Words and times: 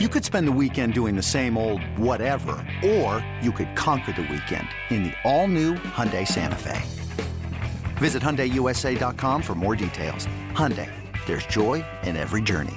You 0.00 0.08
could 0.08 0.24
spend 0.24 0.48
the 0.48 0.58
weekend 0.60 0.92
doing 0.92 1.14
the 1.14 1.22
same 1.22 1.56
old 1.56 1.80
whatever, 1.96 2.56
or 2.84 3.24
you 3.40 3.52
could 3.52 3.76
conquer 3.76 4.10
the 4.10 4.22
weekend 4.22 4.66
in 4.90 5.04
the 5.04 5.12
all-new 5.22 5.76
Hyundai 5.94 6.26
Santa 6.26 6.56
Fe. 6.56 6.82
Visit 7.98 8.20
HyundaiUSA.com 8.20 9.40
for 9.40 9.54
more 9.54 9.76
details. 9.76 10.26
Hyundai, 10.52 10.90
there's 11.26 11.46
joy 11.46 11.84
in 12.02 12.16
every 12.16 12.42
journey. 12.42 12.74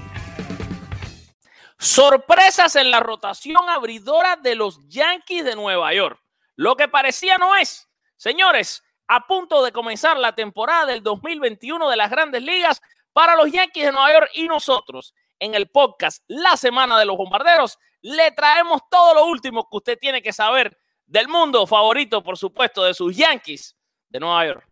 Sorpresas 1.79 2.75
en 2.75 2.91
la 2.91 2.99
rotación 2.99 3.67
abridora 3.67 4.35
de 4.35 4.53
los 4.53 4.79
Yankees 4.87 5.43
de 5.43 5.55
Nueva 5.55 5.95
York. 5.95 6.19
Lo 6.55 6.75
que 6.75 6.87
parecía 6.87 7.39
no 7.39 7.55
es. 7.55 7.87
Señores, 8.17 8.83
a 9.07 9.25
punto 9.25 9.63
de 9.63 9.71
comenzar 9.71 10.19
la 10.19 10.33
temporada 10.35 10.85
del 10.85 11.01
2021 11.01 11.89
de 11.89 11.95
las 11.95 12.11
grandes 12.11 12.43
ligas 12.43 12.79
para 13.11 13.35
los 13.35 13.51
Yankees 13.51 13.85
de 13.85 13.91
Nueva 13.91 14.13
York 14.13 14.29
y 14.35 14.47
nosotros 14.47 15.15
en 15.39 15.55
el 15.55 15.69
podcast 15.69 16.23
La 16.27 16.57
Semana 16.57 16.97
de 16.97 17.05
los 17.05 17.17
Bombarderos 17.17 17.77
le 18.01 18.31
traemos 18.31 18.81
todo 18.89 19.13
lo 19.13 19.25
último 19.25 19.67
que 19.69 19.77
usted 19.77 19.97
tiene 19.99 20.21
que 20.21 20.33
saber 20.33 20.77
del 21.05 21.27
mundo 21.27 21.65
favorito, 21.65 22.23
por 22.23 22.37
supuesto, 22.37 22.83
de 22.83 22.93
sus 22.93 23.15
Yankees 23.15 23.75
de 24.09 24.19
Nueva 24.19 24.45
York. 24.45 24.67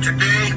Today, 0.00 0.48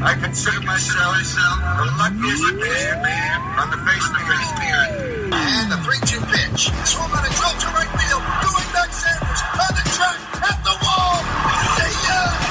I 0.00 0.14
consider 0.14 0.60
myself 0.62 1.18
the 1.26 1.86
luckiest 1.98 2.54
man 3.02 3.40
on 3.58 3.68
the 3.70 3.78
face 3.82 4.06
of 4.06 4.14
the 4.14 4.70
earth. 4.70 5.34
And 5.34 5.72
the 5.72 5.76
3-2 5.82 6.22
pitch. 6.30 6.70
Swung 6.86 7.10
on 7.10 7.24
a 7.24 7.30
drill 7.34 7.50
to 7.58 7.68
right 7.74 7.90
field. 7.98 8.22
Going 8.46 8.68
back 8.72 8.92
Sanders 8.94 9.42
on 9.58 9.74
the 9.74 9.82
track 9.98 10.18
at 10.38 10.58
the 10.62 10.76
wall. 10.86 11.18
See 11.74 11.98
ya! 12.06 12.47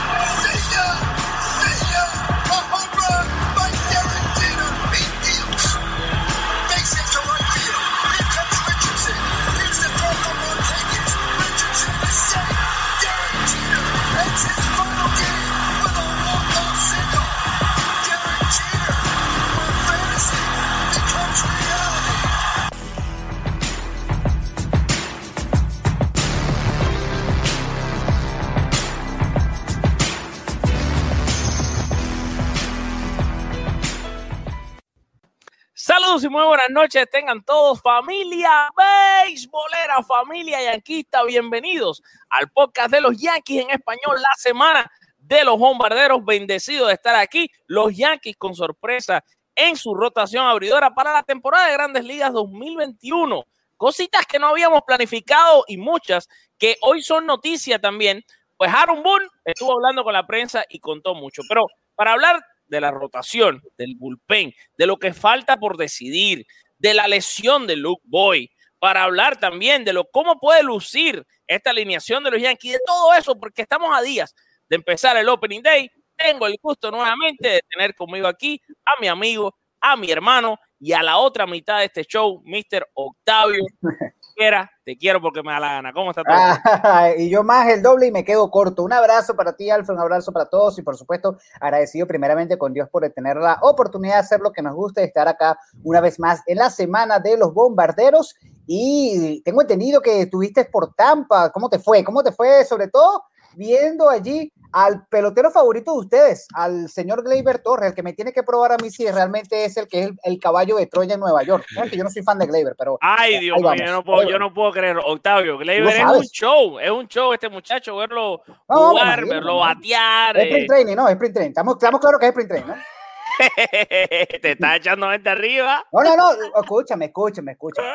Saludos 35.88 36.22
y 36.26 36.28
muy 36.28 36.44
buenas 36.44 36.70
noches, 36.70 37.10
tengan 37.10 37.42
todos 37.46 37.82
familia 37.82 38.70
beisbolera, 38.76 40.04
familia 40.04 40.62
yanquista, 40.62 41.24
bienvenidos 41.24 42.04
al 42.30 42.50
podcast 42.50 42.92
de 42.92 43.00
los 43.00 43.16
Yankees 43.18 43.64
en 43.64 43.70
español, 43.70 44.18
la 44.22 44.36
semana 44.36 44.92
de 45.18 45.46
los 45.46 45.58
bombarderos, 45.58 46.26
bendecidos 46.26 46.90
de 46.90 46.96
estar 46.96 47.16
aquí, 47.16 47.50
los 47.68 47.96
Yankees 47.96 48.36
con 48.36 48.54
sorpresa 48.54 49.24
en 49.56 49.78
su 49.78 49.96
rotación 49.96 50.46
abridora 50.46 50.94
para 50.94 51.14
la 51.14 51.24
temporada 51.24 51.68
de 51.68 51.74
Grandes 51.76 52.04
Ligas 52.04 52.34
2021. 52.34 53.46
Cositas 53.78 54.26
que 54.26 54.40
no 54.40 54.48
habíamos 54.48 54.82
planificado 54.86 55.64
y 55.70 55.78
muchas 55.78 56.28
que 56.58 56.76
hoy 56.82 57.02
son 57.02 57.26
noticia 57.26 57.80
también. 57.80 58.26
Pues 58.58 58.74
Aaron 58.74 59.04
Boone 59.04 59.28
estuvo 59.46 59.72
hablando 59.72 60.04
con 60.04 60.12
la 60.12 60.28
prensa 60.28 60.66
y 60.68 60.80
contó 60.82 61.16
mucho, 61.16 61.44
pero 61.48 61.66
para 61.96 62.12
hablar 62.12 62.44
de 62.68 62.82
la 62.82 62.92
rotación, 62.92 63.62
del 63.78 63.96
bullpen, 63.96 64.54
de 64.78 64.86
lo 64.86 64.98
que 64.98 65.14
falta 65.14 65.58
por 65.58 65.78
decidir, 65.78 66.46
de 66.78 66.94
la 66.94 67.08
lesión 67.08 67.68
de 67.68 67.76
Luke 67.76 68.04
Boy, 68.06 68.52
para 68.80 69.04
hablar 69.04 69.40
también 69.40 69.84
de 69.84 69.94
lo 69.94 70.06
cómo 70.06 70.40
puede 70.40 70.64
lucir 70.64 71.26
esta 71.48 71.72
alineación 71.72 72.24
de 72.24 72.32
los 72.32 72.42
Yankees, 72.42 72.74
de 72.74 72.80
todo 72.86 73.14
eso, 73.14 73.40
porque 73.40 73.64
estamos 73.64 73.90
a 73.96 74.02
días 74.02 74.36
de 74.70 74.76
empezar 74.76 75.18
el 75.18 75.30
Opening 75.30 75.62
Day. 75.62 75.90
Tengo 76.16 76.48
el 76.48 76.58
gusto 76.62 76.92
nuevamente 76.92 77.48
de 77.48 77.62
tener 77.70 77.96
conmigo 77.96 78.28
aquí 78.28 78.62
a 78.86 79.00
mi 79.00 79.08
amigo, 79.08 79.56
a 79.80 79.96
mi 79.96 80.12
hermano 80.12 80.60
y 80.80 80.94
a 80.94 81.04
la 81.04 81.18
otra 81.18 81.48
mitad 81.48 81.80
de 81.80 81.86
este 81.86 82.04
show, 82.04 82.42
Mr. 82.44 82.88
Octavio. 82.94 83.64
Quiera, 84.38 84.70
te 84.86 84.96
quiero 84.96 85.20
porque 85.20 85.42
me 85.42 85.52
da 85.52 85.60
la 85.60 85.74
gana. 85.74 85.92
¿Cómo 85.92 86.12
está 86.12 86.22
todo? 86.24 86.36
Ah, 86.36 87.10
y 87.18 87.28
yo 87.28 87.44
más 87.44 87.68
el 87.70 87.82
doble 87.82 88.06
y 88.06 88.12
me 88.12 88.24
quedo 88.24 88.52
corto. 88.52 88.84
Un 88.84 88.94
abrazo 88.94 89.36
para 89.36 89.56
ti, 89.56 89.72
Alfred, 89.72 89.96
un 89.96 90.02
abrazo 90.02 90.32
para 90.32 90.46
todos 90.46 90.78
y 90.78 90.84
por 90.84 90.96
supuesto 90.96 91.40
agradecido 91.60 92.06
primeramente 92.06 92.56
con 92.56 92.72
Dios 92.72 92.88
por 92.88 93.10
tener 93.10 93.38
la 93.38 93.58
oportunidad 93.64 94.14
de 94.14 94.20
hacer 94.20 94.40
lo 94.40 94.52
que 94.52 94.62
nos 94.62 94.76
gusta, 94.76 95.02
de 95.02 95.08
estar 95.08 95.28
acá 95.28 95.58
una 95.84 96.02
vez 96.02 96.20
más 96.20 96.44
en 96.46 96.60
la 96.60 96.70
semana 96.70 97.18
de 97.18 97.36
los 97.36 97.52
bombarderos. 97.52 98.36
Y 98.68 99.42
tengo 99.42 99.62
entendido 99.62 100.02
que 100.02 100.22
estuviste 100.22 100.66
por 100.66 100.94
Tampa. 100.94 101.52
¿Cómo 101.52 101.68
te 101.68 101.80
fue? 101.80 102.04
¿Cómo 102.04 102.22
te 102.22 102.32
fue? 102.32 102.64
Sobre 102.64 102.90
todo 102.90 103.24
viendo 103.58 104.10
allí 104.10 104.52
al 104.72 105.08
pelotero 105.08 105.50
favorito 105.50 105.94
de 105.94 106.00
ustedes, 106.00 106.48
al 106.54 106.90
señor 106.90 107.24
Gleyber 107.24 107.60
Torres, 107.60 107.90
el 107.90 107.96
que 107.96 108.04
me 108.04 108.14
tiene 108.14 108.32
que 108.32 108.44
probar 108.44 108.74
a 108.74 108.78
mí 108.78 108.92
si 108.92 109.10
realmente 109.10 109.66
es 109.66 109.76
el 109.78 109.88
que 109.88 110.02
es 110.02 110.08
el, 110.08 110.20
el 110.24 110.40
caballo 110.40 110.78
de 110.78 110.86
Troya 110.86 111.16
en 111.16 111.20
Nueva 111.20 111.42
York. 111.44 111.66
Que 111.90 111.98
yo 111.98 112.04
no 112.04 112.10
soy 112.10 112.22
fan 112.22 112.38
de 112.38 112.46
Gleyber, 112.46 112.76
pero 112.78 112.98
Ay, 113.02 113.40
Dios 113.40 113.58
mío, 113.60 113.74
yo 113.76 113.92
no 113.92 114.04
puedo, 114.04 114.30
yo 114.30 114.38
no 114.38 114.54
puedo 114.54 114.72
creerlo. 114.72 115.04
Octavio, 115.06 115.58
Gleyber 115.58 115.96
es 115.96 116.04
un 116.04 116.24
show, 116.26 116.80
es 116.80 116.92
un 116.92 117.08
show 117.08 117.34
este 117.34 117.50
muchacho, 117.50 117.96
verlo 117.96 118.42
No, 118.70 118.90
jugar, 118.90 119.20
imagino, 119.20 119.36
verlo 119.36 119.58
batear. 119.58 120.38
Es 120.38 120.44
eh, 120.44 120.48
sprint 120.48 120.68
training, 120.68 120.96
no, 120.96 121.08
es 121.08 121.14
sprint 121.14 121.34
training. 121.34 121.52
Estamos, 121.52 121.76
estamos 121.76 122.00
claros 122.00 122.20
que 122.20 122.26
es 122.28 122.30
sprint 122.30 122.50
training, 122.50 122.68
¿no? 122.68 122.97
te 124.42 124.52
está 124.52 124.76
echando 124.76 125.10
gente 125.10 125.30
arriba. 125.30 125.86
No, 125.92 126.04
no, 126.04 126.16
no, 126.16 126.62
escúchame, 126.62 127.06
escúchame, 127.06 127.52
escúchame. 127.54 127.88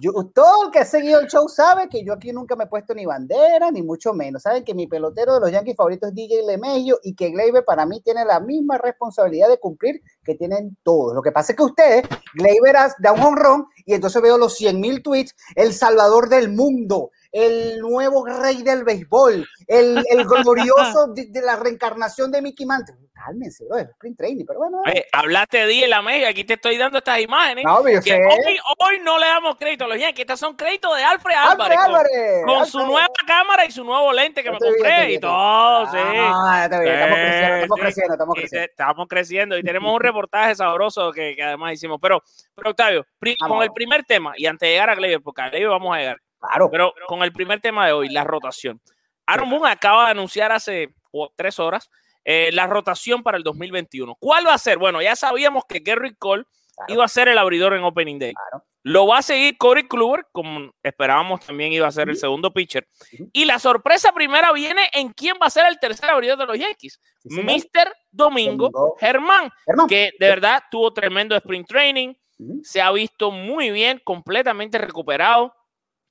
Yo, 0.00 0.12
todo 0.34 0.66
el 0.66 0.70
que 0.70 0.78
ha 0.78 0.84
seguido 0.84 1.20
el 1.20 1.26
show 1.26 1.48
sabe 1.48 1.88
que 1.88 2.04
yo 2.04 2.14
aquí 2.14 2.32
nunca 2.32 2.56
me 2.56 2.64
he 2.64 2.66
puesto 2.68 2.94
ni 2.94 3.04
bandera, 3.04 3.70
ni 3.70 3.82
mucho 3.82 4.14
menos. 4.14 4.42
Saben 4.42 4.64
que 4.64 4.74
mi 4.74 4.86
pelotero 4.86 5.34
de 5.34 5.40
los 5.40 5.50
Yankees 5.50 5.76
favoritos 5.76 6.08
es 6.08 6.14
DJ 6.14 6.46
LeMahieu 6.46 6.96
y 7.02 7.14
que 7.14 7.30
Gleyber 7.30 7.64
para 7.64 7.84
mí 7.84 8.00
tiene 8.00 8.24
la 8.24 8.40
misma 8.40 8.78
responsabilidad 8.78 9.48
de 9.48 9.58
cumplir 9.58 10.00
que 10.24 10.34
tienen 10.36 10.76
todos. 10.82 11.14
Lo 11.14 11.22
que 11.22 11.32
pasa 11.32 11.52
es 11.52 11.56
que 11.56 11.64
ustedes, 11.64 12.04
Gleyber 12.34 12.76
da 12.98 13.12
un 13.12 13.20
honrón 13.20 13.66
y 13.84 13.94
entonces 13.94 14.22
veo 14.22 14.38
los 14.38 14.56
100 14.56 14.80
mil 14.80 15.02
tweets, 15.02 15.34
el 15.54 15.74
salvador 15.74 16.28
del 16.28 16.50
mundo, 16.50 17.10
el 17.32 17.78
nuevo 17.80 18.26
rey 18.26 18.62
del 18.62 18.82
béisbol, 18.84 19.46
el, 19.68 20.04
el 20.10 20.24
glorioso 20.24 21.06
de, 21.14 21.26
de 21.26 21.42
la 21.42 21.56
reencarnación 21.56 22.30
de 22.32 22.42
Mickey 22.42 22.66
Mantle. 22.66 22.96
Cálmense, 23.12 23.66
bro, 23.68 23.76
es 23.76 23.88
sprint 23.90 24.16
training, 24.16 24.44
pero 24.46 24.60
bueno. 24.60 24.78
Oye, 24.86 25.04
hablaste 25.12 25.66
de 25.66 25.86
la 25.86 26.00
media, 26.00 26.30
aquí 26.30 26.42
te 26.44 26.54
estoy 26.54 26.78
dando 26.78 26.96
estas 26.98 27.20
imágenes. 27.20 27.64
No, 27.66 27.84
que 27.84 28.00
sé. 28.00 28.14
hoy, 28.14 28.56
hoy 28.78 28.98
no 29.02 29.18
le 29.18 29.26
damos 29.26 29.56
crédito 29.56 29.84
a 29.84 29.88
los 29.88 29.98
Yankees, 29.98 30.20
estas 30.22 30.40
son 30.40 30.56
créditos 30.56 30.96
de 30.96 31.02
Alfred 31.02 31.34
Alfred 31.36 31.52
Álvarez. 31.60 31.76
con- 31.76 31.84
Álvarez, 31.86 32.44
Con, 32.46 32.54
Alfred. 32.54 32.70
su 32.70 32.78
nueva 32.86 33.08
cámara 33.26 33.66
y 33.66 33.70
su 33.72 33.84
nuevo 33.84 34.10
lente 34.14 34.42
que 34.42 34.50
me 34.50 34.58
compré 34.58 35.12
y 35.12 35.20
todo, 35.20 35.84
sí. 35.90 35.98
Ah, 36.00 36.62
estamos 36.64 36.86
Sí, 36.86 36.90
creciendo, 36.90 37.56
estamos 37.60 37.78
creciendo, 37.80 38.14
estamos 38.14 38.34
creciendo. 38.36 38.64
estamos 38.70 39.06
creciendo 39.08 39.58
y 39.58 39.62
tenemos 39.62 39.94
un 39.94 40.00
reportaje 40.00 40.54
sabroso 40.54 41.12
que, 41.12 41.36
que 41.36 41.42
además 41.42 41.74
hicimos. 41.74 41.98
Pero, 42.00 42.22
pero 42.54 42.70
Octavio, 42.70 43.04
con 43.46 43.62
el 43.62 43.70
primer 43.72 44.02
tema, 44.04 44.32
y 44.36 44.46
antes 44.46 44.66
de 44.66 44.72
llegar 44.72 44.88
a 44.88 44.94
Gleyber, 44.94 45.20
porque 45.22 45.42
a 45.42 45.50
Gleyber 45.50 45.68
vamos 45.68 45.94
a 45.94 45.98
llegar, 45.98 46.16
Claro. 46.40 46.70
pero 46.70 46.92
con 47.06 47.22
el 47.22 47.32
primer 47.32 47.60
tema 47.60 47.86
de 47.86 47.92
hoy, 47.92 48.08
la 48.08 48.24
rotación. 48.24 48.80
Aaron 49.26 49.50
Boone 49.50 49.70
acaba 49.70 50.06
de 50.06 50.10
anunciar 50.12 50.50
hace 50.52 50.94
oh, 51.12 51.32
tres 51.36 51.58
horas 51.58 51.90
eh, 52.24 52.50
la 52.52 52.66
rotación 52.66 53.22
para 53.22 53.36
el 53.38 53.42
2021. 53.44 54.14
¿Cuál 54.18 54.46
va 54.46 54.54
a 54.54 54.58
ser? 54.58 54.78
Bueno, 54.78 55.00
ya 55.02 55.16
sabíamos 55.16 55.64
que 55.68 55.78
Gary 55.80 56.14
Cole 56.16 56.44
Claro. 56.76 56.94
iba 56.94 57.04
a 57.04 57.08
ser 57.08 57.28
el 57.28 57.36
abridor 57.36 57.74
en 57.74 57.84
Opening 57.84 58.18
Day. 58.18 58.32
Claro. 58.32 58.64
Lo 58.82 59.06
va 59.06 59.18
a 59.18 59.22
seguir 59.22 59.58
Corey 59.58 59.86
Kluber, 59.86 60.26
como 60.32 60.72
esperábamos 60.82 61.44
también 61.44 61.70
iba 61.74 61.86
a 61.86 61.90
ser 61.92 62.08
el 62.08 62.16
segundo 62.16 62.50
pitcher. 62.54 62.88
Y 63.34 63.44
la 63.44 63.58
sorpresa 63.58 64.12
primera 64.12 64.50
viene 64.52 64.88
en 64.94 65.12
quién 65.12 65.34
va 65.42 65.46
a 65.48 65.50
ser 65.50 65.66
el 65.66 65.78
tercer 65.78 66.08
abridor 66.08 66.38
de 66.38 66.46
los 66.46 66.58
Yankees. 66.58 66.98
Sí. 67.28 67.42
Mr. 67.42 67.92
Domingo, 68.10 68.70
Domingo. 68.70 68.96
Germán, 68.98 69.50
Hermano. 69.66 69.86
que 69.88 70.12
de 70.18 70.28
verdad 70.28 70.62
tuvo 70.70 70.94
tremendo 70.94 71.36
sprint 71.36 71.68
training, 71.68 72.14
Ujú. 72.38 72.60
se 72.64 72.80
ha 72.80 72.90
visto 72.92 73.30
muy 73.30 73.70
bien, 73.70 74.00
completamente 74.02 74.78
recuperado, 74.78 75.54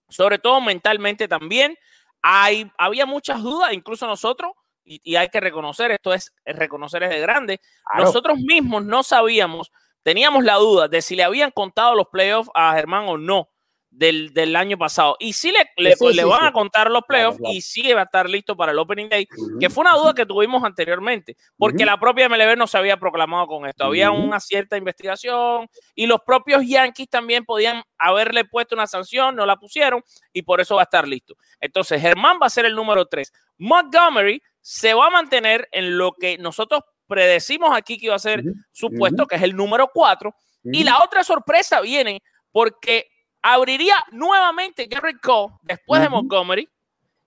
sobre 0.10 0.40
todo 0.40 0.60
mentalmente 0.62 1.28
también. 1.28 1.78
Hay, 2.22 2.70
había 2.78 3.06
muchas 3.06 3.42
dudas, 3.42 3.72
incluso 3.74 4.06
nosotros, 4.08 4.52
y, 4.84 5.00
y 5.04 5.16
hay 5.16 5.30
que 5.30 5.40
reconocer, 5.40 5.92
esto 5.92 6.14
es 6.14 6.34
reconocer 6.46 7.04
es 7.04 7.10
de 7.12 7.20
grande, 7.20 7.60
Claro. 7.86 8.06
nosotros 8.06 8.38
mismos 8.40 8.84
no 8.84 9.04
sabíamos, 9.04 9.72
teníamos 10.04 10.44
la 10.44 10.56
duda 10.56 10.88
de 10.88 11.02
si 11.02 11.16
le 11.16 11.24
habían 11.24 11.52
contado 11.52 11.96
los 11.96 12.08
playoffs 12.08 12.50
a 12.54 12.74
Germán 12.74 13.06
o 13.08 13.18
no 13.18 13.50
del, 13.92 14.34
del 14.34 14.56
año 14.56 14.78
pasado. 14.78 15.16
Y 15.20 15.34
sí 15.34 15.52
le, 15.52 15.60
le, 15.78 15.96
Sí, 15.96 16.06
le 16.14 16.22
sí, 16.24 16.30
van 16.30 16.42
sí. 16.42 16.46
a 16.48 16.52
contar 16.52 16.90
los 16.92 17.04
playoffs 17.08 17.38
Claro, 17.38 17.44
claro. 17.50 17.58
y 17.58 17.62
sí 17.62 17.92
va 17.94 18.02
a 18.02 18.04
estar 18.04 18.30
listo 18.30 18.56
para 18.56 18.72
el 18.72 18.80
Opening 18.80 19.10
Day, 19.10 19.28
que 19.60 19.70
fue 19.70 19.82
una 19.82 19.96
duda 19.96 20.14
que 20.14 20.26
tuvimos 20.26 20.64
anteriormente, 20.64 21.36
porque 21.58 21.86
la 21.86 22.00
propia 22.00 22.30
MLB 22.30 22.56
no 22.56 22.68
se 22.68 22.78
había 22.78 22.98
proclamado 22.98 23.48
con 23.48 23.66
esto. 23.66 23.84
Había 23.86 24.12
una 24.12 24.40
cierta 24.40 24.78
investigación 24.78 25.68
y 25.96 26.06
los 26.06 26.22
propios 26.22 26.64
Yankees 26.66 27.10
también 27.10 27.46
podían 27.46 27.82
haberle 27.98 28.46
puesto 28.46 28.76
una 28.76 28.86
sanción, 28.88 29.36
no 29.36 29.46
la 29.46 29.56
pusieron 29.58 30.04
y 30.32 30.44
por 30.44 30.62
eso 30.62 30.76
va 30.76 30.82
a 30.82 30.84
estar 30.84 31.08
listo. 31.08 31.36
Entonces, 31.60 32.02
Germán 32.02 32.38
va 32.42 32.46
a 32.46 32.50
ser 32.50 32.66
el 32.66 32.76
número 32.76 33.06
3. 33.08 33.34
Montgomery 33.58 34.42
se 34.62 34.94
va 34.94 35.08
a 35.08 35.10
mantener 35.10 35.68
en 35.72 35.98
lo 35.98 36.14
que 36.14 36.38
nosotros 36.38 36.82
predecimos 37.08 37.76
aquí 37.76 37.98
que 37.98 38.06
iba 38.06 38.16
a 38.16 38.20
ser 38.20 38.42
Ujú. 38.42 38.54
su 38.72 38.90
puesto, 38.92 39.24
Ujú. 39.24 39.28
que 39.30 39.36
es 39.38 39.42
el 39.42 39.56
número 39.56 39.90
4. 39.94 40.34
Y 40.64 40.84
la 40.84 41.02
otra 41.04 41.24
sorpresa 41.24 41.82
viene 41.82 42.22
porque 42.52 43.08
abriría 43.42 43.96
nuevamente 44.12 44.86
Gary 44.86 45.18
Cole 45.20 45.54
después 45.62 46.02
de 46.02 46.10
Montgomery. 46.10 46.70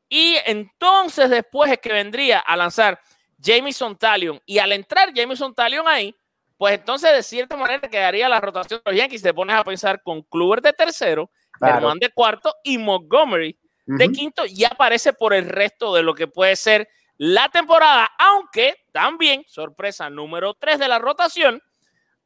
Y 0.09 0.37
entonces 0.44 1.31
después 1.31 1.73
es 1.73 1.79
que 1.79 1.93
vendría 1.93 2.41
a 2.41 2.56
lanzar 2.56 3.00
Jamison 3.43 3.97
Talion. 3.97 4.41
Y 4.44 4.59
al 4.59 4.73
entrar 4.73 5.11
Jamison 5.14 5.55
Talion 5.55 5.88
ahí, 5.88 6.14
pues 6.59 6.75
entonces 6.75 7.12
de 7.12 7.23
cierta 7.23 7.56
manera 7.56 7.88
quedaría 7.88 8.29
la 8.29 8.41
rotación 8.41 8.81
de 8.85 8.91
los 8.93 9.00
Yankees. 9.00 9.23
Te 9.23 9.35
pones 9.35 9.56
a 9.56 9.64
pensar 9.64 10.03
con 10.03 10.23
Kluber 10.23 10.61
de 10.61 10.73
tercero, 10.73 11.31
claro. 11.53 11.93
de 11.94 12.11
cuarto 12.11 12.55
y 12.62 12.79
Montgomery 12.79 13.58
de 13.87 14.12
quinto. 14.12 14.44
Y 14.47 14.65
aparece 14.65 15.12
por 15.12 15.35
el 15.35 15.49
resto 15.49 15.94
de 15.94 16.03
lo 16.03 16.15
que 16.15 16.29
puede 16.29 16.56
ser 16.56 16.88
la 17.17 17.49
temporada. 17.49 18.11
Aunque 18.19 18.76
también, 18.93 19.44
sorpresa 19.49 20.11
número 20.11 20.55
tres 20.55 20.79
de 20.79 20.88
la 20.88 20.99
rotación, 20.99 21.61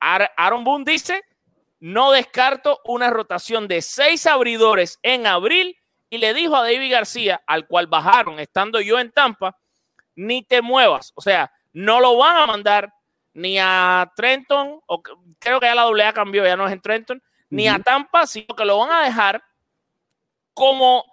Aaron 0.00 0.64
Boone 0.64 0.84
dice 0.84 1.22
no 1.86 2.10
descarto 2.10 2.80
una 2.84 3.10
rotación 3.10 3.68
de 3.68 3.80
seis 3.80 4.26
abridores 4.26 4.98
en 5.04 5.24
abril 5.24 5.76
y 6.10 6.18
le 6.18 6.34
dijo 6.34 6.56
a 6.56 6.64
David 6.64 6.90
García, 6.90 7.40
al 7.46 7.68
cual 7.68 7.86
bajaron 7.86 8.40
estando 8.40 8.80
yo 8.80 8.98
en 8.98 9.12
Tampa, 9.12 9.56
ni 10.16 10.42
te 10.42 10.62
muevas. 10.62 11.12
O 11.14 11.20
sea, 11.20 11.52
no 11.72 12.00
lo 12.00 12.16
van 12.16 12.38
a 12.38 12.46
mandar 12.46 12.92
ni 13.34 13.56
a 13.60 14.10
Trenton, 14.16 14.80
o 14.84 15.00
creo 15.38 15.60
que 15.60 15.66
ya 15.66 15.76
la 15.76 15.82
AA 15.84 16.12
cambió, 16.12 16.44
ya 16.44 16.56
no 16.56 16.66
es 16.66 16.72
en 16.72 16.80
Trenton, 16.80 17.22
ni 17.50 17.68
a 17.68 17.78
Tampa, 17.78 18.26
sino 18.26 18.56
que 18.56 18.64
lo 18.64 18.78
van 18.78 18.90
a 18.90 19.04
dejar 19.04 19.44
como 20.54 21.04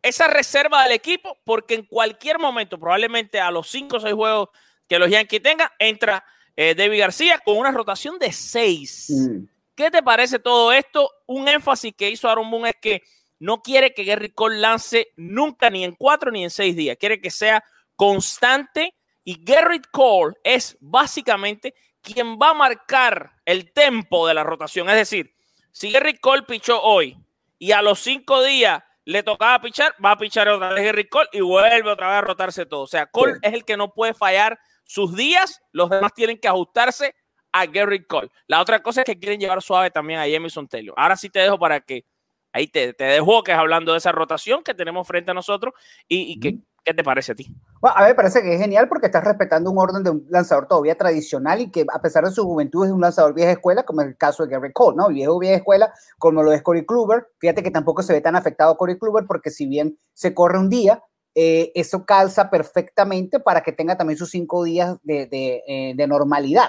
esa 0.00 0.28
reserva 0.28 0.84
del 0.84 0.92
equipo, 0.92 1.38
porque 1.42 1.74
en 1.74 1.86
cualquier 1.86 2.38
momento, 2.38 2.78
probablemente 2.78 3.40
a 3.40 3.50
los 3.50 3.68
cinco 3.68 3.96
o 3.96 4.00
seis 4.00 4.14
juegos 4.14 4.50
que 4.86 5.00
los 5.00 5.10
Yankees 5.10 5.42
tengan, 5.42 5.70
entra 5.80 6.24
eh, 6.54 6.76
David 6.76 7.00
García 7.00 7.40
con 7.44 7.56
una 7.56 7.72
rotación 7.72 8.16
de 8.20 8.30
seis. 8.30 9.08
Mm. 9.10 9.59
¿Qué 9.80 9.90
te 9.90 10.02
parece 10.02 10.38
todo 10.38 10.72
esto? 10.72 11.10
Un 11.24 11.48
énfasis 11.48 11.94
que 11.96 12.10
hizo 12.10 12.28
Aaron 12.28 12.50
Boone 12.50 12.68
es 12.68 12.76
que 12.82 13.02
no 13.38 13.62
quiere 13.62 13.94
que 13.94 14.04
Gary 14.04 14.30
Cole 14.30 14.58
lance 14.58 15.08
nunca 15.16 15.70
ni 15.70 15.84
en 15.84 15.94
cuatro 15.94 16.30
ni 16.30 16.44
en 16.44 16.50
seis 16.50 16.76
días. 16.76 16.98
Quiere 17.00 17.18
que 17.18 17.30
sea 17.30 17.64
constante 17.96 18.94
y 19.24 19.42
Gary 19.42 19.80
Cole 19.90 20.34
es 20.44 20.76
básicamente 20.80 21.72
quien 22.02 22.36
va 22.36 22.50
a 22.50 22.54
marcar 22.54 23.40
el 23.46 23.72
tempo 23.72 24.28
de 24.28 24.34
la 24.34 24.44
rotación. 24.44 24.90
Es 24.90 24.96
decir, 24.96 25.34
si 25.72 25.90
Gary 25.90 26.18
Cole 26.18 26.42
pichó 26.42 26.82
hoy 26.82 27.16
y 27.58 27.72
a 27.72 27.80
los 27.80 28.00
cinco 28.00 28.42
días 28.42 28.82
le 29.06 29.22
tocaba 29.22 29.62
pichar, 29.62 29.94
va 30.04 30.10
a 30.10 30.18
pichar 30.18 30.46
otra 30.50 30.74
vez 30.74 30.84
Gary 30.84 31.08
Cole 31.08 31.30
y 31.32 31.40
vuelve 31.40 31.90
otra 31.90 32.08
vez 32.08 32.18
a 32.18 32.20
rotarse 32.20 32.66
todo. 32.66 32.82
O 32.82 32.86
sea, 32.86 33.06
Cole 33.06 33.38
es 33.40 33.54
el 33.54 33.64
que 33.64 33.78
no 33.78 33.94
puede 33.94 34.12
fallar 34.12 34.60
sus 34.84 35.16
días, 35.16 35.62
los 35.72 35.88
demás 35.88 36.12
tienen 36.12 36.38
que 36.38 36.48
ajustarse 36.48 37.14
a 37.52 37.66
Gary 37.66 38.04
Cole. 38.04 38.30
La 38.46 38.60
otra 38.60 38.82
cosa 38.82 39.02
es 39.02 39.04
que 39.04 39.18
quieren 39.18 39.40
llevar 39.40 39.62
suave 39.62 39.90
también 39.90 40.20
a 40.20 40.28
Jamison 40.28 40.68
Taylor. 40.68 40.94
Ahora 40.96 41.16
sí 41.16 41.28
te 41.28 41.40
dejo 41.40 41.58
para 41.58 41.80
que 41.80 42.04
ahí 42.52 42.66
te, 42.66 42.92
te 42.92 43.04
dejo 43.04 43.42
que 43.42 43.52
es 43.52 43.58
hablando 43.58 43.92
de 43.92 43.98
esa 43.98 44.12
rotación 44.12 44.62
que 44.62 44.74
tenemos 44.74 45.06
frente 45.06 45.30
a 45.30 45.34
nosotros 45.34 45.74
y, 46.08 46.32
y 46.32 46.40
que, 46.40 46.58
¿qué 46.84 46.94
te 46.94 47.04
parece 47.04 47.32
a 47.32 47.34
ti? 47.34 47.54
Bueno, 47.80 47.96
a 47.96 48.02
mí 48.02 48.08
me 48.08 48.14
parece 48.14 48.42
que 48.42 48.54
es 48.54 48.60
genial 48.60 48.88
porque 48.88 49.06
estás 49.06 49.24
respetando 49.24 49.70
un 49.70 49.78
orden 49.78 50.02
de 50.02 50.10
un 50.10 50.26
lanzador 50.28 50.66
todavía 50.66 50.96
tradicional 50.96 51.60
y 51.60 51.70
que 51.70 51.84
a 51.92 52.00
pesar 52.00 52.24
de 52.24 52.30
su 52.30 52.44
juventud 52.44 52.86
es 52.86 52.92
un 52.92 53.00
lanzador 53.00 53.34
vieja 53.34 53.52
escuela, 53.52 53.84
como 53.84 54.02
es 54.02 54.08
el 54.08 54.16
caso 54.16 54.44
de 54.44 54.50
Gary 54.50 54.72
Cole, 54.72 54.96
¿no? 54.96 55.08
Viejo 55.08 55.38
vieja 55.38 55.56
escuela, 55.56 55.92
como 56.18 56.42
lo 56.42 56.52
es 56.52 56.62
Corey 56.62 56.84
Kluber. 56.84 57.28
Fíjate 57.38 57.62
que 57.62 57.70
tampoco 57.70 58.02
se 58.02 58.12
ve 58.12 58.20
tan 58.20 58.36
afectado 58.36 58.72
a 58.72 58.76
Corey 58.76 58.98
Kluber 58.98 59.24
porque 59.26 59.50
si 59.50 59.66
bien 59.66 59.98
se 60.14 60.34
corre 60.34 60.58
un 60.58 60.68
día, 60.68 61.02
eh, 61.34 61.70
eso 61.74 62.04
calza 62.04 62.50
perfectamente 62.50 63.38
para 63.38 63.62
que 63.62 63.72
tenga 63.72 63.96
también 63.96 64.18
sus 64.18 64.30
cinco 64.30 64.64
días 64.64 64.96
de, 65.02 65.26
de, 65.26 65.62
eh, 65.66 65.94
de 65.96 66.06
normalidad. 66.06 66.68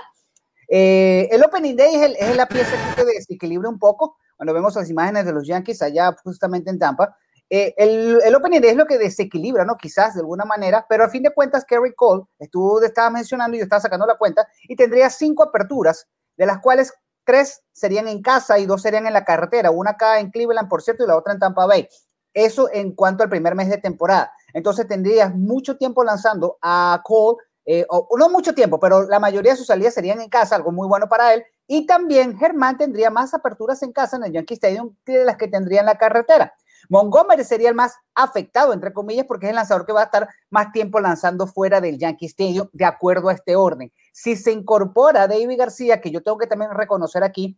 Eh, 0.74 1.28
el 1.30 1.44
Opening 1.44 1.76
Day 1.76 1.96
es, 1.96 2.02
el, 2.02 2.16
es, 2.18 2.38
la 2.38 2.46
pieza 2.46 2.72
que 2.96 3.04
desequilibra 3.04 3.68
un 3.68 3.78
poco. 3.78 4.16
Cuando 4.38 4.54
vemos 4.54 4.74
las 4.74 4.90
imágenes 4.90 5.26
de 5.26 5.34
los 5.34 5.46
Yankees 5.46 5.82
allá 5.82 6.16
justamente 6.24 6.70
en 6.70 6.80
Tampa, 6.80 7.14
eh, 7.50 7.74
el, 7.76 8.22
el, 8.24 8.36
Opening 8.36 8.62
Day 8.62 8.70
es 8.72 8.78
lo 8.78 8.86
que 8.86 8.98
desequilibra, 8.98 9.66
¿no? 9.66 9.76
Quizás 9.76 10.14
de 10.14 10.22
alguna 10.22 10.46
manera, 10.46 10.86
pero 10.88 11.04
a 11.04 11.10
fin 11.10 11.24
de 11.24 11.34
cuentas, 11.34 11.66
Kerry 11.66 11.94
Cole, 11.94 12.24
estuvo, 12.40 12.82
estaba 12.82 13.10
mencionando 13.10 13.58
y 13.58 13.60
yo 13.60 13.66
estaba 13.66 13.82
sacando 13.82 14.06
la 14.06 14.18
cuenta, 14.18 14.48
y 14.64 14.78
tendría 14.78 15.10
cinco 15.10 15.44
aperturas, 15.44 16.08
de 16.38 16.46
las 16.46 16.60
cuales 16.60 16.94
tres 17.26 17.62
serían 17.74 18.08
en 18.08 18.22
casa 18.22 18.58
y 18.58 18.66
dos 18.66 18.82
serían 18.82 19.06
en 19.06 19.12
la 19.14 19.26
carretera, 19.26 19.72
una 19.72 19.92
acá 19.92 20.22
en 20.22 20.32
Cleveland, 20.32 20.70
por 20.70 20.82
cierto, 20.82 21.04
y 21.04 21.08
la 21.08 21.18
otra 21.18 21.34
en 21.34 21.40
Tampa 21.40 21.66
Bay. 21.66 21.90
Eso 22.34 22.70
en 22.72 22.96
cuanto 22.96 23.24
al 23.24 23.30
primer 23.30 23.56
mes 23.56 23.70
de 23.70 23.78
temporada. 23.78 24.32
Entonces 24.54 24.88
tendrías 24.88 25.36
mucho 25.36 25.76
tiempo 25.76 26.06
lanzando 26.06 26.58
a 26.62 27.02
Cole 27.04 27.40
eh, 27.66 27.86
no 28.18 28.30
mucho 28.30 28.54
tiempo, 28.54 28.80
pero 28.80 29.04
la 29.08 29.20
mayoría 29.20 29.52
de 29.52 29.58
sus 29.58 29.68
salidas 29.68 29.94
serían 29.94 30.22
en 30.22 30.30
casa, 30.30 30.56
algo 30.56 30.72
muy 30.72 30.88
bueno 30.88 31.08
para 31.08 31.34
él. 31.34 31.44
Y 31.68 31.86
también 31.86 32.38
Germán 32.38 32.78
tendría 32.78 33.10
más 33.10 33.34
aperturas 33.34 33.82
en 33.84 33.92
casa 33.92 34.18
en 34.18 34.24
el 34.24 34.34
Yankee 34.34 34.56
Stadium 34.56 34.96
que 35.06 35.24
las 35.24 35.38
que 35.38 35.48
tendría 35.48 35.82
en 35.82 35.86
la 35.86 35.98
carretera. 35.98 36.54
Montgomery 36.90 37.44
sería 37.44 37.70
el 37.70 37.76
más 37.76 37.96
afectado, 38.16 38.74
entre 38.74 38.92
comillas, 38.92 39.26
porque 39.26 39.46
es 39.46 39.52
el 39.52 39.56
lanzador 39.56 39.86
que 39.86 39.94
va 39.94 40.02
a 40.02 40.06
estar 40.06 40.28
más 40.50 40.72
tiempo 40.72 41.00
lanzando 41.00 41.48
fuera 41.48 41.80
del 41.80 41.98
Yankee 41.98 42.26
Stadium, 42.26 42.68
de 42.74 42.86
acuerdo 42.86 43.30
a 43.30 43.34
este 43.34 43.56
orden. 43.56 43.92
Si 44.12 44.36
se 44.36 44.52
incorpora 44.52 45.28
David 45.28 45.58
García, 45.58 46.02
que 46.02 46.12
yo 46.12 46.22
tengo 46.22 46.38
que 46.38 46.48
también 46.48 46.72
reconocer 46.74 47.24
aquí, 47.24 47.58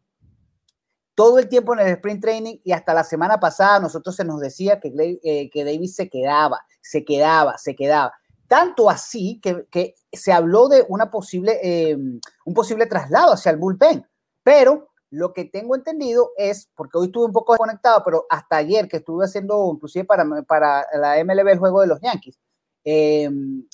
todo 1.16 1.40
el 1.40 1.48
tiempo 1.48 1.74
en 1.74 1.80
el 1.80 1.88
sprint 1.90 2.22
training 2.22 2.58
y 2.64 2.72
hasta 2.72 2.94
la 2.94 3.04
semana 3.04 3.40
pasada 3.40 3.80
nosotros 3.80 4.16
se 4.16 4.26
nos 4.26 4.40
decía 4.40 4.80
que, 4.80 5.20
eh, 5.24 5.50
que 5.52 5.64
David 5.64 5.90
se 5.90 6.10
quedaba, 6.10 6.62
se 6.82 7.06
quedaba, 7.06 7.58
se 7.58 7.76
quedaba. 7.76 8.14
Tanto 8.48 8.90
así 8.90 9.40
que, 9.42 9.66
que 9.69 9.95
se 10.12 10.31
habló 10.31 10.68
de 10.68 10.86
una 10.90 11.10
posible, 11.10 11.60
eh, 11.63 11.98
un 12.45 12.54
posible 12.54 12.86
traslado 12.86 13.34
hacia 13.34 13.51
el 13.51 13.57
bullpen. 13.57 14.06
Pero 14.44 14.90
lo 15.10 15.31
que 15.31 15.45
tengo 15.45 15.75
entendido 15.75 16.31
es, 16.38 16.69
porque 16.75 16.98
hoy 16.98 17.06
estuve 17.06 17.25
un 17.25 17.31
poco 17.31 17.54
desconectado, 17.54 18.01
pero 18.04 18.25
hasta 18.30 18.57
ayer 18.57 18.88
que 18.88 18.98
estuve 18.98 19.25
haciendo 19.25 19.72
inclusive 19.74 20.06
para, 20.06 20.25
para 20.44 20.86
la 20.94 21.24
MLB 21.24 21.50
el 21.50 21.60
juego 21.60 21.81
de 21.81 21.88
los 21.88 22.01
Yankees, 22.01 22.40
eh, 22.84 23.30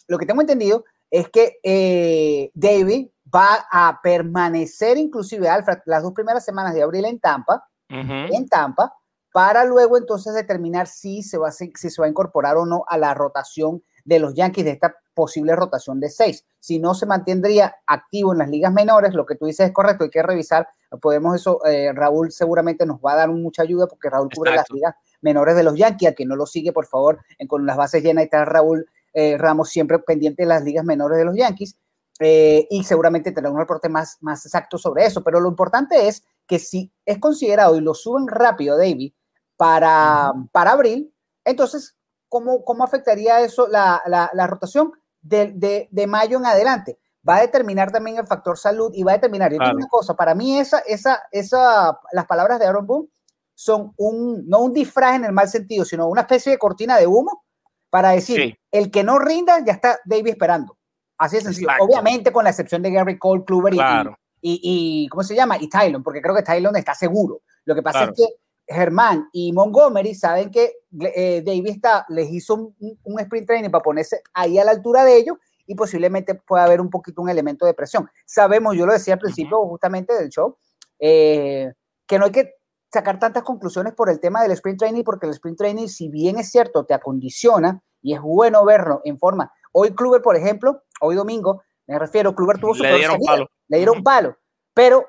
lo 0.07 0.17
que 0.17 0.25
tengo 0.25 0.41
entendido 0.41 0.83
es 1.09 1.29
que 1.29 1.59
eh, 1.63 2.51
David 2.53 3.07
va 3.33 3.67
a 3.71 3.99
permanecer 4.03 4.97
inclusive 4.97 5.47
Alfred 5.47 5.79
las 5.85 6.03
dos 6.03 6.13
primeras 6.13 6.43
semanas 6.43 6.73
de 6.73 6.83
abril 6.83 7.05
en 7.05 7.19
Tampa, 7.19 7.63
uh 7.89 7.93
-huh. 7.93 8.35
en 8.35 8.47
Tampa, 8.47 8.93
para 9.31 9.63
luego 9.63 9.97
entonces 9.97 10.33
determinar 10.33 10.87
si 10.87 11.23
se, 11.23 11.37
va, 11.37 11.51
si 11.51 11.71
se 11.73 12.01
va 12.01 12.05
a 12.07 12.09
incorporar 12.09 12.57
o 12.57 12.65
no 12.65 12.83
a 12.87 12.97
la 12.97 13.13
rotación 13.13 13.81
de 14.09 14.19
los 14.19 14.33
Yankees 14.33 14.65
de 14.65 14.71
esta 14.71 14.95
posible 15.13 15.55
rotación 15.55 15.99
de 15.99 16.09
seis. 16.09 16.43
Si 16.59 16.79
no 16.79 16.95
se 16.95 17.05
mantendría 17.05 17.75
activo 17.85 18.33
en 18.33 18.39
las 18.39 18.49
ligas 18.49 18.73
menores, 18.73 19.13
lo 19.13 19.25
que 19.25 19.35
tú 19.35 19.45
dices 19.45 19.67
es 19.67 19.71
correcto, 19.71 20.03
hay 20.03 20.09
que 20.09 20.23
revisar, 20.23 20.67
podemos 20.99 21.35
eso, 21.35 21.63
eh, 21.63 21.93
Raúl 21.93 22.31
seguramente 22.31 22.87
nos 22.87 22.99
va 22.99 23.13
a 23.13 23.17
dar 23.17 23.29
mucha 23.29 23.61
ayuda 23.61 23.85
porque 23.85 24.09
Raúl 24.09 24.29
cubre 24.33 24.51
Exacto. 24.51 24.73
las 24.73 24.75
ligas 24.75 24.95
menores 25.21 25.55
de 25.55 25.63
los 25.63 25.75
Yankees, 25.75 26.09
a 26.09 26.13
quien 26.13 26.27
no 26.27 26.35
lo 26.35 26.47
sigue, 26.47 26.73
por 26.73 26.87
favor, 26.87 27.19
en, 27.37 27.47
con 27.47 27.67
las 27.67 27.77
bases 27.77 28.01
llenas 28.01 28.23
está 28.23 28.45
Raúl 28.45 28.89
eh, 29.13 29.37
Ramos 29.37 29.69
siempre 29.69 29.99
pendiente 29.99 30.41
de 30.41 30.47
las 30.47 30.63
ligas 30.63 30.83
menores 30.85 31.19
de 31.19 31.25
los 31.25 31.35
Yankees. 31.35 31.77
Eh, 32.21 32.67
y 32.69 32.83
seguramente 32.83 33.31
tendrá 33.31 33.49
un 33.49 33.59
reporte 33.59 33.87
más, 33.87 34.17
más 34.19 34.45
exacto 34.45 34.77
sobre 34.77 35.05
eso, 35.05 35.23
pero 35.23 35.39
lo 35.39 35.47
importante 35.47 36.09
es 36.09 36.23
que 36.47 36.59
si 36.59 36.91
es 37.05 37.17
considerado 37.17 37.77
y 37.77 37.81
lo 37.81 37.93
suben 37.93 38.27
rápido, 38.27 38.75
David, 38.77 39.13
para, 39.55 40.33
para 40.51 40.71
abril, 40.71 41.13
entonces 41.45 41.95
¿cómo, 42.29 42.63
cómo 42.63 42.83
afectaría 42.83 43.41
eso 43.41 43.67
la, 43.67 44.01
la, 44.05 44.29
la 44.33 44.47
rotación 44.47 44.93
de, 45.21 45.51
de, 45.53 45.89
de, 45.91 46.07
mayo 46.07 46.37
en 46.37 46.45
adelante? 46.45 46.99
Va 47.27 47.37
a 47.37 47.41
determinar 47.41 47.91
también 47.91 48.17
el 48.17 48.27
factor 48.27 48.57
salud 48.57 48.91
y 48.93 49.03
va 49.03 49.11
a 49.11 49.15
determinar, 49.15 49.51
yo 49.51 49.57
claro. 49.57 49.75
una 49.75 49.87
cosa, 49.87 50.15
para 50.15 50.33
mí 50.35 50.57
esa, 50.57 50.79
esa, 50.79 51.23
esa, 51.31 51.99
las 52.13 52.25
palabras 52.25 52.59
de 52.59 52.65
Aaron 52.65 52.87
Boone 52.87 53.09
son 53.53 53.93
un, 53.97 54.47
no 54.47 54.59
un 54.61 54.71
disfraz 54.71 55.15
en 55.15 55.25
el 55.25 55.33
mal 55.33 55.49
sentido, 55.49 55.83
sino 55.83 56.07
una 56.07 56.21
especie 56.21 56.53
de 56.53 56.57
cortina 56.57 56.97
de 56.97 57.07
humo 57.07 57.43
para 57.89 58.11
decir, 58.11 58.37
sí. 58.37 58.57
el 58.71 58.89
que 58.89 59.03
no 59.03 59.19
rinda, 59.19 59.63
ya 59.65 59.73
está 59.73 59.99
David 60.05 60.29
esperando. 60.29 60.77
Así 61.17 61.37
es 61.37 61.43
sencillo. 61.43 61.67
Exacto. 61.67 61.85
Obviamente 61.85 62.31
con 62.31 62.45
la 62.45 62.51
excepción 62.51 62.81
de 62.81 62.91
Gary 62.91 63.19
Cole, 63.19 63.43
Kluber 63.43 63.73
claro. 63.73 64.17
y, 64.39 64.53
y, 64.53 64.59
y, 65.03 65.09
¿cómo 65.09 65.23
se 65.23 65.35
llama? 65.35 65.57
Y 65.59 65.67
Tylon, 65.67 66.01
porque 66.01 66.21
creo 66.21 66.33
que 66.33 66.43
Tylon 66.43 66.75
está 66.77 66.93
seguro. 66.93 67.41
Lo 67.65 67.75
que 67.75 67.81
pasa 67.81 67.99
claro. 67.99 68.13
es 68.13 68.17
que 68.17 68.35
Germán 68.69 69.29
y 69.33 69.51
Montgomery 69.51 70.13
saben 70.13 70.51
que 70.51 70.73
eh, 71.15 71.41
David 71.43 71.67
está, 71.67 72.05
les 72.09 72.29
hizo 72.31 72.53
un, 72.53 72.99
un, 73.03 73.19
sprint 73.19 73.47
training 73.47 73.69
para 73.71 73.81
ponerse 73.81 74.21
ahí 74.33 74.59
a 74.59 74.63
la 74.63 74.71
altura 74.71 75.03
de 75.03 75.17
ellos 75.17 75.37
y 75.65 75.75
posiblemente 75.75 76.35
pueda 76.35 76.65
haber 76.65 76.79
un 76.79 76.89
poquito 76.89 77.21
un 77.21 77.29
elemento 77.29 77.65
de 77.65 77.73
presión. 77.73 78.09
Sabemos, 78.25 78.75
yo 78.75 78.85
lo 78.85 78.93
decía 78.93 79.15
al 79.15 79.19
principio 79.19 79.57
justamente 79.67 80.13
del 80.13 80.29
show, 80.29 80.57
eh, 80.99 81.73
que 82.05 82.19
no 82.19 82.25
hay 82.25 82.31
que 82.31 82.53
sacar 82.91 83.19
tantas 83.19 83.43
conclusiones 83.43 83.93
por 83.93 84.09
el 84.09 84.19
tema 84.19 84.41
del 84.41 84.51
sprint 84.51 84.79
training, 84.79 85.03
porque 85.03 85.25
el 85.25 85.33
sprint 85.33 85.57
training, 85.57 85.87
si 85.87 86.09
bien 86.09 86.37
es 86.37 86.51
cierto, 86.51 86.85
te 86.85 86.93
acondiciona 86.93 87.81
y 88.01 88.13
es 88.13 88.21
bueno 88.21 88.65
verlo 88.65 89.01
en 89.03 89.17
forma. 89.17 89.51
Hoy 89.71 89.93
Kluber, 89.93 90.21
por 90.21 90.35
ejemplo, 90.35 90.83
hoy 91.01 91.15
domingo, 91.15 91.61
me 91.87 91.97
refiero, 91.97 92.35
Kluber 92.35 92.59
tuvo 92.59 92.75
su 92.75 92.83
le 92.83 92.95
dieron 92.95 93.19
palo. 93.25 93.49
le 93.67 93.77
dieron 93.77 93.97
uh 93.97 94.01
-huh. 94.01 94.03
palo, 94.03 94.37
pero 94.73 95.05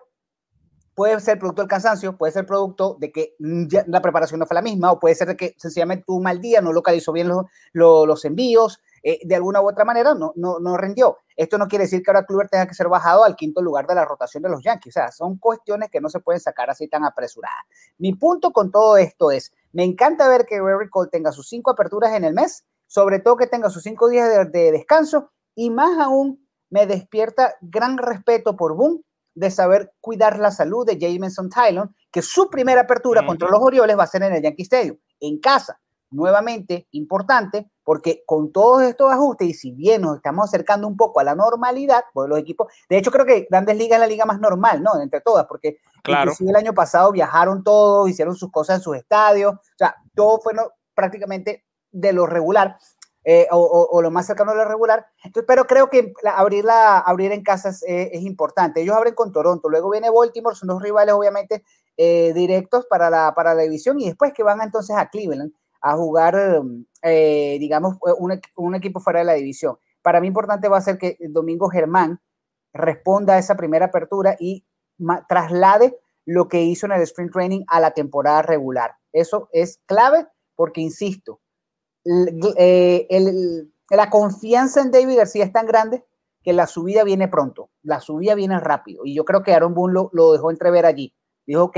puede 0.95 1.19
ser 1.21 1.39
producto 1.39 1.63
del 1.63 1.69
cansancio, 1.69 2.17
puede 2.17 2.33
ser 2.33 2.47
producto 2.47 2.97
de 2.99 3.13
que 3.13 3.35
la 3.39 4.03
preparación 4.03 4.41
no 4.41 4.47
fue 4.47 4.55
la 4.55 4.63
misma, 4.63 4.93
o 4.93 5.01
puede 5.01 5.15
ser 5.15 5.29
de 5.29 5.37
que 5.37 5.55
sencillamente 5.57 6.05
tuvo 6.07 6.19
un 6.19 6.25
mal 6.25 6.41
día, 6.41 6.61
no 6.61 6.73
localizó 6.73 7.13
bien 7.13 7.29
los, 7.29 7.47
los, 7.73 8.25
envíos, 8.25 8.81
eh, 9.03 9.19
de 9.25 9.35
alguna 9.35 9.63
u 9.63 9.69
otra 9.69 9.85
manera 9.85 10.15
no, 10.15 10.33
no, 10.37 10.59
no 10.59 10.77
rindió. 10.77 11.19
Esto 11.37 11.57
no 11.57 11.69
quiere 11.69 11.85
decir 11.85 12.03
que 12.03 12.11
ahora 12.11 12.27
Kluber 12.27 12.49
tenga 12.49 12.67
que 12.67 12.75
ser 12.75 12.89
bajado 12.89 13.25
al 13.25 13.35
quinto 13.35 13.63
lugar 13.63 13.87
de 13.87 13.95
la 13.95 14.05
rotación 14.05 14.43
de 14.43 14.51
los 14.51 14.63
Yankees. 14.63 14.95
O 14.95 15.01
sea, 15.01 15.11
son 15.11 15.39
cuestiones 15.39 15.91
que 15.91 16.01
no 16.01 16.11
se 16.11 16.21
pueden 16.21 16.41
sacar 16.41 16.69
así 16.69 16.87
tan 16.87 17.05
apresuradas. 17.05 17.65
Mi 17.97 18.15
punto 18.15 18.53
con 18.53 18.71
todo 18.71 18.99
esto 18.99 19.31
es, 19.31 19.53
me 19.73 19.85
encanta 19.85 20.29
ver 20.29 20.45
que 20.45 20.61
Gary 20.61 20.91
Cole 20.91 21.09
tenga 21.11 21.33
sus 21.33 21.49
cinco 21.49 21.71
aperturas 21.71 22.13
en 22.13 22.25
el 22.25 22.35
mes, 22.35 22.65
sobre 22.87 23.21
todo 23.21 23.37
que 23.37 23.47
tenga 23.47 23.71
sus 23.71 23.83
cinco 23.83 24.09
días 24.09 24.29
de, 24.29 24.45
de 24.45 24.73
descanso 24.73 25.31
y 25.55 25.71
más 25.71 25.99
aún 25.99 26.47
me 26.69 26.87
despierta 26.87 27.55
gran 27.61 27.97
respeto 27.99 28.57
por 28.57 28.75
Boone 28.75 29.01
de 29.35 29.51
saber 29.51 29.93
cuidar 30.01 30.39
la 30.39 30.51
salud 30.51 30.87
de 30.87 30.99
Jameson 30.99 31.49
Tylon, 31.49 31.95
que 32.11 32.23
su 32.23 32.51
primera 32.51 32.83
apertura 32.83 33.25
contra 33.27 33.49
los 33.49 33.61
Orioles 33.61 33.99
va 33.99 34.05
a 34.05 34.07
ser 34.09 34.23
en 34.23 34.35
el 34.35 34.43
Yankee 34.43 34.63
Stadium, 34.63 34.99
en 35.21 35.39
casa. 35.41 35.81
Nuevamente, 36.13 36.89
importante, 36.91 37.71
porque 37.85 38.25
con 38.27 38.51
todos 38.51 38.83
estos 38.83 39.13
ajustes, 39.13 39.47
y 39.49 39.55
si 39.55 39.71
bien 39.71 40.03
nos 40.03 40.17
estamos 40.17 40.45
acercando 40.49 40.89
un 40.89 40.97
poco 40.97 41.21
a 41.21 41.25
la 41.25 41.37
normalidad, 41.37 42.03
pues 42.13 42.29
los 42.29 42.37
equipos, 42.37 42.67
de 42.89 42.99
hecho 42.99 43.13
creo 43.13 43.25
que 43.25 43.47
Grandes 43.49 43.77
Ligas 43.77 43.99
es 43.99 44.01
la 44.01 44.07
liga 44.09 44.25
más 44.27 44.41
normal, 44.41 44.83
¿no? 44.83 45.01
Entre 45.01 45.21
todas, 45.21 45.47
porque 45.47 45.77
Claro. 46.03 46.33
el 46.41 46.57
año 46.57 46.75
pasado 46.75 47.13
viajaron 47.13 47.63
todos, 47.63 48.09
hicieron 48.11 48.35
sus 48.35 48.51
cosas 48.51 48.79
en 48.79 48.83
sus 48.83 48.97
estadios, 48.97 49.55
o 49.55 49.61
sea, 49.79 49.95
todo 50.17 50.41
fue 50.41 50.53
no- 50.53 50.71
prácticamente 50.95 51.65
de 51.93 52.13
lo 52.13 52.27
regular. 52.27 52.77
Eh, 53.25 53.47
o, 53.51 54.01
lo 54.03 54.11
más 54.11 54.27
cercano 54.27 54.53
a 54.53 54.55
lo 54.55 54.65
regular. 54.65 55.07
Pero 55.47 55.67
creo 55.67 55.91
que 55.91 56.13
la- 56.23 56.37
abrir, 56.37 57.33
en 57.33 57.43
casa 57.43 57.71
es, 57.71 57.83
eh, 57.83 58.11
es 58.13 58.23
importante. 58.23 58.81
Ellos 58.83 58.97
abren 58.97 59.15
con 59.15 59.33
Toronto, 59.33 59.69
luego 59.69 59.91
viene 59.91 60.11
Baltimore, 60.11 60.57
son 60.57 60.69
dos 60.69 60.83
rivales 60.83 61.15
obviamente 61.15 61.65
eh, 61.97 62.33
directos 62.33 62.87
para 62.87 63.11
la, 63.11 63.35
para 63.35 63.55
la 63.55 63.63
división 63.63 64.01
y 64.01 64.07
después 64.07 64.33
que 64.33 64.43
van 64.43 64.61
entonces 64.63 64.97
a 64.97 65.09
Cleveland 65.11 65.53
a 65.83 65.97
jugar, 65.97 66.63
eh, 67.03 67.57
digamos, 67.59 67.97
un, 68.19 68.41
un 68.57 68.75
equipo 68.75 69.01
fuera 69.01 69.21
de 69.21 69.25
la 69.25 69.35
división. 69.35 69.79
Para 70.03 70.21
mí 70.21 70.27
importante 70.27 70.69
va 70.69 70.79
a 70.79 70.83
ser 70.83 70.99
que 70.99 71.17
Domingo 71.29 71.69
Germán 71.69 72.21
responda 72.73 73.35
a 73.35 73.39
esa 73.39 73.57
primera 73.57 73.87
apertura 73.87 74.37
y 74.39 74.65
traslade 75.29 75.99
lo 76.27 76.49
que 76.49 76.63
hizo 76.63 76.87
en 76.87 76.93
el 76.93 77.03
sprint 77.03 77.33
training 77.33 77.65
a 77.69 77.81
la 77.81 77.93
temporada 77.93 78.43
regular. 78.43 78.97
Eso 79.13 79.49
es 79.53 79.81
clave 79.87 80.27
porque, 80.55 80.81
insisto, 80.81 81.41
eh, 82.05 83.07
el- 83.11 83.73
la 83.91 84.09
confianza 84.11 84.81
en 84.81 84.91
David 84.91 85.17
García 85.17 85.45
es 85.45 85.53
tan 85.53 85.67
grande 85.67 86.05
que 86.43 86.53
la 86.53 86.67
subida 86.67 87.05
viene 87.05 87.29
pronto, 87.29 87.71
la 87.83 88.01
subida 88.01 88.35
viene 88.35 88.59
rápido. 88.61 89.03
Y 89.05 89.15
yo 89.15 89.25
creo 89.25 89.43
que 89.43 89.53
Aaron 89.53 89.75
Boone 89.75 89.93
lo, 89.95 90.11
lo 90.13 90.33
dejó 90.33 90.51
entrever 90.51 90.87
allí. 90.87 91.15
Dijo, 91.47 91.65
ok, 91.65 91.77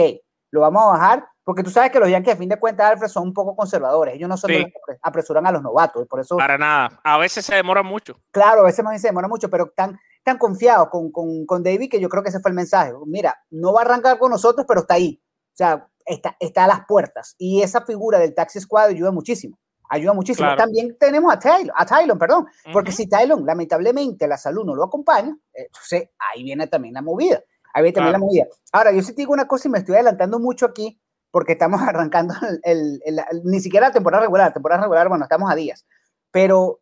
lo 0.52 0.60
vamos 0.60 0.82
a 0.84 0.86
bajar, 0.88 1.26
porque 1.44 1.62
tú 1.64 1.70
sabes 1.70 1.90
que 1.90 1.98
los 1.98 2.08
Yankees, 2.10 2.34
a 2.34 2.36
fin 2.36 2.48
de 2.48 2.60
cuentas, 2.60 2.92
Alfred, 2.92 3.08
son 3.08 3.24
un 3.24 3.32
poco 3.34 3.56
conservadores. 3.56 4.14
Ellos 4.14 4.28
no 4.28 4.36
son 4.36 4.50
Sí. 4.50 4.64
apresuran 5.00 5.46
a 5.46 5.52
los 5.52 5.62
novatos. 5.62 6.06
Por 6.06 6.20
eso, 6.20 6.36
Para 6.36 6.58
nada. 6.58 7.00
A 7.02 7.18
veces 7.18 7.44
se 7.44 7.54
demora 7.56 7.82
mucho. 7.82 8.14
claro, 8.30 8.60
a 8.60 8.64
veces 8.64 8.84
más 8.84 9.00
se 9.00 9.08
demora 9.08 9.26
mucho, 9.26 9.48
pero 9.50 9.72
tan, 9.74 9.98
tan 10.22 10.38
confiados 10.38 10.88
con, 10.90 11.10
con, 11.10 11.44
con 11.46 11.62
David 11.64 11.90
que 11.90 11.98
yo 12.00 12.08
creo 12.08 12.22
que 12.22 12.28
ese 12.28 12.38
fue 12.40 12.50
el 12.50 12.54
mensaje. 12.54 12.92
Mira, 13.06 13.36
no 13.50 13.72
va 13.72 13.80
a 13.80 13.84
arrancar 13.84 14.18
con 14.18 14.30
nosotros, 14.30 14.66
pero 14.68 14.80
está 14.82 14.94
ahí. 14.94 15.20
O 15.24 15.56
sea, 15.56 15.88
está, 16.04 16.36
está 16.38 16.64
a 16.64 16.68
las 16.68 16.86
puertas. 16.86 17.34
Y 17.38 17.62
esa 17.62 17.80
figura 17.84 18.18
del 18.20 18.34
taxi 18.34 18.60
squad 18.60 18.88
ayuda 18.90 19.10
muchísimo. 19.10 19.58
Ayuda 19.94 20.14
muchísimo. 20.14 20.46
Claro. 20.46 20.56
También 20.56 20.96
tenemos 20.98 21.30
a 21.34 21.38
Tylon, 21.38 21.70
a 21.76 21.84
Tylon, 21.84 22.18
perdón, 22.18 22.46
porque 22.72 22.88
Ujú. 22.90 22.96
si 22.96 23.08
Tylon, 23.08 23.44
lamentablemente, 23.44 24.26
la 24.26 24.38
salud 24.38 24.64
no 24.64 24.74
lo 24.74 24.84
acompaña, 24.84 25.36
entonces 25.52 26.08
ahí 26.18 26.42
viene 26.42 26.66
también 26.66 26.94
la 26.94 27.02
movida. 27.02 27.42
Ahí 27.74 27.82
viene 27.82 27.94
también 27.94 28.12
Claro. 28.12 28.12
la 28.12 28.18
movida. 28.26 28.46
Ahora, 28.72 28.92
yo 28.92 29.02
sí 29.02 29.12
te 29.12 29.22
digo 29.22 29.32
una 29.34 29.46
cosa 29.46 29.68
y 29.68 29.70
me 29.70 29.78
estoy 29.78 29.94
adelantando 29.96 30.38
mucho 30.38 30.64
aquí, 30.66 30.98
porque 31.30 31.52
estamos 31.52 31.80
arrancando 31.88 32.34
el, 32.48 32.60
el- 32.64 33.02
el- 33.04 33.18
el- 33.18 33.44
ni 33.44 33.60
siquiera 33.60 33.88
la 33.88 33.92
temporada 33.92 34.22
regular, 34.22 34.46
la 34.48 34.52
temporada 34.54 34.80
regular, 34.82 35.08
bueno, 35.08 35.24
estamos 35.24 35.50
a 35.50 35.54
días. 35.54 35.84
Pero 36.30 36.80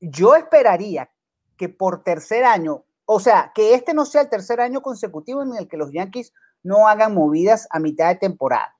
yo 0.00 0.34
esperaría 0.34 1.10
que 1.56 1.68
por 1.68 2.02
tercer 2.02 2.44
año, 2.44 2.84
o 3.04 3.20
sea, 3.20 3.52
que 3.54 3.74
este 3.74 3.92
no 3.94 4.04
sea 4.06 4.22
el 4.22 4.28
tercer 4.30 4.60
año 4.60 4.80
consecutivo 4.80 5.42
en 5.42 5.54
el 5.54 5.68
que 5.68 5.76
los 5.76 5.92
Yankees 5.92 6.32
no 6.62 6.88
hagan 6.88 7.14
movidas 7.14 7.68
a 7.70 7.78
mitad 7.78 8.08
de 8.08 8.16
temporada. 8.16 8.74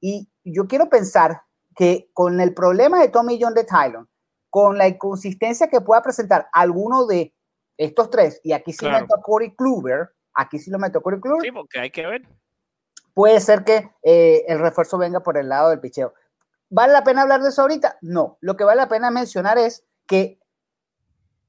Y 0.00 0.28
yo 0.44 0.66
quiero 0.66 0.88
pensar 0.88 1.42
que 1.78 2.10
con 2.12 2.40
el 2.40 2.52
problema 2.54 2.98
de 3.00 3.06
Tommy 3.08 3.38
John 3.40 3.54
de 3.54 3.62
Tylon, 3.62 4.08
con 4.50 4.76
la 4.76 4.88
inconsistencia 4.88 5.68
que 5.68 5.80
pueda 5.80 6.02
presentar 6.02 6.48
alguno 6.52 7.06
de 7.06 7.32
estos 7.76 8.10
tres, 8.10 8.40
y 8.42 8.50
aquí 8.52 8.72
sí 8.72 8.80
Claro. 8.80 9.02
meto 9.02 9.14
a 9.14 9.22
Corey 9.22 9.54
Kluber, 9.54 10.10
aquí 10.34 10.58
sí 10.58 10.72
lo 10.72 10.80
meto 10.80 10.98
a 10.98 11.02
Corey 11.02 11.20
Kluber, 11.20 11.42
Sí, 11.42 11.52
porque 11.52 11.78
hay 11.78 11.90
que 11.92 12.04
ver. 12.04 12.22
puede 13.14 13.38
ser 13.40 13.62
que 13.62 13.92
eh, 14.02 14.44
el 14.48 14.58
refuerzo 14.58 14.98
venga 14.98 15.20
por 15.20 15.38
el 15.38 15.48
lado 15.48 15.70
del 15.70 15.78
picheo. 15.78 16.14
¿Vale 16.68 16.92
la 16.92 17.04
pena 17.04 17.22
hablar 17.22 17.42
de 17.42 17.50
eso 17.50 17.62
ahorita? 17.62 17.96
No. 18.02 18.38
Lo 18.40 18.56
que 18.56 18.64
vale 18.64 18.80
la 18.80 18.88
pena 18.88 19.10
mencionar 19.12 19.56
es 19.56 19.84
que 20.06 20.40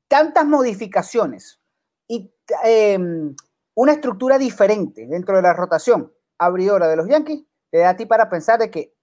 tantas 0.08 0.46
modificaciones 0.46 1.60
y 2.08 2.32
eh, 2.64 3.00
una 3.74 3.92
estructura 3.94 4.38
diferente 4.38 5.08
dentro 5.08 5.36
de 5.38 5.42
la 5.42 5.54
rotación 5.54 6.14
abridora 6.38 6.88
de 6.88 6.96
los 6.98 7.08
Yankees 7.08 7.44
te 7.72 7.80
da 7.80 7.90
a 7.90 7.96
ti 7.98 8.06
para 8.06 8.30
pensar 8.30 8.60
de 8.60 8.70
que 8.70 8.96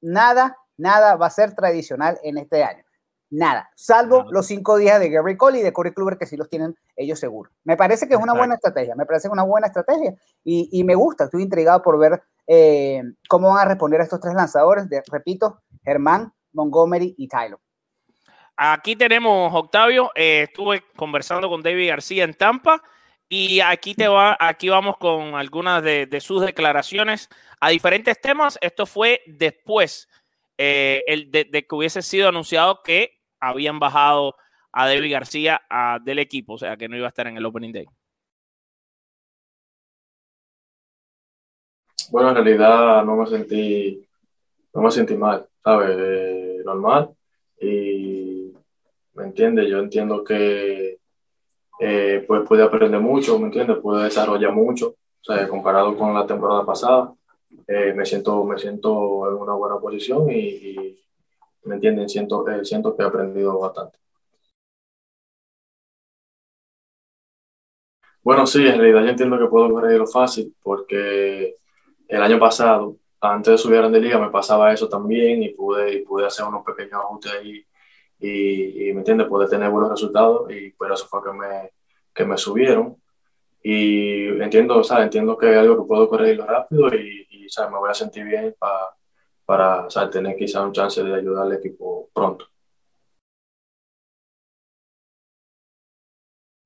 nada, 0.00 0.56
nada 0.76 1.16
va 1.16 1.26
a 1.26 1.30
ser 1.30 1.54
tradicional 1.54 2.18
en 2.22 2.38
este 2.38 2.64
año. 2.64 2.84
Nada, 3.30 3.68
salvo 3.74 4.26
los 4.30 4.46
cinco 4.46 4.76
días 4.76 5.00
de 5.00 5.10
Gary 5.10 5.36
Cole 5.36 5.58
y 5.58 5.62
de 5.62 5.72
Corey 5.72 5.92
Kluber 5.92 6.18
que 6.18 6.26
sí 6.26 6.36
los 6.36 6.48
tienen 6.48 6.76
ellos 6.94 7.18
seguros. 7.18 7.52
Me 7.64 7.76
parece 7.76 8.06
que 8.06 8.14
es 8.14 8.20
una 8.20 8.34
buena 8.34 8.54
estrategia, 8.54 8.94
me 8.94 9.06
parece 9.06 9.28
una 9.28 9.42
buena 9.42 9.66
estrategia 9.66 10.14
y, 10.44 10.68
y 10.70 10.84
me 10.84 10.94
gusta, 10.94 11.24
estoy 11.24 11.42
intrigado 11.42 11.82
por 11.82 11.98
ver 11.98 12.22
eh, 12.46 13.02
cómo 13.28 13.48
van 13.48 13.66
a 13.66 13.70
responder 13.70 14.00
a 14.00 14.04
estos 14.04 14.20
tres 14.20 14.34
lanzadores, 14.34 14.88
de, 14.88 15.02
repito, 15.10 15.62
Germán, 15.82 16.32
Montgomery 16.52 17.14
y 17.18 17.26
Tyler. 17.26 17.58
Aquí 18.56 18.94
tenemos, 18.94 19.52
Octavio, 19.52 20.12
eh, 20.14 20.42
estuve 20.42 20.84
conversando 20.94 21.48
con 21.48 21.60
David 21.60 21.88
García 21.88 22.22
en 22.22 22.34
Tampa 22.34 22.82
y 23.28 23.58
aquí 23.58 23.96
te 23.96 24.06
va, 24.06 24.36
aquí 24.38 24.68
vamos 24.68 24.96
con 24.98 25.34
algunas 25.34 25.82
de, 25.82 26.06
de 26.06 26.20
sus 26.20 26.40
declaraciones 26.40 27.28
a 27.58 27.70
diferentes 27.70 28.20
temas. 28.20 28.58
Esto 28.60 28.86
fue 28.86 29.22
después 29.26 30.08
eh, 30.58 31.02
el 31.06 31.30
de, 31.30 31.46
que 31.50 31.74
hubiese 31.74 32.02
sido 32.02 32.28
anunciado 32.28 32.80
que 32.82 33.18
habían 33.40 33.78
bajado 33.78 34.36
a 34.72 34.86
David 34.88 35.12
García 35.12 35.62
del 36.04 36.18
equipo, 36.18 36.54
o 36.54 36.58
sea 36.58 36.76
que 36.76 36.88
no 36.88 36.96
iba 36.96 37.06
a 37.06 37.08
estar 37.08 37.26
en 37.26 37.36
el 37.36 37.46
Opening 37.46 37.72
Day. 37.72 37.86
Bueno, 42.10 42.30
en 42.30 42.34
realidad 42.34 43.04
no 43.04 43.16
me 43.16 43.26
sentí, 43.26 44.06
no 44.72 44.82
me 44.82 44.90
sentí 44.90 45.16
mal, 45.16 45.46
¿sabes? 45.62 45.96
Eh, 45.98 46.62
normal. 46.64 47.10
Y, 47.60 48.52
¿me 49.14 49.24
entiendes? 49.24 49.68
Yo 49.68 49.78
entiendo 49.78 50.22
que 50.22 50.98
eh, 51.80 52.24
pues 52.26 52.46
pude 52.46 52.62
aprender 52.62 53.00
mucho, 53.00 53.38
¿me 53.38 53.46
entiendes? 53.46 53.78
Pude 53.78 54.04
desarrollar 54.04 54.52
mucho, 54.52 54.88
o 54.88 55.24
sea, 55.24 55.48
comparado 55.48 55.96
con 55.96 56.14
la 56.14 56.26
temporada 56.26 56.64
pasada. 56.64 57.12
Eh, 57.66 57.92
me 57.94 58.04
siento, 58.06 58.44
me 58.44 58.58
siento 58.58 59.28
en 59.30 59.36
una 59.36 59.54
buena 59.54 59.78
posición 59.78 60.30
y, 60.30 60.38
y, 60.38 61.00
¿me 61.64 61.76
entienden? 61.76 62.08
Siento, 62.08 62.48
eh, 62.48 62.64
siento 62.64 62.96
que 62.96 63.02
he 63.02 63.06
aprendido 63.06 63.58
bastante. 63.58 63.98
Bueno, 68.22 68.46
sí, 68.46 68.66
en 68.66 68.78
realidad 68.78 69.02
yo 69.04 69.10
entiendo 69.10 69.38
que 69.38 69.46
puedo 69.46 69.70
corregirlo 69.70 70.06
fácil 70.06 70.54
porque 70.62 71.56
el 72.08 72.22
año 72.22 72.38
pasado, 72.38 72.96
antes 73.20 73.52
de 73.52 73.58
subir 73.58 73.76
a 73.78 73.80
Grande 73.82 74.00
Liga, 74.00 74.18
me 74.18 74.30
pasaba 74.30 74.72
eso 74.72 74.88
también 74.88 75.42
y 75.42 75.50
pude, 75.50 75.94
y 75.94 76.02
pude 76.04 76.26
hacer 76.26 76.46
unos 76.46 76.64
pequeños 76.64 76.94
ajustes 76.94 77.32
ahí 77.32 77.64
y, 78.20 78.90
y, 78.90 78.92
¿me 78.94 79.00
entiendes? 79.00 79.28
Pude 79.28 79.48
tener 79.48 79.70
buenos 79.70 79.90
resultados 79.90 80.50
y 80.52 80.70
por 80.72 80.92
eso 80.92 81.06
fue 81.08 81.22
que 81.24 81.32
me, 81.32 81.70
que 82.14 82.24
me 82.24 82.38
subieron. 82.38 82.96
Y 83.62 84.28
entiendo, 84.42 84.82
¿sabes? 84.84 85.04
Entiendo 85.06 85.38
que 85.38 85.50
es 85.52 85.56
algo 85.58 85.76
que 85.82 85.88
puedo 85.88 86.08
corregirlo 86.08 86.46
rápido 86.46 86.88
y, 86.94 87.23
¿sabes? 87.48 87.72
me 87.72 87.78
voy 87.78 87.90
a 87.90 87.94
sentir 87.94 88.24
bien 88.24 88.54
pa, 88.58 88.94
para 89.44 89.88
¿sabes? 89.90 90.10
tener 90.10 90.36
quizá 90.36 90.62
un 90.62 90.72
chance 90.72 91.02
de 91.02 91.14
ayudar 91.14 91.46
al 91.46 91.54
equipo 91.54 92.08
pronto. 92.12 92.46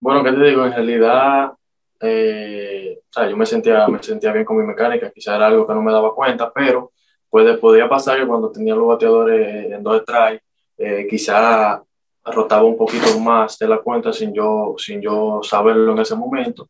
Bueno, 0.00 0.22
¿qué 0.22 0.32
te 0.32 0.44
digo? 0.44 0.64
En 0.64 0.72
realidad, 0.72 1.52
eh, 2.00 3.00
sea, 3.10 3.28
yo 3.28 3.36
me 3.36 3.46
sentía, 3.46 3.86
me 3.88 4.02
sentía 4.02 4.32
bien 4.32 4.44
con 4.44 4.56
mi 4.56 4.64
mecánica, 4.64 5.10
quizá 5.10 5.36
era 5.36 5.46
algo 5.46 5.66
que 5.66 5.74
no 5.74 5.82
me 5.82 5.92
daba 5.92 6.14
cuenta, 6.14 6.52
pero 6.52 6.92
puede, 7.28 7.58
podía 7.58 7.88
pasar 7.88 8.18
que 8.18 8.26
cuando 8.26 8.50
tenía 8.52 8.74
los 8.74 8.86
bateadores 8.88 9.72
en 9.72 9.82
dos 9.82 10.02
strikes, 10.02 10.44
eh, 10.78 11.06
quizá 11.08 11.82
rotaba 12.24 12.64
un 12.64 12.76
poquito 12.76 13.18
más 13.18 13.58
de 13.58 13.68
la 13.68 13.78
cuenta 13.78 14.12
sin 14.12 14.32
yo, 14.32 14.74
sin 14.78 15.00
yo 15.00 15.40
saberlo 15.42 15.92
en 15.92 15.98
ese 16.00 16.14
momento. 16.14 16.68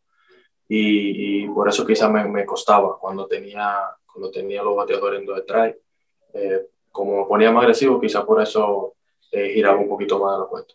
Y, 0.69 1.45
y 1.45 1.49
por 1.49 1.69
eso 1.69 1.87
quizá 1.87 2.09
me, 2.11 2.25
me, 2.29 2.45
costaba 2.45 2.99
cuando 2.99 3.27
tenía, 3.27 3.79
cuando 4.07 4.31
tenía 4.31 4.63
los 4.63 4.77
bateadores 4.77 5.21
en 5.21 5.27
dos 5.27 5.41
strikes. 5.41 5.81
Eh, 6.35 6.67
como 6.93 7.23
me 7.23 7.27
ponía 7.27 7.51
más 7.53 7.63
agresivo, 7.63 8.01
quizá 8.01 8.25
por 8.27 8.43
eso 8.43 8.95
eh, 9.33 9.51
giraba 9.55 9.79
un 9.79 9.89
poquito 9.89 10.19
más 10.19 10.35
de 10.37 10.41
la 10.43 10.47
cuenta. 10.47 10.75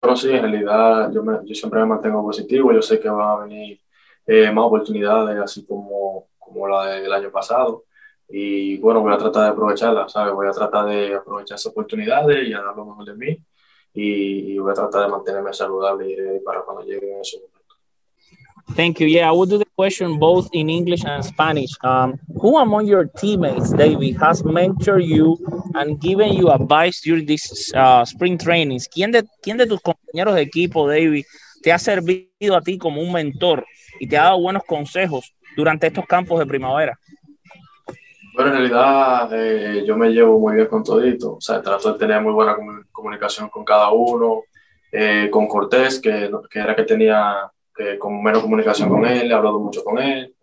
Pero 0.00 0.16
sí, 0.16 0.30
en 0.30 0.42
realidad 0.42 1.10
yo, 1.12 1.22
me, 1.22 1.38
yo, 1.44 1.54
siempre 1.54 1.80
me 1.80 1.86
mantengo 1.86 2.22
positivo, 2.22 2.72
yo 2.72 2.82
sé 2.82 3.00
que 3.00 3.08
van 3.08 3.28
a 3.28 3.44
venir 3.44 3.80
eh, 4.26 4.50
más 4.52 4.64
oportunidades, 4.66 5.38
así 5.40 5.64
como, 5.66 6.28
como 6.38 6.68
la 6.68 6.86
del 6.86 7.12
año 7.12 7.30
pasado. 7.30 7.84
y 8.28 8.78
bueno, 8.78 9.00
voy 9.02 9.12
a 9.14 9.18
tratar 9.18 9.44
de 9.44 9.48
aprovecharla, 9.50 10.08
¿sabes? 10.08 10.34
Voy 10.34 10.46
a 10.46 10.50
tratar 10.52 10.86
de 10.86 11.14
aprovechar 11.14 11.56
esas 11.56 11.72
oportunidades 11.72 12.48
y 12.48 12.52
a 12.54 12.62
dar 12.62 12.76
lo 12.76 12.86
mejor 12.86 13.04
de 13.06 13.14
mí 13.14 13.44
y, 13.94 14.54
y 14.54 14.58
voy 14.58 14.72
a 14.72 14.74
tratar 14.74 15.02
de 15.02 15.08
mantenerme 15.08 15.52
saludable 15.52 16.42
para 16.44 16.62
cuando 16.62 16.82
llegue 16.82 17.20
ese 17.20 17.38
momento. 17.38 17.54
Thank 18.74 18.98
you. 18.98 19.06
Yeah, 19.06 19.28
I 19.28 19.32
will 19.32 19.46
do 19.46 19.58
the 19.58 19.66
question 19.76 20.18
both 20.18 20.48
in 20.52 20.70
English 20.70 21.04
and 21.04 21.22
Spanish. 21.22 21.70
Um, 21.84 22.18
who 22.40 22.56
among 22.56 22.86
your 22.86 23.04
teammates, 23.04 23.70
David, 23.70 24.16
has 24.16 24.42
mentored 24.42 25.06
you 25.06 25.36
and 25.74 26.00
given 26.00 26.32
you 26.32 26.50
advice 26.50 27.02
during 27.02 27.26
these 27.26 27.72
uh, 27.76 28.04
spring 28.06 28.38
trainings? 28.38 28.88
¿Quién 28.88 29.12
de, 29.12 29.22
¿Quién 29.42 29.58
de 29.58 29.66
tus 29.66 29.80
compañeros 29.80 30.34
de 30.34 30.42
equipo, 30.42 30.88
David, 30.88 31.24
te 31.62 31.72
ha 31.72 31.78
servido 31.78 32.56
a 32.56 32.62
ti 32.62 32.78
como 32.78 33.02
un 33.02 33.12
mentor 33.12 33.66
y 34.00 34.08
te 34.08 34.16
ha 34.16 34.24
dado 34.24 34.40
buenos 34.40 34.64
consejos 34.64 35.34
durante 35.56 35.86
estos 35.88 36.06
campos 36.06 36.38
de 36.38 36.46
primavera? 36.46 36.98
Bueno, 38.34 38.50
en 38.50 38.56
realidad 38.56 39.30
eh, 39.32 39.84
yo 39.86 39.96
me 39.96 40.08
llevo 40.08 40.40
muy 40.40 40.56
bien 40.56 40.66
con 40.66 40.82
todito, 40.82 41.36
o 41.36 41.40
sea, 41.40 41.62
trato 41.62 41.92
de 41.92 41.98
tener 42.00 42.20
muy 42.20 42.32
buena 42.32 42.56
comunicación 42.90 43.48
con 43.48 43.64
cada 43.64 43.92
uno, 43.92 44.42
eh, 44.90 45.28
con 45.30 45.46
Cortés, 45.46 46.00
que, 46.00 46.28
que 46.50 46.58
era 46.58 46.74
que 46.74 46.82
tenía 46.82 47.48
eh, 47.78 47.96
con 47.96 48.20
menos 48.20 48.42
comunicación 48.42 48.88
con 48.88 49.04
él, 49.06 49.30
he 49.30 49.34
hablado 49.34 49.60
mucho 49.60 49.84
con 49.84 49.98
él, 49.98 50.34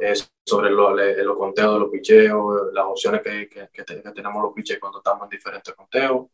eh, 0.00 0.14
sobre 0.44 0.70
los 0.70 0.96
lo 1.16 1.38
conteos 1.38 1.74
de 1.74 1.80
los 1.80 1.90
picheos, 1.90 2.72
las 2.72 2.86
opciones 2.86 3.22
que, 3.22 3.48
que, 3.48 3.68
que, 3.72 3.84
tenemos 3.84 4.42
los 4.42 4.52
picheos 4.52 4.80
cuando 4.80 4.98
estamos 4.98 5.22
en 5.24 5.30
diferentes 5.30 5.74
conteos, 5.74 6.26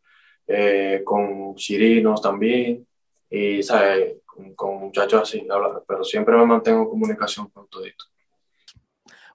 eh, 0.46 1.02
con 1.04 1.54
chirinos 1.56 2.22
también, 2.22 2.86
y 3.28 3.62
¿sabes? 3.62 4.22
Con, 4.24 4.54
con 4.54 4.76
muchachos 4.76 5.20
así, 5.22 5.46
pero 5.86 6.02
siempre 6.02 6.34
me 6.34 6.46
mantengo 6.46 6.82
en 6.82 6.88
comunicación 6.88 7.48
con 7.50 7.68
todito. 7.68 8.06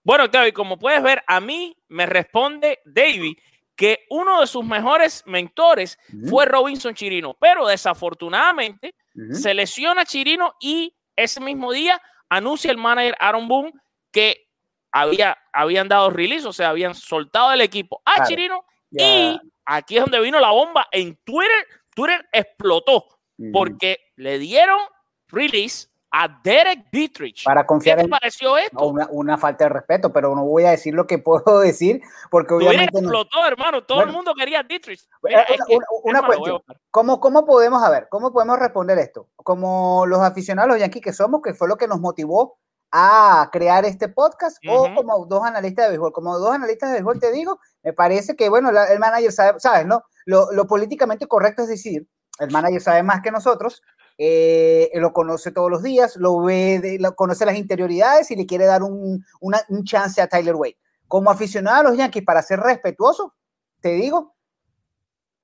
Bueno, 0.10 0.28
David, 0.28 0.54
como 0.54 0.80
puedes 0.80 1.04
ver, 1.04 1.24
a 1.28 1.40
mí 1.40 1.78
me 1.88 2.08
responde 2.08 2.80
David 2.84 3.38
que 3.76 4.08
uno 4.10 4.42
de 4.42 4.48
sus 4.48 4.66
mejores 4.66 5.22
mentores 5.28 6.00
fue 6.28 6.48
Robinson 6.48 6.96
Chirino, 6.96 7.38
pero 7.40 7.68
desafortunadamente 7.68 8.96
se 9.32 9.54
lesiona 9.54 10.06
Chirino 10.06 10.56
y 10.60 10.96
ese 11.16 11.40
mismo 11.40 11.72
día 11.72 12.02
anuncia 12.28 12.72
el 12.72 12.80
manager 12.80 13.16
Aaron 13.20 13.48
Boone 13.48 13.72
que 14.12 14.48
había, 14.92 15.38
habían 15.54 15.88
dado 15.88 16.10
release, 16.10 16.48
o 16.48 16.54
sea, 16.54 16.70
habían 16.70 16.96
soltado 16.96 17.52
el 17.54 17.62
equipo 17.62 18.02
a 18.04 18.26
Chirino 18.26 18.66
y 18.90 19.40
aquí 19.64 19.98
es 19.98 20.02
donde 20.02 20.22
vino 20.22 20.40
la 20.40 20.50
bomba. 20.50 20.88
En 20.92 21.20
Twitter. 21.24 21.68
Twitter 21.94 22.28
explotó 22.32 23.06
porque 23.54 24.00
le 24.16 24.40
dieron 24.40 24.80
release 25.28 25.88
a 26.12 26.40
Derek 26.44 26.90
Dietrich. 26.92 27.44
Para 27.44 27.66
confiar 27.66 27.98
¿Qué 27.98 28.04
te 28.04 28.10
pareció 28.10 28.58
esto? 28.58 28.88
Una, 28.88 29.08
una, 29.12 29.38
falta 29.38 29.66
de 29.66 29.70
respeto, 29.70 30.12
pero 30.12 30.36
no 30.36 30.44
voy 30.46 30.64
a 30.66 30.72
decir 30.72 30.94
lo 30.94 31.06
que 31.06 31.18
puedo 31.20 31.60
decir 31.60 32.02
porque 32.30 32.54
obviamente 32.54 32.98
explotó, 33.00 33.46
hermano. 33.46 33.84
Todo 33.84 34.00
bueno, 34.00 34.12
el 34.12 34.16
mundo 34.16 34.34
quería 34.36 34.60
a 34.62 34.64
Dietrich. 34.64 35.08
Mira, 35.24 35.46
una, 35.50 35.66
que, 35.66 35.78
una 36.04 36.26
cuestión. 36.26 36.62
¿Cómo, 36.92 37.20
¿Cómo 37.20 37.46
podemos, 37.46 37.84
a 37.84 37.90
ver, 37.90 38.08
cómo 38.10 38.32
podemos 38.32 38.60
responder 38.60 38.98
esto? 38.98 39.30
Como 39.36 40.06
los 40.06 40.20
aficionados 40.20 40.70
los 40.70 40.80
Yankees 40.80 41.04
que 41.04 41.14
somos, 41.14 41.42
que 41.42 41.54
fue 41.54 41.68
lo 41.68 41.78
que 41.78 41.88
nos 41.88 42.00
motivó 42.00 42.58
a 42.92 43.50
crear 43.52 43.86
este 43.86 44.10
podcast, 44.10 44.58
uh 44.66 44.70
-huh. 44.70 44.92
o 44.92 44.96
como 44.96 45.26
dos 45.28 45.44
analistas 45.44 45.86
de 45.86 45.90
béisbol. 45.90 46.12
Como 46.12 46.38
dos 46.40 46.54
analistas 46.54 46.90
de 46.90 46.96
béisbol, 46.96 47.20
te 47.20 47.32
digo, 47.32 47.60
me 47.84 47.94
parece 47.94 48.36
que, 48.36 48.50
bueno, 48.50 48.72
la, 48.72 48.86
el 48.86 49.00
manager 49.00 49.32
sabe, 49.32 49.60
sabes, 49.60 49.86
¿no? 49.86 50.04
Lo, 50.26 50.52
lo 50.52 50.66
políticamente 50.66 51.28
correcto 51.28 51.64
es 51.64 51.70
decir, 51.70 52.08
el 52.40 52.52
manager 52.52 52.82
sabe 52.82 53.04
más 53.04 53.22
que 53.22 53.32
nosotros, 53.32 53.82
eh, 54.22 54.92
lo 54.96 55.14
conoce 55.14 55.52
todos 55.52 55.72
los 55.72 55.82
días, 55.82 56.18
lo 56.18 56.42
ve, 56.42 56.80
de, 56.80 57.00
lo 57.00 57.16
conoce 57.16 57.46
las 57.46 57.56
interioridades 57.56 58.30
y 58.32 58.36
le 58.36 58.46
quiere 58.46 58.66
dar 58.66 58.84
un, 58.84 59.26
una, 59.40 59.62
un, 59.70 59.86
chance 59.86 60.22
a 60.22 60.28
Tyler 60.28 60.56
Wade. 60.56 60.78
Como 61.08 61.32
aficionado 61.32 61.80
a 61.80 61.84
los 61.84 61.98
Yankees, 61.98 62.26
para 62.26 62.42
ser 62.42 62.60
respetuoso, 62.60 63.34
te 63.80 63.94
digo, 63.94 64.36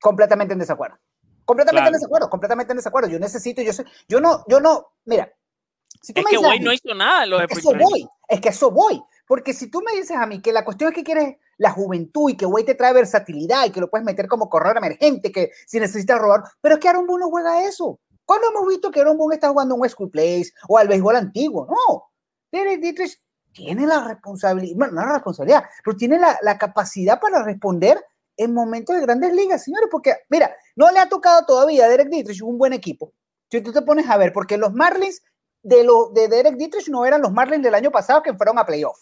completamente 0.01 0.51
en 0.51 0.59
desacuerdo. 0.59 0.97
Completamente 1.45 1.83
claro. 1.83 1.95
en 1.95 2.01
desacuerdo, 2.01 2.29
completamente 2.29 2.73
en 2.73 2.77
desacuerdo. 2.77 3.07
Yo 3.07 3.17
necesito, 3.17 3.61
yo 3.61 3.71
sé, 3.71 3.85
yo 4.09 4.19
no, 4.19 4.43
yo 4.49 4.59
no, 4.59 4.87
mira. 5.05 5.31
Si 6.01 6.11
tú 6.11 6.19
es 6.19 6.25
me 6.25 6.31
que 6.31 6.37
Wade 6.37 6.59
no 6.59 6.73
hizo 6.73 6.93
nada. 6.93 7.25
Los 7.25 7.43
es 7.43 7.47
que 7.47 7.59
eso 7.59 7.73
voy, 7.73 8.09
es 8.27 8.41
que 8.41 8.49
eso 8.49 8.71
voy. 8.71 9.01
Porque 9.25 9.53
si 9.53 9.71
tú 9.71 9.81
me 9.81 9.97
dices 9.97 10.17
a 10.17 10.25
mí 10.25 10.41
que 10.41 10.51
la 10.51 10.65
cuestión 10.65 10.89
es 10.89 10.95
que 10.95 11.03
quieres 11.05 11.37
la 11.57 11.71
juventud 11.71 12.29
y 12.29 12.35
que 12.35 12.45
Wade 12.45 12.65
te 12.65 12.75
trae 12.75 12.91
versatilidad 12.91 13.65
y 13.65 13.71
que 13.71 13.79
lo 13.79 13.89
puedes 13.89 14.05
meter 14.05 14.27
como 14.27 14.49
corredor 14.49 14.77
emergente, 14.77 15.31
que 15.31 15.51
si 15.65 15.79
necesitas 15.79 16.19
robar, 16.19 16.43
pero 16.59 16.75
es 16.75 16.81
que 16.81 16.89
Aaron 16.89 17.07
Boone 17.07 17.21
no 17.21 17.29
juega 17.29 17.65
eso. 17.65 18.01
¿Cuándo 18.25 18.47
hemos 18.49 18.67
visto 18.67 18.91
que 18.91 19.01
Aaron 19.01 19.17
Boone 19.17 19.35
está 19.35 19.49
jugando 19.49 19.75
un 19.75 19.81
Coast 19.81 20.11
Place 20.11 20.51
o 20.67 20.77
al 20.77 20.87
béisbol 20.87 21.15
antiguo? 21.15 21.67
No. 21.67 22.11
Derek 22.51 22.81
Dietrich 22.81 23.19
tiene 23.53 23.85
la 23.85 24.03
responsabilidad, 24.05 24.75
bueno, 24.77 24.93
no 24.93 25.05
la 25.05 25.13
responsabilidad, 25.13 25.63
pero 25.83 25.95
tiene 25.95 26.19
la, 26.19 26.37
la, 26.41 26.57
capacidad 26.57 27.19
para 27.19 27.43
responder 27.43 28.03
en 28.37 28.53
momentos 28.53 28.95
de 28.95 29.01
grandes 29.01 29.33
ligas, 29.33 29.63
señores, 29.63 29.87
porque, 29.89 30.13
mira, 30.29 30.53
no 30.75 30.91
le 30.91 30.99
ha 30.99 31.07
tocado 31.07 31.45
todavía 31.45 31.85
a 31.85 31.89
Derek 31.89 32.09
Dietrich 32.09 32.41
un 32.41 32.57
buen 32.57 32.73
equipo. 32.73 33.13
Si 33.49 33.61
tú 33.61 33.71
te 33.71 33.81
pones 33.81 34.09
a 34.09 34.17
ver, 34.17 34.33
porque 34.33 34.57
los 34.57 34.73
Marlins 34.73 35.21
de, 35.61 35.83
lo, 35.83 36.09
de 36.09 36.27
Derek 36.27 36.57
Dietrich 36.57 36.89
no 36.89 37.05
eran 37.05 37.21
los 37.21 37.31
Marlins 37.31 37.63
del 37.63 37.75
año 37.75 37.91
pasado 37.91 38.21
que 38.21 38.33
fueron 38.33 38.59
a 38.59 38.65
playoff. 38.65 39.01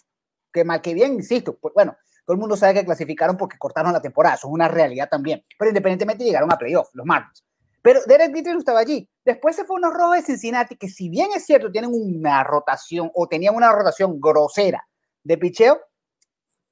Que 0.52 0.64
mal 0.64 0.80
que 0.80 0.94
bien, 0.94 1.14
insisto, 1.14 1.56
pues, 1.56 1.74
bueno, 1.74 1.96
todo 2.24 2.34
el 2.34 2.40
mundo 2.40 2.56
sabe 2.56 2.74
que 2.74 2.84
clasificaron 2.84 3.36
porque 3.36 3.58
cortaron 3.58 3.92
la 3.92 4.00
temporada, 4.00 4.36
eso 4.36 4.46
es 4.46 4.52
una 4.52 4.68
realidad 4.68 5.08
también. 5.10 5.44
Pero 5.58 5.70
independientemente 5.70 6.24
llegaron 6.24 6.52
a 6.52 6.56
playoff, 6.56 6.88
los 6.94 7.04
Marlins. 7.04 7.44
Pero 7.84 8.00
Derek 8.06 8.32
Dietrich 8.32 8.54
no 8.54 8.60
estaba 8.60 8.80
allí. 8.80 9.06
Después 9.26 9.54
se 9.56 9.66
fue 9.66 9.76
unos 9.76 9.92
rojos 9.92 10.16
de 10.16 10.22
Cincinnati, 10.22 10.74
que 10.74 10.88
si 10.88 11.10
bien 11.10 11.28
es 11.36 11.44
cierto, 11.44 11.70
tienen 11.70 11.90
una 11.92 12.42
rotación 12.42 13.10
o 13.14 13.26
tenían 13.26 13.54
una 13.54 13.70
rotación 13.72 14.18
grosera 14.18 14.88
de 15.22 15.36
picheo, 15.36 15.78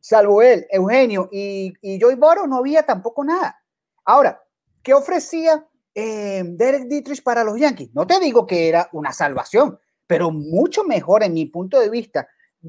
salvo 0.01 0.41
él, 0.41 0.67
Eugenio 0.71 1.29
y, 1.31 1.75
y 1.83 2.01
Joey 2.01 2.17
Boro, 2.17 2.47
no 2.47 2.57
había 2.57 2.85
tampoco 2.85 3.25
nada. 3.25 3.63
Ahora, 4.07 4.43
¿qué 4.83 4.95
ofrecía 4.95 5.69
eh, 5.95 6.45
Derek 6.47 6.85
Dietrich 6.85 7.23
para 7.23 7.45
los 7.45 7.61
Yankees? 7.61 7.91
No 7.93 8.07
te 8.07 8.19
digo 8.19 8.47
que 8.47 8.71
era 8.71 8.89
una 8.93 9.13
salvación, 9.13 9.79
pero 10.07 10.31
mucho 10.31 10.83
mejor 10.83 11.25
en 11.25 11.35
mi 11.35 11.45
punto 11.45 11.79
de 11.79 11.91
vista, 11.91 12.27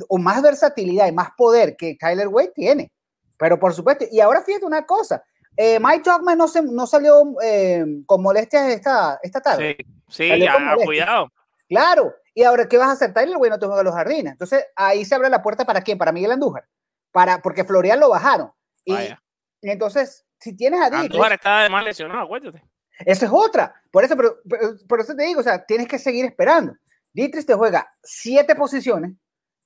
o 0.10 0.18
más 0.18 0.42
versatilidad 0.42 1.08
y 1.08 1.14
más 1.14 1.30
poder 1.38 1.78
que 1.78 1.96
Tyler 1.98 2.28
Wade 2.28 2.52
tiene. 2.54 2.92
Pero 3.38 3.58
por 3.58 3.74
supuesto, 3.74 4.04
y 4.12 4.20
ahora 4.20 4.42
fíjate 4.42 4.66
una 4.66 4.86
cosa, 4.86 5.24
eh, 5.56 5.80
Mike 5.80 6.04
Talkman 6.04 6.38
no, 6.38 6.48
se, 6.48 6.62
no 6.62 6.88
salió 6.88 7.36
eh, 7.44 7.86
con 8.06 8.22
molestias 8.22 8.70
esta, 8.70 9.20
esta 9.22 9.42
tarde. 9.42 9.78
Sí, 10.08 10.30
sí 10.30 10.40
ya, 10.40 10.76
cuidado. 10.84 11.32
Claro. 11.68 12.16
Y 12.34 12.44
ahora, 12.44 12.68
¿qué 12.68 12.78
vas 12.78 12.90
a 12.90 12.94
hacer, 12.94 13.14
Tyler? 13.14 13.38
Bueno, 13.38 13.60
te 13.60 13.68
juega 13.68 13.84
los 13.84 13.94
jardines. 13.94 14.34
Entonces, 14.34 14.66
ahí 14.76 15.06
se 15.06 15.16
abre 15.16 15.30
la 15.30 15.44
puerta 15.44 15.66
para 15.66 15.82
quién? 15.82 15.98
Para 15.98 16.12
Miguel 16.12 16.32
Andújar. 16.32 16.68
Para, 17.12 17.42
porque 17.42 17.64
Florian 17.64 18.00
lo 18.00 18.10
bajaron. 18.10 18.52
Y, 18.84 18.96
y, 18.96 19.70
entonces, 19.70 20.26
si 20.40 20.56
tienes 20.56 20.82
a 20.82 20.90
Dietrich... 20.90 21.12
Andújar 21.12 21.34
está 21.34 21.60
además 21.60 21.84
lesionado, 21.84 22.22
acuérdate. 22.22 22.64
Eso 23.00 23.26
es 23.26 23.32
otra. 23.32 23.74
Por 23.92 24.04
eso, 24.04 24.16
pero, 24.16 24.38
pero, 24.50 24.76
por 24.88 25.00
eso 25.00 25.16
te 25.16 25.24
digo, 25.24 25.42
o 25.42 25.44
sea, 25.44 25.64
tienes 25.66 25.88
que 25.88 26.00
seguir 26.00 26.26
esperando. 26.26 26.76
Dietrich 27.12 27.46
te 27.46 27.54
juega 27.54 27.88
siete 28.02 28.56
posiciones 28.56 29.12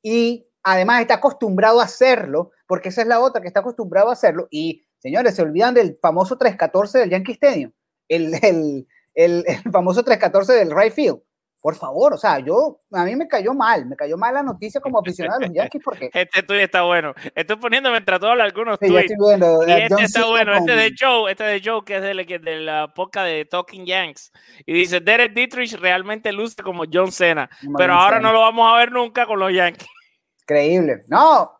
y 0.01 0.45
además 0.63 1.01
está 1.01 1.15
acostumbrado 1.15 1.79
a 1.79 1.85
hacerlo, 1.85 2.51
porque 2.67 2.89
esa 2.89 3.01
es 3.01 3.07
la 3.07 3.21
otra, 3.21 3.41
que 3.41 3.47
está 3.47 3.61
acostumbrado 3.61 4.09
a 4.09 4.13
hacerlo 4.13 4.47
y 4.51 4.85
Señores, 4.99 5.35
se 5.35 5.41
olvidan 5.41 5.73
del 5.73 5.97
famoso 6.01 6.37
314 6.37 6.99
del 6.99 7.09
Yankee 7.09 7.33
Stadium, 7.33 7.71
el, 8.07 8.33
el, 8.43 8.87
el, 9.13 9.43
el 9.47 9.71
famoso 9.71 10.03
314 10.03 10.53
del 10.53 10.75
right 10.75 10.93
field. 10.93 11.19
Por 11.59 11.75
favor, 11.75 12.13
o 12.13 12.17
sea, 12.17 12.39
yo, 12.39 12.79
a 12.91 13.03
mí 13.03 13.15
me 13.15 13.27
cayó 13.27 13.53
mal, 13.53 13.87
me 13.87 13.95
cayó 13.95 14.15
mal 14.15 14.33
la 14.33 14.43
noticia 14.43 14.79
como 14.79 14.99
aficionado 14.99 15.39
de 15.39 15.47
los 15.47 15.55
Yankees 15.55 15.81
porque... 15.83 16.09
Este 16.13 16.43
tuyo 16.43 16.61
está 16.61 16.83
bueno. 16.83 17.13
Estoy 17.33 17.57
poniéndome 17.57 17.97
entre 17.97 18.19
todos 18.19 18.39
algunos 18.39 18.77
sí, 18.79 18.87
tweets. 18.87 19.11
Estoy 19.11 19.27
viendo, 19.27 19.67
y 19.67 19.71
este 19.71 19.87
John 19.89 20.03
está 20.03 20.25
bueno, 20.27 20.53
este 20.53 20.75
de 20.75 20.93
Joe, 20.97 21.31
este 21.31 21.43
de 21.43 21.61
Joe, 21.63 21.83
que 21.83 21.95
es 21.95 22.01
de 22.03 22.13
la, 22.13 22.23
de 22.23 22.59
la 22.59 22.93
poca 22.93 23.23
de 23.23 23.45
Talking 23.45 23.85
Yanks. 23.85 24.31
Y 24.67 24.73
dice, 24.73 24.99
Derek 24.99 25.33
Dietrich 25.33 25.73
realmente 25.73 26.31
luce 26.31 26.61
como 26.61 26.83
John 26.91 27.11
Cena, 27.11 27.49
pero 27.75 27.95
ahora 27.95 28.17
Cena. 28.17 28.29
no 28.29 28.33
lo 28.33 28.41
vamos 28.41 28.71
a 28.71 28.77
ver 28.77 28.91
nunca 28.91 29.25
con 29.25 29.39
los 29.39 29.51
Yankees. 29.51 29.89
Increíble. 30.43 31.01
No, 31.09 31.56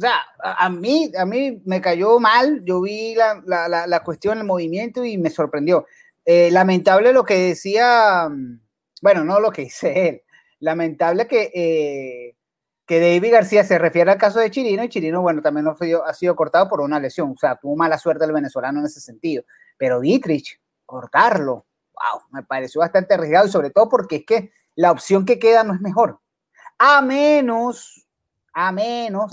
o 0.00 0.02
sea, 0.02 0.14
a, 0.42 0.70
mí, 0.70 1.12
a 1.14 1.26
mí 1.26 1.60
me 1.66 1.82
cayó 1.82 2.18
mal, 2.18 2.64
yo 2.64 2.80
vi 2.80 3.14
la, 3.14 3.42
la, 3.44 3.86
la, 3.86 4.02
cuestión, 4.02 4.38
el 4.38 4.44
movimiento 4.44 5.04
y 5.04 5.18
me 5.18 5.28
sorprendió. 5.28 5.86
Eh, 6.24 6.50
lamentable 6.50 7.12
lo 7.12 7.22
que 7.22 7.34
decía, 7.34 8.26
bueno, 9.02 9.24
no 9.24 9.40
lo 9.40 9.50
que 9.50 9.62
dice 9.62 10.08
él, 10.08 10.22
lamentable 10.58 11.26
que, 11.26 11.50
eh, 11.54 12.34
que 12.86 12.98
David 12.98 13.30
García 13.30 13.62
se 13.62 13.78
refiere 13.78 14.10
al 14.10 14.16
caso 14.16 14.38
de 14.38 14.50
Chirino 14.50 14.82
y 14.82 14.88
Chirino, 14.88 15.20
bueno, 15.20 15.42
también 15.42 15.66
ha 15.68 16.14
sido 16.14 16.34
cortado 16.34 16.66
por 16.66 16.80
una 16.80 16.98
lesión, 16.98 17.32
o 17.32 17.36
sea, 17.38 17.56
tuvo 17.56 17.76
mala 17.76 17.98
suerte 17.98 18.24
el 18.24 18.32
venezolano 18.32 18.80
en 18.80 18.86
ese 18.86 19.02
sentido, 19.02 19.44
pero 19.76 20.00
Dietrich, 20.00 20.62
cortarlo, 20.86 21.66
wow, 21.92 22.22
me 22.30 22.42
pareció 22.42 22.80
bastante 22.80 23.12
arriesgado 23.12 23.48
y 23.48 23.50
sobre 23.50 23.68
todo 23.68 23.90
porque 23.90 24.16
es 24.16 24.24
que 24.24 24.50
la 24.76 24.92
opción 24.92 25.26
que 25.26 25.38
queda 25.38 25.62
no 25.62 25.74
es 25.74 25.80
mejor, 25.82 26.20
a 26.78 27.02
menos, 27.02 28.06
a 28.54 28.72
menos 28.72 29.30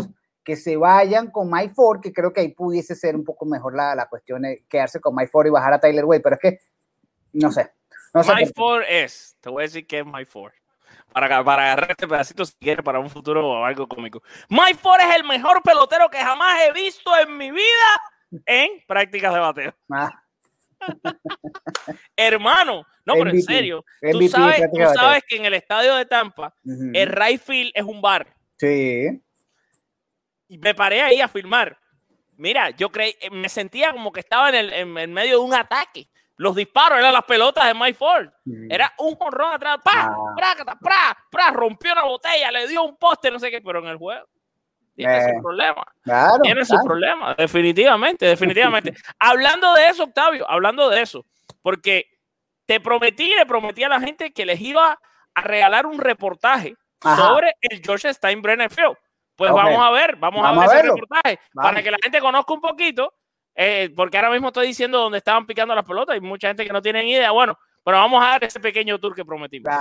que 0.48 0.56
se 0.56 0.78
vayan 0.78 1.30
con 1.30 1.52
Mike 1.52 1.74
Ford, 1.74 2.00
que 2.00 2.14
creo 2.14 2.32
que 2.32 2.40
ahí 2.40 2.54
pudiese 2.54 2.96
ser 2.96 3.18
un 3.18 3.26
poco 3.26 3.46
mejor 3.46 3.76
la, 3.76 3.94
la 3.96 4.08
cuestión 4.08 4.44
de 4.44 4.64
quedarse 4.70 5.02
con 5.02 5.14
Mike 5.14 5.30
Ford 5.30 5.46
y 5.46 5.50
bajar 5.50 5.74
a 5.74 5.80
Tyler 5.82 6.06
Wade, 6.06 6.22
pero 6.22 6.36
es 6.36 6.42
que 6.42 6.60
no 7.34 7.52
sé. 7.52 7.70
No 8.14 8.24
sé 8.24 8.34
Mike 8.34 8.54
Ford 8.56 8.84
es, 8.88 9.36
te 9.42 9.50
voy 9.50 9.64
a 9.64 9.68
decir 9.68 9.86
que 9.86 10.00
es 10.00 10.06
Mike 10.06 10.28
Ford. 10.28 10.54
para, 11.12 11.44
para 11.44 11.64
agarrar 11.64 11.92
este 11.92 12.08
pedacito 12.08 12.46
si 12.46 12.54
quieres 12.62 12.82
para 12.82 12.98
un 12.98 13.10
futuro 13.10 13.46
o 13.46 13.66
algo 13.66 13.90
cómico. 13.90 14.24
Mike 14.48 14.80
Ford 14.82 15.02
es 15.02 15.18
el 15.18 15.26
mejor 15.26 15.62
pelotero 15.64 16.10
que 16.10 16.20
jamás 16.20 16.62
he 16.62 16.72
visto 16.72 17.12
en 17.22 17.36
mi 17.36 17.52
vida 17.52 18.42
en 18.46 18.70
prácticas 18.88 19.34
de 19.34 19.40
bateo. 19.42 19.76
Ah, 19.92 20.24
Hermano, 22.16 22.86
no, 23.06 23.14
pero 23.16 23.32
en 23.32 23.36
MVP, 23.36 23.42
serio, 23.42 23.84
tú 24.14 24.28
sabes, 24.30 24.62
tú 24.72 24.80
sabes 24.96 25.24
que 25.28 25.36
en 25.36 25.44
el 25.44 25.56
estadio 25.56 25.94
de 25.96 26.06
Tampa, 26.06 26.56
el 26.64 27.10
right 27.10 27.42
field 27.42 27.72
es 27.76 27.84
un 27.84 28.00
bar. 28.00 28.34
Sí. 28.56 29.22
Y 30.48 30.58
me 30.58 30.74
paré 30.74 31.02
ahí 31.02 31.22
a 31.22 31.28
filmar. 31.28 31.78
Mira, 32.38 32.70
yo 32.72 32.90
creí, 32.90 33.16
eh, 33.20 33.30
me 33.32 33.50
sentía 33.50 33.92
como 33.92 34.12
que 34.12 34.20
estaba 34.20 34.50
en, 34.50 34.56
el, 34.56 34.74
en, 34.74 34.98
en 34.98 35.14
medio 35.14 35.40
de 35.40 35.46
un 35.46 35.54
ataque. 35.54 36.08
Los 36.36 36.56
disparos 36.56 37.00
eran 37.00 37.14
las 37.14 37.24
pelotas 37.24 37.66
de 37.66 37.74
Mike 37.74 37.96
Ford. 37.96 38.30
Era 38.70 38.94
un 39.00 39.16
jonrón 39.16 39.54
atrás, 39.54 39.80
¡pa! 39.84 39.92
Ah. 40.04 40.16
¡Prácata! 40.36 40.78
¡pra! 40.80 41.18
¡pra! 41.32 41.50
Rompió 41.52 41.94
una 41.94 42.04
botella, 42.04 42.52
le 42.52 42.68
dio 42.68 42.84
un 42.84 42.96
poste, 42.96 43.32
no 43.32 43.40
sé 43.40 43.50
qué, 43.50 43.60
pero 43.60 43.80
en 43.80 43.88
el 43.88 43.98
juego. 43.98 44.28
Tiene 44.96 45.18
Eh, 45.18 45.34
su 45.36 45.42
problema. 45.42 45.84
Claro. 46.04 46.42
Tiene 46.44 46.64
su 46.64 46.78
problema, 46.84 47.34
definitivamente, 47.36 48.28
definitivamente. 48.28 48.94
hablando 49.20 49.74
de 49.74 49.88
eso, 49.88 50.04
Octavio, 50.04 50.50
hablando 50.50 50.90
de 50.90 51.02
eso, 51.02 51.26
porque 51.64 52.06
te 52.68 52.80
prometí, 52.80 53.34
le 53.34 53.46
prometí 53.48 53.84
a 53.84 53.90
la 53.90 54.00
gente 54.00 54.32
que 54.32 54.46
les 54.46 54.62
iba 54.62 55.00
a 55.34 55.42
regalar 55.42 55.88
un 55.88 55.98
reportaje 55.98 56.76
Ajá. 57.02 57.16
sobre 57.18 57.56
el 57.62 57.82
George 57.84 58.14
Steinbrenner 58.14 58.70
Field. 58.70 58.96
Pues 59.38 59.52
vamos 59.52 59.80
a 59.80 59.92
ver, 59.92 60.16
vamos, 60.16 60.42
Vamos 60.42 60.64
a 60.64 60.66
a 60.66 60.74
ver 60.74 60.86
ese 60.86 60.94
reportaje 60.96 61.40
para 61.54 61.84
que 61.84 61.92
la 61.92 61.98
gente 62.02 62.20
conozca 62.20 62.54
un 62.54 62.62
poquito, 62.62 63.14
eh, 63.56 63.92
porque 63.96 64.18
ahora 64.18 64.32
mismo 64.32 64.48
estoy 64.48 64.68
diciendo 64.68 64.98
dónde 64.98 65.20
estaban 65.20 65.46
picando 65.46 65.76
las 65.76 65.86
pelotas 65.86 66.18
y 66.18 66.22
mucha 66.22 66.48
gente 66.48 66.66
que 66.66 66.74
no 66.74 66.82
tiene 66.82 67.04
ni 67.04 67.12
idea. 67.12 67.30
Bueno, 67.30 67.56
pero 67.86 67.98
vamos 67.98 68.24
a 68.24 68.30
dar 68.30 68.44
ese 68.44 68.60
pequeño 68.60 68.98
tour 69.00 69.14
que 69.14 69.24
prometimos. 69.24 69.72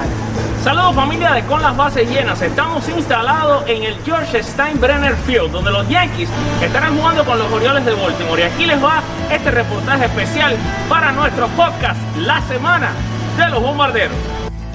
Saludos 0.62 0.95
familia 0.95 1.33
de 1.33 1.42
Con 1.45 1.62
las 1.62 1.75
Bases 1.75 2.11
Llenas. 2.11 2.42
Estamos 2.42 2.87
instalados 2.88 3.66
en 3.66 3.83
el 3.85 3.95
George 4.05 4.42
Steinbrenner 4.42 5.14
Field, 5.16 5.53
donde 5.53 5.71
los 5.71 5.88
Yankees 5.88 6.29
estarán 6.61 6.99
jugando 6.99 7.25
con 7.25 7.38
los 7.38 7.51
Orioles 7.51 7.85
de 7.87 7.95
Baltimore. 7.95 8.42
Y 8.42 8.45
aquí 8.45 8.66
les 8.66 8.85
va 8.85 9.03
este 9.31 9.51
reportaje 9.51 10.05
especial 10.05 10.55
para 10.88 11.12
nuestro 11.12 11.47
podcast, 11.49 11.99
La 12.19 12.42
Semana 12.42 12.92
de 13.38 13.49
los 13.49 13.62
Bombarderos. 13.62 14.16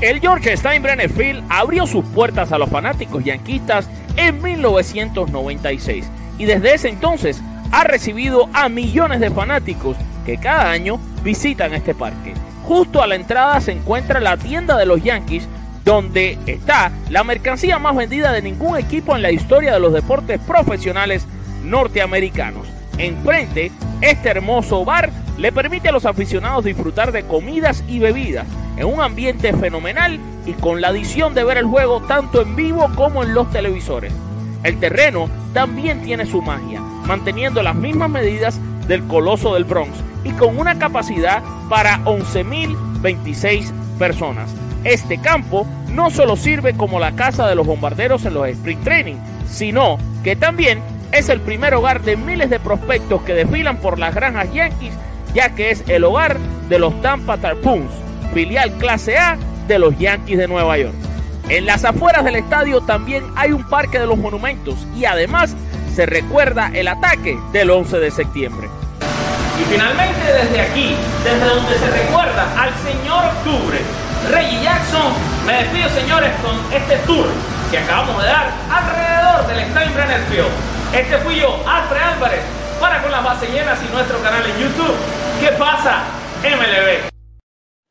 El 0.02 0.20
George 0.20 0.58
Steinbrenner 0.58 1.12
Field 1.12 1.44
abrió 1.50 1.86
sus 1.86 2.04
puertas 2.06 2.52
a 2.52 2.58
los 2.58 2.70
fanáticos 2.70 3.24
yanquistas 3.24 3.88
en 4.17 4.41
1996 4.41 6.10
y 6.38 6.45
desde 6.45 6.74
ese 6.74 6.89
entonces 6.89 7.41
ha 7.71 7.84
recibido 7.84 8.50
a 8.54 8.69
millones 8.69 9.19
de 9.19 9.32
fanáticos 9.32 9.95
que 10.26 10.38
cada 10.38 10.71
año 10.71 11.00
visitan 11.24 11.74
este 11.74 11.95
parque. 11.95 12.34
Justo 12.63 13.02
a 13.02 13.08
la 13.08 13.15
entrada 13.15 13.60
se 13.62 13.71
encuentra 13.71 14.19
la 14.19 14.38
tienda 14.38 14.78
de 14.78 14.86
los 14.86 15.04
Yankees, 15.04 15.47
donde 15.84 16.38
está 16.45 16.91
la 17.10 17.24
mercancía 17.24 17.80
más 17.80 17.95
vendida 17.95 18.32
de 18.32 18.41
ningún 18.41 18.78
equipo 18.78 19.15
en 19.15 19.21
la 19.21 19.32
historia 19.32 19.74
de 19.74 19.80
los 19.80 19.93
deportes 19.93 20.39
profesionales 20.39 21.26
norteamericanos. 21.63 22.67
Enfrente, 22.97 23.71
este 24.02 24.30
hermoso 24.30 24.86
bar 24.86 25.10
le 25.42 25.52
permite 25.52 25.90
a 25.90 25.92
los 25.92 26.06
aficionados 26.06 26.66
disfrutar 26.66 27.12
de 27.12 27.24
comidas 27.24 27.84
y 27.88 27.98
bebidas 27.98 28.46
en 28.78 28.86
un 28.86 29.02
ambiente 29.02 29.52
fenomenal 29.54 30.20
y 30.46 30.54
con 30.54 30.82
la 30.82 30.90
adición 30.90 31.34
de 31.34 31.44
ver 31.44 31.58
el 31.58 31.66
juego 31.66 32.00
tanto 32.02 32.44
en 32.44 32.56
vivo 32.56 32.88
como 32.96 33.24
en 33.24 33.34
los 33.34 33.50
televisores. 33.50 34.14
El 34.64 34.80
terreno 34.80 35.32
también 35.52 36.04
tiene 36.04 36.28
su 36.28 36.44
magia, 36.44 36.80
manteniendo 37.08 37.64
las 37.64 37.74
mismas 37.74 38.12
medidas 38.12 38.60
del 38.88 39.02
Coloso 39.08 39.56
del 39.56 39.64
Bronx 39.64 39.98
y 40.24 40.30
con 40.34 40.60
una 40.60 40.78
capacidad 40.78 41.42
para 41.70 42.04
11.026 42.04 43.72
personas. 43.98 44.54
Este 44.84 45.18
campo 45.18 45.66
no 45.90 46.12
solo 46.12 46.36
sirve 46.36 46.76
como 46.76 47.00
la 47.00 47.14
casa 47.14 47.48
de 47.48 47.56
los 47.56 47.66
bombarderos 47.66 48.26
en 48.26 48.36
los 48.36 48.48
sprint 48.48 48.84
training, 48.84 49.16
sino 49.50 49.98
que 50.24 50.36
también 50.36 50.84
es 51.12 51.30
el 51.30 51.42
primer 51.42 51.74
hogar 51.74 52.04
de 52.04 52.16
miles 52.16 52.52
de 52.52 52.60
prospectos 52.60 53.24
que 53.24 53.34
desfilan 53.34 53.78
por 53.78 53.98
las 53.98 54.14
granjas 54.14 54.54
Yankees, 54.54 54.94
ya 55.34 55.56
que 55.56 55.72
es 55.72 55.84
el 55.88 56.04
hogar 56.04 56.38
de 56.70 56.80
los 56.80 57.00
Tampa 57.02 57.38
Tarpoons, 57.38 57.91
filial 58.34 58.72
clase 58.74 59.17
A 59.17 59.38
de 59.67 59.80
los 59.80 59.98
Yankees 59.98 60.38
de 60.38 60.48
Nueva 60.48 60.78
York. 60.78 60.94
En 61.50 61.65
las 61.65 61.84
afueras 61.84 62.24
del 62.24 62.36
estadio 62.36 62.82
también 62.82 63.24
hay 63.36 63.52
un 63.52 63.63
parque 63.67 64.00
de 64.00 64.08
los 64.08 64.17
monumentos 64.17 64.76
y 64.96 65.06
además 65.06 65.56
se 65.94 66.06
recuerda 66.06 66.72
el 66.74 66.88
ataque 66.88 67.38
del 67.52 67.70
11 67.70 68.00
de 68.00 68.12
septiembre. 68.12 68.70
Y 69.60 69.63
finalmente 69.72 70.34
desde 70.34 70.62
aquí, 70.62 70.96
desde 71.24 71.46
donde 71.46 71.78
se 71.78 71.91
recuerda 71.91 72.48
al 72.62 72.72
señor 72.84 73.26
Octubre, 73.26 73.78
Reggie 74.32 74.63
Jackson, 74.63 75.12
me 75.46 75.54
despido 75.54 75.89
señores 75.89 76.32
con 76.41 76.56
este 76.74 76.96
tour 77.06 77.28
que 77.70 77.78
acabamos 77.78 78.22
de 78.22 78.30
dar 78.30 78.52
alrededor 78.70 79.48
del 79.48 79.72
Steinbrenner 79.72 80.22
Field. 80.30 80.72
Este 80.94 81.17
fui 81.20 81.36
yo, 81.38 81.62
Alfred 81.67 82.02
Álvarez, 82.02 82.41
para 82.82 83.02
con 83.02 83.12
las 83.12 83.24
bases 83.24 83.50
llenas 83.52 83.80
y 83.84 83.94
nuestro 83.94 84.20
canal 84.22 84.44
en 84.44 84.58
YouTube. 84.58 84.96
¿Qué 85.39 85.50
pasa? 85.58 86.04
MLB. 86.41 87.10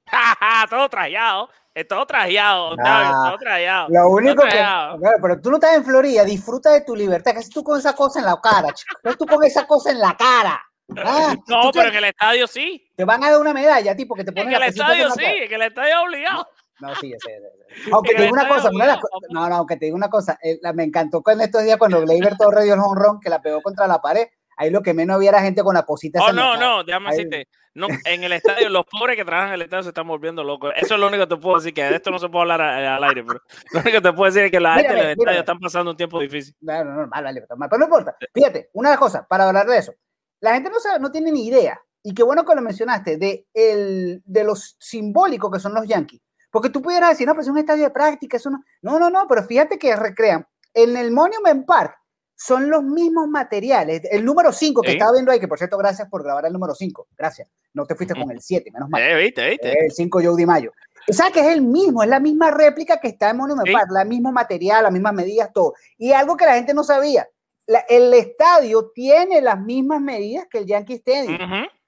todo 0.70 0.88
trajeado, 0.88 1.48
es 1.72 1.86
todo 1.86 2.04
trajeado, 2.04 2.70
Octavio, 2.70 3.12
Ah, 3.14 3.22
todo 3.28 3.38
trajeado. 3.38 3.86
Lo 3.88 4.08
único 4.10 4.42
todo 4.42 4.50
que. 4.50 5.12
pero 5.22 5.40
tú 5.40 5.50
no 5.50 5.56
estás 5.56 5.76
en 5.76 5.84
Florida, 5.84 6.24
disfruta 6.24 6.72
de 6.72 6.80
tu 6.80 6.96
libertad. 6.96 7.32
¿Qué 7.32 7.38
haces 7.38 7.50
tú 7.50 7.62
con 7.62 7.78
esa 7.78 7.94
cosa 7.94 8.18
en 8.18 8.26
la 8.26 8.36
cara, 8.42 8.72
chico? 8.72 8.96
¿Qué 9.02 9.14
tú 9.16 9.26
con 9.26 9.44
esa 9.44 9.66
cosa 9.66 9.90
en 9.92 10.00
la 10.00 10.16
cara? 10.16 10.60
Ah, 10.96 11.34
No, 11.46 11.70
te- 11.70 11.78
pero 11.78 11.90
en 11.90 11.96
el 11.96 12.04
estadio 12.06 12.46
sí. 12.48 12.90
Te 12.96 13.04
van 13.04 13.22
a 13.22 13.30
dar 13.30 13.40
una 13.40 13.54
medalla, 13.54 13.94
tipo, 13.94 14.16
que 14.16 14.24
te 14.24 14.30
En 14.30 14.34
ponen 14.34 14.52
el 14.54 14.58
la 14.60 14.66
cosita 14.66 14.84
estadio 14.86 15.06
en 15.06 15.12
sí, 15.12 15.24
en 15.44 15.52
el 15.52 15.62
estadio 15.62 15.88
es 15.94 16.02
obligado. 16.04 16.48
No, 16.80 16.94
sí, 16.96 17.12
ese, 17.12 17.30
ese. 17.36 17.90
Aunque 17.92 18.10
En 18.10 18.16
te 18.16 18.22
el 18.24 18.28
digo 18.30 18.34
una 18.40 18.48
cosa, 18.48 18.70
una 18.72 19.00
no, 19.28 19.48
no, 19.48 19.54
aunque 19.54 19.76
te 19.76 19.84
digo 19.84 19.96
una 19.96 20.10
cosa, 20.10 20.36
eh, 20.42 20.58
la- 20.60 20.72
me 20.72 20.82
encantó 20.82 21.22
con 21.22 21.40
estos 21.40 21.62
días 21.62 21.76
cuando 21.76 22.00
Gleyber 22.00 22.36
Torres 22.36 22.64
dio 22.64 22.74
el 22.74 22.80
honrón 22.80 23.20
que 23.20 23.30
la 23.30 23.40
pegó 23.40 23.62
contra 23.62 23.86
la 23.86 24.00
pared. 24.00 24.26
Ahí 24.60 24.70
lo 24.70 24.82
que 24.82 24.92
menos 24.92 25.16
había 25.16 25.30
era 25.30 25.40
gente 25.40 25.62
con 25.62 25.74
la 25.74 25.84
cosita. 25.84 26.20
Oh, 26.22 26.32
no, 26.32 26.54
no, 26.56 26.84
déjame 26.84 27.08
Ahí- 27.08 27.16
decirte. 27.16 27.48
No, 27.72 27.86
en 28.04 28.24
el 28.24 28.32
estadio, 28.32 28.68
los 28.68 28.84
pobres 28.84 29.16
que 29.16 29.24
trabajan 29.24 29.50
en 29.50 29.54
el 29.54 29.62
estadio 29.62 29.84
se 29.84 29.88
están 29.90 30.06
volviendo 30.06 30.42
locos. 30.44 30.72
Eso 30.76 30.94
es 30.94 31.00
lo 31.00 31.06
único 31.06 31.22
que 31.26 31.34
te 31.36 31.40
puedo 31.40 31.56
decir, 31.56 31.72
que 31.72 31.84
de 31.84 31.94
esto 31.94 32.10
no 32.10 32.18
se 32.18 32.28
puede 32.28 32.42
hablar 32.42 32.60
a- 32.60 32.96
al 32.96 33.04
aire, 33.04 33.22
pero 33.24 33.40
lo 33.72 33.80
único 33.80 33.96
que 33.96 34.00
te 34.02 34.12
puedo 34.12 34.24
decir 34.26 34.42
es 34.42 34.50
que 34.50 34.60
la 34.60 34.74
gente 34.74 34.92
del 34.92 35.10
estadio 35.12 35.38
están 35.38 35.58
pasando 35.60 35.92
un 35.92 35.96
tiempo 35.96 36.20
difícil. 36.20 36.54
Bueno, 36.60 36.84
normal, 36.92 37.24
vale, 37.24 37.44
normal, 37.48 37.68
pero 37.70 37.78
no 37.78 37.84
importa. 37.86 38.16
Fíjate, 38.34 38.70
una 38.74 38.96
cosa, 38.96 39.24
para 39.26 39.46
hablar 39.46 39.66
de 39.66 39.78
eso. 39.78 39.94
La 40.40 40.52
gente 40.54 40.68
no 40.68 40.78
sabe, 40.80 40.98
no 40.98 41.10
tiene 41.10 41.30
ni 41.32 41.46
idea. 41.46 41.80
Y 42.02 42.12
qué 42.12 42.22
bueno 42.24 42.44
que 42.44 42.54
lo 42.56 42.60
mencionaste, 42.62 43.16
de, 43.18 43.46
el, 43.54 44.20
de 44.24 44.44
los 44.44 44.76
simbólicos 44.80 45.50
que 45.52 45.60
son 45.60 45.72
los 45.72 45.86
Yankees. 45.86 46.20
Porque 46.50 46.70
tú 46.70 46.82
pudieras 46.82 47.10
decir, 47.10 47.26
no, 47.28 47.34
pero 47.34 47.42
es 47.42 47.48
un 47.48 47.58
estadio 47.58 47.84
de 47.84 47.90
práctica, 47.90 48.36
eso 48.36 48.50
no. 48.50 48.64
No, 48.82 48.98
no, 48.98 49.10
no, 49.10 49.26
pero 49.28 49.44
fíjate 49.44 49.78
que 49.78 49.94
recrean. 49.94 50.44
En 50.74 50.96
el 50.96 51.12
Monument 51.12 51.64
Park 51.64 51.94
son 52.42 52.70
los 52.70 52.82
mismos 52.82 53.28
materiales. 53.28 54.00
El 54.10 54.24
número 54.24 54.50
5 54.50 54.80
que 54.80 54.92
Sí. 54.92 54.96
estaba 54.96 55.12
viendo 55.12 55.30
ahí, 55.30 55.38
que 55.38 55.46
por 55.46 55.58
cierto, 55.58 55.76
gracias 55.76 56.08
por 56.08 56.22
grabar 56.22 56.46
el 56.46 56.52
número 56.54 56.74
5. 56.74 57.06
Gracias. 57.18 57.46
No 57.74 57.84
te 57.84 57.94
fuiste 57.94 58.14
con 58.14 58.30
el 58.30 58.40
7, 58.40 58.70
menos 58.72 58.88
mal. 58.88 59.02
Eh, 59.02 59.14
viste, 59.16 59.46
viste. 59.50 59.72
El 59.84 59.90
5 59.92 60.20
Joe 60.24 60.34
Di 60.36 60.46
Mayo. 60.46 60.72
O 61.06 61.12
sea 61.12 61.30
que 61.30 61.40
es 61.40 61.48
el 61.48 61.60
mismo, 61.60 62.02
es 62.02 62.08
la 62.08 62.18
misma 62.18 62.50
réplica 62.50 62.98
que 62.98 63.08
está 63.08 63.28
en 63.30 63.36
Monument 63.36 63.66
Sí. 63.68 63.74
Park, 63.74 63.90
la 63.90 64.04
mismo 64.04 64.32
material, 64.32 64.84
las 64.84 64.92
mismas 64.92 65.12
medidas, 65.12 65.50
todo. 65.52 65.74
Y 65.98 66.12
algo 66.12 66.36
que 66.36 66.46
la 66.46 66.54
gente 66.54 66.72
no 66.72 66.82
sabía, 66.82 67.28
la- 67.66 67.84
el 67.88 68.12
estadio 68.14 68.90
tiene 68.94 69.42
las 69.42 69.60
mismas 69.60 70.00
medidas 70.00 70.46
que 70.50 70.58
el 70.58 70.66
Yankee 70.66 70.94
Stadium. 70.94 71.36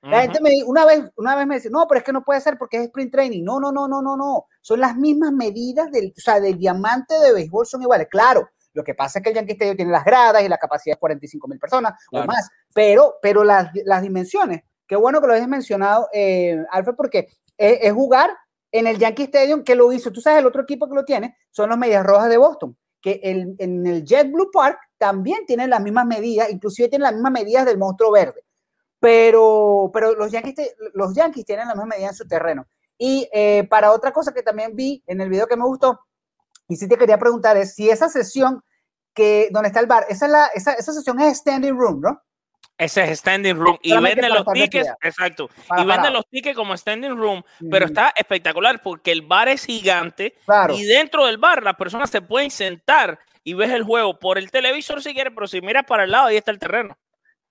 La 0.02 0.22
gente 0.22 0.40
me 0.42 0.50
una 0.66 0.84
vez, 0.84 1.00
una 1.16 1.34
vez 1.36 1.46
me 1.46 1.54
dice, 1.54 1.70
no, 1.70 1.86
pero 1.88 2.00
es 2.00 2.04
que 2.04 2.12
no 2.12 2.24
puede 2.24 2.40
ser 2.40 2.58
porque 2.58 2.76
es 2.76 2.82
sprint 2.84 3.12
training. 3.12 3.42
No, 3.44 3.58
no, 3.60 3.70
no, 3.72 3.86
no, 3.88 4.02
no, 4.02 4.16
no. 4.16 4.46
Son 4.60 4.80
las 4.80 4.96
mismas 4.96 5.32
medidas 5.32 5.90
del, 5.92 6.12
o 6.14 6.20
sea, 6.20 6.40
del 6.40 6.58
diamante 6.58 7.14
de 7.20 7.32
béisbol 7.32 7.66
son 7.66 7.82
iguales. 7.82 8.08
Claro, 8.10 8.48
lo 8.74 8.82
que 8.84 8.94
pasa 8.94 9.18
es 9.18 9.22
que 9.22 9.30
el 9.30 9.34
Yankee 9.36 9.52
Stadium 9.52 9.76
tiene 9.76 9.92
las 9.92 10.04
gradas 10.04 10.42
y 10.42 10.48
la 10.48 10.58
capacidad 10.58 10.94
es 10.96 11.00
45 11.00 11.48
mil 11.48 11.58
personas 11.58 11.92
Claro. 12.08 12.24
o 12.24 12.26
más, 12.26 12.48
pero, 12.74 13.16
pero 13.22 13.44
las, 13.44 13.70
las 13.84 14.02
dimensiones, 14.02 14.62
qué 14.86 14.96
bueno 14.96 15.20
que 15.20 15.26
lo 15.26 15.34
hayas 15.34 15.48
mencionado, 15.48 16.08
eh, 16.12 16.58
Alfred, 16.70 16.94
porque 16.96 17.28
es, 17.56 17.78
es 17.82 17.92
jugar 17.92 18.30
en 18.70 18.86
el 18.86 18.98
Yankee 18.98 19.24
Stadium 19.24 19.62
que 19.64 19.74
lo 19.74 19.92
hizo. 19.92 20.10
Tú 20.10 20.20
sabes, 20.20 20.40
el 20.40 20.46
otro 20.46 20.62
equipo 20.62 20.88
que 20.88 20.94
lo 20.94 21.04
tiene 21.04 21.36
son 21.50 21.68
los 21.68 21.78
Medias 21.78 22.04
Rojas 22.04 22.28
de 22.30 22.36
Boston, 22.38 22.76
que 23.00 23.20
el- 23.22 23.54
en 23.58 23.86
el 23.86 24.04
JetBlue 24.04 24.50
Park 24.52 24.78
también 24.98 25.44
tienen 25.46 25.68
las 25.70 25.80
mismas 25.82 26.06
medidas, 26.06 26.50
inclusive 26.50 26.88
tienen 26.88 27.02
las 27.04 27.12
mismas 27.14 27.32
medidas 27.32 27.66
del 27.66 27.76
monstruo 27.78 28.10
verde 28.12 28.44
pero, 28.98 29.90
pero 29.92 30.14
los, 30.14 30.30
Yankees 30.30 30.76
los 30.94 31.12
Yankees 31.14 31.44
tienen 31.44 31.66
la 31.66 31.74
misma 31.74 31.86
medida 31.86 32.06
en 32.08 32.14
su 32.14 32.26
terreno. 32.26 32.66
Y 32.96 33.28
eh, 33.32 33.66
para 33.68 33.90
otra 33.90 34.12
cosa 34.12 34.32
que 34.32 34.44
también 34.44 34.76
vi 34.76 35.02
en 35.08 35.20
el 35.20 35.28
video 35.28 35.48
que 35.48 35.56
me 35.56 35.64
gustó, 35.64 35.98
y 36.72 36.76
sí 36.76 36.88
te 36.88 36.96
quería 36.96 37.18
preguntar, 37.18 37.56
es 37.56 37.74
si 37.74 37.88
esa 37.90 38.08
sesión 38.08 38.62
que 39.14 39.48
donde 39.50 39.68
está 39.68 39.80
el 39.80 39.86
bar, 39.86 40.06
esa, 40.08 40.26
es 40.26 40.32
la, 40.32 40.46
esa, 40.54 40.72
esa 40.74 40.92
sesión 40.92 41.20
es 41.20 41.38
standing 41.38 41.76
room, 41.76 42.00
¿no? 42.00 42.22
Ese 42.78 43.04
es 43.04 43.18
standing 43.20 43.56
room. 43.56 43.78
Y 43.82 43.92
para 43.92 44.28
los 44.30 44.46
tickets, 44.52 44.88
exacto. 45.02 45.48
Para 45.68 45.82
y 45.82 45.84
venden 45.84 45.96
parado. 45.98 46.14
los 46.14 46.26
tickets 46.28 46.56
como 46.56 46.76
standing 46.76 47.16
room, 47.16 47.42
pero 47.70 47.86
está 47.86 48.12
espectacular 48.16 48.82
porque 48.82 49.12
el 49.12 49.22
bar 49.22 49.48
es 49.48 49.64
gigante 49.66 50.34
Claro. 50.46 50.74
y 50.74 50.82
dentro 50.84 51.26
del 51.26 51.36
bar 51.38 51.62
las 51.62 51.76
personas 51.76 52.10
se 52.10 52.22
pueden 52.22 52.50
sentar 52.50 53.18
y 53.44 53.54
ves 53.54 53.70
el 53.70 53.84
juego 53.84 54.18
por 54.18 54.38
el 54.38 54.50
televisor 54.50 55.02
si 55.02 55.12
quieres, 55.12 55.32
pero 55.34 55.46
si 55.46 55.60
miras 55.60 55.84
para 55.84 56.04
el 56.04 56.10
lado 56.10 56.26
ahí 56.28 56.36
está 56.38 56.50
el 56.50 56.58
terreno. 56.58 56.96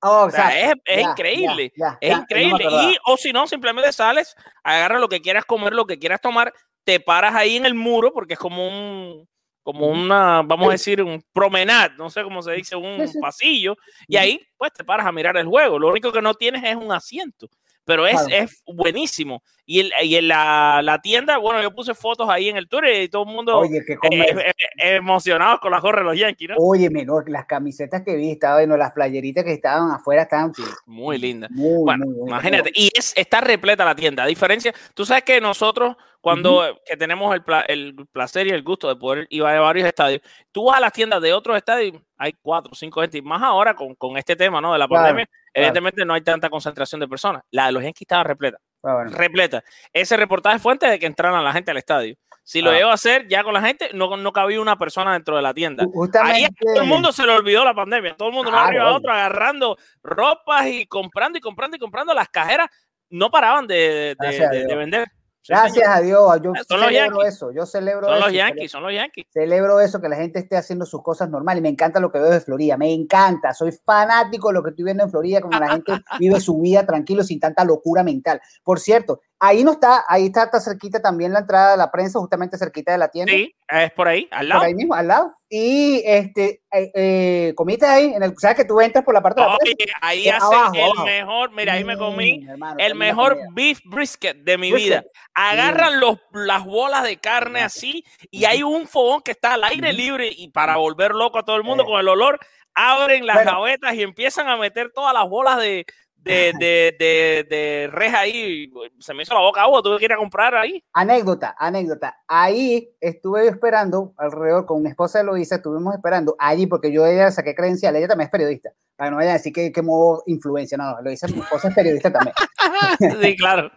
Oh, 0.02 0.24
O 0.26 0.32
sea, 0.32 0.60
es, 0.60 0.74
es 0.86 1.04
Ya, 1.04 1.10
increíble. 1.12 1.72
ya, 1.78 1.86
ya, 1.92 1.98
es 2.02 2.16
no 2.18 2.22
increíble. 2.24 2.66
acordaba. 2.66 2.92
y 2.92 2.98
o 3.06 3.18
si 3.18 3.32
no, 3.32 3.46
simplemente 3.46 3.94
sales, 3.94 4.36
agarras 4.64 5.00
lo 5.00 5.08
que 5.08 5.22
quieras 5.22 5.46
comer, 5.46 5.74
lo 5.74 5.86
que 5.86 6.00
quieras 6.00 6.20
tomar 6.20 6.52
te 6.84 7.00
paras 7.00 7.36
ahí 7.36 7.56
en 7.58 7.66
el 7.66 7.74
muro 7.74 8.12
porque 8.14 8.34
es 8.34 8.40
como 8.40 8.68
un, 8.68 9.28
como 9.64 9.88
una, 9.88 10.42
vamos 10.42 10.70
a 10.70 10.72
decir, 10.72 11.02
un 11.02 11.24
promenade, 11.34 11.96
no 11.98 12.10
sé 12.10 12.24
cómo 12.24 12.42
se 12.42 12.54
dice, 12.54 12.76
un 12.76 12.98
pasillo, 13.22 13.76
y 14.08 14.18
ahí 14.18 14.40
pues 14.58 14.74
te 14.74 14.84
paras 14.84 15.06
a 15.06 15.12
mirar 15.12 15.38
el 15.38 15.48
juego. 15.48 15.80
Lo 15.80 15.90
único 15.90 16.12
que 16.12 16.22
no 16.22 16.34
tienes 16.34 16.64
es 16.64 16.76
un 16.76 16.92
asiento, 16.92 17.48
pero 17.92 18.08
es, 18.08 18.14
Claro. 18.14 18.46
es 18.46 18.64
buenísimo. 18.66 19.44
Y, 19.66 19.82
el, 19.82 19.92
y 20.02 20.16
en 20.16 20.30
la, 20.30 20.80
la 20.82 21.00
tienda, 21.02 21.38
bueno, 21.38 21.62
yo 21.62 21.76
puse 21.76 21.94
fotos 21.94 22.30
ahí 22.30 22.48
en 22.48 22.56
el 22.56 22.70
tour 22.70 22.88
y 22.88 23.10
todo 23.10 23.24
el 23.24 23.34
mundo 23.34 23.58
Oye, 23.60 23.80
eh, 23.80 23.98
eh, 24.12 24.54
eh, 24.78 24.96
emocionado 24.96 25.60
con 25.60 25.72
la 25.72 25.80
gorra 25.82 26.00
de 26.00 26.06
los 26.06 26.18
Yankees, 26.18 26.50
¿no? 26.52 26.56
Oye, 26.58 26.90
menor, 26.90 27.30
las 27.30 27.46
camisetas 27.46 28.02
que 28.04 28.16
vi, 28.16 28.32
estaban, 28.32 28.60
bueno, 28.60 28.78
las 28.78 28.94
playeritas 28.94 29.44
que 29.44 29.52
estaban 29.52 29.92
afuera 29.92 30.22
estaban 30.24 30.54
Muy 30.86 31.18
linda. 31.18 31.50
muy, 31.52 31.84
Bueno, 31.84 32.06
muy 32.06 32.30
imagínate, 32.30 32.72
y 32.74 32.90
es, 32.98 33.12
está 33.18 33.42
repleta 33.42 33.84
la 33.84 33.94
tienda. 33.96 34.24
A 34.24 34.28
diferencia, 34.28 34.74
tú 34.94 35.06
sabes 35.06 35.24
que 35.24 35.42
nosotros, 35.42 35.98
cuando 36.22 36.66
eh, 36.66 36.74
que 36.86 36.96
tenemos 36.96 37.34
el, 37.36 37.44
pla- 37.44 37.66
el 37.68 37.94
placer 38.14 38.48
y 38.48 38.52
el 38.52 38.64
gusto 38.64 38.88
de 38.88 38.96
poder 38.96 39.28
ir 39.30 39.44
a 39.44 39.60
varios 39.60 39.86
estadios, 39.86 40.22
tú 40.54 40.66
vas 40.66 40.78
a 40.78 40.82
las 40.82 40.94
tiendas 40.94 41.22
de 41.22 41.34
otros 41.34 41.58
estadios, 41.58 41.98
hay 42.18 42.34
cuatro 42.42 42.74
cinco 42.74 43.02
gente, 43.02 43.18
y 43.18 43.22
más 43.22 43.42
ahora 43.42 43.74
con, 43.74 43.96
con 43.96 44.16
este 44.18 44.36
tema 44.38 44.62
¿no? 44.62 44.72
de 44.74 44.80
la 44.80 44.88
Claro, 44.88 45.04
pandemia, 45.04 45.30
evidentemente 45.54 46.06
no 46.06 46.14
hay 46.14 46.22
tanta 46.22 46.50
concentración 46.50 47.00
de 47.02 47.08
personas. 47.08 47.44
La 47.52 47.68
de 47.68 47.72
los 47.74 47.84
Yankees 47.84 48.02
estaba 48.02 48.24
repleta, 48.24 48.58
Ah, 48.84 48.94
bueno. 48.96 49.12
repleta. 49.18 49.64
Ese 49.94 50.18
reportaje 50.18 50.60
fue 50.60 50.72
antes 50.74 50.90
de 50.90 51.00
que 51.00 51.06
entraran 51.06 51.44
la 51.44 51.54
gente 51.54 51.72
al 51.72 51.78
estadio. 51.78 52.16
Si 52.44 52.62
lo 52.62 52.72
Ah. 52.72 52.90
a 52.90 52.94
hacer 52.94 53.28
ya 53.28 53.44
con 53.44 53.54
la 53.54 53.62
gente, 53.62 53.92
no, 53.94 54.18
no 54.18 54.32
cabía 54.34 54.60
una 54.60 54.76
persona 54.78 55.14
dentro 55.14 55.36
de 55.36 55.42
la 55.44 55.54
tienda. 55.54 55.84
Ju- 55.84 55.92
Justamente, 55.94 56.36
Ahí 56.38 56.44
a 56.46 56.50
todo 56.50 56.82
el 56.82 56.88
mundo 56.88 57.12
se 57.12 57.26
le 57.26 57.32
olvidó 57.34 57.64
la 57.64 57.74
pandemia. 57.76 58.16
Todo 58.16 58.30
el 58.30 58.34
mundo, 58.34 58.50
Claro, 58.50 58.66
arriba 58.68 58.86
obvio. 58.88 58.98
otro, 58.98 59.12
agarrando 59.14 59.78
ropas 60.04 60.68
y 60.68 60.86
comprando 60.88 61.38
y 61.38 61.42
comprando 61.42 61.78
y 61.78 61.80
comprando. 61.80 62.14
Las 62.14 62.30
cajeras 62.30 62.68
no 63.10 63.30
paraban 63.30 63.68
de, 63.68 64.16
de- 64.20 64.46
a 64.46 64.50
de- 64.50 64.76
vender. 64.76 65.08
Gracias 65.48 65.74
señor. 65.74 65.90
a 65.98 66.02
Dios, 66.02 66.42
yo 66.44 66.54
Son 66.68 66.80
los 66.80 66.88
celebro 66.90 67.18
Yankees. 67.20 67.34
eso, 67.34 67.52
yo 67.52 67.66
celebro 67.66 68.08
Son 68.08 68.16
eso. 68.18 68.26
los 68.26 68.34
Yankees, 68.34 68.72
son 68.72 68.84
los 68.84 68.94
Yankees. 68.94 69.26
Celebro 69.32 69.80
eso, 69.80 70.00
que 70.02 70.10
la 70.10 70.16
gente 70.16 70.40
esté 70.40 70.56
haciendo 70.58 70.86
sus 70.86 71.02
cosas 71.02 71.30
normales. 71.30 71.62
Me 71.64 71.70
encanta 71.70 72.00
lo 72.00 72.12
que 72.12 72.20
veo 72.20 72.30
de 72.30 72.42
Florida, 72.42 72.78
me 72.78 72.94
encanta. 72.94 73.54
Soy 73.54 73.72
fanático 73.72 74.50
de 74.50 74.54
lo 74.54 74.64
que 74.64 74.70
estoy 74.70 74.86
viendo 74.86 75.04
en 75.04 75.10
Florida, 75.12 75.42
como 75.42 75.60
la 75.60 75.70
gente 75.70 75.94
vive 76.20 76.40
su 76.40 76.60
vida 76.60 76.86
tranquilo, 76.86 77.24
sin 77.24 77.40
tanta 77.40 77.64
locura 77.66 78.04
mental. 78.04 78.40
Por 78.64 78.80
cierto, 78.80 79.22
ahí 79.44 79.64
no 79.64 79.72
está, 79.74 80.06
ahí 80.08 80.28
está, 80.28 80.44
está 80.44 80.62
cerquita 80.62 81.02
también 81.02 81.34
la 81.34 81.40
entrada 81.40 81.72
de 81.72 81.78
la 81.78 81.92
prensa, 81.92 82.20
justamente 82.20 82.58
cerquita 82.58 82.92
de 82.92 83.00
la 83.00 83.08
tienda. 83.10 83.34
Sí, 83.34 83.54
es 83.68 83.92
por 83.92 84.08
ahí, 84.08 84.28
al 84.32 84.40
Por 84.42 84.48
lado. 84.48 84.62
ahí 84.62 84.76
mismo, 84.76 84.94
al 84.94 85.08
lado. 85.08 85.34
Y 85.50 86.02
este, 86.06 86.62
eh, 86.72 86.92
eh, 86.94 87.54
comiste 87.56 87.86
ahí, 87.88 88.14
en 88.14 88.22
el, 88.24 88.34
sabes 88.38 88.56
que 88.58 88.66
tú 88.66 88.80
entras 88.80 89.04
por 89.04 89.14
la 89.16 89.22
parte 89.22 89.42
de 89.42 89.48
la 89.48 89.54
Oye, 89.62 89.76
prensa. 89.76 89.94
ahí 90.02 90.30
hacen 90.30 90.54
abajo, 90.58 90.76
el 90.76 90.82
abajo. 90.84 91.06
mejor, 91.06 91.52
mira, 91.52 91.74
ahí 91.74 91.84
me 91.84 91.98
comí 91.98 92.40
Mm, 92.46 92.50
hermano, 92.52 92.76
el 92.80 92.96
mejor 92.96 93.38
beef 93.54 93.80
brisket 93.86 94.38
de 94.38 94.58
mi 94.60 94.72
Brisket. 94.72 95.02
vida. 95.02 95.12
Agarran 95.34 96.00
los, 96.00 96.20
las 96.32 96.64
bolas 96.64 97.04
de 97.04 97.18
carne 97.18 97.62
así 97.62 98.06
y 98.30 98.46
hay 98.46 98.62
un 98.64 98.88
fogón 98.88 99.22
que 99.22 99.32
está 99.32 99.56
al 99.56 99.64
aire 99.64 99.92
libre 99.92 100.30
y 100.32 100.50
para 100.50 100.78
volver 100.78 101.12
loco 101.12 101.40
a 101.40 101.44
todo 101.44 101.56
el 101.58 101.64
mundo 101.64 101.84
Eh. 101.84 101.88
con 101.88 102.00
el 102.00 102.08
olor, 102.08 102.40
abren 102.76 103.26
las 103.26 103.38
Bueno. 103.38 103.52
gavetas 103.60 103.94
y 103.96 104.04
empiezan 104.04 104.48
a 104.48 104.56
meter 104.56 104.92
todas 104.94 105.14
las 105.14 105.28
bolas 105.28 105.58
de, 105.58 105.86
de, 106.24 106.54
de, 106.60 106.96
de, 107.00 107.48
de 107.50 107.90
res 107.92 108.14
ahí. 108.14 108.72
Se 109.00 109.14
me 109.14 109.24
hizo 109.24 109.34
la 109.34 109.42
boca 109.42 109.62
agua, 109.62 109.82
tuve 109.82 109.98
que 109.98 110.06
ir 110.06 110.14
a 110.14 110.18
comprar 110.18 110.56
ahí. 110.56 110.84
Anécdota, 110.94 111.56
anécdota. 111.58 112.18
Ahí 112.28 112.90
estuve 113.00 113.46
yo 113.46 113.52
esperando 113.52 114.14
alrededor 114.18 114.66
con 114.66 114.84
mi 114.84 114.90
esposa 114.90 115.22
Eloisa, 115.22 115.56
estuvimos 115.56 115.96
esperando 115.96 116.36
allí 116.38 116.68
porque 116.68 116.92
yo 116.92 117.06
ella 117.06 117.32
saqué 117.32 117.56
credencial, 117.56 117.96
ella 117.96 118.08
también 118.08 118.28
es 118.28 118.32
periodista. 118.32 118.72
Para 118.96 119.08
que 119.08 119.12
no 119.12 119.18
vayan 119.18 119.32
a 119.32 119.38
decir 119.38 119.52
que, 119.52 119.72
que 119.72 119.82
modo 119.82 120.22
influencia, 120.28 120.78
no, 120.78 120.92
no, 120.92 121.00
Eloisa, 121.00 121.28
mi 121.28 121.40
esposa 121.40 121.70
es 121.70 121.76
periodista 121.76 122.12
también. 122.12 122.36
Sí, 123.22 123.36
claro. 123.36 123.72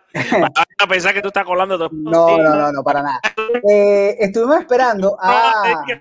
a 0.78 0.86
pensar 0.86 1.14
que 1.14 1.22
tú 1.22 1.28
estás 1.28 1.44
colando 1.44 1.78
todo. 1.78 1.88
No, 1.92 2.36
no, 2.38 2.54
no, 2.54 2.72
no, 2.72 2.82
para 2.82 3.02
nada. 3.02 3.20
Eh, 3.68 4.16
estuvimos 4.18 4.58
esperando 4.58 5.16
a... 5.20 5.84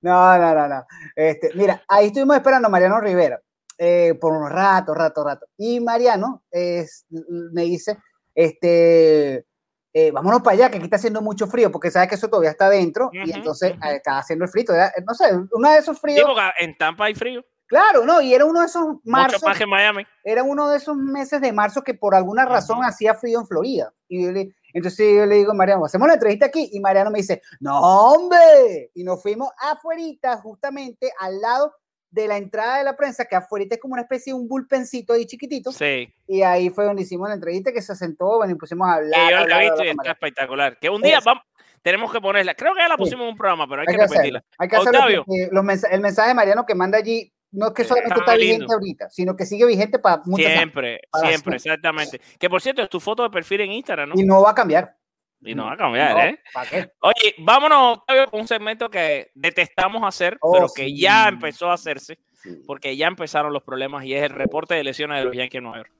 No, 0.00 0.38
no, 0.38 0.54
no, 0.54 0.68
no. 0.68 0.86
Este, 1.14 1.50
mira, 1.54 1.82
ahí 1.88 2.06
estuvimos 2.06 2.36
esperando 2.36 2.68
a 2.68 2.70
Mariano 2.70 3.00
Rivera 3.00 3.40
eh, 3.82 4.12
por 4.20 4.34
un 4.34 4.50
rato, 4.50 4.92
rato, 4.92 5.24
rato. 5.24 5.46
Y 5.56 5.80
Mariano 5.80 6.42
es- 6.50 7.06
me 7.08 7.62
dice, 7.62 7.96
este, 8.34 9.46
eh, 9.92 10.10
vámonos 10.12 10.42
para 10.42 10.54
allá, 10.54 10.70
que 10.70 10.76
aquí 10.76 10.84
está 10.84 10.96
haciendo 10.96 11.22
mucho 11.22 11.46
frío, 11.46 11.70
porque 11.72 11.90
sabe 11.90 12.06
que 12.08 12.14
eso 12.16 12.28
todavía 12.28 12.50
está 12.50 12.66
adentro 12.66 13.08
y 13.12 13.22
Ujú, 13.22 13.32
entonces 13.38 13.72
ujú. 13.76 13.88
eh, 13.88 13.96
está 13.96 14.18
haciendo 14.18 14.44
el 14.44 14.50
frito. 14.50 14.72
no 15.06 15.14
sé, 15.14 15.24
uno 15.52 15.70
de 15.70 15.78
esos 15.78 15.96
Sí, 15.96 16.00
fríos. 16.02 16.26
porque 16.26 16.42
en 16.60 16.76
Tampa 16.76 17.06
hay 17.06 17.14
frío, 17.14 17.42
Claro, 17.66 18.04
no, 18.04 18.20
y 18.20 18.34
era 18.34 18.44
uno 18.44 18.60
de 18.60 18.66
esos 18.66 18.84
mucho 18.84 19.00
marzos, 19.04 19.42
más 19.44 19.56
que 19.56 19.62
en 19.62 19.70
Miami. 19.70 20.04
era 20.24 20.42
uno 20.42 20.68
de 20.68 20.76
esos 20.76 20.96
meses 20.96 21.40
de 21.40 21.52
marzo 21.52 21.82
que 21.82 21.94
por 21.94 22.16
alguna 22.16 22.44
razón 22.44 22.78
Ujú. 22.80 22.86
hacía 22.88 23.14
frío 23.14 23.38
en 23.40 23.46
Florida. 23.46 23.94
Y 24.08 24.24
yo 24.24 24.32
le- 24.32 24.52
entonces 24.74 25.06
yo 25.16 25.24
le 25.24 25.36
digo 25.36 25.52
a 25.52 25.54
Mariano, 25.54 25.84
hacemos 25.84 26.08
la 26.08 26.14
entrevista 26.14 26.46
aquí. 26.46 26.68
Y 26.72 26.80
Mariano 26.80 27.12
me 27.12 27.18
dice, 27.18 27.40
no, 27.60 27.78
hombre. 27.80 28.90
Y 28.94 29.04
nos 29.04 29.22
fuimos 29.22 29.50
afuerita, 29.56 30.36
justamente 30.38 31.12
al 31.20 31.40
lado 31.40 31.72
de 32.10 32.26
la 32.28 32.36
entrada 32.36 32.78
de 32.78 32.84
la 32.84 32.96
prensa, 32.96 33.24
que 33.24 33.36
afuera 33.36 33.66
es 33.70 33.78
como 33.80 33.92
una 33.94 34.02
especie 34.02 34.32
de 34.32 34.38
un 34.38 34.48
bullpencito 34.48 35.12
ahí 35.12 35.26
chiquitito. 35.26 35.72
Sí. 35.72 36.12
Y 36.26 36.42
ahí 36.42 36.70
fue 36.70 36.84
donde 36.84 37.02
hicimos 37.02 37.28
la 37.28 37.34
entrevista, 37.34 37.72
que 37.72 37.82
se 37.82 37.94
sentó, 37.94 38.36
bueno, 38.38 38.52
y 38.52 38.56
pusimos 38.56 38.88
a 38.88 38.94
hablar. 38.94 39.28
que 39.28 39.34
yo 39.34 39.46
la 39.46 39.58
he 39.58 39.62
visto 39.70 39.84
y 39.84 39.88
está 39.88 40.10
espectacular. 40.12 40.78
Que 40.78 40.90
un 40.90 41.02
día 41.02 41.18
Es- 41.18 41.24
vamos, 41.24 41.44
tenemos 41.82 42.12
que 42.12 42.20
ponerla. 42.20 42.54
Creo 42.54 42.74
que 42.74 42.80
ya 42.80 42.88
la 42.88 42.94
Sí. 42.96 42.98
pusimos 43.02 43.22
en 43.24 43.30
un 43.30 43.36
programa, 43.36 43.66
pero 43.68 43.82
hay, 43.82 43.86
Hay 43.88 43.94
que 43.94 44.00
que 44.00 44.06
repetirla. 44.08 44.44
Hay 44.58 44.68
que 44.68 44.76
Octavio. 44.76 45.24
los 45.52 45.64
mensa- 45.64 45.88
el 45.88 46.00
mensaje 46.00 46.28
de 46.28 46.34
Mariano 46.34 46.66
que 46.66 46.74
manda 46.74 46.98
allí 46.98 47.32
no 47.52 47.68
es 47.68 47.72
que 47.74 47.82
Sí, 47.82 47.88
solamente 47.88 48.20
está 48.20 48.32
está 48.32 48.36
vigente 48.40 48.72
ahorita, 48.72 49.10
sino 49.10 49.34
que 49.36 49.44
sigue 49.46 49.66
vigente 49.66 49.98
para 49.98 50.22
muchos 50.24 50.46
años. 50.46 50.58
Siempre, 50.58 51.00
Para 51.10 51.28
siempre, 51.28 51.58
siempre. 51.58 51.74
exactamente. 51.74 52.20
Que 52.38 52.48
por 52.50 52.60
cierto, 52.62 52.82
es 52.82 52.88
tu 52.88 53.00
foto 53.00 53.22
de 53.24 53.30
perfil 53.30 53.62
en 53.62 53.72
Instagram, 53.72 54.10
¿no? 54.10 54.14
Y 54.16 54.24
no 54.24 54.42
va 54.42 54.50
a 54.50 54.54
cambiar. 54.54 54.96
Y 55.42 55.54
no 55.54 55.66
va 55.66 55.72
a 55.72 55.76
cambiar, 55.76 56.12
No, 56.14 56.20
¿eh? 56.22 56.40
¿Para 56.52 56.68
qué? 56.70 56.90
Oye, 57.00 57.34
vámonos, 57.38 57.98
Octavio, 57.98 58.26
con 58.28 58.40
un 58.40 58.48
segmento 58.48 58.90
que 58.90 59.30
detestamos 59.34 60.02
hacer, 60.06 60.36
Oh, 60.40 60.52
pero 60.52 60.66
que 60.74 60.84
sí. 60.84 61.00
ya 61.00 61.28
empezó 61.28 61.70
a 61.70 61.74
hacerse, 61.74 62.18
Sí. 62.34 62.62
porque 62.66 62.96
ya 62.96 63.06
empezaron 63.06 63.52
los 63.52 63.62
problemas 63.62 64.04
y 64.04 64.14
es 64.14 64.22
el 64.24 64.30
reporte 64.30 64.74
de 64.74 64.84
lesiones 64.84 65.18
de 65.18 65.24
los 65.24 65.34
Yankees 65.34 65.58
de 65.58 65.60
Nueva 65.62 65.78
York. 65.78 65.92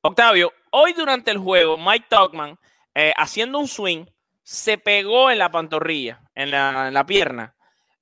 Octavio, 0.00 0.52
hoy 0.70 0.92
durante 0.92 1.30
el 1.30 1.38
juego, 1.38 1.76
Mike 1.76 2.06
Tuckman, 2.08 2.58
eh, 2.94 3.12
haciendo 3.16 3.58
un 3.58 3.68
swing, 3.68 4.06
se 4.42 4.78
pegó 4.78 5.30
en 5.30 5.38
la 5.38 5.50
pantorrilla, 5.50 6.22
en 6.34 6.50
la, 6.50 6.88
en 6.88 6.94
la 6.94 7.04
pierna. 7.04 7.54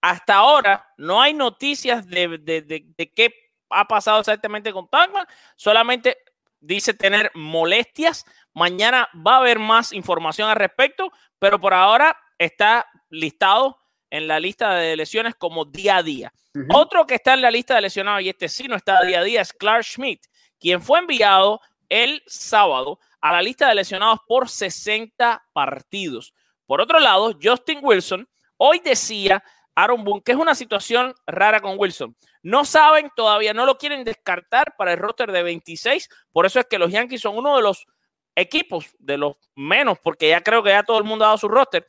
Hasta 0.09 0.37
ahora 0.37 0.87
no 0.99 1.21
hay 1.21 1.35
noticias 1.35 2.07
de, 2.07 2.39
de- 2.39 2.63
de- 2.63 2.85
de 2.97 3.13
qué 3.13 3.35
ha 3.71 3.87
pasado 3.89 4.21
exactamente 4.21 4.73
con 4.73 4.89
Tuckman, 4.89 5.27
solamente 5.57 6.17
dice 6.61 6.95
tener 6.95 7.33
molestias. 7.35 8.25
Mañana 8.55 9.09
va 9.27 9.35
a 9.35 9.39
haber 9.39 9.59
más 9.59 9.93
información 9.93 10.49
al 10.49 10.55
respecto, 10.57 11.11
pero 11.41 11.61
por 11.61 11.75
ahora 11.75 12.17
está 12.39 12.87
listado 13.11 13.79
en 14.09 14.29
la 14.29 14.39
lista 14.39 14.75
de 14.77 14.95
lesiones 14.97 15.35
como 15.35 15.65
día 15.65 15.97
a 15.97 16.03
día. 16.05 16.33
Otro 16.73 17.05
que 17.07 17.17
está 17.17 17.35
en 17.35 17.43
la 17.43 17.51
lista 17.51 17.75
de 17.75 17.81
lesionados 17.81 18.23
y 18.23 18.29
este 18.29 18.49
sí 18.49 18.69
no 18.69 18.77
está 18.77 19.03
día 19.03 19.19
a 19.21 19.25
día 19.25 19.41
es 19.43 19.53
Clark 19.53 19.83
Schmidt, 19.85 20.23
quien 20.61 20.81
fue 20.81 21.01
enviado 21.01 21.61
el 21.89 22.23
sábado 22.27 23.01
a 23.21 23.33
la 23.33 23.43
lista 23.43 23.69
de 23.69 23.75
lesionados 23.75 24.21
por 24.29 24.49
60 24.49 25.45
partidos. 25.53 26.33
Por 26.65 26.81
otro 26.81 27.01
lado, 27.01 27.37
Justin 27.43 27.81
Wilson 27.83 28.29
hoy 28.57 28.79
decía 28.79 29.43
Aaron 29.77 30.03
Boone 30.03 30.23
que 30.25 30.33
es 30.33 30.39
una 30.39 30.55
situación 30.55 31.15
rara 31.27 31.61
con 31.61 31.79
Wilson. 31.79 32.17
No 32.43 32.65
saben 32.65 33.11
todavía, 33.15 33.55
no 33.55 33.67
lo 33.67 33.79
quieren 33.79 34.03
descartar 34.03 34.75
para 34.77 34.95
el 34.95 34.99
roster 34.99 35.31
de 35.31 35.43
26. 35.43 36.09
Por 36.33 36.47
eso 36.47 36.59
es 36.59 36.67
que 36.67 36.79
los 36.79 36.91
Yankees 36.91 37.21
son 37.21 37.37
uno 37.37 37.55
de 37.57 37.63
los 37.63 37.87
equipos, 38.35 38.87
de 38.99 39.19
los 39.19 39.37
menos, 39.55 39.99
porque 40.03 40.29
ya 40.31 40.41
creo 40.41 40.63
que 40.63 40.71
ya 40.71 40.83
todo 40.83 40.99
el 40.99 41.05
mundo 41.05 41.25
ha 41.25 41.29
dado 41.29 41.39
su 41.39 41.49
roster. 41.49 41.87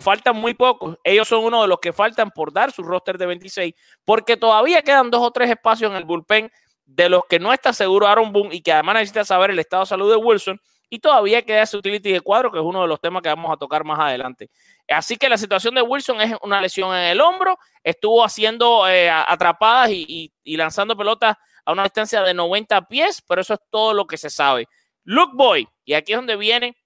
Faltan 0.00 0.36
muy 0.36 0.54
pocos. 0.54 0.96
Ellos 1.04 1.28
son 1.28 1.44
uno 1.44 1.62
de 1.62 1.68
los 1.68 1.78
que 1.80 1.92
faltan 1.92 2.30
por 2.30 2.52
dar 2.52 2.72
su 2.72 2.82
roster 2.82 3.18
de 3.18 3.26
26, 3.26 3.74
porque 4.04 4.36
todavía 4.36 4.82
quedan 4.82 5.10
dos 5.10 5.22
o 5.22 5.30
tres 5.30 5.50
espacios 5.50 5.90
en 5.90 5.96
el 5.96 6.04
bullpen 6.04 6.50
de 6.86 7.08
los 7.08 7.22
que 7.28 7.38
no 7.38 7.52
está 7.52 7.72
seguro 7.72 8.06
Aaron 8.06 8.32
Boone 8.32 8.54
y 8.54 8.60
que 8.60 8.72
además 8.72 8.96
necesita 8.96 9.24
saber 9.24 9.50
el 9.50 9.58
estado 9.58 9.82
de 9.82 9.88
salud 9.88 10.10
de 10.10 10.16
Wilson. 10.16 10.60
Y 10.88 10.98
todavía 10.98 11.42
queda 11.42 11.62
ese 11.62 11.76
utility 11.76 12.12
de 12.12 12.20
cuadro, 12.20 12.52
que 12.52 12.58
es 12.58 12.64
uno 12.64 12.82
de 12.82 12.88
los 12.88 13.00
temas 13.00 13.22
que 13.22 13.28
vamos 13.28 13.52
a 13.52 13.56
tocar 13.56 13.84
más 13.84 13.98
adelante. 13.98 14.50
Así 14.88 15.16
que 15.16 15.28
la 15.28 15.38
situación 15.38 15.74
de 15.74 15.82
Wilson 15.82 16.20
es 16.20 16.36
una 16.42 16.60
lesión 16.60 16.94
en 16.94 17.04
el 17.04 17.20
hombro. 17.20 17.58
Estuvo 17.82 18.24
haciendo 18.24 18.86
eh, 18.88 19.10
atrapadas 19.10 19.90
y, 19.90 20.32
lanzando 20.44 20.96
pelotas 20.96 21.36
a 21.64 21.72
una 21.72 21.84
distancia 21.84 22.22
de 22.22 22.34
90 22.34 22.88
pies, 22.88 23.22
pero 23.26 23.40
eso 23.40 23.54
es 23.54 23.60
todo 23.70 23.94
lo 23.94 24.06
que 24.06 24.16
se 24.16 24.30
sabe. 24.30 24.68
Luke 25.04 25.32
Boy, 25.34 25.68
y 25.84 25.94
aquí 25.94 26.12
es 26.12 26.18
donde 26.18 26.36
viene 26.36 26.76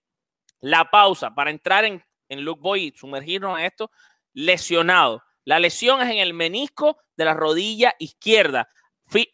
la 0.61 0.91
pausa 0.91 1.35
para 1.35 1.51
entrar 1.51 1.85
en, 1.85 2.03
en 2.29 2.45
Luke 2.45 2.61
Boy 2.63 2.85
y 2.87 2.99
sumergirnos 2.99 3.59
en 3.59 3.65
esto, 3.65 3.91
lesionado. 4.33 5.23
La 5.45 5.59
lesión 5.59 6.01
es 6.03 6.11
en 6.11 6.19
el 6.19 6.35
menisco 6.35 6.99
de 7.17 7.25
la 7.25 7.35
rodilla 7.35 7.95
izquierda. 7.99 8.69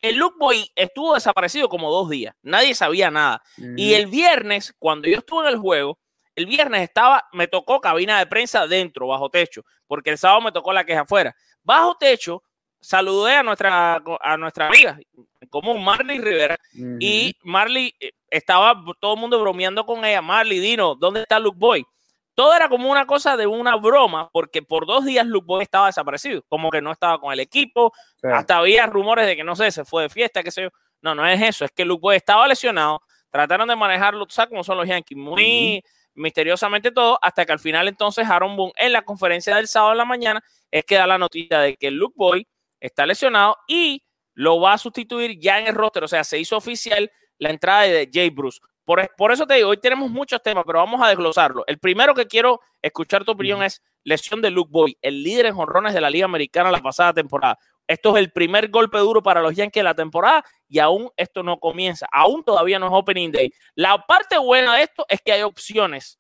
El 0.01 0.17
Luke 0.17 0.37
Boy 0.39 0.71
estuvo 0.77 1.15
desaparecido 1.15 1.69
como 1.69 1.91
dos 1.91 2.09
días. 2.09 2.35
Nadie 2.43 2.75
sabía 2.75 3.11
nada. 3.11 3.43
Y 3.77 3.95
el 3.95 4.07
viernes, 4.07 4.75
cuando 4.79 5.09
yo 5.09 5.19
estuve 5.19 5.49
en 5.49 5.55
el 5.55 5.59
juego, 5.59 5.99
El 6.37 6.47
viernes 6.47 6.83
estaba, 6.83 7.29
me 7.33 7.47
tocó 7.47 7.81
cabina 7.81 8.19
de 8.19 8.27
prensa 8.27 8.67
dentro, 8.67 9.07
bajo 9.07 9.31
techo, 9.31 9.65
porque 9.87 10.11
el 10.11 10.19
sábado 10.19 10.41
me 10.41 10.53
tocó 10.53 10.73
la 10.73 10.85
queja 10.85 11.03
afuera. 11.03 11.35
Bajo 11.63 11.97
techo, 11.97 12.43
saludé 12.81 13.37
a 13.37 13.43
nuestra, 13.43 14.03
a 14.21 14.37
nuestra 14.37 14.67
amiga 14.67 14.99
en 15.41 15.49
común, 15.49 15.85
Marley 15.85 16.19
Rivera, 16.19 16.59
y 16.99 17.37
Marley 17.45 17.95
eh, 18.01 18.11
estaba 18.29 18.75
todo 19.01 19.15
el 19.15 19.21
mundo 19.21 19.41
bromeando 19.41 19.87
con 19.87 20.05
ella. 20.05 20.21
Marley, 20.23 20.59
Dino, 20.59 20.97
¿dónde 20.97 21.21
está 21.21 21.39
Luke 21.39 21.59
Boy? 21.59 21.85
Todo 22.35 22.55
era 22.55 22.69
como 22.69 22.91
una 22.91 23.07
cosa 23.07 23.37
de 23.37 23.47
una 23.47 23.77
broma, 23.77 24.29
porque 24.33 24.63
por 24.63 24.87
dos 24.87 25.05
días 25.05 25.27
Luke 25.27 25.47
Boy 25.47 25.63
estaba 25.63 25.87
desaparecido, 25.87 26.43
como 26.49 26.71
que 26.71 26.83
no 26.83 26.91
estaba 26.91 27.19
con 27.19 27.33
el 27.33 27.41
equipo, 27.41 27.93
hasta 28.23 28.59
había 28.59 28.87
rumores 28.87 29.27
de 29.27 29.37
que 29.37 29.45
no 29.45 29.55
sé, 29.55 29.71
se 29.71 29.85
fue 29.85 30.05
de 30.05 30.09
fiesta, 30.09 30.43
qué 30.43 30.51
sé 30.51 30.63
yo. 30.63 30.69
No, 31.01 31.15
no 31.15 31.27
es 31.27 31.41
eso, 31.41 31.65
es 31.65 31.71
que 31.71 31.85
Luke 31.85 32.01
Boy 32.01 32.17
estaba 32.17 32.49
lesionado, 32.49 33.01
trataron 33.31 33.69
de 33.69 33.77
manejarlo, 33.77 34.27
¿sabes 34.29 34.51
cómo 34.51 34.65
son 34.65 34.79
los 34.79 34.89
Yankees? 34.89 35.17
Muy 35.17 35.85
misteriosamente 36.15 36.91
todo, 36.91 37.19
hasta 37.23 37.45
que 37.45 37.53
al 37.53 37.59
final 37.59 37.89
entonces 37.89 38.29
Aaron 38.29 38.57
Boone 38.57 38.73
en 38.77 38.93
la 38.93 39.03
conferencia 39.03 39.57
del 39.57 39.69
sábado 39.69 39.93
en 39.93 39.99
la 39.99 40.05
mañana 40.05 40.43
es 40.71 40.85
que 40.85 40.95
da 40.95 41.07
la 41.07 41.19
noticia 41.19 41.59
de 41.59 41.77
que 41.77 41.91
Luke 41.91 42.15
Boy 42.17 42.47
está 42.81 43.07
lesionado 43.07 43.57
y 43.67 44.05
lo 44.35 44.61
va 44.61 44.75
a 44.75 44.79
sustituir 44.79 45.39
ya 45.39 45.61
en 45.61 45.69
el 45.69 45.75
roster, 45.75 46.05
o 46.05 46.09
sea, 46.09 46.25
se 46.25 46.39
hizo 46.39 46.57
oficial 46.57 47.11
la 47.39 47.51
entrada 47.51 47.83
de 47.83 48.09
Jay 48.13 48.31
Bruce. 48.31 48.61
Por, 48.85 49.11
por, 49.17 49.33
eso 49.33 49.47
te 49.47 49.55
digo, 49.55 49.71
hoy 49.71 49.79
tenemos 49.79 50.11
muchos 50.11 50.43
temas, 50.43 50.65
pero 50.67 50.79
vamos 50.79 51.01
a 51.03 51.09
desglosarlo. 51.09 51.65
El 51.67 51.79
primero 51.79 52.15
que 52.15 52.27
quiero 52.27 52.61
escuchar 52.83 53.25
tu 53.25 53.33
opinión 53.33 53.63
es 53.63 53.83
lesión 54.03 54.43
de 54.43 54.51
Luke 54.51 54.71
Boy, 54.71 54.97
el 55.01 55.23
líder 55.23 55.47
en 55.47 55.55
jonrones 55.55 55.95
de 55.95 56.01
la 56.01 56.11
Liga 56.11 56.27
Americana 56.27 56.71
la 56.71 56.81
pasada 56.81 57.13
temporada. 57.15 57.59
Esto 57.87 58.17
es 58.17 58.23
el 58.23 58.33
primer 58.33 58.69
golpe 58.69 58.99
duro 58.99 59.23
para 59.23 59.43
los 59.43 59.55
Yankees 59.55 59.81
de 59.81 59.85
la 59.85 59.95
temporada 59.95 60.45
y 60.69 60.79
aún 60.79 61.11
esto 61.17 61.43
no 61.43 61.59
comienza. 61.59 62.07
Aún 62.13 62.43
todavía 62.43 62.79
no 62.79 62.87
es 62.87 62.93
Opening 62.95 63.33
Day. 63.33 63.53
La 63.75 63.99
parte 64.07 64.39
buena 64.39 64.77
de 64.77 64.85
esto 64.85 65.05
es 65.09 65.21
que 65.23 65.33
hay 65.33 65.43
opciones 65.43 66.19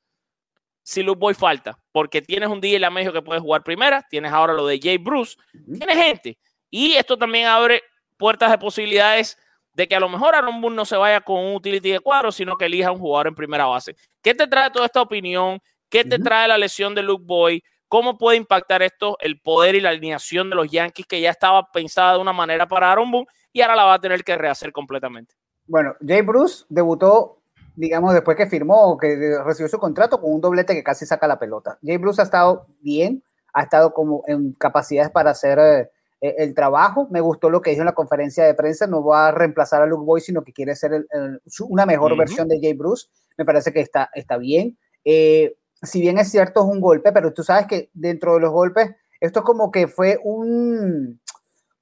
si 0.82 1.02
Luke 1.02 1.18
Boy 1.18 1.34
falta, 1.34 1.78
porque 1.92 2.20
tienes 2.20 2.50
un 2.50 2.60
día 2.60 2.76
en 2.76 2.82
la 2.82 2.90
medio 2.90 3.12
que 3.12 3.22
puedes 3.22 3.42
jugar 3.42 3.64
primera, 3.64 4.06
tienes 4.08 4.30
ahora 4.30 4.52
lo 4.52 4.66
de 4.66 4.78
Jay 4.78 4.98
Bruce, 4.98 5.36
tienes 5.52 5.96
gente. 5.96 6.38
Y 6.70 6.92
esto 6.92 7.16
también 7.16 7.46
abre 7.46 7.82
puertas 8.18 8.50
de 8.50 8.58
posibilidades 8.58 9.38
de 9.74 9.88
que 9.88 9.96
a 9.96 10.00
lo 10.00 10.08
mejor 10.08 10.34
Aaron 10.34 10.60
Boone 10.60 10.76
no 10.76 10.84
se 10.84 10.96
vaya 10.96 11.20
con 11.20 11.44
un 11.44 11.56
utility 11.56 11.92
de 11.92 12.00
cuadro, 12.00 12.32
sino 12.32 12.56
que 12.56 12.66
elija 12.66 12.92
un 12.92 12.98
jugador 12.98 13.26
en 13.26 13.34
primera 13.34 13.66
base. 13.66 13.96
¿Qué 14.22 14.34
te 14.34 14.46
trae 14.46 14.70
toda 14.70 14.86
esta 14.86 15.02
opinión? 15.02 15.60
¿Qué 15.88 16.04
te 16.04 16.18
trae 16.18 16.48
la 16.48 16.58
lesión 16.58 16.94
de 16.94 17.02
Luke 17.02 17.24
Boy? 17.26 17.62
¿Cómo 17.88 18.16
puede 18.16 18.36
impactar 18.36 18.82
esto 18.82 19.16
el 19.20 19.40
poder 19.40 19.74
y 19.74 19.80
la 19.80 19.90
alineación 19.90 20.50
de 20.50 20.56
los 20.56 20.70
Yankees 20.70 21.06
que 21.06 21.20
ya 21.20 21.30
estaba 21.30 21.70
pensada 21.70 22.14
de 22.14 22.20
una 22.20 22.32
manera 22.32 22.66
para 22.66 22.90
Aaron 22.90 23.10
Boone 23.10 23.26
y 23.52 23.60
ahora 23.60 23.76
la 23.76 23.84
va 23.84 23.94
a 23.94 24.00
tener 24.00 24.24
que 24.24 24.36
rehacer 24.36 24.72
completamente? 24.72 25.34
Bueno, 25.66 25.94
Jay 26.04 26.22
Bruce 26.22 26.64
debutó, 26.68 27.40
digamos, 27.74 28.12
después 28.12 28.36
que 28.36 28.46
firmó, 28.46 28.96
que 28.98 29.38
recibió 29.44 29.68
su 29.68 29.78
contrato 29.78 30.20
con 30.20 30.32
un 30.32 30.40
doblete 30.40 30.74
que 30.74 30.82
casi 30.82 31.06
saca 31.06 31.26
la 31.26 31.38
pelota. 31.38 31.78
Jay 31.82 31.96
Bruce 31.96 32.20
ha 32.20 32.24
estado 32.24 32.66
bien, 32.80 33.22
ha 33.52 33.62
estado 33.62 33.92
como 33.92 34.22
en 34.26 34.52
capacidades 34.52 35.10
para 35.10 35.30
hacer 35.30 35.58
eh, 35.58 35.90
el 36.38 36.54
trabajo. 36.54 37.08
Me 37.10 37.20
gustó 37.20 37.50
lo 37.50 37.60
que 37.60 37.70
dijo 37.70 37.82
en 37.82 37.86
la 37.86 37.94
conferencia 37.94 38.44
de 38.44 38.54
prensa. 38.54 38.86
No 38.86 39.04
va 39.04 39.28
a 39.28 39.32
reemplazar 39.32 39.82
a 39.82 39.86
Luke 39.86 40.04
Boy, 40.04 40.20
sino 40.20 40.42
que 40.42 40.52
quiere 40.52 40.74
ser 40.76 40.92
el, 40.92 41.06
el, 41.10 41.42
una 41.68 41.86
mejor 41.86 42.12
uh 42.12 42.14
-huh. 42.14 42.18
versión 42.18 42.48
de 42.48 42.60
Jay 42.60 42.74
Bruce. 42.74 43.08
Me 43.36 43.44
parece 43.44 43.72
que 43.72 43.80
está, 43.80 44.10
está 44.14 44.36
bien. 44.36 44.78
Eh, 45.04 45.56
si 45.82 46.00
bien 46.00 46.18
es 46.18 46.30
cierto, 46.30 46.60
es 46.60 46.66
un 46.66 46.80
golpe, 46.80 47.12
pero 47.12 47.32
tú 47.32 47.42
sabes 47.42 47.66
que 47.66 47.90
dentro 47.92 48.34
de 48.34 48.40
los 48.40 48.52
golpes, 48.52 48.90
esto 49.20 49.42
como 49.42 49.70
que 49.70 49.86
fue 49.86 50.18
un 50.22 51.20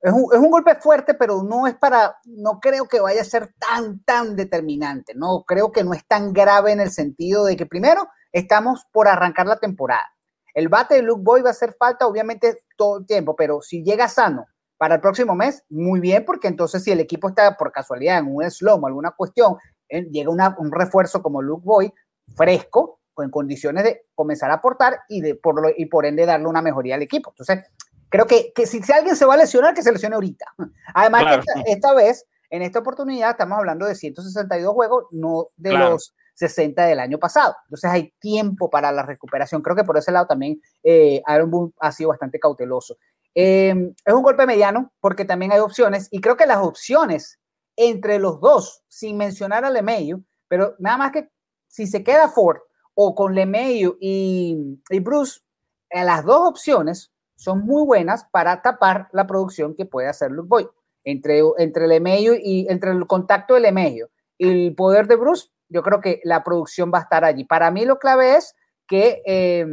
es, 0.03 0.13
un. 0.13 0.27
es 0.33 0.39
un 0.39 0.51
golpe 0.51 0.75
fuerte, 0.75 1.15
pero 1.15 1.43
no 1.45 1.67
es 1.67 1.75
para. 1.77 2.17
No 2.25 2.59
creo 2.61 2.87
que 2.87 3.01
vaya 3.01 3.23
a 3.23 3.25
ser 3.25 3.55
tan, 3.59 4.03
tan 4.05 4.35
determinante. 4.37 5.15
No 5.15 5.45
creo 5.47 5.71
que 5.71 5.85
no 5.85 5.95
es 5.95 6.05
tan 6.07 6.33
grave 6.33 6.73
en 6.73 6.81
el 6.81 6.91
sentido 6.91 7.45
de 7.45 7.57
que, 7.57 7.67
primero, 7.67 8.09
estamos 8.33 8.85
por 8.93 9.07
arrancar 9.07 9.47
la 9.47 9.59
temporada. 9.61 10.13
El 10.55 10.69
bate 10.69 10.97
de 10.97 11.03
Luke 11.03 11.23
Boy 11.23 11.43
va 11.43 11.49
a 11.49 11.53
hacer 11.53 11.75
falta, 11.79 12.07
obviamente, 12.07 12.59
todo 12.77 12.99
el 12.99 13.07
tiempo, 13.07 13.35
pero 13.37 13.63
si 13.63 13.83
llega 13.83 14.09
sano 14.09 14.47
para 14.77 14.97
el 14.97 15.01
próximo 15.01 15.35
mes, 15.35 15.63
muy 15.71 16.01
bien, 16.01 16.25
porque 16.25 16.49
entonces 16.49 16.83
si 16.83 16.91
el 16.91 17.01
equipo 17.01 17.29
está 17.29 17.57
por 17.57 17.73
casualidad 17.73 18.19
en 18.19 18.27
un 18.27 18.45
o 18.45 18.87
alguna 18.87 19.13
cuestión, 19.13 19.57
eh, 19.89 20.03
llega 20.11 20.31
una, 20.31 20.57
un 20.59 20.73
refuerzo 20.73 21.23
como 21.23 21.41
Luke 21.41 21.63
Boy, 21.65 21.93
fresco, 22.35 23.01
en 23.19 23.31
condiciones 23.31 23.85
de 23.85 24.07
comenzar 24.15 24.51
a 24.51 24.55
aportar 24.55 25.01
y, 25.09 25.21
de, 25.21 25.35
por, 25.35 25.61
lo, 25.61 25.71
y 25.77 25.87
por 25.87 26.07
ende 26.07 26.27
darle 26.27 26.47
una 26.47 26.63
mejoría 26.63 26.95
al 26.95 27.03
equipo. 27.03 27.31
Entonces, 27.31 27.61
creo 28.09 28.27
que, 28.27 28.53
que 28.55 28.67
si, 28.67 28.83
si, 28.83 28.93
alguien 28.93 29.17
se 29.17 29.25
va 29.25 29.35
a 29.35 29.39
lesionar, 29.39 29.75
que 29.75 29.83
se 29.83 29.93
lesione 29.93 30.15
ahorita. 30.15 30.47
Además, 30.95 31.23
claro. 31.23 31.43
esta, 31.43 31.61
esta, 31.71 31.95
vez, 31.95 32.27
en 32.51 32.63
esta 32.63 32.79
oportunidad, 32.79 33.31
estamos 33.31 33.59
hablando 33.59 33.87
de 33.87 33.95
162 33.95 34.73
juegos, 34.73 35.05
no 35.11 35.47
de 35.57 35.71
claro. 35.71 35.91
los 35.91 36.15
60 36.35 36.87
del 36.87 37.01
año 37.01 37.19
pasado. 37.19 37.55
Entonces 37.65 37.91
hay 37.91 38.13
tiempo 38.19 38.71
para 38.71 38.93
la 38.93 39.03
recuperación. 39.03 39.63
Creo 39.63 39.77
que 39.77 39.85
por 39.85 39.97
ese 39.97 40.13
lado 40.13 40.27
también 40.27 40.61
eh, 40.83 41.23
Aaron 41.27 41.51
Boone 41.51 41.73
ha 41.81 41.93
sido 41.93 42.11
bastante 42.11 42.39
cauteloso. 42.39 42.97
Eh, 43.35 43.93
es 44.05 44.15
un 44.15 44.23
golpe 44.23 44.47
mediano 44.47 44.93
porque 45.01 45.25
también 45.25 45.53
hay 45.53 45.61
opciones 45.61 46.09
y 46.11 46.21
creo 46.21 46.37
que 46.37 46.47
las 46.47 46.59
opciones 46.59 47.39
entre 47.77 48.19
los 48.19 48.41
dos, 48.41 48.83
sin 48.89 49.17
mencionar 49.17 49.65
a 49.65 49.71
LeMayu, 49.71 50.23
pero 50.49 50.75
nada 50.79 50.99
más 50.99 51.13
que 51.13 51.31
si 51.69 51.87
se 51.87 52.05
queda 52.05 52.29
Ford 52.29 52.59
o 52.95 53.15
con 53.15 53.35
LeMayu 53.35 53.97
y, 54.01 54.79
y 54.91 54.99
Bruce, 55.01 55.41
eh, 55.89 56.05
las 56.05 56.25
dos 56.25 56.49
opciones 56.49 57.13
son 57.37 57.65
muy 57.65 57.85
buenas 57.85 58.25
para 58.31 58.63
tapar 58.63 59.09
la 59.13 59.27
producción 59.27 59.75
que 59.75 59.87
puede 59.87 60.09
hacer 60.09 60.31
Luke 60.31 60.49
Boy. 60.49 60.69
Entre, 61.05 61.41
entre 61.59 61.89
LeMayu 61.89 62.35
y 62.41 62.67
entre 62.69 62.93
el 62.93 63.07
contacto 63.09 63.55
de 63.55 63.61
LeMayu 63.61 64.07
y 64.39 64.49
el 64.49 64.75
poder 64.77 65.09
de 65.09 65.17
Bruce, 65.17 65.49
yo 65.73 65.83
creo 65.83 66.01
que 66.01 66.21
la 66.25 66.45
producción 66.45 66.93
va 66.93 66.99
a 66.99 67.03
estar 67.03 67.25
allí. 67.25 67.45
Para 67.45 67.71
mí 67.71 67.85
lo 67.85 67.99
clave 67.99 68.37
es 68.37 68.55
que, 68.87 69.23
eh, 69.25 69.67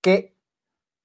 que 0.00 0.34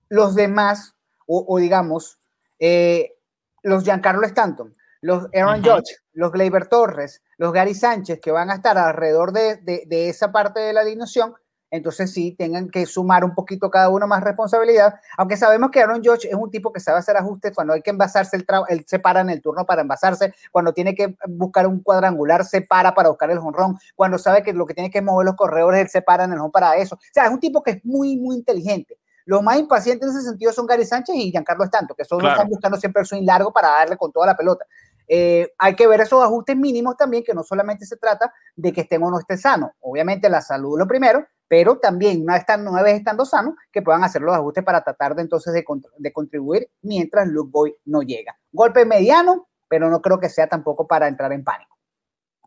los 0.10 0.36
demás, 0.36 0.95
o, 1.27 1.45
o 1.47 1.58
digamos, 1.58 2.17
eh, 2.60 3.17
los 3.63 3.84
Giancarlo 3.84 4.25
Stanton, 4.25 4.73
los 5.01 5.27
Aaron. 5.34 5.63
Judge, 5.63 5.97
los 6.13 6.32
Gleyber 6.32 6.67
Torres, 6.67 7.21
los 7.38 7.51
Gary 7.51 7.73
Sánchez, 7.73 8.19
que 8.21 8.32
van 8.32 8.49
a 8.49 8.56
estar 8.56 8.77
alrededor 8.77 9.34
de, 9.34 9.58
de, 9.58 9.84
de, 9.88 10.10
esa 10.10 10.32
parte 10.32 10.60
de 10.60 10.73
la 10.73 10.82
alineación, 10.82 11.34
entonces 11.71 12.12
sí 12.12 12.36
tengan 12.38 12.69
que 12.69 12.86
sumar 12.86 13.23
un 13.23 13.34
poquito 13.34 13.71
cada 13.71 13.89
uno 13.89 14.05
más 14.05 14.23
responsabilidad, 14.23 14.99
aunque 15.17 15.38
sabemos 15.38 15.71
que 15.71 15.81
Aaron 15.81 16.03
Judge 16.03 16.25
es 16.25 16.36
un 16.36 16.51
tipo 16.51 16.71
que 16.71 16.79
sabe 16.79 16.99
hacer 16.99 17.17
ajustes, 17.17 17.53
cuando 17.55 17.73
hay 17.73 17.81
que 17.81 17.89
envasarse, 17.89 18.36
él, 18.36 18.45
él 18.67 18.84
se 18.86 18.99
para 18.99 19.21
en 19.21 19.29
el 19.29 19.41
turno 19.41 19.65
para 19.65 19.81
envasarse, 19.81 20.34
cuando 20.51 20.73
tiene 20.73 20.93
que 20.93 21.15
buscar 21.27 21.65
un 21.65 21.81
cuadrangular, 21.81 22.45
se 22.45 22.62
para 22.62 22.93
para 22.93 23.10
buscar 23.10 23.31
el 23.31 23.39
jonrón, 23.39 23.79
cuando 23.95 24.17
sabe 24.17 24.43
que 24.43 24.53
lo 24.53 24.65
que 24.65 24.73
tiene 24.73 24.91
que 24.91 25.01
mover 25.01 25.25
los 25.25 25.36
corredores, 25.36 25.81
él 25.81 25.89
se 25.89 26.01
para 26.01 26.25
en 26.25 26.34
el 26.34 26.39
home 26.39 26.51
para 26.51 26.75
eso, 26.75 26.95
o 26.95 26.99
sea, 27.13 27.25
es 27.25 27.31
un 27.31 27.39
tipo 27.39 27.63
que 27.63 27.71
es 27.71 27.86
muy, 27.86 28.17
muy 28.17 28.36
inteligente. 28.36 28.97
Los 29.25 29.43
más 29.43 29.57
impacientes 29.57 30.10
en 30.10 30.17
ese 30.17 30.27
sentido 30.27 30.51
son 30.51 30.65
Gary 30.65 30.86
Sánchez 30.86 31.15
y 31.15 31.31
Giancarlo 31.31 31.63
Estanto, 31.63 31.93
que 31.95 32.03
son 32.03 32.19
claro. 32.19 32.36
están 32.36 32.49
buscando 32.49 32.77
siempre 32.77 33.01
el 33.01 33.05
swing 33.05 33.23
largo 33.23 33.53
para 33.53 33.69
darle 33.69 33.95
con 33.95 34.12
toda 34.12 34.25
la 34.25 34.36
pelota. 34.36 34.65
Eh, 35.07 35.53
hay 35.57 35.75
que 35.75 35.88
ver 35.88 36.01
esos 36.01 36.23
ajustes 36.23 36.55
mínimos 36.55 36.95
también, 36.97 37.23
que 37.23 37.34
no 37.34 37.43
solamente 37.43 37.86
se 37.86 37.97
trata 37.97 38.34
de 38.55 38.71
que 38.71 38.81
estén 38.81 39.03
o 39.03 39.12
no 39.12 39.19
esté 39.19 39.38
sano. 39.38 39.73
Obviamente 39.81 40.29
la 40.29 40.41
salud 40.41 40.77
lo 40.77 40.88
primero, 40.88 41.25
pero 41.52 41.80
también 41.80 42.22
una 42.22 42.36
vez, 42.36 42.46
una 42.66 42.82
vez 42.82 42.96
estando 42.96 43.26
sano, 43.26 43.58
que 43.74 43.82
puedan 43.82 44.06
hacer 44.06 44.22
los 44.22 44.34
ajustes 44.34 44.64
para 44.64 44.82
tratar 44.86 45.16
de 45.16 45.24
entonces 45.24 45.54
de, 45.54 45.66
de 45.98 46.14
contribuir 46.14 46.70
mientras 46.82 47.28
Luke 47.28 47.50
Boy 47.52 47.76
no 47.84 48.04
llega. 48.04 48.40
Golpe 48.54 48.86
mediano, 48.86 49.50
pero 49.68 49.90
no 49.90 50.02
creo 50.02 50.18
que 50.18 50.30
sea 50.30 50.48
tampoco 50.48 50.88
para 50.88 51.10
entrar 51.10 51.34
en 51.34 51.44
pánico. 51.44 51.78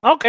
Ok, 0.01 0.25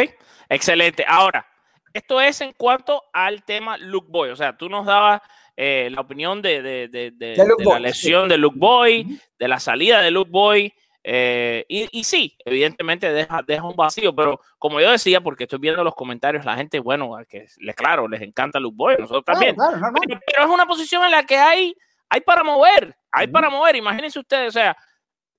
excelente. 0.50 1.06
Ahora, 1.08 1.48
esto 1.94 2.20
es 2.20 2.42
en 2.42 2.52
cuanto 2.52 3.02
al 3.14 3.46
tema 3.46 3.78
Luke 3.78 4.10
Boy, 4.12 4.32
o 4.32 4.36
sea, 4.36 4.58
tú 4.58 4.68
nos 4.68 4.86
dabas 4.86 5.22
eh, 5.56 5.88
la 5.90 6.02
opinión 6.02 6.42
de, 6.42 6.62
de, 6.62 6.90
de, 6.90 7.12
de 7.12 7.48
la 7.64 7.80
lesión 7.80 8.24
sí. 8.24 8.30
de 8.32 8.38
Luke 8.38 8.60
Boy, 8.60 9.22
de 9.40 9.48
la 9.48 9.62
salida 9.62 10.02
de 10.02 10.12
Luke 10.12 10.32
Boy. 10.32 10.74
Eh, 11.08 11.66
y, 11.68 12.00
y, 12.00 12.04
sí, 12.04 12.36
evidentemente 12.44 13.14
deja, 13.14 13.44
deja, 13.46 13.64
un 13.64 13.76
vacío, 13.76 14.16
pero 14.16 14.40
como 14.58 14.82
yo 14.82 14.90
decía, 14.90 15.22
porque 15.22 15.44
estoy 15.44 15.60
viendo 15.60 15.84
los 15.84 15.94
comentarios, 15.94 16.44
la 16.44 16.56
gente, 16.56 16.80
bueno, 16.80 17.16
que 17.30 17.46
les, 17.60 17.76
claro, 17.76 18.08
les 18.08 18.24
encanta 18.24 18.60
Luke 18.60 18.76
Boy, 18.76 18.96
nosotros 18.98 19.24
también. 19.24 19.54
Claro, 19.54 19.78
claro, 19.78 19.94
pero, 20.02 20.20
pero, 20.26 20.48
es 20.48 20.52
una 20.52 20.66
posición 20.66 21.06
en 21.06 21.12
la 21.12 21.24
que 21.24 21.38
hay, 21.38 21.76
hay 22.10 22.22
para 22.22 22.44
mover, 22.44 22.98
hay 23.12 23.28
uh 23.28 23.30
-huh. 23.30 23.34
para 23.34 23.52
mover. 23.52 23.76
Imagínense 23.76 24.18
ustedes, 24.18 24.48
o 24.48 24.52
sea, 24.52 24.76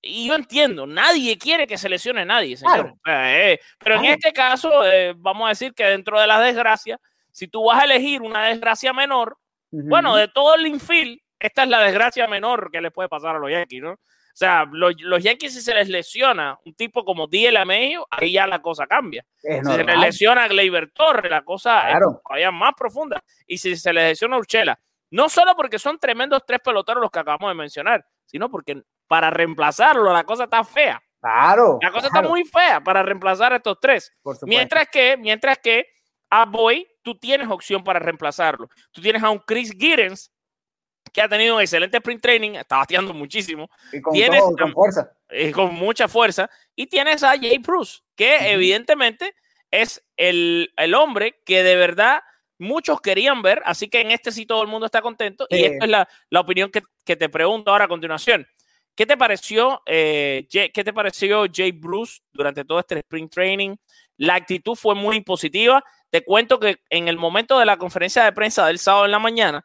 y 0.01 0.29
yo 0.29 0.37
entiendo, 0.37 0.87
nadie 0.87 1.37
quiere 1.37 1.67
que 1.67 1.79
se 1.79 1.89
lesione 1.89 2.21
a 2.21 2.27
nadie, 2.27 2.57
señor. 2.57 2.95
Eh, 3.05 3.59
pero 3.81 3.97
en 3.97 4.05
este 4.05 4.33
caso, 4.33 4.87
eh, 4.87 5.15
vamos 5.17 5.47
a 5.47 5.49
decir 5.49 5.75
que 5.75 5.85
dentro 5.85 6.21
de 6.21 6.29
las 6.29 6.45
desgracias, 6.45 7.01
si 7.33 7.49
tú 7.49 7.65
vas 7.65 7.83
a 7.83 7.87
elegir 7.87 8.23
una 8.23 8.47
desgracia 8.47 8.93
menor, 8.93 9.37
uh 9.73 9.81
-huh. 9.81 9.89
bueno, 9.89 10.15
de 10.15 10.29
todo 10.29 10.55
el 10.55 10.65
infield, 10.65 11.19
esta 11.41 11.65
es 11.65 11.69
la 11.69 11.81
desgracia 11.81 12.29
menor 12.29 12.71
que 12.71 12.81
le 12.81 12.93
puede 12.93 13.09
pasar 13.09 13.35
a 13.35 13.41
los 13.41 13.51
Yankees, 13.51 13.83
¿no? 13.83 13.99
O 14.37 14.39
sea, 14.39 14.67
los, 14.71 14.93
los, 15.01 15.23
Yankees, 15.23 15.55
si 15.55 15.63
se 15.63 15.73
les 15.73 15.89
lesiona 15.89 16.59
un 16.67 16.75
tipo 16.75 17.07
como 17.07 17.27
Diel 17.27 17.57
Medio, 17.65 18.07
ahí 18.11 18.33
ya 18.33 18.47
la 18.47 18.61
cosa 18.61 18.87
cambia. 18.87 19.25
Es 19.43 19.61
si 19.61 19.63
normal. 19.63 19.77
se 19.77 19.85
les 19.85 19.99
lesiona 19.99 20.45
a 20.45 20.49
Gleyber 20.49 20.91
Torres, 20.91 21.31
la 21.31 21.43
cosa 21.43 21.81
claro. 21.81 22.17
es 22.17 22.23
todavía 22.23 22.51
más 22.51 22.75
profunda. 22.77 23.25
Y 23.47 23.57
si 23.57 23.75
se 23.77 23.95
les 23.95 24.11
lesiona 24.11 24.37
a 24.37 24.41
Urchela, 24.41 24.79
no 25.11 25.31
solo 25.31 25.57
porque 25.57 25.79
son 25.79 25.99
tremendos 25.99 26.43
tres 26.47 26.61
peloteros 26.63 27.01
los 27.01 27.11
que 27.11 27.19
acabamos 27.19 27.49
de 27.49 27.55
mencionar, 27.55 28.05
sino 28.27 28.51
porque 28.51 28.83
para 29.07 29.31
reemplazarlo 29.31 30.13
la 30.13 30.25
cosa 30.25 30.45
está 30.45 30.63
fea. 30.65 31.03
Claro. 31.19 31.79
La 31.81 31.91
cosa 31.91 32.11
claro. 32.11 32.27
está 32.27 32.29
muy 32.29 32.45
fea 32.45 32.83
para 32.85 33.03
reemplazar 33.03 33.55
a 33.55 33.57
estos 33.57 33.81
tres. 33.81 34.13
Mientras 34.43 34.87
que, 34.91 35.17
mientras 35.17 35.57
que 35.57 35.87
a 36.29 36.45
Boy 36.45 36.87
tú 37.01 37.19
tienes 37.19 37.49
opción 37.49 37.83
para 37.83 38.01
reemplazarlo. 38.01 38.69
Tú 38.93 39.01
tienes 39.01 39.23
a 39.23 39.31
un 39.31 39.39
Chris 39.39 39.73
Giddens 39.73 40.31
que 41.17 41.23
ha 41.23 41.29
tenido 41.31 41.55
un 41.57 41.63
excelente 41.63 41.97
sprint 41.97 42.21
training, 42.21 42.51
está 42.57 42.77
bateando 42.77 43.15
muchísimo. 43.15 43.71
Y 43.91 44.03
con, 44.03 44.13
Tienes- 44.13 44.39
todo, 44.39 44.55
con 44.55 44.73
fuerza. 44.75 45.11
eh, 45.31 45.51
con 45.51 45.75
mucha 45.75 46.09
fuerza. 46.09 46.51
Y 46.75 46.89
tienes 46.89 47.23
a 47.23 47.31
Jay 47.39 47.57
Bruce, 47.57 48.01
que 48.15 48.53
evidentemente 48.53 49.35
es 49.71 50.05
el, 50.19 50.71
el 50.77 50.95
hombre 50.95 51.41
que 51.47 51.63
de 51.63 51.75
verdad 51.77 52.21
muchos 52.59 53.01
querían 53.01 53.41
ver. 53.41 53.63
Así 53.65 53.89
que 53.89 54.03
en 54.03 54.11
este 54.11 54.31
sí 54.31 54.45
todo 54.45 54.61
el 54.61 54.69
mundo 54.69 54.85
está 54.85 55.01
contento. 55.01 55.47
Y 55.49 55.65
esta 55.65 55.87
es 55.87 55.91
la, 55.91 56.07
la 56.29 56.41
opinión 56.41 56.71
que, 56.71 56.83
que 57.03 57.17
te 57.17 57.31
pregunto 57.31 57.71
ahora 57.71 57.87
a 57.87 57.89
continuación. 57.89 58.47
¿Qué 58.95 59.07
te 59.07 59.17
pareció, 59.17 59.81
eh, 59.87 60.47
Jay- 60.53 60.71
qué 60.71 60.85
te 60.85 60.93
pareció 60.93 61.47
Jay 61.51 61.73
Bruce 61.73 62.21
durante 62.31 62.63
todo 62.67 62.79
este 62.81 62.99
sprint 62.99 63.33
training? 63.33 63.75
La 64.19 64.35
actitud 64.35 64.75
fue 64.75 64.95
muy 64.95 65.23
positiva. 65.23 65.83
Te 66.11 66.23
cuento 66.23 66.61
que 66.61 66.77
en 66.91 67.09
el 67.09 67.17
momento 67.17 67.59
de 67.59 67.65
la 67.65 67.79
conferencia 67.79 68.23
de 68.23 68.33
prensa 68.33 68.67
del 68.67 68.79
sábado 68.79 69.07
en 69.07 69.13
la 69.13 69.19
mañana, 69.19 69.65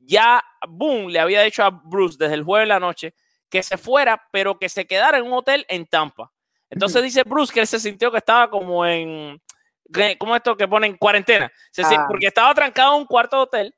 ya 0.00 0.42
Boone 0.68 1.12
le 1.12 1.20
había 1.20 1.42
dicho 1.42 1.62
a 1.62 1.70
Bruce 1.70 2.16
desde 2.18 2.34
el 2.34 2.42
jueves 2.42 2.64
de 2.64 2.74
la 2.74 2.80
noche 2.80 3.14
que 3.48 3.62
se 3.62 3.76
fuera, 3.76 4.28
pero 4.32 4.58
que 4.58 4.68
se 4.68 4.86
quedara 4.86 5.18
en 5.18 5.26
un 5.26 5.32
hotel 5.32 5.66
en 5.68 5.86
Tampa. 5.86 6.32
Entonces 6.70 7.02
dice 7.02 7.22
Bruce 7.24 7.52
que 7.52 7.60
él 7.60 7.66
se 7.66 7.80
sintió 7.80 8.10
que 8.10 8.18
estaba 8.18 8.48
como 8.48 8.86
en, 8.86 9.40
¿cómo 10.18 10.36
esto 10.36 10.56
que 10.56 10.68
ponen 10.68 10.96
cuarentena? 10.96 11.50
Se 11.72 11.82
Ah. 11.82 12.06
Porque 12.08 12.28
estaba 12.28 12.54
trancado 12.54 12.94
en 12.94 13.00
un 13.00 13.06
cuarto 13.06 13.36
de 13.36 13.42
hotel 13.42 13.74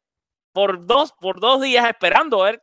por 0.52 0.86
dos, 0.86 1.12
por 1.12 1.40
dos 1.40 1.62
días 1.62 1.88
esperando 1.88 2.42
a 2.42 2.50
ver. 2.50 2.62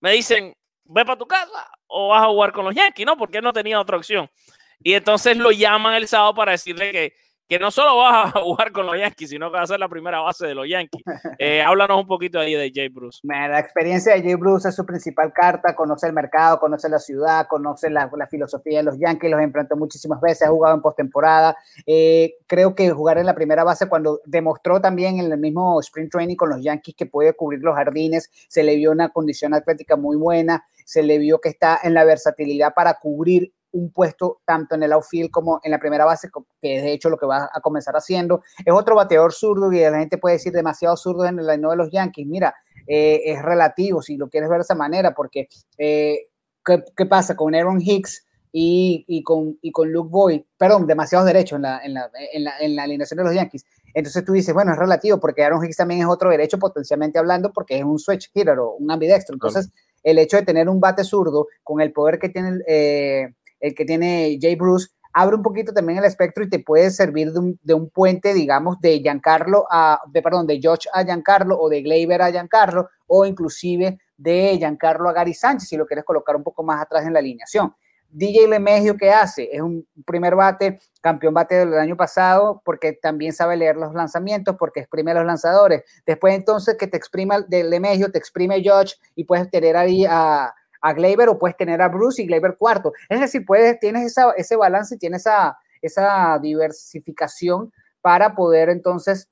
Me 0.00 0.12
dicen, 0.12 0.54
ve 0.84 1.04
para 1.04 1.18
tu 1.18 1.26
casa 1.26 1.68
o 1.88 2.08
vas 2.08 2.22
a 2.22 2.26
jugar 2.26 2.52
con 2.52 2.64
los 2.64 2.74
Yankees, 2.74 3.04
¿no? 3.04 3.16
Porque 3.16 3.38
él 3.38 3.44
no 3.44 3.52
tenía 3.52 3.80
otra 3.80 3.96
opción. 3.96 4.30
Y 4.78 4.94
entonces 4.94 5.36
lo 5.36 5.50
llaman 5.50 5.94
el 5.94 6.06
sábado 6.06 6.34
para 6.34 6.52
decirle 6.52 6.92
que, 6.92 7.16
que 7.48 7.58
no 7.58 7.70
solo 7.70 7.98
vas 7.98 8.34
a 8.34 8.40
jugar 8.40 8.72
con 8.72 8.86
los 8.86 8.98
Yankees, 8.98 9.30
sino 9.30 9.50
que 9.50 9.56
va 9.56 9.62
a 9.62 9.66
ser 9.66 9.78
la 9.78 9.88
primera 9.88 10.20
base 10.20 10.46
de 10.46 10.54
los 10.54 10.68
Yankees. 10.68 11.02
Eh, 11.38 11.62
háblanos 11.62 12.00
un 12.00 12.06
poquito 12.06 12.38
ahí 12.38 12.54
de 12.54 12.72
Jay 12.74 12.88
Bruce. 12.88 13.20
La 13.22 13.58
experiencia 13.58 14.14
de 14.14 14.22
Jay 14.22 14.34
Bruce 14.34 14.68
es 14.68 14.74
su 14.74 14.84
principal 14.84 15.32
carta, 15.32 15.74
conoce 15.74 16.06
el 16.06 16.12
mercado, 16.12 16.58
conoce 16.58 16.88
la 16.88 16.98
ciudad, 16.98 17.46
conoce 17.48 17.90
la, 17.90 18.10
la 18.16 18.26
filosofía 18.26 18.78
de 18.78 18.84
los 18.84 18.98
Yankees, 18.98 19.30
los 19.30 19.40
enfrentó 19.40 19.76
muchísimas 19.76 20.20
veces, 20.20 20.48
ha 20.48 20.50
jugado 20.50 20.74
en 20.74 20.82
postemporada. 20.82 21.56
Eh, 21.86 22.34
creo 22.46 22.74
que 22.74 22.90
jugar 22.90 23.18
en 23.18 23.26
la 23.26 23.34
primera 23.34 23.64
base 23.64 23.88
cuando 23.88 24.20
demostró 24.24 24.80
también 24.80 25.18
en 25.18 25.30
el 25.30 25.38
mismo 25.38 25.78
sprint 25.80 26.10
training 26.10 26.36
con 26.36 26.50
los 26.50 26.62
Yankees 26.62 26.94
que 26.96 27.06
puede 27.06 27.34
cubrir 27.34 27.60
los 27.60 27.74
jardines, 27.74 28.30
se 28.48 28.62
le 28.62 28.76
vio 28.76 28.90
una 28.90 29.10
condición 29.10 29.54
atlética 29.54 29.96
muy 29.96 30.16
buena, 30.16 30.66
se 30.84 31.02
le 31.02 31.18
vio 31.18 31.40
que 31.40 31.48
está 31.48 31.78
en 31.82 31.94
la 31.94 32.04
versatilidad 32.04 32.72
para 32.74 32.94
cubrir 32.94 33.52
un 33.76 33.92
puesto 33.92 34.40
tanto 34.44 34.74
en 34.74 34.82
el 34.82 34.92
outfield 34.92 35.30
como 35.30 35.60
en 35.62 35.70
la 35.70 35.78
primera 35.78 36.04
base, 36.04 36.28
que 36.60 36.76
es 36.76 36.82
de 36.82 36.92
hecho 36.92 37.10
lo 37.10 37.16
que 37.18 37.26
va 37.26 37.50
a 37.52 37.60
comenzar 37.60 37.94
haciendo. 37.94 38.42
Es 38.64 38.72
otro 38.72 38.96
bateador 38.96 39.32
zurdo 39.32 39.72
y 39.72 39.80
la 39.80 39.98
gente 39.98 40.18
puede 40.18 40.36
decir 40.36 40.52
demasiado 40.52 40.96
zurdo 40.96 41.24
en 41.26 41.38
el 41.38 41.46
line 41.46 41.68
de 41.68 41.76
los 41.76 41.90
Yankees. 41.90 42.26
Mira, 42.26 42.54
eh, 42.86 43.22
es 43.24 43.42
relativo 43.42 44.02
si 44.02 44.16
lo 44.16 44.28
quieres 44.28 44.48
ver 44.48 44.58
de 44.58 44.62
esa 44.62 44.74
manera, 44.74 45.14
porque 45.14 45.48
eh, 45.78 46.28
¿qué, 46.64 46.82
qué 46.96 47.06
pasa 47.06 47.36
con 47.36 47.54
Aaron 47.54 47.80
Hicks 47.80 48.26
y, 48.52 49.04
y 49.06 49.22
con, 49.22 49.58
y 49.60 49.70
con 49.72 49.92
Luke 49.92 50.10
Boyd? 50.10 50.42
Perdón, 50.56 50.86
demasiados 50.86 51.26
derechos 51.26 51.56
en 51.56 51.62
la, 51.62 51.80
en, 51.84 51.94
la, 51.94 52.10
en, 52.32 52.44
la, 52.44 52.58
en 52.60 52.76
la 52.76 52.82
alineación 52.84 53.18
de 53.18 53.24
los 53.24 53.34
Yankees. 53.34 53.64
Entonces 53.92 54.24
tú 54.24 54.32
dices, 54.32 54.52
bueno, 54.52 54.72
es 54.72 54.78
relativo 54.78 55.18
porque 55.18 55.42
Aaron 55.42 55.64
Hicks 55.64 55.76
también 55.76 56.00
es 56.00 56.06
otro 56.06 56.30
derecho 56.30 56.58
potencialmente 56.58 57.18
hablando 57.18 57.52
porque 57.52 57.78
es 57.78 57.84
un 57.84 57.98
switch 57.98 58.30
hitter 58.34 58.58
o 58.58 58.72
un 58.72 58.90
ambidextro. 58.90 59.34
Entonces, 59.34 59.70
el 60.02 60.18
hecho 60.18 60.36
de 60.36 60.44
tener 60.44 60.68
un 60.68 60.78
bate 60.80 61.02
zurdo 61.02 61.48
con 61.64 61.80
el 61.80 61.92
poder 61.92 62.18
que 62.18 62.28
tiene 62.28 62.60
eh, 62.68 63.34
el 63.60 63.74
que 63.74 63.84
tiene 63.84 64.38
Jay 64.40 64.56
Bruce 64.56 64.88
abre 65.18 65.34
un 65.34 65.42
poquito 65.42 65.72
también 65.72 65.98
el 65.98 66.04
espectro 66.04 66.44
y 66.44 66.50
te 66.50 66.58
puede 66.58 66.90
servir 66.90 67.32
de 67.32 67.74
un, 67.74 67.88
puente, 67.88 68.34
digamos, 68.34 68.78
de 68.80 69.00
Giancarlo 69.00 69.66
a, 69.70 69.98
de, 70.12 70.20
perdón, 70.20 70.46
de 70.46 70.60
George 70.60 70.90
a 70.92 71.04
Giancarlo 71.04 71.58
o 71.58 71.70
de 71.70 71.80
Gleyber 71.80 72.20
a 72.20 72.30
Giancarlo 72.30 72.90
o 73.06 73.24
inclusive 73.24 73.98
de 74.18 74.58
Giancarlo 74.58 75.08
a 75.08 75.14
Gary 75.14 75.32
Sánchez 75.32 75.70
si 75.70 75.76
lo 75.78 75.86
quieres 75.86 76.04
colocar 76.04 76.36
un 76.36 76.42
poco 76.42 76.62
más 76.62 76.82
atrás 76.82 77.06
en 77.06 77.14
la 77.14 77.20
alineación. 77.20 77.74
DJ 78.10 78.46
Lemegio, 78.46 78.96
¿qué 78.96 79.10
hace? 79.10 79.48
Es 79.50 79.60
un 79.62 79.86
primer 80.04 80.34
bate, 80.36 80.78
campeón 81.00 81.32
bate 81.32 81.54
del 81.54 81.74
año 81.74 81.96
pasado, 81.96 82.60
porque 82.62 82.92
también 82.92 83.32
sabe 83.32 83.56
leer 83.56 83.76
los 83.76 83.94
lanzamientos, 83.94 84.56
porque 84.58 84.80
exprime 84.80 85.10
a 85.10 85.14
los 85.14 85.26
lanzadores. 85.26 85.82
Después, 86.06 86.34
entonces, 86.34 86.76
que 86.78 86.86
te 86.86 86.96
exprima 86.96 87.40
de 87.40 87.64
Lemegio, 87.64 88.12
te 88.12 88.18
exprime 88.18 88.62
George 88.62 88.94
y 89.14 89.24
puedes 89.24 89.50
tener 89.50 89.76
ahí 89.76 90.04
a, 90.08 90.54
a 90.80 90.92
Gleyber 90.92 91.28
o 91.28 91.38
puedes 91.38 91.56
tener 91.56 91.82
a 91.82 91.88
Bruce 91.88 92.22
y 92.22 92.26
Gleyber 92.26 92.56
cuarto. 92.56 92.92
Es 93.08 93.20
decir, 93.20 93.44
puedes, 93.44 93.78
tienes 93.80 94.04
esa, 94.04 94.32
ese 94.36 94.56
balance 94.56 94.94
y 94.94 94.98
tienes 94.98 95.22
esa, 95.22 95.58
esa 95.82 96.38
diversificación 96.40 97.72
para 98.00 98.34
poder 98.34 98.68
entonces 98.68 99.28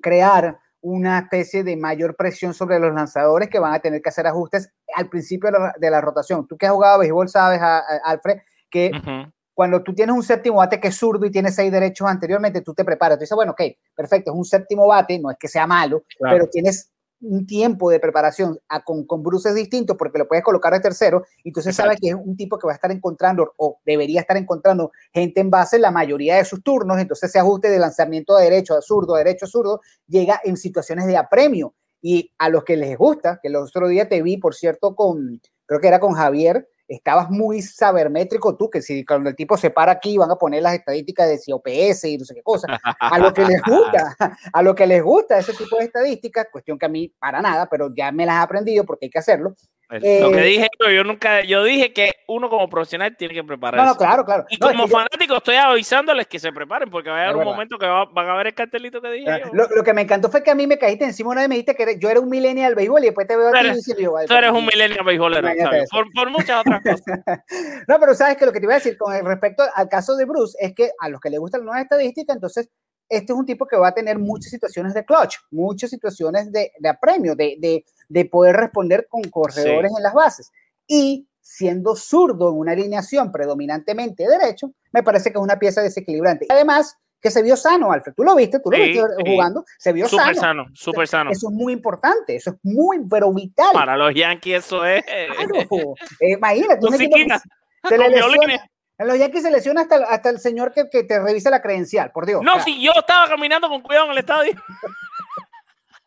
crear 0.00 0.58
una 0.80 1.20
especie 1.20 1.64
de 1.64 1.76
mayor 1.76 2.14
presión 2.14 2.52
sobre 2.52 2.78
los 2.78 2.92
lanzadores 2.92 3.48
que 3.48 3.58
van 3.58 3.72
a 3.72 3.78
tener 3.78 4.02
que 4.02 4.10
hacer 4.10 4.26
ajustes 4.26 4.70
al 4.94 5.08
principio 5.08 5.50
de 5.50 5.58
la, 5.58 5.74
de 5.78 5.90
la 5.90 6.00
rotación. 6.00 6.46
Tú 6.46 6.58
que 6.58 6.66
has 6.66 6.72
jugado 6.72 6.98
béisbol 6.98 7.28
sabes, 7.28 7.60
a, 7.60 7.78
a 7.78 7.82
Alfred, 8.04 8.38
que 8.68 8.90
uh 8.92 8.96
-huh. 8.98 9.32
cuando 9.54 9.82
tú 9.82 9.94
tienes 9.94 10.14
un 10.14 10.22
séptimo 10.22 10.56
bate 10.56 10.78
que 10.78 10.88
es 10.88 10.96
zurdo 10.96 11.24
y 11.24 11.30
tienes 11.30 11.54
seis 11.54 11.72
derechos 11.72 12.06
anteriormente, 12.06 12.60
tú 12.60 12.74
te 12.74 12.84
preparas. 12.84 13.16
Tú 13.16 13.22
dices, 13.22 13.34
bueno, 13.34 13.52
ok, 13.52 13.62
perfecto, 13.94 14.32
es 14.32 14.36
un 14.36 14.44
séptimo 14.44 14.86
bate, 14.86 15.18
no 15.18 15.30
es 15.30 15.38
que 15.38 15.48
sea 15.48 15.66
malo, 15.66 16.02
claro. 16.18 16.36
pero 16.36 16.50
tienes 16.50 16.90
un 17.24 17.46
tiempo 17.46 17.90
de 17.90 18.00
preparación 18.00 18.58
a, 18.68 18.84
con, 18.84 19.06
con 19.06 19.22
Bruce 19.22 19.48
es 19.48 19.54
distinto 19.54 19.96
porque 19.96 20.18
lo 20.18 20.28
puedes 20.28 20.44
colocar 20.44 20.72
de 20.72 20.80
tercero 20.80 21.24
y 21.42 21.48
entonces 21.48 21.74
sabes 21.74 21.98
que 22.00 22.08
es 22.08 22.14
un 22.14 22.36
tipo 22.36 22.58
que 22.58 22.66
va 22.66 22.72
a 22.72 22.76
estar 22.76 22.90
encontrando 22.90 23.54
o 23.56 23.78
debería 23.84 24.20
estar 24.20 24.36
encontrando 24.36 24.92
gente 25.12 25.40
en 25.40 25.50
base 25.50 25.78
la 25.78 25.90
mayoría 25.90 26.36
de 26.36 26.44
sus 26.44 26.62
turnos, 26.62 26.98
entonces 26.98 27.30
ese 27.30 27.38
ajuste 27.38 27.70
de 27.70 27.78
lanzamiento 27.78 28.36
de 28.36 28.44
derecho 28.44 28.74
a 28.76 28.82
zurdo, 28.82 29.14
derecho 29.14 29.46
a 29.46 29.48
zurdo, 29.48 29.80
llega 30.06 30.40
en 30.44 30.56
situaciones 30.56 31.06
de 31.06 31.16
apremio. 31.16 31.74
Y 32.06 32.32
a 32.36 32.50
los 32.50 32.64
que 32.64 32.76
les 32.76 32.98
gusta, 32.98 33.38
que 33.40 33.48
el 33.48 33.56
otro 33.56 33.88
día 33.88 34.06
te 34.10 34.20
vi, 34.20 34.36
por 34.36 34.54
cierto, 34.54 34.94
con, 34.94 35.40
creo 35.64 35.80
que 35.80 35.88
era 35.88 36.00
con 36.00 36.12
Javier, 36.12 36.68
estabas 36.88 37.30
muy 37.30 37.62
sabermétrico 37.62 38.56
tú, 38.56 38.68
que 38.68 38.82
si 38.82 39.04
cuando 39.04 39.30
el 39.30 39.36
tipo 39.36 39.56
se 39.56 39.70
para 39.70 39.92
aquí 39.92 40.18
van 40.18 40.30
a 40.30 40.36
poner 40.36 40.62
las 40.62 40.74
estadísticas 40.74 41.28
de 41.28 41.38
si 41.38 41.52
OPS 41.52 42.04
y 42.04 42.18
no 42.18 42.24
sé 42.24 42.34
qué 42.34 42.42
cosa, 42.42 42.80
a 43.00 43.18
lo 43.18 43.32
que 43.32 43.44
les 43.44 43.62
gusta, 43.62 44.16
a 44.52 44.62
lo 44.62 44.74
que 44.74 44.86
les 44.86 45.02
gusta 45.02 45.38
ese 45.38 45.52
tipo 45.54 45.76
de 45.78 45.84
estadísticas, 45.84 46.48
cuestión 46.50 46.78
que 46.78 46.86
a 46.86 46.88
mí 46.88 47.12
para 47.18 47.40
nada, 47.40 47.68
pero 47.68 47.88
ya 47.94 48.12
me 48.12 48.26
las 48.26 48.36
he 48.36 48.42
aprendido 48.42 48.84
porque 48.84 49.06
hay 49.06 49.10
que 49.10 49.18
hacerlo. 49.18 49.54
Eh, 49.90 50.20
lo 50.20 50.30
que 50.30 50.40
dije 50.40 50.68
yo, 50.80 50.90
yo 50.90 51.04
nunca, 51.04 51.42
yo 51.42 51.62
dije 51.62 51.92
que 51.92 52.12
uno 52.26 52.48
como 52.48 52.68
profesional 52.68 53.16
tiene 53.16 53.34
que 53.34 53.44
prepararse. 53.44 53.84
No, 53.84 53.92
no, 53.92 53.98
claro, 53.98 54.24
claro. 54.24 54.44
Y 54.48 54.56
no, 54.56 54.68
como 54.68 54.84
es 54.84 54.90
fanático 54.90 55.34
yo... 55.34 55.36
estoy 55.36 55.56
avisándoles 55.56 56.26
que 56.26 56.38
se 56.38 56.52
preparen 56.52 56.90
porque 56.90 57.10
va 57.10 57.18
a 57.18 57.22
haber 57.24 57.34
un 57.34 57.40
verdad. 57.40 57.52
momento 57.52 57.78
que 57.78 57.86
va, 57.86 58.06
van 58.06 58.28
a 58.28 58.36
ver 58.36 58.48
el 58.48 58.54
cartelito 58.54 59.00
que 59.00 59.10
dije 59.10 59.42
yo. 59.44 59.50
Lo, 59.52 59.68
lo, 59.68 59.84
que 59.84 59.92
me 59.92 60.02
encantó 60.02 60.30
fue 60.30 60.42
que 60.42 60.50
a 60.50 60.54
mí 60.54 60.66
me 60.66 60.78
caíste 60.78 61.04
encima 61.04 61.30
una 61.30 61.42
vez 61.42 61.48
me 61.48 61.56
dijiste 61.56 61.74
que 61.74 61.98
yo 61.98 62.08
era 62.08 62.20
un 62.20 62.28
millennial 62.28 62.74
béisbol 62.74 63.02
y 63.02 63.06
después 63.06 63.26
te 63.26 63.36
veo 63.36 63.48
a 63.48 63.52
ti 63.52 63.66
y 63.66 63.74
dices, 63.74 63.96
tú 64.26 64.34
eres 64.34 64.50
un 64.50 64.64
millennial 64.64 65.04
beisbolero, 65.04 65.48
por, 65.90 66.06
por, 66.12 66.30
muchas 66.30 66.60
otras 66.60 66.82
cosas. 66.82 67.04
no, 67.88 68.00
pero 68.00 68.14
sabes 68.14 68.36
que 68.36 68.46
lo 68.46 68.52
que 68.52 68.60
te 68.60 68.66
iba 68.66 68.74
a 68.74 68.78
decir 68.78 68.96
con 68.96 69.12
respecto 69.24 69.62
al 69.74 69.88
caso 69.88 70.16
de 70.16 70.24
Bruce 70.24 70.56
es 70.60 70.74
que 70.74 70.90
a 70.98 71.08
los 71.08 71.20
que 71.20 71.30
les 71.30 71.38
gustan 71.38 71.60
las 71.60 71.66
nuevas 71.66 71.82
estadísticas, 71.82 72.36
entonces 72.36 72.70
este 73.08 73.32
es 73.32 73.38
un 73.38 73.46
tipo 73.46 73.66
que 73.66 73.76
va 73.76 73.88
a 73.88 73.94
tener 73.94 74.18
muchas 74.18 74.50
situaciones 74.50 74.94
de 74.94 75.04
clutch, 75.04 75.36
muchas 75.50 75.90
situaciones 75.90 76.50
de, 76.52 76.72
de 76.78 76.88
apremio, 76.88 77.34
de, 77.34 77.56
de, 77.58 77.84
de, 78.08 78.24
poder 78.24 78.56
responder 78.56 79.06
con 79.08 79.22
corredores 79.24 79.90
sí. 79.90 79.96
en 79.96 80.02
las 80.02 80.14
bases. 80.14 80.52
Y 80.86 81.28
siendo 81.40 81.94
zurdo 81.94 82.50
en 82.50 82.58
una 82.58 82.72
alineación 82.72 83.30
predominantemente 83.30 84.26
derecho, 84.26 84.72
me 84.92 85.02
parece 85.02 85.30
que 85.30 85.38
es 85.38 85.42
una 85.42 85.58
pieza 85.58 85.82
desequilibrante. 85.82 86.46
Además, 86.48 86.96
que 87.20 87.30
se 87.30 87.42
vio 87.42 87.56
sano, 87.56 87.90
Alfred. 87.90 88.12
Tú 88.14 88.22
lo 88.22 88.34
viste, 88.36 88.60
tú 88.60 88.70
lo 88.70 88.76
sí, 88.76 88.82
viste 88.82 89.02
sí. 89.02 89.32
jugando, 89.32 89.64
se 89.78 89.92
vio 89.94 90.06
super 90.06 90.34
sano. 90.34 90.64
sano. 90.64 90.66
Súper 90.74 91.08
sano. 91.08 91.30
Eso 91.30 91.48
es 91.48 91.54
muy 91.54 91.72
importante, 91.72 92.36
eso 92.36 92.50
es 92.50 92.56
muy, 92.62 92.98
pero 93.08 93.32
vital. 93.32 93.72
Para 93.72 93.96
los 93.96 94.14
Yankees 94.14 94.64
eso 94.64 94.84
es... 94.84 95.02
Claro, 95.04 95.94
eh, 96.20 96.32
imagínate. 96.32 96.80
Musiquita, 96.82 97.42
se 97.88 97.98
le 97.98 98.10
lesiona, 98.10 98.70
los 98.98 99.18
Yankees 99.18 99.42
se 99.42 99.50
lesiona 99.50 99.82
hasta, 99.82 99.96
hasta 100.04 100.30
el 100.30 100.38
señor 100.38 100.72
que, 100.72 100.88
que, 100.90 101.02
te 101.04 101.20
revisa 101.20 101.50
la 101.50 101.62
credencial, 101.62 102.12
por 102.12 102.26
Dios. 102.26 102.42
No, 102.42 102.52
claro. 102.52 102.64
si 102.64 102.80
yo 102.80 102.92
estaba 102.94 103.28
caminando 103.28 103.68
con 103.68 103.82
cuidado 103.82 104.06
en 104.06 104.12
el 104.12 104.18
estadio. 104.18 104.52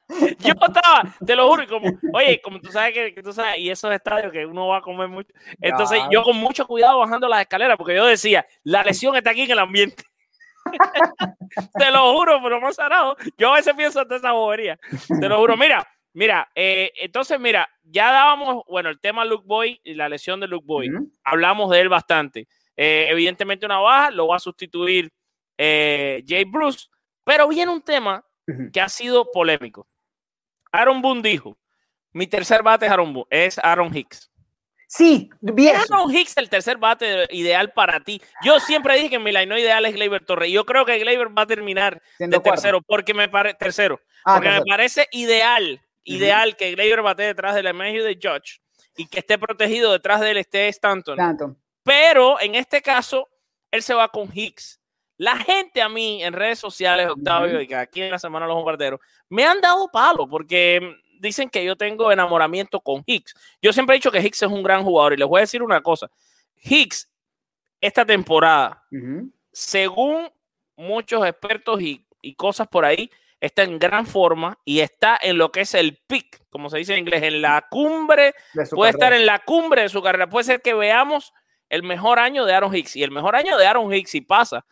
Yo 0.39 0.53
estaba, 0.53 1.03
te 1.25 1.35
lo 1.35 1.49
juro, 1.49 1.63
y 1.63 1.67
como, 1.67 1.91
oye, 2.13 2.41
como 2.41 2.61
tú 2.61 2.71
sabes 2.71 2.93
que, 2.93 3.13
que, 3.13 3.21
tú 3.21 3.33
sabes, 3.33 3.57
y 3.57 3.69
esos 3.69 3.91
estadios 3.91 4.31
que 4.31 4.45
uno 4.45 4.67
va 4.67 4.77
a 4.77 4.81
comer 4.81 5.09
mucho. 5.09 5.33
Entonces, 5.59 6.01
yo 6.09 6.23
con 6.23 6.37
mucho 6.37 6.65
cuidado 6.65 6.99
bajando 6.99 7.27
las 7.27 7.41
escaleras, 7.41 7.75
porque 7.77 7.95
yo 7.95 8.05
decía, 8.05 8.45
la 8.63 8.83
lesión 8.83 9.17
está 9.17 9.31
aquí 9.31 9.41
en 9.41 9.51
el 9.51 9.59
ambiente. 9.59 10.03
te 11.77 11.91
lo 11.91 12.13
juro, 12.13 12.39
pero 12.41 12.61
más 12.61 12.75
sarado. 12.75 13.17
Yo 13.37 13.51
a 13.51 13.55
veces 13.55 13.73
pienso 13.75 13.99
hasta 13.99 14.15
esa 14.15 14.31
bobería. 14.31 14.79
Te 15.19 15.27
lo 15.27 15.37
juro. 15.39 15.57
Mira, 15.57 15.85
mira, 16.13 16.49
eh, 16.55 16.91
entonces, 17.01 17.39
mira, 17.39 17.69
ya 17.83 18.11
dábamos, 18.11 18.63
bueno, 18.67 18.89
el 18.89 18.99
tema 18.99 19.25
Luke 19.25 19.45
Boy 19.45 19.79
y 19.83 19.93
la 19.93 20.09
lesión 20.09 20.39
de 20.39 20.47
Luke 20.47 20.65
Boy. 20.65 20.89
Uh 20.89 20.99
-huh. 20.99 21.11
Hablamos 21.23 21.69
de 21.69 21.81
él 21.81 21.89
bastante. 21.89 22.47
Eh, 22.77 23.07
evidentemente, 23.09 23.65
una 23.65 23.79
baja, 23.79 24.11
lo 24.11 24.27
va 24.27 24.35
a 24.35 24.39
sustituir 24.39 25.11
eh, 25.57 26.23
Jay 26.25 26.45
Bruce, 26.45 26.87
pero 27.23 27.47
viene 27.47 27.71
un 27.71 27.81
tema 27.81 28.23
que 28.71 28.79
ha 28.79 28.87
sido 28.87 29.29
polémico. 29.31 29.87
Aaron 30.71 31.01
Boone 31.01 31.21
dijo, 31.21 31.57
mi 32.13 32.27
tercer 32.27 32.63
bate 32.63 32.85
es 32.85 32.91
Aaron, 32.91 33.13
Boone, 33.13 33.27
es 33.29 33.59
Aaron 33.59 33.95
Hicks. 33.95 34.31
Sí, 34.87 35.29
bien. 35.41 35.75
¿Es 35.75 35.91
Aaron 35.91 36.15
Hicks 36.15 36.37
el 36.37 36.49
tercer 36.49 36.77
bate 36.77 37.27
ideal 37.31 37.73
para 37.73 37.99
ti? 37.99 38.21
Yo 38.43 38.59
siempre 38.61 38.95
dije 38.95 39.09
que 39.09 39.19
mi 39.19 39.33
line 39.33 39.59
ideal 39.59 39.85
es 39.85 39.93
Gleyber 39.93 40.23
Torres. 40.23 40.49
Yo 40.49 40.65
creo 40.65 40.85
que 40.85 40.97
Gleyber 40.97 41.37
va 41.37 41.41
a 41.41 41.47
terminar 41.47 42.01
Siendo 42.15 42.37
de 42.37 42.43
tercero 42.43 42.81
porque 42.81 43.13
me 43.13 43.27
parece 43.27 43.57
tercero. 43.57 43.99
Ah, 44.23 44.35
porque 44.35 44.49
me 44.49 44.61
parece 44.61 45.07
ideal, 45.11 45.81
ideal 46.03 46.55
que 46.55 46.71
Gleyber 46.71 47.01
bate 47.01 47.23
detrás 47.23 47.55
del 47.55 47.73
medio 47.73 48.05
de 48.05 48.15
Judge 48.15 48.61
y 48.95 49.07
que 49.07 49.19
esté 49.19 49.37
protegido 49.37 49.91
detrás 49.91 50.21
de 50.21 50.31
él 50.31 50.37
esté 50.37 50.69
Stanton. 50.69 51.17
Tanto. 51.17 51.57
Pero 51.87 52.37
en 52.41 52.55
este 52.55 52.81
caso, 52.81 53.29
él 53.71 53.81
se 53.81 53.93
va 53.93 54.09
con 54.09 54.29
Hicks. 54.31 54.81
La 55.15 55.37
gente 55.37 55.81
a 55.81 55.87
mí 55.87 56.21
en 56.21 56.33
redes 56.33 56.59
sociales, 56.59 57.07
Octavio, 57.09 57.61
y 57.61 57.67
que 57.67 57.75
aquí 57.75 58.01
en 58.01 58.11
la 58.11 58.19
semana 58.19 58.45
de 58.45 58.49
los 58.49 58.57
bombarderos, 58.57 58.99
me 59.29 59.45
han 59.45 59.61
dado 59.61 59.89
palo 59.89 60.27
porque 60.27 60.81
dicen 61.21 61.49
que 61.49 61.63
yo 61.63 61.77
tengo 61.77 62.11
enamoramiento 62.11 62.81
con 62.81 63.03
Hicks. 63.05 63.33
Yo 63.61 63.71
siempre 63.71 63.95
he 63.95 63.99
dicho 63.99 64.11
que 64.11 64.19
Hicks 64.19 64.43
es 64.43 64.49
un 64.49 64.63
gran 64.63 64.83
jugador 64.83 65.13
y 65.13 65.17
les 65.17 65.27
voy 65.29 65.39
a 65.39 65.41
decir 65.41 65.63
una 65.63 65.81
cosa. 65.81 66.11
Hicks, 66.57 67.09
esta 67.79 68.05
temporada, 68.05 68.83
según 69.53 70.29
muchos 70.75 71.25
expertos 71.25 71.81
y, 71.81 72.05
y 72.21 72.35
cosas 72.35 72.67
por 72.67 72.83
ahí, 72.83 73.09
está 73.39 73.63
en 73.63 73.79
gran 73.79 74.05
forma 74.05 74.59
y 74.65 74.81
está 74.81 75.17
en 75.21 75.37
lo 75.37 75.53
que 75.53 75.61
es 75.61 75.73
el 75.73 75.97
peak, 76.05 76.41
como 76.49 76.69
se 76.69 76.79
dice 76.79 76.93
en 76.93 76.99
inglés, 76.99 77.23
en 77.23 77.41
la 77.41 77.65
cumbre 77.69 78.33
puede 78.53 78.67
carrera. 78.67 78.89
estar 78.89 79.13
en 79.13 79.25
la 79.25 79.39
cumbre 79.39 79.83
de 79.83 79.89
su 79.89 80.01
carrera. 80.01 80.27
Puede 80.27 80.43
ser 80.43 80.61
que 80.61 80.73
veamos 80.73 81.33
el 81.69 81.83
mejor 81.83 82.19
año 82.19 82.45
de 82.45 82.53
Aaron 82.53 82.75
Hicks. 82.75 82.95
Y 82.95 83.03
el 83.03 83.11
mejor 83.11 83.35
año 83.35 83.57
de 83.57 83.65
Aaron 83.67 83.91
Hicks, 83.93 84.11
si 84.11 84.21
pasa, 84.21 84.65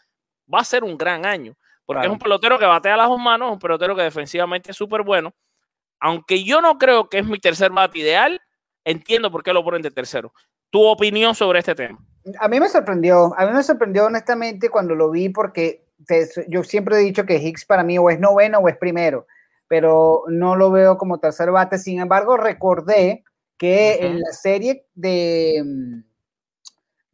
va 0.51 0.59
a 0.59 0.63
ser 0.63 0.83
un 0.83 0.97
gran 0.97 1.25
año. 1.25 1.55
Porque 1.85 1.99
Claro. 1.99 2.07
es 2.07 2.13
un 2.13 2.19
pelotero 2.19 2.57
que 2.59 2.65
batea 2.65 2.97
las 2.97 3.07
dos 3.07 3.19
manos, 3.19 3.51
un 3.51 3.59
pelotero 3.59 3.95
que 3.95 4.01
defensivamente 4.03 4.71
es 4.71 4.77
súper 4.77 5.03
bueno. 5.03 5.33
Aunque 5.99 6.43
yo 6.43 6.61
no 6.61 6.77
creo 6.77 7.09
que 7.09 7.19
es 7.19 7.25
mi 7.25 7.39
tercer 7.39 7.71
bate 7.71 7.99
ideal, 7.99 8.41
entiendo 8.83 9.31
por 9.31 9.43
qué 9.43 9.53
lo 9.53 9.63
ponen 9.63 9.81
de 9.81 9.91
tercero. 9.91 10.33
Tu 10.71 10.81
opinión 10.83 11.35
sobre 11.35 11.59
este 11.59 11.75
tema. 11.75 11.99
A 12.39 12.47
mí 12.47 12.59
me 12.59 12.67
sorprendió, 12.69 13.33
a 13.37 13.45
mí 13.45 13.53
me 13.53 13.63
sorprendió 13.63 14.05
honestamente 14.05 14.69
cuando 14.69 14.95
lo 14.95 15.11
vi 15.11 15.29
porque 15.29 15.85
te- 16.07 16.27
yo 16.47 16.63
siempre 16.63 16.95
he 16.97 16.99
dicho 16.99 17.25
que 17.25 17.37
Hicks 17.37 17.65
para 17.65 17.83
mí 17.83 17.97
o 17.99 18.09
es 18.09 18.19
noveno 18.19 18.59
o 18.59 18.67
es 18.67 18.77
primero, 18.77 19.27
pero 19.67 20.23
no 20.27 20.55
lo 20.55 20.71
veo 20.71 20.97
como 20.97 21.19
tercer 21.19 21.51
bate. 21.51 21.77
Sin 21.77 21.99
embargo, 22.01 22.35
recordé 22.35 23.23
que 23.57 23.99
en 24.05 24.19
la 24.19 24.31
serie 24.31 24.85
de, 24.95 25.63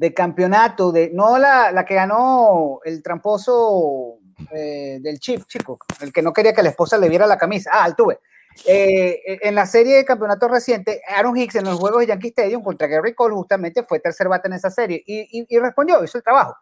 de 0.01 0.15
campeonato, 0.15 0.91
de 0.91 1.11
no 1.13 1.37
la, 1.37 1.71
la 1.71 1.85
que 1.85 1.93
ganó 1.93 2.79
el 2.83 3.03
tramposo 3.03 4.17
eh, 4.51 4.97
del 4.99 5.19
Chief, 5.19 5.45
chico, 5.45 5.77
el 5.99 6.11
que 6.11 6.23
no 6.23 6.33
quería 6.33 6.53
que 6.53 6.63
la 6.63 6.69
esposa 6.69 6.97
le 6.97 7.07
viera 7.07 7.27
la 7.27 7.37
camisa. 7.37 7.69
Ah, 7.71 7.83
Altuve. 7.83 8.19
Eh, 8.65 9.21
en 9.43 9.53
la 9.53 9.67
serie 9.67 9.95
de 9.97 10.03
campeonato 10.03 10.47
reciente, 10.47 11.03
Aaron 11.07 11.37
Hicks 11.37 11.53
en 11.53 11.65
los 11.65 11.79
juegos 11.79 11.99
de 11.99 12.07
Yankee 12.07 12.29
Stadium 12.29 12.63
contra 12.63 12.87
Gary 12.87 13.13
Cole 13.13 13.35
justamente 13.35 13.83
fue 13.83 13.99
tercer 13.99 14.27
bate 14.27 14.47
en 14.47 14.53
esa 14.55 14.71
serie 14.71 15.03
y, 15.05 15.39
y- 15.39 15.45
y 15.47 15.59
respondió, 15.59 16.03
hizo 16.03 16.17
el 16.17 16.23
trabajo. 16.23 16.55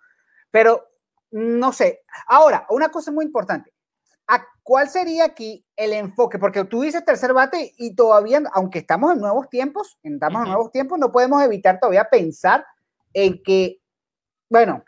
Pero 0.51 0.85
no 1.31 1.71
sé. 1.71 2.01
Ahora, 2.27 2.65
una 2.69 2.89
cosa 2.89 3.09
muy 3.09 3.23
importante. 3.23 3.71
¿A 4.27 4.45
cuál 4.63 4.89
sería 4.89 5.23
aquí 5.23 5.65
el 5.77 5.93
enfoque? 5.93 6.37
Porque 6.39 6.65
tú 6.65 6.81
dices 6.81 7.05
tercer 7.05 7.31
bate 7.33 7.73
y 7.77 7.95
todavía, 7.95 8.41
aunque 8.51 8.79
estamos 8.79 9.13
en 9.13 9.19
nuevos 9.21 9.47
tiempos, 9.49 9.97
estamos 10.03 10.43
en 10.43 10.49
nuevos 10.51 10.71
tiempos, 10.73 10.99
no 10.99 11.09
podemos 11.09 11.41
evitar 11.41 11.79
todavía 11.79 12.09
pensar 12.09 12.65
en 13.13 13.41
que, 13.43 13.81
bueno, 14.49 14.83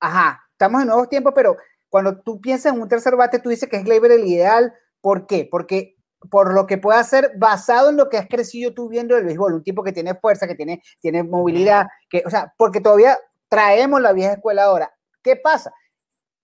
ajá, 0.00 0.42
estamos 0.52 0.82
en 0.82 0.88
nuevos 0.88 1.08
tiempos, 1.08 1.32
pero 1.34 1.56
cuando 1.88 2.20
tú 2.20 2.40
piensas 2.40 2.72
en 2.72 2.80
un 2.80 2.88
tercer 2.88 3.16
bate, 3.16 3.38
tú 3.38 3.48
dices 3.48 3.68
que 3.68 3.76
es 3.76 3.84
Gleyber 3.84 4.12
el 4.12 4.26
ideal. 4.26 4.74
¿Por 5.00 5.26
qué? 5.26 5.48
Porque 5.50 5.96
por 6.30 6.52
lo 6.54 6.66
que 6.66 6.78
puede 6.78 6.98
hacer 6.98 7.32
basado 7.36 7.90
en 7.90 7.96
lo 7.96 8.08
que 8.08 8.18
has 8.18 8.28
crecido 8.28 8.74
tú 8.74 8.88
viendo 8.88 9.14
del 9.14 9.24
béisbol, 9.24 9.54
un 9.54 9.62
tipo 9.62 9.82
que 9.82 9.92
tiene 9.92 10.14
fuerza, 10.14 10.46
que 10.46 10.54
tiene, 10.54 10.82
tiene 11.00 11.22
movilidad, 11.22 11.86
que, 12.08 12.22
o 12.26 12.30
sea, 12.30 12.52
porque 12.56 12.80
todavía 12.80 13.18
traemos 13.48 14.00
la 14.00 14.12
vieja 14.12 14.34
escuela 14.34 14.64
ahora. 14.64 14.92
¿Qué 15.22 15.36
pasa? 15.36 15.72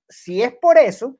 Si 0.08 0.42
es 0.42 0.54
por 0.54 0.78
eso, 0.78 1.16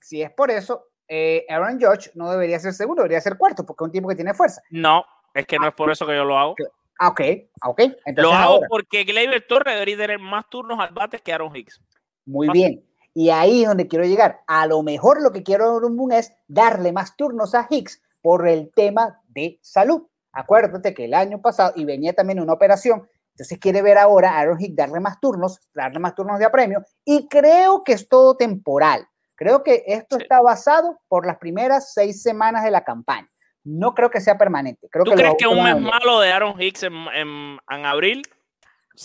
si 0.00 0.22
es 0.22 0.30
por 0.30 0.50
eso, 0.50 0.86
eh, 1.08 1.46
Aaron 1.48 1.80
Judge 1.80 2.10
no 2.14 2.30
debería 2.30 2.60
ser 2.60 2.74
segundo, 2.74 3.02
debería 3.02 3.20
ser 3.20 3.38
cuarto, 3.38 3.64
porque 3.64 3.84
es 3.84 3.86
un 3.86 3.92
tipo 3.92 4.08
que 4.08 4.14
tiene 4.14 4.34
fuerza. 4.34 4.62
No, 4.70 5.04
es 5.34 5.46
que 5.46 5.58
no 5.58 5.68
es 5.68 5.74
por 5.74 5.90
eso 5.90 6.06
que 6.06 6.14
yo 6.14 6.24
lo 6.24 6.38
hago. 6.38 6.54
Ah, 6.98 7.08
ok, 7.08 7.20
ah, 7.60 7.68
ok. 7.70 7.80
Entonces 7.80 8.16
Lo 8.24 8.32
hago 8.32 8.54
ahora, 8.54 8.66
porque 8.68 9.04
Gleyber 9.04 9.46
Torres 9.46 9.74
debería 9.74 9.96
tener 9.96 10.18
más 10.18 10.48
turnos 10.50 10.78
al 10.80 10.90
bate 10.92 11.18
que 11.20 11.32
Aaron 11.32 11.54
Hicks. 11.54 11.80
muy 12.26 12.46
fácil. 12.48 12.60
bien. 12.62 12.84
Y 13.14 13.30
ahí 13.30 13.62
es 13.62 13.68
donde 13.68 13.88
quiero 13.88 14.04
llegar. 14.04 14.40
A 14.46 14.66
lo 14.66 14.82
mejor 14.82 15.22
lo 15.22 15.32
que 15.32 15.42
quiero 15.42 15.80
Boone 15.80 16.18
es 16.18 16.32
darle 16.46 16.92
más 16.92 17.16
turnos 17.16 17.54
a 17.54 17.66
Hicks 17.68 18.00
por 18.20 18.46
el 18.46 18.70
tema 18.74 19.20
de 19.28 19.58
salud. 19.62 20.02
Acuérdate 20.32 20.94
que 20.94 21.06
el 21.06 21.14
año 21.14 21.40
pasado, 21.40 21.72
y 21.74 21.84
venía 21.84 22.12
también 22.12 22.38
una 22.40 22.52
operación, 22.52 23.08
entonces 23.32 23.58
quiere 23.58 23.82
ver 23.82 23.98
ahora 23.98 24.32
a 24.32 24.38
Aaron 24.40 24.60
Hicks 24.60 24.76
darle 24.76 25.00
más 25.00 25.18
turnos, 25.20 25.58
darle 25.74 25.98
más 26.00 26.14
turnos 26.14 26.38
de 26.38 26.44
apremio, 26.44 26.84
y 27.04 27.26
creo 27.28 27.82
que 27.84 27.92
es 27.94 28.08
todo 28.08 28.36
temporal. 28.36 29.06
Creo 29.36 29.62
que 29.62 29.84
esto 29.86 30.16
Sí. 30.16 30.22
está 30.22 30.40
basado 30.42 30.98
por 31.08 31.26
las 31.26 31.38
primeras 31.38 31.92
seis 31.94 32.22
semanas 32.22 32.62
de 32.64 32.70
la 32.72 32.82
campaña. 32.84 33.28
No 33.64 33.94
creo 33.94 34.10
que 34.10 34.20
sea 34.20 34.38
permanente. 34.38 34.88
Creo 34.90 35.04
¿Tú 35.04 35.10
que 35.12 35.16
crees 35.18 35.34
que 35.38 35.46
un 35.46 35.62
mes 35.62 35.78
malo 35.80 36.20
de 36.20 36.32
Aaron 36.32 36.60
Hicks 36.60 36.84
en, 36.84 36.94
en- 37.14 37.58
en 37.70 37.86
abril? 37.86 38.22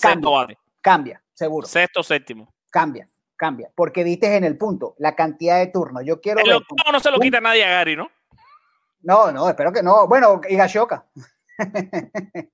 Bate, 0.01 0.57
Cambia, 0.81 1.21
seguro. 1.33 1.67
sexto, 1.67 2.01
séptimo. 2.01 2.53
Cambia, 2.71 3.07
cambia. 3.35 3.69
Porque 3.75 4.03
diste 4.03 4.35
en 4.35 4.43
el 4.43 4.57
punto, 4.57 4.95
la 4.97 5.15
cantidad 5.15 5.59
de 5.59 5.67
turnos. 5.67 6.03
Yo 6.05 6.19
quiero 6.19 6.39
El 6.39 6.47
ver. 6.47 6.55
octavo 6.55 6.91
no 6.91 6.99
se 6.99 7.11
lo 7.11 7.19
quita 7.19 7.39
nadie 7.41 7.63
a 7.63 7.69
Gary, 7.69 7.95
¿no? 7.95 8.09
No, 9.01 9.31
no, 9.31 9.49
espero 9.49 9.71
que 9.71 9.83
no. 9.83 10.07
Bueno, 10.07 10.39
Higashoka. 10.47 11.05
Higashoka. 11.05 11.32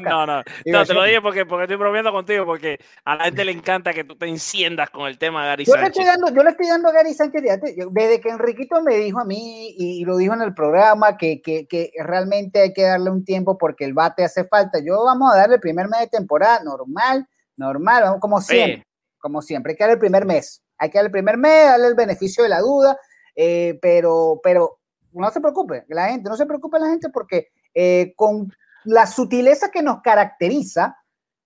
No, 0.00 0.26
no. 0.26 0.42
Digo, 0.64 0.78
No, 0.78 0.86
te 0.86 0.94
lo 0.94 1.02
dije 1.02 1.20
porque, 1.20 1.44
porque 1.44 1.64
estoy 1.64 1.76
bromeando 1.76 2.12
contigo, 2.12 2.44
porque 2.44 2.78
a 3.04 3.16
la 3.16 3.24
gente 3.24 3.44
le 3.44 3.52
encanta 3.52 3.92
que 3.92 4.04
tú 4.04 4.16
te 4.16 4.26
enciendas 4.26 4.90
con 4.90 5.06
el 5.08 5.18
tema 5.18 5.42
de 5.42 5.48
Gary 5.48 5.64
Yo 5.64 5.76
le, 5.76 5.86
estoy 5.86 6.04
Sánchez. 6.04 6.20
dando, 6.20 6.36
yo 6.36 6.44
le 6.44 6.50
estoy 6.50 6.68
dando 6.68 6.88
a 6.88 6.92
Gary 6.92 7.14
Sánchez 7.14 7.42
desde 7.90 8.20
que 8.20 8.28
Enriquito 8.28 8.80
me 8.82 8.96
dijo 8.96 9.20
a 9.20 9.24
mí 9.24 9.74
y, 9.76 10.04
lo 10.04 10.16
dijo 10.16 10.34
en 10.34 10.42
el 10.42 10.54
programa 10.54 11.16
que, 11.16 11.42
que, 11.42 11.66
que 11.66 11.90
realmente 11.98 12.60
hay 12.60 12.72
que 12.72 12.82
darle 12.82 13.10
un 13.10 13.24
tiempo 13.24 13.58
porque 13.58 13.84
el 13.84 13.92
bate 13.92 14.24
hace 14.24 14.44
falta. 14.44 14.78
Yo 14.84 15.04
vamos 15.04 15.32
a 15.32 15.36
darle 15.36 15.56
el 15.56 15.60
primer 15.60 15.88
mes 15.88 16.00
de 16.00 16.08
temporada 16.08 16.62
normal, 16.62 17.26
normal, 17.56 18.02
vamos 18.04 18.20
como 18.20 18.40
siempre, 18.40 18.86
como 19.18 19.42
siempre. 19.42 19.72
Hay 19.72 19.76
que 19.76 19.84
darle 19.84 19.94
el 19.94 20.00
primer 20.00 20.24
mes. 20.24 20.62
Hay 20.78 20.90
que 20.90 20.98
darle 20.98 21.08
el 21.08 21.12
primer 21.12 21.36
mes, 21.36 21.66
darle 21.66 21.88
el 21.88 21.94
beneficio 21.94 22.42
de 22.42 22.48
la 22.48 22.60
duda, 22.60 22.96
eh, 23.36 23.78
pero, 23.82 24.40
pero 24.42 24.78
no 25.12 25.30
se 25.30 25.40
preocupe, 25.40 25.84
la 25.88 26.08
gente, 26.08 26.28
no 26.28 26.36
se 26.36 26.46
preocupe 26.46 26.78
la 26.78 26.88
gente 26.88 27.10
porque 27.10 27.48
eh, 27.74 28.12
con 28.16 28.52
la 28.84 29.06
sutileza 29.06 29.70
que 29.70 29.82
nos 29.82 30.00
caracteriza, 30.02 30.96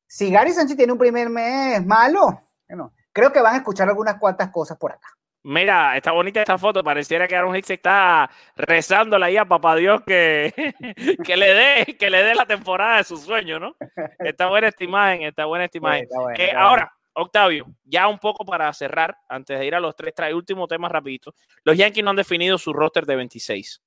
si 0.06 0.30
Gary 0.30 0.52
Sánchez 0.52 0.76
tiene 0.76 0.92
un 0.92 0.98
primer 0.98 1.28
mes 1.28 1.84
malo, 1.84 2.40
bueno, 2.68 2.92
creo 3.12 3.32
que 3.32 3.40
van 3.40 3.54
a 3.54 3.58
escuchar 3.58 3.88
algunas 3.88 4.18
cuantas 4.18 4.50
cosas 4.50 4.78
por 4.78 4.92
acá. 4.92 5.08
Mira, 5.46 5.94
está 5.94 6.12
bonita 6.12 6.40
esta 6.40 6.56
foto. 6.56 6.82
Pareciera 6.82 7.28
que 7.28 7.36
Aaron 7.36 7.54
Hicks 7.54 7.70
está 7.70 8.30
rezándole 8.56 9.26
ahí 9.26 9.36
a 9.36 9.44
papá 9.44 9.76
Dios 9.76 10.00
que, 10.06 10.54
que 11.24 11.36
le 11.36 11.52
dé 11.52 11.96
que 11.98 12.08
le 12.08 12.22
dé 12.22 12.34
la 12.34 12.46
temporada 12.46 12.96
de 12.96 13.04
su 13.04 13.18
sueño, 13.18 13.60
¿no? 13.60 13.76
Está 14.18 14.48
buena 14.48 14.68
esta 14.68 14.84
imagen, 14.84 15.22
está 15.22 15.44
buena 15.44 15.66
esta 15.66 15.76
imagen. 15.76 16.08
Bueno, 16.10 16.30
Eh, 16.38 16.50
ahora, 16.56 16.90
Octavio, 17.12 17.66
ya 17.84 18.08
un 18.08 18.18
poco 18.18 18.46
para 18.46 18.72
cerrar, 18.72 19.18
antes 19.28 19.58
de 19.58 19.66
ir 19.66 19.74
a 19.74 19.80
los 19.80 19.94
tres, 19.94 20.14
trae 20.14 20.32
último 20.32 20.66
tema 20.66 20.88
rapidito. 20.88 21.34
Los 21.62 21.76
Yankees 21.76 22.02
no 22.02 22.10
han 22.10 22.16
definido 22.16 22.56
su 22.56 22.72
roster 22.72 23.04
de 23.04 23.16
26. 23.16 23.82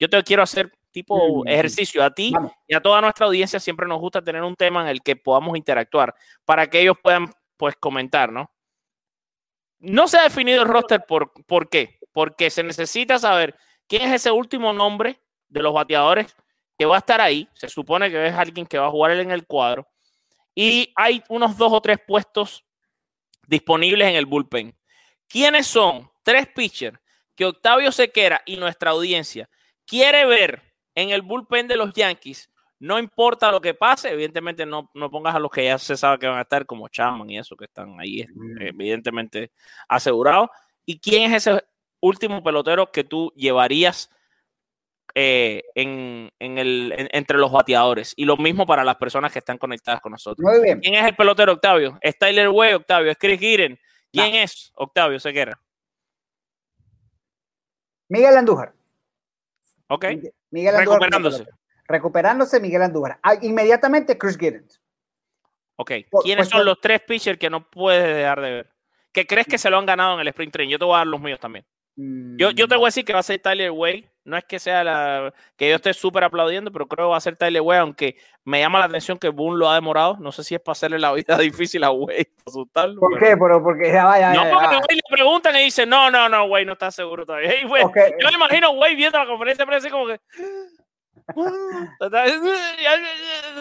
Yo 0.00 0.08
te 0.08 0.20
quiero 0.24 0.42
hacer 0.42 0.72
tipo 0.90 1.44
Mm, 1.44 1.48
ejercicio 1.48 2.02
a 2.04 2.10
ti 2.12 2.30
Vamos. 2.32 2.52
y 2.66 2.74
a 2.74 2.80
toda 2.80 3.00
nuestra 3.00 3.26
audiencia. 3.26 3.60
Siempre 3.60 3.86
nos 3.86 4.00
gusta 4.00 4.22
tener 4.22 4.42
un 4.42 4.56
tema 4.56 4.82
en 4.82 4.88
el 4.88 5.02
que 5.02 5.16
podamos 5.16 5.56
interactuar 5.56 6.14
para 6.44 6.66
que 6.68 6.80
ellos 6.80 6.96
puedan, 7.02 7.30
pues, 7.56 7.76
comentar, 7.76 8.32
¿no? 8.32 8.50
No 9.80 10.08
se 10.08 10.18
ha 10.18 10.24
definido 10.24 10.62
el 10.62 10.68
roster 10.68 11.04
por, 11.06 11.32
¿por 11.44 11.68
qué? 11.68 11.98
Porque 12.12 12.50
se 12.50 12.62
necesita 12.62 13.18
saber 13.18 13.54
quién 13.86 14.02
es 14.02 14.12
ese 14.14 14.30
último 14.30 14.72
nombre 14.72 15.20
de 15.48 15.62
los 15.62 15.72
bateadores 15.72 16.34
que 16.76 16.84
va 16.86 16.96
a 16.96 16.98
estar 16.98 17.20
ahí. 17.20 17.48
Se 17.54 17.68
supone 17.68 18.10
que 18.10 18.26
es 18.26 18.34
alguien 18.34 18.66
que 18.66 18.78
va 18.78 18.86
a 18.86 18.90
jugar 18.90 19.12
en 19.12 19.30
el 19.30 19.46
cuadro. 19.46 19.86
Y 20.54 20.92
hay 20.96 21.22
unos 21.28 21.56
dos 21.56 21.72
o 21.72 21.80
tres 21.80 21.98
puestos 22.04 22.64
disponibles 23.46 24.08
en 24.08 24.16
el 24.16 24.26
bullpen. 24.26 24.76
¿Quiénes 25.28 25.66
son? 25.66 26.10
Tres 26.22 26.48
pitchers 26.48 26.98
que 27.34 27.44
Octavio 27.44 27.92
Sequera 27.92 28.42
y 28.44 28.56
nuestra 28.56 28.90
audiencia 28.90 29.48
quiere 29.86 30.26
ver 30.26 30.67
en 31.00 31.10
el 31.10 31.22
bullpen 31.22 31.68
de 31.68 31.76
los 31.76 31.94
Yankees. 31.94 32.50
No 32.80 32.98
importa 32.98 33.50
lo 33.50 33.60
que 33.60 33.74
pase, 33.74 34.10
evidentemente 34.10 34.64
no, 34.66 34.90
no 34.94 35.10
pongas 35.10 35.34
a 35.34 35.38
los 35.38 35.50
que 35.50 35.64
ya 35.64 35.78
se 35.78 35.96
sabe 35.96 36.18
que 36.18 36.26
van 36.26 36.38
a 36.38 36.42
estar 36.42 36.64
como 36.66 36.88
Chapman 36.88 37.28
y 37.30 37.38
eso 37.38 37.56
que 37.56 37.64
están 37.66 37.98
ahí, 38.00 38.20
eh, 38.20 38.26
evidentemente 38.60 39.50
asegurados. 39.88 40.48
¿Y 40.84 40.98
quién 41.00 41.32
es 41.32 41.46
ese 41.46 41.64
último 42.00 42.42
pelotero 42.42 42.90
que 42.92 43.02
tú 43.04 43.32
llevarías 43.36 44.10
eh, 45.14 45.62
en, 45.74 46.30
en 46.38 46.58
el, 46.58 46.92
en- 46.96 47.08
entre 47.12 47.38
los 47.38 47.50
bateadores? 47.50 48.12
Y 48.16 48.24
lo 48.24 48.36
mismo 48.36 48.64
para 48.66 48.84
las 48.84 48.96
personas 48.96 49.32
que 49.32 49.40
están 49.40 49.58
conectadas 49.58 50.00
con 50.00 50.12
nosotros. 50.12 50.38
Muy 50.44 50.62
bien. 50.62 50.78
¿Quién 50.80 50.94
es 50.94 51.04
el 51.06 51.16
pelotero, 51.16 51.52
Octavio? 51.54 51.98
¿Es 52.00 52.16
Tyler 52.16 52.48
Way, 52.48 52.74
Octavio? 52.74 53.10
¿Es 53.10 53.18
Chris 53.18 53.40
Giren? 53.40 53.78
¿Quién 54.12 54.34
es 54.36 54.70
Octavio 54.74 55.18
Sequera? 55.18 55.60
Miguel 58.08 58.36
Andújar. 58.36 58.72
¿Ok? 59.88 60.04
Miguel 60.50 60.76
Andújar. 60.76 61.00
Recuperándose. 61.00 61.46
Recuperándose 61.86 62.60
Miguel 62.60 62.82
Andújar. 62.82 63.18
Ah, 63.22 63.34
inmediatamente 63.40 64.16
Chris 64.16 64.36
Giddens. 64.36 64.80
Ok, 65.76 65.92
¿quiénes 66.22 66.48
pues, 66.48 66.48
son 66.48 66.64
los 66.64 66.80
tres 66.80 67.00
pitchers 67.02 67.38
que 67.38 67.48
no 67.48 67.68
puedes 67.70 68.16
dejar 68.16 68.40
de 68.40 68.50
ver? 68.50 68.70
¿Qué 69.12 69.26
crees 69.26 69.46
que 69.46 69.58
se 69.58 69.70
lo 69.70 69.78
han 69.78 69.86
ganado 69.86 70.14
en 70.14 70.20
el 70.20 70.28
sprint 70.28 70.52
training? 70.52 70.72
Yo 70.72 70.78
te 70.78 70.84
voy 70.84 70.94
a 70.94 70.98
dar 70.98 71.06
los 71.06 71.20
míos 71.20 71.38
también. 71.40 71.64
Yo, 72.00 72.52
yo 72.52 72.68
te 72.68 72.76
voy 72.76 72.84
a 72.84 72.88
decir 72.88 73.04
que 73.04 73.12
va 73.12 73.18
a 73.18 73.24
ser 73.24 73.40
Tyler 73.40 73.72
Way. 73.72 74.08
No 74.22 74.36
es 74.36 74.44
que 74.44 74.60
sea 74.60 74.84
la 74.84 75.34
que 75.56 75.68
yo 75.68 75.74
esté 75.74 75.92
súper 75.92 76.22
aplaudiendo, 76.22 76.70
pero 76.70 76.86
creo 76.86 77.06
que 77.06 77.10
va 77.10 77.16
a 77.16 77.20
ser 77.20 77.36
Tyler 77.36 77.62
Way, 77.62 77.78
aunque 77.80 78.16
me 78.44 78.60
llama 78.60 78.78
la 78.78 78.84
atención 78.84 79.18
que 79.18 79.30
Boone 79.30 79.58
lo 79.58 79.68
ha 79.68 79.74
demorado. 79.74 80.16
No 80.20 80.30
sé 80.30 80.44
si 80.44 80.54
es 80.54 80.60
para 80.60 80.74
hacerle 80.74 81.00
la 81.00 81.12
vida 81.12 81.36
difícil 81.38 81.82
a 81.82 81.90
Way, 81.90 82.24
para 82.24 82.44
asustarlo. 82.46 83.00
¿Por 83.00 83.18
pero- 83.18 83.26
qué? 83.26 83.36
Pero 83.36 83.62
porque 83.64 83.90
ya 83.90 84.04
vaya. 84.04 84.32
No, 84.32 84.44
ya, 84.44 84.50
porque 84.50 84.66
ya. 84.66 84.78
Way 84.78 84.96
le 84.96 85.02
preguntan 85.16 85.56
y 85.56 85.64
dice, 85.64 85.86
no, 85.86 86.08
no, 86.10 86.28
no, 86.28 86.44
Way 86.44 86.66
no 86.66 86.74
está 86.74 86.90
seguro 86.92 87.26
todavía. 87.26 87.52
Yo 87.62 87.68
me 87.68 88.34
imagino 88.34 88.70
Way 88.72 88.94
viendo 88.94 89.18
la 89.18 89.26
conferencia 89.26 89.64
de 89.64 89.66
prensa 89.66 89.88
así 89.88 89.92
como 89.92 90.06
que... 90.06 90.20
Está, 92.00 92.24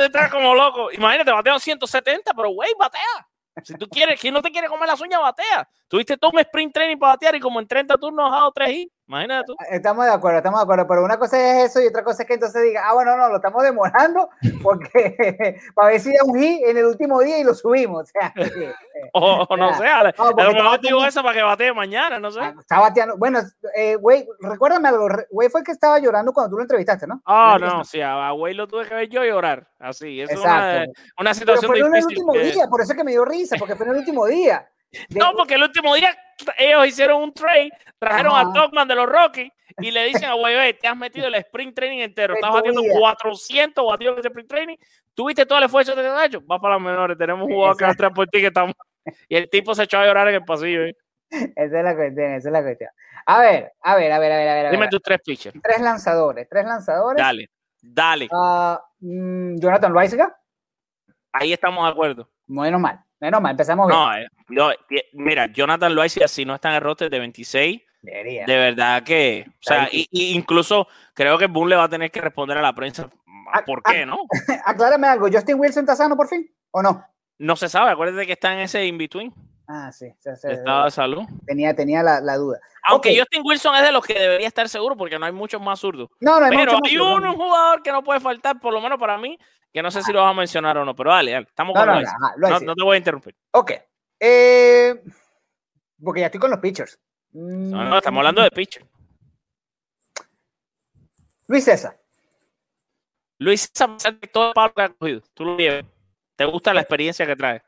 está 0.05 0.29
como 0.29 0.55
loco. 0.55 0.89
Imagínate, 0.93 1.31
bateó 1.31 1.59
170, 1.59 2.33
pero 2.33 2.49
Way 2.51 2.71
batea. 2.79 3.27
Si 3.63 3.73
tú 3.75 3.87
quieres, 3.87 4.19
¿quién 4.19 4.33
no 4.33 4.41
te 4.41 4.51
quiere 4.51 4.67
comer 4.67 4.87
las 4.87 5.01
uñas, 5.01 5.21
batea? 5.21 5.69
Tuviste 5.87 6.17
todo 6.17 6.31
un 6.33 6.39
sprint 6.39 6.73
training 6.73 6.97
para 6.97 7.13
batear 7.13 7.35
y 7.35 7.39
como 7.39 7.59
en 7.59 7.67
30 7.67 7.97
turnos 7.97 8.25
has 8.27 8.31
dado 8.31 8.51
3 8.51 8.69
hits. 8.69 8.96
Imagínate 9.07 9.45
tú. 9.47 9.55
Estamos 9.71 10.05
de 10.05 10.11
acuerdo, 10.11 10.37
estamos 10.39 10.59
de 10.59 10.63
acuerdo, 10.63 10.85
pero 10.87 11.03
una 11.05 11.17
cosa 11.17 11.37
es 11.39 11.69
eso 11.71 11.81
y 11.81 11.87
otra 11.87 12.03
cosa 12.03 12.23
es 12.23 12.27
que 12.27 12.33
entonces 12.33 12.61
diga, 12.61 12.83
ah, 12.85 12.93
bueno, 12.93 13.15
no, 13.15 13.29
lo 13.29 13.37
estamos 13.37 13.63
demorando 13.63 14.29
porque 14.63 15.55
para 15.75 15.89
ver 15.89 15.99
si 16.01 16.11
da 16.11 16.19
un 16.25 16.37
hit 16.37 16.61
en 16.65 16.77
el 16.77 16.85
último 16.85 17.21
día 17.21 17.39
y 17.39 17.43
lo 17.45 17.53
subimos. 17.53 18.03
O 18.03 18.05
sea, 18.05 18.33
eh, 18.37 18.73
O, 19.13 19.45
o 19.49 19.57
no 19.57 19.73
sé, 19.77 19.87
a, 19.87 20.03
No, 20.17 20.25
a 20.37 20.43
lo 20.43 20.53
mejor 20.53 20.81
digo 20.81 21.05
eso 21.05 21.23
para 21.23 21.33
que 21.35 21.41
batee 21.41 21.73
mañana, 21.73 22.19
no 22.19 22.31
sé. 22.31 22.39
ah, 22.41 22.53
está 22.59 22.79
bateando. 22.79 23.17
Bueno, 23.17 23.39
eh, 23.75 23.95
güey, 23.95 24.27
recuérdame 24.41 24.89
algo, 24.89 25.07
güey 25.31 25.49
fue 25.49 25.61
el 25.61 25.65
que 25.65 25.71
estaba 25.71 25.99
llorando 25.99 26.33
cuando 26.33 26.49
tú 26.49 26.57
lo 26.57 26.63
entrevistaste, 26.63 27.07
¿no? 27.07 27.21
Ah, 27.25 27.57
La 27.59 27.67
no, 27.67 27.83
sí, 27.85 28.01
a, 28.01 28.27
a 28.27 28.33
Way 28.33 28.55
lo 28.55 28.67
tuve 28.67 28.85
que 28.87 28.93
ver 28.93 29.07
yo 29.09 29.23
llorar. 29.23 29.67
Así, 29.79 30.19
es 30.21 30.29
una, 30.37 30.85
una 31.17 31.31
Pero 31.31 31.33
situación 31.33 31.67
fue 31.71 31.79
en 31.79 31.95
el 31.95 32.05
último 32.05 32.33
que- 32.33 32.43
día, 32.43 32.67
por 32.67 32.81
eso 32.81 32.91
es 32.91 32.97
que 32.97 33.03
me 33.05 33.11
dio 33.11 33.23
risa, 33.23 33.55
porque 33.57 33.75
fue 33.75 33.85
en 33.85 33.93
el 33.93 33.99
último 33.99 34.25
día. 34.25 34.67
De- 34.91 35.19
No, 35.19 35.33
porque 35.33 35.55
el 35.55 35.63
último 35.63 35.93
día 35.95 36.15
ellos 36.57 36.87
hicieron 36.87 37.21
un 37.23 37.33
trade, 37.33 37.71
trajeron 37.99 38.33
Ajá. 38.33 38.49
a 38.49 38.53
Togman 38.53 38.87
de 38.87 38.95
los 38.95 39.07
Rockies 39.07 39.51
y 39.79 39.91
le 39.91 40.05
dicen 40.05 40.25
a 40.29 40.35
Wey, 40.35 40.73
te 40.75 40.87
has 40.87 40.95
metido 40.97 41.27
el 41.27 41.35
sprint 41.35 41.75
training 41.75 41.99
entero, 41.99 42.33
De 42.33 42.39
estás 42.39 42.53
batiendo 42.53 42.81
vida. 42.81 42.95
400 42.99 43.85
batidos 43.85 44.19
ese 44.19 44.27
sprint 44.29 44.49
training, 44.49 44.77
tuviste 45.13 45.45
todo 45.45 45.59
el 45.59 45.65
esfuerzo 45.65 45.93
que 45.95 46.01
te 46.01 46.07
has 46.07 46.25
hecho, 46.25 46.41
vas 46.45 46.59
para 46.61 46.75
las 46.75 46.83
menores, 46.83 47.17
tenemos 47.17 47.47
un 47.47 47.53
jugador 47.53 47.75
que 47.77 48.03
va 48.03 48.09
por 48.11 48.27
ti 48.27 48.39
que 48.39 48.47
estamos... 48.47 48.73
Y 49.29 49.35
el 49.35 49.49
tipo 49.49 49.73
se 49.75 49.83
echó 49.83 49.99
a 49.99 50.05
llorar 50.05 50.27
en 50.29 50.35
el 50.35 50.43
pasillo. 50.45 50.83
¿eh? 50.83 50.95
Esa 51.29 51.77
es 51.79 51.83
la 51.83 51.95
cuestión, 51.95 52.31
esa 52.33 52.49
es 52.49 52.53
la 52.53 52.61
cuestión. 52.61 52.89
A 53.25 53.39
ver, 53.41 53.73
a 53.81 53.95
ver, 53.95 54.11
a 54.11 54.19
ver, 54.19 54.31
a 54.31 54.37
ver, 54.37 54.49
a 54.49 54.53
ver. 54.53 54.65
a 54.67 54.69
Dime 54.71 54.81
ver. 54.83 54.89
tus 54.89 55.01
tres 55.01 55.19
pitchers. 55.23 55.59
Tres 55.61 55.81
lanzadores, 55.81 56.47
tres 56.49 56.65
lanzadores. 56.65 57.21
Dale, 57.23 57.49
dale. 57.81 58.27
Ah, 58.33 58.81
mm, 58.99 59.57
Jonathan 59.59 59.91
Loaiziga, 59.93 60.37
Ahí 61.33 61.53
estamos 61.53 61.83
de 61.85 61.91
acuerdo. 61.91 62.29
menos 62.47 62.79
mal, 62.81 62.99
menos 63.19 63.41
mal, 63.41 63.51
empezamos 63.51 63.87
bien. 63.87 63.99
No, 63.99 64.13
eh, 64.15 64.27
yo- 64.49 64.71
ti- 64.87 65.01
mira, 65.13 65.47
Jonathan 65.47 65.93
Loaiza, 65.95 66.27
si 66.27 66.45
no 66.45 66.55
está 66.55 66.69
en 66.69 66.75
el 66.75 66.81
roster 66.81 67.09
de 67.09 67.19
26, 67.19 67.81
Debería. 68.01 68.45
de 68.45 68.55
verdad 68.57 69.03
que, 69.03 69.45
o 69.47 69.51
sea, 69.59 69.89
y, 69.91 70.07
y 70.11 70.33
incluso 70.35 70.87
creo 71.13 71.37
que 71.37 71.47
Boone 71.47 71.71
le 71.71 71.75
va 71.75 71.83
a 71.85 71.89
tener 71.89 72.11
que 72.11 72.21
responder 72.21 72.57
a 72.57 72.61
la 72.61 72.73
prensa. 72.73 73.09
Ah, 73.53 73.63
¿Por 73.65 73.81
ah. 73.85 73.91
qué, 73.93 74.05
no? 74.05 74.17
Aclárame 74.65 75.07
algo, 75.07 75.27
¿Justin 75.31 75.59
Wilson 75.59 75.83
está 75.83 75.95
sano 75.95 76.15
por 76.15 76.27
fin? 76.27 76.49
¿O 76.71 76.81
no? 76.81 77.03
No 77.39 77.55
se 77.55 77.69
sabe, 77.69 77.91
acuérdate 77.91 78.25
que 78.25 78.33
está 78.33 78.53
en 78.53 78.59
ese 78.59 78.85
in-between, 78.85 79.33
Ah, 79.69 79.91
sí, 79.91 80.07
sí, 80.19 80.29
sí, 80.41 80.47
estado 80.47 80.85
de 80.85 80.91
salud. 80.91 81.23
tenía, 81.45 81.75
tenía 81.75 82.01
la, 82.01 82.21
la 82.21 82.37
duda. 82.37 82.57
Aunque. 82.83 83.17
Justin 83.19 83.41
Wilson 83.43 83.75
es 83.75 83.83
de 83.83 83.91
los 83.91 84.05
que 84.05 84.17
debería 84.17 84.47
estar 84.47 84.69
seguro 84.69 84.95
porque 84.95 85.19
no 85.19 85.25
hay 85.25 85.33
muchos 85.33 85.61
más 85.61 85.79
zurdos. 85.79 86.09
No, 86.21 86.39
no 86.39 86.45
hay 86.45 86.51
Pero 86.55 86.79
hay 86.85 86.97
uno, 86.97 87.31
un 87.31 87.37
jugador 87.37 87.83
que 87.83 87.91
no 87.91 88.01
puede 88.01 88.21
faltar, 88.21 88.61
por 88.61 88.73
lo 88.73 88.79
menos 88.79 88.97
para 88.97 89.17
mí, 89.17 89.37
que 89.73 89.81
no 89.81 89.91
sé 89.91 90.01
si 90.03 90.13
lo 90.13 90.21
vas 90.21 90.31
a 90.31 90.33
mencionar 90.33 90.77
o 90.77 90.85
no, 90.85 90.95
pero 90.95 91.11
dale, 91.11 91.31
dale, 91.31 91.47
estamos 91.47 91.75
No, 91.75 91.81
con 91.81 91.89
no, 91.89 92.49
ajá, 92.49 92.59
te 92.59 92.83
voy 92.83 92.95
a 92.95 92.97
interrumpir. 92.97 93.35
Ok. 93.51 93.71
Eh, 94.19 95.03
porque 96.01 96.21
ya 96.21 96.27
estoy 96.27 96.39
con 96.39 96.51
los 96.51 96.59
pitchers. 96.59 96.97
No, 97.33 97.83
no, 97.83 97.97
estamos 97.97 98.19
hablando 98.19 98.41
de 98.41 98.51
pitcher. 98.51 98.85
Luis 101.47 101.65
César. 101.65 101.99
Luis, 103.39 103.71
de 103.71 104.27
todo 104.27 104.47
el 104.47 104.53
palo 104.53 104.73
que 104.73 104.81
ha 104.81 104.89
cogido, 104.89 105.21
tú 105.33 105.43
lo 105.43 105.57
llevas. 105.57 105.85
¿Te 106.37 106.45
gusta 106.45 106.73
la 106.73 106.81
experiencia 106.81 107.25
que 107.25 107.35
trae? 107.35 107.61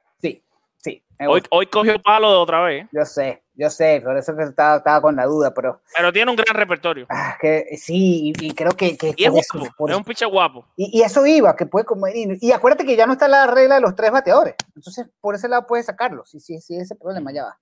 Sí, 0.81 1.03
Hoy, 1.27 1.43
hoy 1.51 1.65
cogió 1.67 2.01
palo 2.01 2.31
de 2.31 2.37
otra 2.37 2.61
vez. 2.63 2.87
Yo 2.93 3.03
sé, 3.03 3.43
yo 3.53 3.69
sé, 3.69 3.99
por 4.01 4.17
eso 4.17 4.33
que 4.37 4.43
estaba, 4.43 4.77
estaba 4.77 5.01
con 5.01 5.17
la 5.17 5.25
duda, 5.25 5.53
pero 5.53 5.81
pero 5.93 6.13
tiene 6.13 6.31
un 6.31 6.37
gran 6.37 6.55
repertorio. 6.55 7.05
ah, 7.09 7.37
que 7.41 7.75
sí, 7.77 8.31
y, 8.39 8.45
y 8.47 8.53
creo 8.53 8.71
que, 8.71 8.97
que 8.97 9.13
Y 9.17 9.25
es 9.25 9.33
eso- 9.35 9.59
por 9.77 9.93
un 9.93 10.03
pitcher 10.05 10.29
guapo. 10.29 10.65
y, 10.77 10.97
y 10.97 11.01
eso 11.03 11.25
iba, 11.25 11.53
que 11.57 11.65
puede 11.65 11.85
comer. 11.85 12.15
Y, 12.15 12.37
y 12.39 12.51
acuérdate 12.53 12.85
que 12.85 12.95
ya 12.95 13.05
no 13.05 13.11
está 13.13 13.27
la 13.27 13.47
regla 13.47 13.75
de 13.75 13.81
los 13.81 13.93
tres 13.95 14.11
bateadores. 14.11 14.55
Entonces, 14.73 15.07
por 15.19 15.35
ese 15.35 15.49
lado 15.49 15.67
puedes 15.67 15.85
sacarlo. 15.87 16.23
Sí, 16.25 16.39
sí, 16.39 16.61
sí, 16.61 16.77
ese 16.77 16.95
problema 16.95 17.33
ya 17.33 17.43
va. 17.43 17.59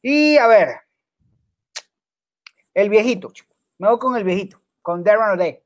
Y 0.00 0.38
a 0.38 0.46
ver, 0.46 0.68
el 2.74 2.88
viejito. 2.88 3.30
Me 3.78 3.88
voy 3.88 3.98
con 3.98 4.16
el 4.16 4.24
viejito, 4.24 4.58
con 4.80 5.04
Darren 5.04 5.30
O'Day. 5.30 5.62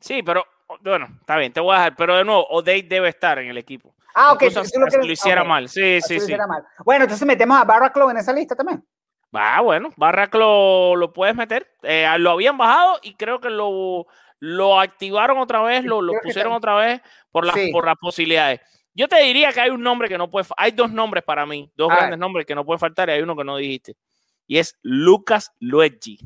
Sí, 0.00 0.22
pero 0.24 0.44
bueno, 0.82 1.08
está 1.20 1.36
bien, 1.36 1.52
te 1.52 1.60
voy 1.60 1.74
a 1.74 1.78
dejar. 1.78 1.96
Pero 1.96 2.16
de 2.16 2.24
nuevo, 2.24 2.46
O'Day 2.48 2.82
debe 2.82 3.08
estar 3.08 3.38
en 3.38 3.48
el 3.48 3.58
equipo. 3.58 3.94
Ah, 4.14 4.32
ok. 4.32 4.44
Si 4.64 4.78
lo 4.98 5.12
hiciera 5.12 5.44
mal. 5.44 5.68
Sí, 5.68 6.00
sí, 6.00 6.20
sí. 6.20 6.36
mal. 6.36 6.64
Bueno, 6.84 7.04
entonces 7.04 7.26
metemos 7.26 7.58
a 7.58 7.64
Barraclough 7.64 8.10
en 8.10 8.16
esa 8.18 8.32
lista 8.32 8.54
también. 8.56 8.84
Va, 9.34 9.60
bueno, 9.60 9.90
Barrack 9.96 10.34
lo, 10.34 10.96
lo 10.96 11.12
puedes 11.12 11.36
meter. 11.36 11.70
Eh, 11.84 12.04
lo 12.18 12.32
habían 12.32 12.58
bajado 12.58 12.98
y 13.02 13.14
creo 13.14 13.40
que 13.40 13.48
lo, 13.48 14.06
lo 14.40 14.80
activaron 14.80 15.38
otra 15.38 15.62
vez, 15.62 15.84
lo, 15.84 16.02
lo 16.02 16.14
pusieron 16.20 16.52
otra 16.52 16.74
vez 16.74 17.00
por 17.30 17.46
las, 17.46 17.54
Sí. 17.54 17.70
por 17.70 17.86
las 17.86 17.96
posibilidades. 17.96 18.60
Yo 18.92 19.06
te 19.06 19.20
diría 19.22 19.52
que 19.52 19.60
hay 19.60 19.70
un 19.70 19.82
nombre 19.82 20.08
que 20.08 20.18
no 20.18 20.28
puede, 20.28 20.46
hay 20.56 20.72
dos 20.72 20.90
nombres 20.90 21.22
para 21.22 21.46
mí, 21.46 21.70
dos 21.76 21.88
A 21.92 21.94
grandes 21.94 22.10
ver. 22.10 22.18
nombres 22.18 22.44
que 22.44 22.56
no 22.56 22.64
pueden 22.64 22.80
faltar 22.80 23.08
y 23.08 23.12
hay 23.12 23.22
uno 23.22 23.36
que 23.36 23.44
no 23.44 23.56
dijiste. 23.56 23.94
Y 24.48 24.58
es 24.58 24.76
Lucas 24.82 25.52
Luigi. 25.60 26.18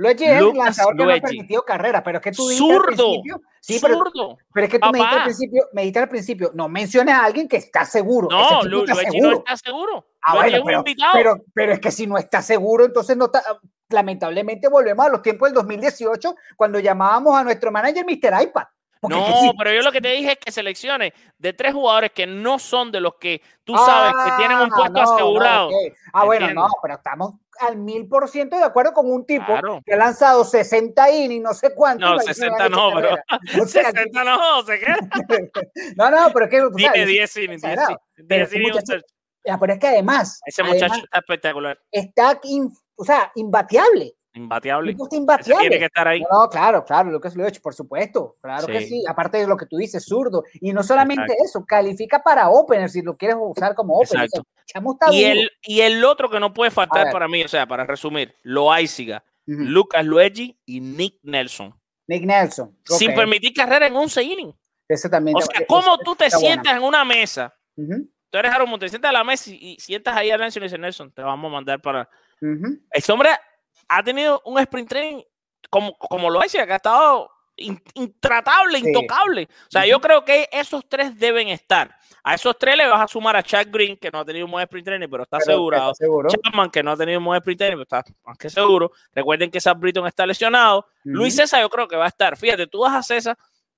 Luigi 0.00 0.24
es 0.24 0.38
el 0.40 0.52
lanzador 0.56 0.96
que 0.96 1.04
no 1.04 1.10
ha 1.12 1.16
permitido 1.20 1.62
carrera, 1.62 2.02
pero 2.02 2.18
es 2.18 2.24
que 2.24 2.32
tú 2.32 2.48
dijiste 2.48 2.72
al 2.72 2.78
Zurdo. 2.80 2.94
principio. 2.96 3.40
Sí, 3.60 3.78
pero, 3.82 3.94
Zurdo. 3.98 4.38
pero 4.54 4.64
es 4.66 4.72
que 4.72 4.78
tú 4.78 4.88
me 4.90 4.98
dijiste 4.98 5.16
al 5.18 5.24
principio, 5.24 5.62
me 5.74 5.80
dijiste 5.82 5.98
al 6.00 6.08
principio, 6.08 6.50
no 6.54 6.68
menciones 6.68 7.14
a 7.14 7.24
alguien 7.24 7.46
que 7.48 7.56
está 7.58 7.84
seguro. 7.84 8.28
No, 8.30 8.62
Lu- 8.62 8.80
está 8.84 8.94
Luigi 8.94 9.10
seguro. 9.10 9.30
no 9.30 9.36
está 9.38 9.56
seguro. 9.58 10.06
Ah, 10.22 10.34
bueno, 10.36 10.62
pero, 10.64 10.84
pero, 11.12 11.36
pero 11.54 11.72
es 11.74 11.80
que 11.80 11.90
si 11.90 12.06
no 12.06 12.16
está 12.16 12.40
seguro, 12.40 12.84
entonces 12.86 13.16
no 13.16 13.26
está. 13.26 13.42
Lamentablemente 13.90 14.68
volvemos 14.68 15.04
a 15.04 15.08
los 15.08 15.20
tiempos 15.22 15.48
del 15.48 15.54
2018, 15.54 16.34
cuando 16.56 16.78
llamábamos 16.78 17.36
a 17.36 17.42
nuestro 17.44 17.70
manager 17.72 18.04
Mr. 18.06 18.42
iPad. 18.42 18.64
Porque 19.00 19.18
es 19.18 19.24
que 19.24 19.30
No, 19.30 19.40
sí- 19.40 19.50
pero 19.58 19.72
yo 19.72 19.82
lo 19.82 19.92
que 19.92 20.00
te 20.00 20.08
dije 20.10 20.32
es 20.32 20.38
que 20.38 20.52
selecciones 20.52 21.12
de 21.38 21.52
tres 21.54 21.72
jugadores 21.72 22.12
que 22.12 22.26
no 22.26 22.58
son 22.58 22.92
de 22.92 23.00
los 23.00 23.14
que 23.18 23.40
tú 23.64 23.74
sabes 23.76 24.12
que 24.24 24.30
tienen 24.36 24.58
un 24.58 24.70
Ah, 24.72 24.76
puesto 24.76 24.92
no, 24.92 25.04
no, 25.06 25.12
asegurado. 25.14 25.70
Ah, 26.12 26.24
bueno, 26.24 26.52
no, 26.52 26.68
pero 26.82 26.94
estamos 26.96 27.34
al 27.60 27.76
mil 27.76 28.06
por 28.08 28.28
ciento 28.28 28.56
de 28.56 28.64
acuerdo 28.64 28.92
con 28.92 29.10
un 29.10 29.24
tipo 29.26 29.46
Claro. 29.46 29.80
que 29.84 29.94
ha 29.94 29.96
lanzado 29.96 30.44
60 30.44 31.10
innings, 31.10 31.42
no 31.42 31.54
sé 31.54 31.74
cuánto. 31.74 32.06
No, 32.06 32.16
y 32.16 32.18
ha 32.18 32.22
60 32.22 32.66
hecho 32.66 32.68
no, 32.76 32.90
pero-. 32.94 33.14
O 33.62 33.66
sea, 33.66 33.84
60 33.92 34.24
no, 34.24 34.62
se 34.62 34.78
queda. 34.78 34.98
no, 35.96 36.10
no, 36.10 36.30
pero 36.32 36.46
es 36.46 36.50
que. 36.50 37.00
es 37.02 37.06
10 37.06 37.36
innings, 37.36 37.36
10 37.36 37.54
exagerado. 37.72 37.90
innings, 37.90 38.00
Pero 38.16 38.26
10 38.28 38.48
ese 38.48 38.56
innings, 38.58 38.72
muchacho- 38.74 38.92
un 38.94 39.00
tercio. 39.00 39.16
Ya, 39.42 39.58
pero 39.58 39.72
es 39.72 39.78
que 39.78 39.86
además, 39.86 40.40
Ese 40.44 40.62
muchacho 40.62 40.84
además 40.84 40.98
está 41.04 41.18
espectacular, 41.18 41.80
está 41.90 42.40
in- 42.44 42.70
o 42.96 43.04
sea, 43.04 43.32
imbateable. 43.36 44.14
Imbateable. 44.34 44.92
Ese 44.92 45.16
imbateable. 45.16 45.60
tiene 45.68 45.78
que 45.78 45.84
estar 45.86 46.06
ahí. 46.08 46.20
No, 46.30 46.48
claro, 46.48 46.84
claro, 46.84 47.10
Lucas 47.10 47.34
Luech, 47.34 47.60
por 47.60 47.74
supuesto, 47.74 48.36
claro 48.40 48.66
que 48.66 48.80
Sí. 48.80 48.86
sí. 48.88 49.04
Aparte 49.08 49.38
de 49.38 49.46
lo 49.46 49.56
que 49.56 49.66
tú 49.66 49.76
dices, 49.76 50.04
zurdo. 50.04 50.44
Y 50.60 50.72
no 50.72 50.82
solamente 50.82 51.34
eso, 51.44 51.64
califica 51.66 52.22
para 52.22 52.48
opener 52.50 52.88
si 52.90 53.02
lo 53.02 53.14
quieres 53.14 53.36
usar 53.40 53.74
como 53.74 53.96
opener. 53.98 54.24
Exacto. 54.26 54.42
O 54.42 54.96
sea, 55.00 55.12
Y 55.12 55.24
el, 55.24 55.50
y 55.62 55.80
el 55.80 56.04
otro 56.04 56.30
que 56.30 56.38
no 56.38 56.52
puede 56.54 56.70
faltar 56.70 57.10
para 57.10 57.26
mí, 57.26 57.42
o 57.42 57.48
sea, 57.48 57.66
para 57.66 57.84
resumir, 57.84 58.34
Loaiziga, 58.42 59.24
Ujú. 59.48 59.58
Lucas 59.62 60.04
Luigi 60.04 60.56
y 60.64 60.80
Nick 60.80 61.18
Nelson. 61.22 61.74
Nick 62.06 62.24
Nelson. 62.24 62.76
Sin 62.84 63.10
ok, 63.10 63.16
permitir 63.16 63.52
carrera 63.52 63.86
en 63.86 63.96
11 63.96 64.22
innings. 64.22 64.54
Ese 64.88 65.08
también. 65.08 65.36
O 65.36 65.40
sea, 65.40 65.48
ese- 65.56 65.66
¿cómo 65.66 65.94
ese 65.94 66.04
tú 66.04 66.14
te 66.16 66.30
sientas 66.30 66.76
en 66.76 66.82
una 66.82 67.04
mesa? 67.04 67.52
Ujú, 67.76 68.08
Tú 68.32 68.38
eres 68.38 68.52
Aaron 68.52 68.70
Monte, 68.70 68.88
sientas 68.88 69.08
a 69.08 69.12
la 69.12 69.24
mesa 69.24 69.50
y, 69.50 69.72
y 69.72 69.76
sientas 69.80 70.16
ahí 70.16 70.30
a 70.30 70.38
Nelson 70.38 70.62
y 70.62 70.66
dices, 70.66 70.78
Nelson, 70.78 71.10
te 71.12 71.20
vamos 71.22 71.48
a 71.48 71.52
mandar 71.52 71.80
para... 71.80 72.08
ujú. 72.40 72.78
Este 72.92 73.10
hombre 73.10 73.30
ha 73.90 74.02
tenido 74.02 74.40
un 74.44 74.58
sprint 74.60 74.88
training 74.88 75.22
como, 75.68 75.96
como 75.98 76.30
lo 76.30 76.40
decía, 76.40 76.66
que 76.66 76.72
ha 76.72 76.76
estado 76.76 77.30
in- 77.56 77.82
intratable, 77.94 78.78
Sí. 78.80 78.88
intocable. 78.88 79.48
O 79.66 79.70
sea, 79.70 79.84
yo 79.86 80.00
creo 80.00 80.24
que 80.24 80.48
esos 80.52 80.88
tres 80.88 81.18
deben 81.18 81.48
estar. 81.48 81.94
A 82.22 82.34
esos 82.34 82.56
tres 82.58 82.76
le 82.76 82.86
vas 82.86 83.00
a 83.00 83.08
sumar 83.08 83.36
a 83.36 83.42
Chad 83.42 83.66
Green, 83.70 83.96
que 83.96 84.10
no 84.10 84.20
ha 84.20 84.24
tenido 84.24 84.44
un 84.46 84.52
buen 84.52 84.62
sprint 84.64 84.86
training, 84.86 85.08
pero 85.08 85.22
está 85.24 85.38
Pero 85.38 85.52
asegurado. 85.52 85.92
está 85.92 86.04
seguro. 86.04 86.28
Chapman, 86.30 86.70
que 86.70 86.82
no 86.82 86.92
ha 86.92 86.96
tenido 86.96 87.18
un 87.18 87.24
buen 87.24 87.38
sprint 87.38 87.58
training, 87.58 87.76
pero 87.84 88.00
está 88.00 88.04
más 88.24 88.38
que 88.38 88.50
seguro. 88.50 88.90
Recuerden 89.12 89.50
que 89.50 89.60
Sam 89.60 89.78
Britton 89.80 90.06
está 90.06 90.26
lesionado. 90.26 90.86
Luis. 91.04 91.34
César 91.36 91.60
yo 91.62 91.68
creo 91.70 91.88
que 91.88 91.96
va 91.96 92.04
a 92.04 92.08
estar. 92.08 92.36
Fíjate, 92.36 92.66
tú 92.66 92.80
vas 92.80 92.94
a 92.94 93.02
César, 93.02 93.36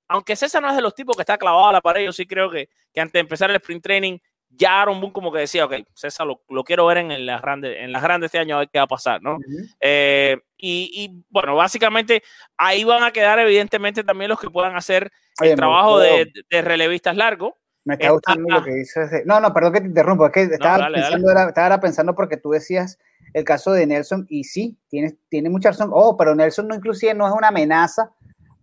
aunque 0.08 0.34
César 0.36 0.60
no 0.62 0.68
es 0.70 0.76
de 0.76 0.82
los 0.82 0.94
tipos 0.94 1.16
que 1.16 1.22
está 1.22 1.38
clavado 1.38 1.66
a 1.68 1.72
la 1.72 1.80
pared, 1.80 2.04
yo 2.04 2.12
sí 2.12 2.26
creo 2.26 2.50
que, 2.50 2.68
que 2.92 3.00
antes 3.00 3.12
de 3.14 3.20
empezar 3.20 3.48
el 3.50 3.56
sprint 3.56 3.82
training 3.82 4.18
ya 4.55 4.82
Aaron 4.82 5.00
Boone 5.00 5.12
como 5.12 5.32
que 5.32 5.40
decía, 5.40 5.64
ok, 5.64 5.74
César 5.94 6.26
lo, 6.26 6.42
lo 6.48 6.62
quiero 6.64 6.86
ver 6.86 6.98
en, 6.98 7.26
las 7.26 7.40
grandes, 7.42 7.76
en 7.78 7.90
las 7.92 8.03
grandes 8.03 8.28
este 8.28 8.38
año 8.38 8.57
a 8.57 8.59
ver 8.61 8.68
qué 8.70 8.78
va 8.78 8.84
a 8.84 8.88
pasar, 8.88 9.22
¿no? 9.22 9.36
Ujú. 9.36 9.66
Eh, 9.80 10.36
y, 10.57 10.90
y, 10.94 11.24
bueno, 11.30 11.57
básicamente 11.57 12.22
ahí 12.57 12.84
van 12.84 13.03
a 13.03 13.11
quedar 13.11 13.38
evidentemente 13.38 14.05
también 14.05 14.28
los 14.28 14.38
que 14.40 14.50
puedan 14.50 14.76
hacer 14.76 15.11
Oye, 15.40 15.50
el 15.53 15.57
trabajo 15.57 15.98
de, 15.98 16.30
de 16.50 16.62
relevistas 16.62 17.16
largos. 17.16 17.55
Me 17.84 17.94
está 17.94 18.07
Está- 18.07 18.12
gustando 18.14 18.48
lo 18.55 18.62
que 18.62 18.70
dices. 18.74 19.11
de- 19.11 19.24
No, 19.24 19.40
no, 19.40 19.53
perdón 19.53 19.72
que 19.72 19.80
te 19.80 19.86
interrumpo. 19.88 20.26
Es 20.26 20.32
que 20.32 20.42
estaba, 20.42 20.78
dale, 20.78 21.00
dale. 21.00 21.12
pensando, 21.16 21.30
Era, 21.32 21.48
estaba 21.48 21.80
pensando 21.80 22.14
porque 22.14 22.36
tú 22.36 22.50
decías 22.50 22.96
el 23.34 23.42
caso 23.44 23.72
de 23.72 23.86
Nelson 23.86 24.24
y 24.28 24.44
sí, 24.44 24.78
tiene, 24.88 25.16
tiene 25.28 25.50
mucha 25.50 25.70
razón. 25.70 25.90
Oh, 25.92 26.16
pero 26.16 26.34
Nelson 26.36 26.68
no 26.68 26.76
inclusive 26.76 27.12
no 27.14 27.26
es 27.26 27.32
una 27.32 27.48
amenaza 27.48 28.12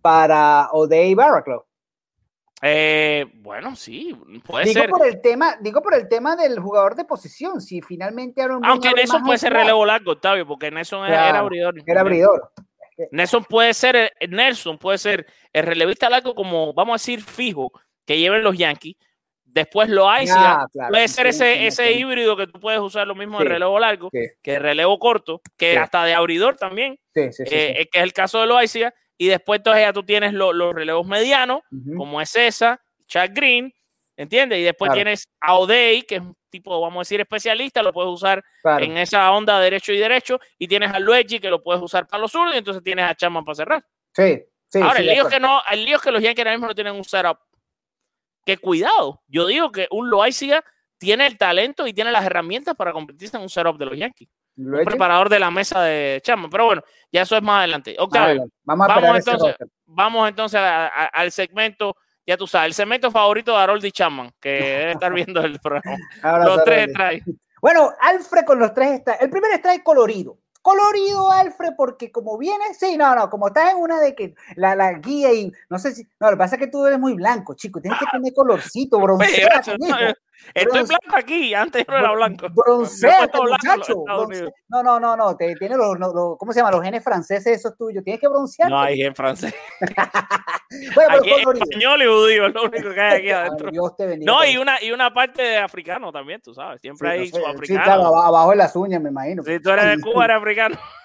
para 0.00 0.68
O'Day 0.72 1.14
Barraclough. 1.14 1.64
Eh, 2.62 3.26
bueno, 3.36 3.74
sí, 3.74 4.14
puede 4.44 4.66
Digo 4.66 4.80
ser. 4.80 4.90
por 4.90 5.06
el 5.06 5.20
tema, 5.22 5.56
digo 5.60 5.80
por 5.82 5.94
el 5.94 6.08
tema 6.08 6.36
del 6.36 6.58
jugador 6.58 6.94
de 6.94 7.04
posición. 7.04 7.60
Si 7.60 7.80
finalmente 7.80 8.42
Aaron 8.42 8.64
Aunque 8.64 8.88
abre 8.88 9.02
Nelson 9.02 9.22
puede 9.22 9.38
ser 9.38 9.52
relevo 9.52 9.86
largo, 9.86 10.12
Octavio, 10.12 10.46
porque 10.46 10.70
Nelson 10.70 11.06
era- 11.06 11.14
era 11.14 11.28
Claro, 11.30 11.44
abridor. 11.46 11.74
Era 11.86 12.00
abridor. 12.02 12.52
Nelson 13.12 13.44
puede 13.44 13.72
ser, 13.72 14.12
el- 14.20 14.30
Nelson 14.30 14.76
puede 14.76 14.98
ser 14.98 15.26
el 15.54 15.64
relevista 15.64 16.10
largo 16.10 16.34
como, 16.34 16.74
vamos 16.74 16.92
a 16.92 16.96
decir, 17.02 17.22
fijo, 17.22 17.72
que 18.04 18.18
lleven 18.18 18.42
los 18.44 18.58
Yankees. 18.58 18.96
Después 19.42 19.88
lo 19.88 20.08
hay, 20.08 20.26
Ah, 20.30 20.66
claro, 20.70 20.90
puede 20.92 21.08
sí, 21.08 21.14
ser 21.14 21.26
ese, 21.28 21.54
sí, 21.56 21.66
ese 21.66 21.86
sí. 21.88 21.98
híbrido 21.98 22.36
que 22.36 22.46
tú 22.46 22.60
puedes 22.60 22.78
usar 22.80 23.06
lo 23.06 23.14
mismo 23.16 23.38
de 23.40 23.46
relevo 23.46 23.80
largo 23.80 24.10
que 24.10 24.52
de 24.52 24.58
relevo 24.60 24.98
corto, 24.98 25.40
que 25.56 25.76
hasta 25.78 26.04
de 26.04 26.14
abridor 26.14 26.54
también, 26.56 26.98
eh, 27.16 27.30
eh, 27.46 27.88
que 27.90 27.98
es 27.98 28.02
el 28.04 28.12
caso 28.12 28.40
de 28.40 28.46
Loaiza. 28.46 28.92
Y 29.22 29.28
después 29.28 29.58
entonces 29.58 29.82
ya 29.82 29.92
tú 29.92 30.02
tienes 30.02 30.32
lo- 30.32 30.50
los 30.54 30.74
relevos 30.74 31.06
medianos, 31.06 31.60
como 31.94 32.22
es 32.22 32.34
esa, 32.36 32.80
Chad 33.06 33.28
Green, 33.34 33.70
¿entiendes? 34.16 34.60
Y 34.60 34.62
después 34.62 34.88
Claro. 34.88 34.96
tienes 34.96 35.28
a 35.42 35.56
O'Day, 35.58 36.02
que 36.04 36.14
es 36.14 36.20
un 36.22 36.34
tipo, 36.48 36.80
vamos 36.80 36.96
a 36.96 37.00
decir, 37.02 37.20
especialista, 37.20 37.82
lo 37.82 37.92
puedes 37.92 38.10
usar 38.10 38.42
Claro. 38.62 38.82
en 38.82 38.96
esa 38.96 39.30
onda 39.30 39.60
derecho 39.60 39.92
y 39.92 39.98
derecho, 39.98 40.40
y 40.58 40.66
tienes 40.66 40.90
a 40.90 40.98
Luigi, 40.98 41.38
que 41.38 41.50
lo 41.50 41.62
puedes 41.62 41.82
usar 41.82 42.06
para 42.08 42.22
los 42.22 42.32
zurdos, 42.32 42.54
y 42.54 42.58
entonces 42.58 42.82
tienes 42.82 43.04
a 43.04 43.14
Chapman 43.14 43.44
para 43.44 43.54
cerrar. 43.56 43.84
Sí, 44.16 44.42
sí. 44.68 44.80
Ahora, 44.80 44.94
sí, 44.96 45.02
el, 45.02 45.08
lío 45.14 45.22
es 45.24 45.28
que 45.34 45.38
no, 45.38 45.60
el 45.70 45.84
lío 45.84 45.96
es 45.96 46.02
que 46.02 46.10
los 46.12 46.22
Yankees 46.22 46.38
ahora 46.40 46.52
mismo 46.52 46.66
no 46.68 46.74
tienen 46.74 46.94
un 46.94 47.04
setup. 47.04 47.38
Que 48.46 48.56
cuidado, 48.56 49.20
yo 49.28 49.46
digo 49.46 49.70
que 49.70 49.86
un 49.90 50.08
Loaiziga 50.08 50.64
tiene 50.96 51.26
el 51.26 51.36
talento 51.36 51.86
y 51.86 51.92
tiene 51.92 52.10
las 52.10 52.24
herramientas 52.24 52.74
para 52.74 52.90
convertirse 52.94 53.36
en 53.36 53.42
un 53.42 53.50
setup 53.50 53.76
de 53.76 53.84
los 53.84 53.98
Yankees. 53.98 54.28
Un 54.56 54.84
preparador 54.84 55.28
de 55.28 55.38
la 55.38 55.50
mesa 55.50 55.82
de 55.82 56.20
Chapman. 56.22 56.50
Pero 56.50 56.66
bueno, 56.66 56.82
ya 57.12 57.22
eso 57.22 57.36
es 57.36 57.42
más 57.42 57.58
adelante. 57.60 57.96
Octavio, 57.98 58.40
vale, 58.40 58.50
Vamos 58.64 58.88
a 58.88 58.94
vamos 58.94 59.18
ese 59.18 59.30
entonces. 59.30 59.56
vamos 59.86 60.28
entonces 60.28 60.60
a- 60.60 60.86
a- 60.86 61.06
al 61.06 61.32
segmento, 61.32 61.96
ya 62.26 62.36
tú 62.36 62.46
sabes, 62.46 62.66
el 62.68 62.74
segmento 62.74 63.10
favorito 63.10 63.52
de 63.52 63.58
Harold 63.58 63.84
y 63.84 63.92
Chapman, 63.92 64.30
que 64.40 64.50
debe 64.88 64.92
estar 64.92 65.12
viendo 65.12 65.40
el 65.40 65.58
programa. 65.60 65.96
Ahora, 66.22 66.44
Los 66.44 66.64
tres 66.64 66.92
trae. 66.92 67.22
Bueno, 67.62 67.92
Alfred 68.00 68.44
con 68.46 68.58
los 68.58 68.72
tres 68.72 68.92
está. 68.92 69.14
El 69.16 69.28
primer 69.28 69.52
strike 69.52 69.82
colorido. 69.82 70.38
Colorido, 70.62 71.30
Alfred, 71.30 71.72
porque 71.76 72.10
como 72.10 72.38
viene, 72.38 72.72
sí, 72.72 72.96
no, 72.96 73.14
no, 73.14 73.28
como 73.28 73.48
estás 73.48 73.72
en 73.72 73.76
una 73.78 74.00
de 74.00 74.14
que 74.14 74.34
la, 74.56 74.74
la 74.74 74.94
guía 74.94 75.30
y 75.34 75.52
no 75.68 75.78
sé 75.78 75.94
si. 75.94 76.04
No, 76.18 76.28
lo 76.30 76.32
que 76.32 76.38
pasa 76.38 76.56
es 76.56 76.58
que 76.60 76.68
tú 76.68 76.86
eres 76.86 76.98
muy 76.98 77.12
blanco, 77.12 77.52
chico. 77.54 77.80
Tienes 77.82 77.98
que 78.00 78.06
tener 78.12 78.32
colorcito, 78.32 78.96
Oye, 78.96 79.04
broncea. 79.04 79.46
gracias, 79.46 79.76
no. 79.78 79.86
Estoy 80.54 80.82
blanco 80.82 81.16
aquí, 81.16 81.54
antes 81.54 81.86
no 81.86 81.96
era 81.96 82.12
blanco. 82.12 82.46
Broncea, 82.50 83.10
Me 83.10 83.24
he 83.24 83.28
puesto 83.28 83.42
blanco 83.42 83.64
en 83.72 83.78
los 83.78 84.28
muchacho. 84.28 84.52
No, 84.68 84.82
no, 84.82 84.98
no, 85.00 85.16
no. 85.16 85.36
Te, 85.36 85.54
tiene 85.56 85.76
los, 85.76 85.98
los- 85.98 86.12
los- 86.14 86.38
¿cómo 86.38 86.52
se 86.52 86.60
llama? 86.60 86.70
Los 86.72 86.82
genes 86.82 87.04
franceses, 87.04 87.58
esos 87.58 87.76
tuyos. 87.76 88.02
Tienes 88.02 88.20
que 88.20 88.28
broncear. 88.28 88.68
No 88.68 88.80
hay 88.80 89.02
en 89.02 89.14
francés. 89.14 89.54
Bueno, 90.94 91.16
Aquí 91.18 91.32
pero 91.36 91.52
es 91.52 91.60
español 91.60 92.00
y 92.02 92.06
judío, 92.06 92.46
es 92.46 92.54
lo 92.54 92.62
único 92.62 92.94
que 92.94 93.00
hay 93.00 93.18
aquí 93.18 93.30
adentro. 93.32 93.70
Dios 93.72 93.96
te 93.96 94.06
bendiga. 94.06 94.32
No, 94.32 94.44
y 94.44 94.56
una, 94.56 94.80
y 94.80 94.92
una 94.92 95.12
parte 95.12 95.42
de 95.42 95.58
africano 95.58 96.12
también, 96.12 96.40
tú 96.40 96.54
sabes. 96.54 96.80
Siempre 96.80 97.08
Sí, 97.08 97.12
hay 97.12 97.18
no 97.42 97.58
sé, 97.58 97.66
Sí, 97.66 97.72
claro, 97.76 98.06
aba- 98.06 98.28
abajo 98.28 98.50
de 98.50 98.56
las 98.56 98.76
uñas, 98.76 99.02
me 99.02 99.10
imagino. 99.10 99.42
Si 99.42 99.58
tú 99.60 99.70
eres 99.70 99.84
de 99.96 100.00
Cuba, 100.00 100.26
eres 100.26 100.36
africano. 100.36 100.78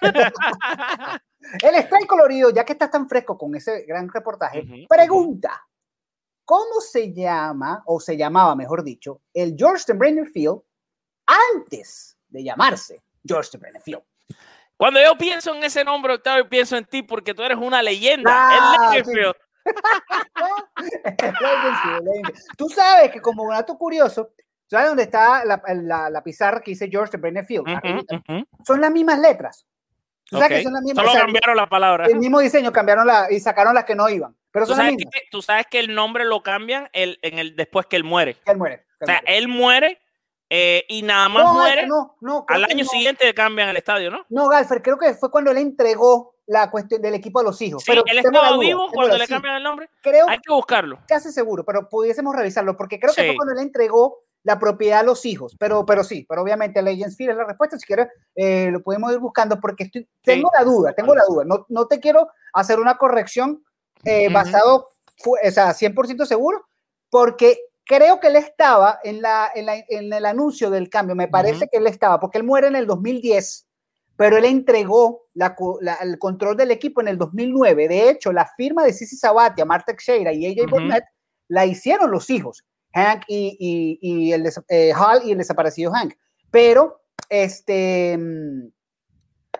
El 1.62 1.74
strike 1.74 2.06
colorido, 2.06 2.50
ya 2.50 2.64
que 2.64 2.72
estás 2.72 2.90
tan 2.92 3.08
fresco 3.08 3.36
con 3.36 3.54
ese 3.56 3.84
gran 3.86 4.08
reportaje, 4.08 4.64
pregunta: 4.88 5.60
¿Cómo 6.46 6.80
se 6.80 7.12
llama, 7.12 7.82
o 7.86 7.98
se 8.00 8.16
llamaba, 8.16 8.54
mejor 8.56 8.82
dicho, 8.84 9.20
el 9.34 9.54
George 9.58 9.80
Steinbrenner 9.82 10.28
Field 10.28 10.60
antes 11.26 12.16
de 12.28 12.44
llamarse 12.44 13.02
George 13.26 13.48
Steinbrenner 13.48 13.82
Field? 13.82 14.02
Cuando 14.76 15.00
yo 15.02 15.16
pienso 15.18 15.52
en 15.54 15.64
ese 15.64 15.82
nombre, 15.84 16.14
Octavio, 16.14 16.48
pienso 16.48 16.76
en 16.76 16.84
ti 16.84 17.02
porque 17.02 17.34
tú 17.34 17.42
eres 17.42 17.58
una 17.58 17.82
leyenda. 17.82 18.30
Ah, 18.32 18.90
el 18.94 19.00
Legendfield. 19.04 19.34
Tú 22.56 22.68
sabes 22.68 23.10
que, 23.10 23.20
como 23.20 23.50
dato 23.50 23.76
curioso, 23.76 24.30
¿sabes 24.66 24.88
dónde 24.88 25.04
está 25.04 25.44
la, 25.44 25.62
la- 25.82 26.10
la 26.10 26.22
pizarra 26.22 26.60
que 26.60 26.72
dice 26.72 26.88
George 26.88 27.08
Steinbrenner 27.08 27.44
Field? 27.44 27.62
Ujú, 27.66 27.76
Arribita. 27.76 28.16
ujú. 28.16 28.44
Son 28.64 28.80
las 28.80 28.90
mismas 28.90 29.18
letras. 29.18 29.66
Tú 30.28 30.36
sabes 30.38 30.50
Ok. 30.52 30.56
que 30.58 30.62
son 30.64 30.72
las 30.72 30.82
mismas. 30.82 31.02
Solo 31.02 31.10
o 31.10 31.14
sea, 31.14 31.22
cambiaron 31.22 31.56
la 31.56 31.68
palabra. 31.68 32.06
el 32.06 32.18
mismo 32.18 32.40
diseño, 32.40 32.72
cambiaron 32.72 33.06
la 33.06 33.30
y 33.30 33.40
sacaron 33.40 33.74
las 33.74 33.84
que 33.84 33.94
no 33.94 34.08
iban. 34.08 34.36
Pero 34.56 34.66
Tú 34.68 34.74
sabes, 34.74 34.96
que, 34.96 35.04
tú 35.30 35.42
sabes 35.42 35.66
que 35.70 35.78
el 35.78 35.94
nombre 35.94 36.24
lo 36.24 36.42
cambian 36.42 36.88
el, 36.94 37.18
en 37.20 37.38
el, 37.38 37.56
después 37.56 37.84
que 37.84 37.96
él 37.96 38.04
muere. 38.04 38.38
Él 38.46 38.56
muere. 38.56 38.86
O 38.98 39.04
sea, 39.04 39.20
él 39.26 39.48
muere 39.48 40.00
eh, 40.48 40.82
y 40.88 41.02
nada 41.02 41.28
más 41.28 41.44
No, 41.44 41.52
muere. 41.52 41.86
No, 41.86 42.16
no, 42.22 42.46
al 42.48 42.64
año 42.64 42.82
siguiente 42.86 43.26
le 43.26 43.34
cambian 43.34 43.68
el 43.68 43.76
estadio, 43.76 44.10
¿no? 44.10 44.24
No, 44.30 44.48
Galfer, 44.48 44.80
creo 44.80 44.96
que 44.96 45.12
fue 45.12 45.30
cuando 45.30 45.50
él 45.50 45.58
entregó 45.58 46.36
la 46.46 46.70
cuestión 46.70 47.02
del 47.02 47.12
equipo 47.12 47.40
a 47.40 47.42
los 47.42 47.60
hijos. 47.60 47.82
Sí, 47.82 47.90
pero 47.90 48.02
él 48.06 48.16
estaba 48.16 48.56
vivo 48.56 48.88
cuando 48.90 49.18
le 49.18 49.26
sí, 49.26 49.32
cambian 49.34 49.56
el 49.56 49.62
nombre. 49.62 49.90
Creo 50.00 50.26
Hay 50.26 50.38
que 50.38 50.50
buscarlo. 50.50 51.00
casi 51.06 51.30
seguro, 51.32 51.62
pero 51.62 51.86
pudiésemos 51.90 52.34
revisarlo, 52.34 52.78
porque 52.78 52.98
creo 52.98 53.12
que 53.12 53.20
Sí. 53.20 53.26
fue 53.26 53.36
cuando 53.36 53.52
él 53.52 53.58
entregó 53.60 54.20
la 54.42 54.58
propiedad 54.58 55.00
a 55.00 55.02
los 55.02 55.26
hijos. 55.26 55.54
Pero, 55.58 55.84
pero 55.84 56.02
sí, 56.02 56.24
pero 56.26 56.40
obviamente 56.40 56.80
Legends 56.80 57.14
Field 57.18 57.32
es 57.32 57.36
la 57.36 57.44
respuesta. 57.44 57.76
Si 57.78 57.84
quieres, 57.84 58.08
eh, 58.36 58.70
lo 58.70 58.80
podemos 58.80 59.12
ir 59.12 59.18
buscando, 59.18 59.60
porque 59.60 59.84
estoy, 59.84 60.08
tengo 60.22 60.50
la 60.56 60.64
duda, 60.64 60.94
tengo 60.94 61.14
la 61.14 61.24
duda. 61.28 61.44
No, 61.44 61.66
no 61.68 61.86
te 61.88 62.00
quiero 62.00 62.28
hacer 62.54 62.78
una 62.80 62.96
corrección 62.96 63.62
eh, 64.04 64.26
Ujú. 64.26 64.34
basado, 64.34 64.88
fu- 65.18 65.36
o 65.42 65.50
sea, 65.50 65.72
100% 65.74 66.26
seguro, 66.26 66.66
porque 67.10 67.58
creo 67.84 68.20
que 68.20 68.26
él 68.28 68.36
estaba 68.36 68.98
en, 69.04 69.22
la, 69.22 69.50
en, 69.54 69.66
la- 69.66 69.84
en 69.88 70.12
el 70.12 70.26
anuncio 70.26 70.70
del 70.70 70.88
cambio, 70.90 71.14
me 71.14 71.28
parece 71.28 71.64
Ujú. 71.64 71.68
que 71.72 71.78
él 71.78 71.86
estaba, 71.86 72.18
porque 72.20 72.38
él 72.38 72.44
muere 72.44 72.66
en 72.68 72.76
el 72.76 72.86
2010, 72.86 73.66
pero 74.16 74.36
él 74.38 74.44
entregó 74.46 75.24
la 75.34 75.54
el 76.00 76.18
control 76.18 76.56
del 76.56 76.70
equipo 76.70 77.00
en 77.02 77.08
el 77.08 77.18
2009. 77.18 77.86
De 77.88 78.08
hecho, 78.08 78.32
la 78.32 78.46
firma 78.56 78.82
de 78.84 78.92
Sisi 78.94 79.16
Sabatia, 79.16 79.64
Marta 79.66 79.92
Teixeira 79.92 80.32
y 80.32 80.46
AJ 80.46 80.62
Ujú. 80.66 80.70
Burnett 80.70 81.04
la 81.48 81.66
hicieron 81.66 82.10
los 82.10 82.30
hijos, 82.30 82.64
Hank 82.94 83.24
y, 83.28 83.56
y- 83.60 83.98
y 84.00 84.32
el 84.32 84.50
eh, 84.68 84.92
Hal 84.96 85.22
y 85.24 85.32
el 85.32 85.38
desaparecido 85.38 85.92
Hank. 85.92 86.14
Pero, 86.50 87.02
este, 87.28 88.16
mm, 88.16 88.68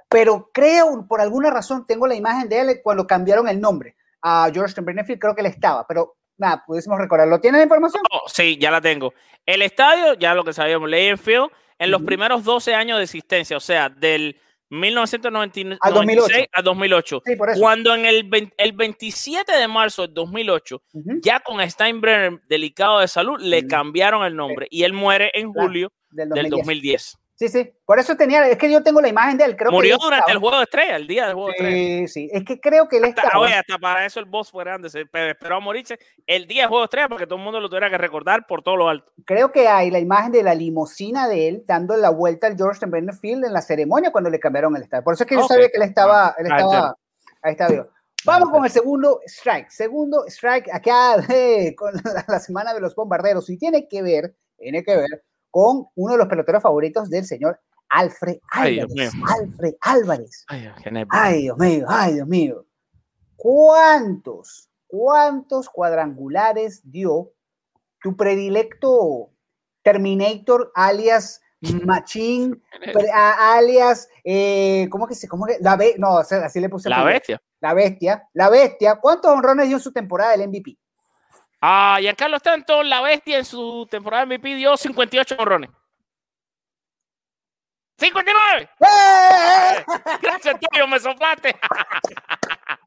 pero 0.09 0.51
creo, 0.53 1.07
por 1.07 1.21
alguna 1.21 1.51
razón, 1.51 1.85
tengo 1.87 2.07
la 2.07 2.15
imagen 2.15 2.49
de 2.49 2.61
él 2.61 2.81
cuando 2.83 3.07
cambiaron 3.07 3.49
el 3.49 3.61
nombre 3.61 3.96
a 4.29 4.51
George 4.53 4.73
Steinbrenner 4.73 5.07
creo 5.21 5.35
que 5.37 5.41
él 5.43 5.47
estaba, 5.47 5.87
pero 5.87 6.17
nada, 6.37 6.65
pudiésemos 6.67 6.99
recordarlo. 6.99 7.41
¿Tiene 7.41 7.59
la 7.59 7.65
información? 7.65 8.03
Oh, 8.11 8.23
sí, 8.29 8.59
ya 8.61 8.73
la 8.73 8.81
tengo. 8.81 9.15
El 9.47 9.63
estadio, 9.63 10.15
ya 10.15 10.35
lo 10.35 10.43
que 10.43 10.53
sabíamos, 10.53 10.91
Legend 10.91 11.19
Field, 11.21 11.49
en 11.79 11.91
los 11.93 12.01
Ujú. 12.01 12.07
primeros 12.07 12.43
12 12.43 12.75
años 12.75 12.99
de 12.99 13.05
existencia, 13.05 13.57
o 13.57 13.61
sea, 13.61 13.89
del 13.89 14.37
1996 14.69 15.79
Al 15.81 15.95
2008. 15.95 16.35
a 16.53 16.63
2008. 16.63 17.23
Sí, 17.25 17.37
por 17.37 17.51
eso. 17.51 17.61
Cuando 17.61 17.95
en 17.95 18.05
el, 18.05 18.25
20 18.25 18.55
el 18.59 18.73
27 18.73 19.53
de 19.53 19.69
marzo 19.69 20.03
del 20.03 20.15
2008, 20.15 20.83
Ujú, 20.93 21.21
ya 21.23 21.39
con 21.39 21.61
Steinbrenner 21.71 22.41
delicado 22.49 22.99
de 22.99 23.07
salud, 23.07 23.39
le 23.41 23.67
cambiaron 23.69 24.25
el 24.25 24.35
nombre 24.35 24.67
y 24.71 24.83
él 24.83 24.93
muere 24.93 25.31
en 25.35 25.53
julio 25.53 25.93
Del 26.11 26.31
del 26.31 26.51
2010. 26.51 27.17
2010. 27.39 27.39
Sí, 27.39 27.49
sí. 27.49 27.73
Por 27.85 27.99
eso 27.99 28.17
tenía, 28.17 28.49
es 28.49 28.57
que 28.57 28.71
yo 28.71 28.83
tengo 28.83 29.01
la 29.01 29.09
imagen 29.09 29.37
de 29.37 29.45
él. 29.45 29.57
Creo 29.57 29.71
Murió 29.71 29.99
que 29.99 30.05
durante 30.05 30.31
el 30.33 30.37
estaba- 30.39 30.41
juego 30.41 30.57
de 30.57 30.63
estrella, 30.65 30.97
el 30.97 31.07
día 31.07 31.25
del 31.27 31.35
juego 31.35 31.49
de 31.49 31.55
estrella. 31.55 31.77
Sí, 31.77 32.09
sí. 32.09 32.31
Es 32.33 32.45
que 32.45 32.59
creo 32.61 32.89
que 32.89 32.97
él 32.97 33.05
Hasta, 33.05 33.23
estaba. 33.23 33.45
oye, 33.45 33.55
hasta 33.55 33.79
para 33.79 34.07
eso 34.07 34.21
el 34.21 34.27
boss 34.27 34.51
fue 34.51 34.65
grande, 34.65 34.89
se 34.89 35.05
pe- 35.07 35.31
esperó 35.31 35.57
a 35.57 35.61
morirse 35.61 35.99
el 36.27 36.47
día 36.47 36.63
del 36.63 36.69
juego 36.69 36.83
de 36.83 36.87
estrella 36.87 37.09
para 37.09 37.19
que 37.21 37.27
todo 37.27 37.39
el 37.39 37.45
mundo 37.45 37.61
lo 37.61 37.69
tuviera 37.69 37.91
que 37.91 37.99
recordar 37.99 38.47
por 38.47 38.63
todo 38.63 38.77
lo 38.77 38.89
alto. 38.89 39.13
creo 39.27 39.53
que 39.53 39.69
hay 39.69 39.91
la 39.91 39.99
imagen 39.99 40.33
de 40.33 40.43
la 40.43 40.55
limusina 40.55 41.29
de 41.29 41.49
él 41.49 41.65
dando 41.67 41.97
la 41.97 42.11
vuelta 42.11 42.47
al 42.47 42.57
George 42.57 42.77
Steinbrenner 42.77 43.15
Field 43.15 43.45
en 43.45 43.53
la 43.53 43.61
ceremonia 43.61 44.11
cuando 44.11 44.31
le 44.31 44.41
cambiaron 44.41 44.75
el 44.77 44.83
estadio. 44.83 45.05
Por 45.05 45.15
eso 45.15 45.25
es 45.25 45.29
que 45.29 45.35
yo 45.35 45.43
Ok. 45.45 45.49
sabía 45.49 45.69
que 45.69 45.77
él 45.77 45.83
estaba, 45.83 46.35
él 46.39 46.47
Ah, 46.51 46.57
estaba, 46.57 46.95
ahí 47.43 47.53
está 47.53 47.69
bien. 47.69 47.87
Vamos 48.25 48.51
con 48.51 48.65
el 48.65 48.71
segundo 48.71 49.21
strike. 49.27 49.69
Segundo 49.71 50.25
strike 50.27 50.69
acá 50.73 51.19
de- 51.19 51.75
con 51.79 51.93
la, 52.03 52.25
la 52.27 52.41
semana 52.41 52.73
de 52.75 52.81
los 52.81 52.95
bombarderos 52.95 53.49
y 53.51 53.59
tiene 53.59 53.87
que 53.87 54.03
ver, 54.03 54.35
tiene 54.59 54.83
que 54.83 54.97
ver 54.97 55.23
con 55.57 55.87
uno 55.95 56.13
de 56.13 56.19
los 56.19 56.29
peloteros 56.29 56.63
favoritos 56.63 57.09
del 57.09 57.25
señor 57.25 57.59
Alfred 57.89 58.37
Ay, 58.53 58.75
Dios 58.75 58.91
Álvarez. 58.91 59.15
mío. 59.15 59.25
Alfred 59.27 59.75
Álvarez. 59.81 60.45
Ay, 61.09 61.43
Dios 61.45 61.57
mío, 61.59 61.87
ay, 61.89 62.13
Dios 62.15 62.29
mío. 62.29 62.67
¿Cuántos, 63.37 64.69
cuántos 64.87 65.71
cuadrangulares 65.71 66.83
dio 66.85 67.33
tu 68.03 68.15
predilecto 68.15 69.31
Terminator 69.83 70.71
alias 70.75 71.41
a- 73.15 73.57
alias, 73.57 74.09
eh, 74.25 74.89
¿cómo 74.91 75.07
que 75.07 75.15
se, 75.15 75.27
cómo 75.27 75.47
que? 75.47 75.57
La 75.61 75.77
be- 75.77 75.95
no, 75.97 76.19
así 76.19 76.61
le 76.61 76.69
puse. 76.69 76.91
La 76.91 77.03
bestia. 77.03 77.41
La 77.61 77.73
bestia, 77.73 78.29
la 78.35 78.51
bestia. 78.51 78.97
¿Cuántos 78.97 79.31
honrones 79.33 79.69
dio 79.69 79.79
en 79.79 79.83
su 79.83 79.91
temporada 79.91 80.33
del 80.37 80.49
MVP? 80.51 80.77
Ah, 81.61 81.99
Giancarlo 82.01 82.37
Stanton, 82.37 82.89
la 82.89 83.01
bestia, 83.01 83.39
en 83.39 83.45
su 83.45 83.87
temporada 83.91 84.27
MVP 84.27 84.55
dio 84.57 84.77
58 84.77 85.37
honrones. 85.39 85.71
¡59! 87.99 88.69
¡Eh! 88.81 89.85
Gracias, 90.23 90.55
Antonio, 90.55 90.87
me 90.87 91.01
soplaste. 91.01 91.57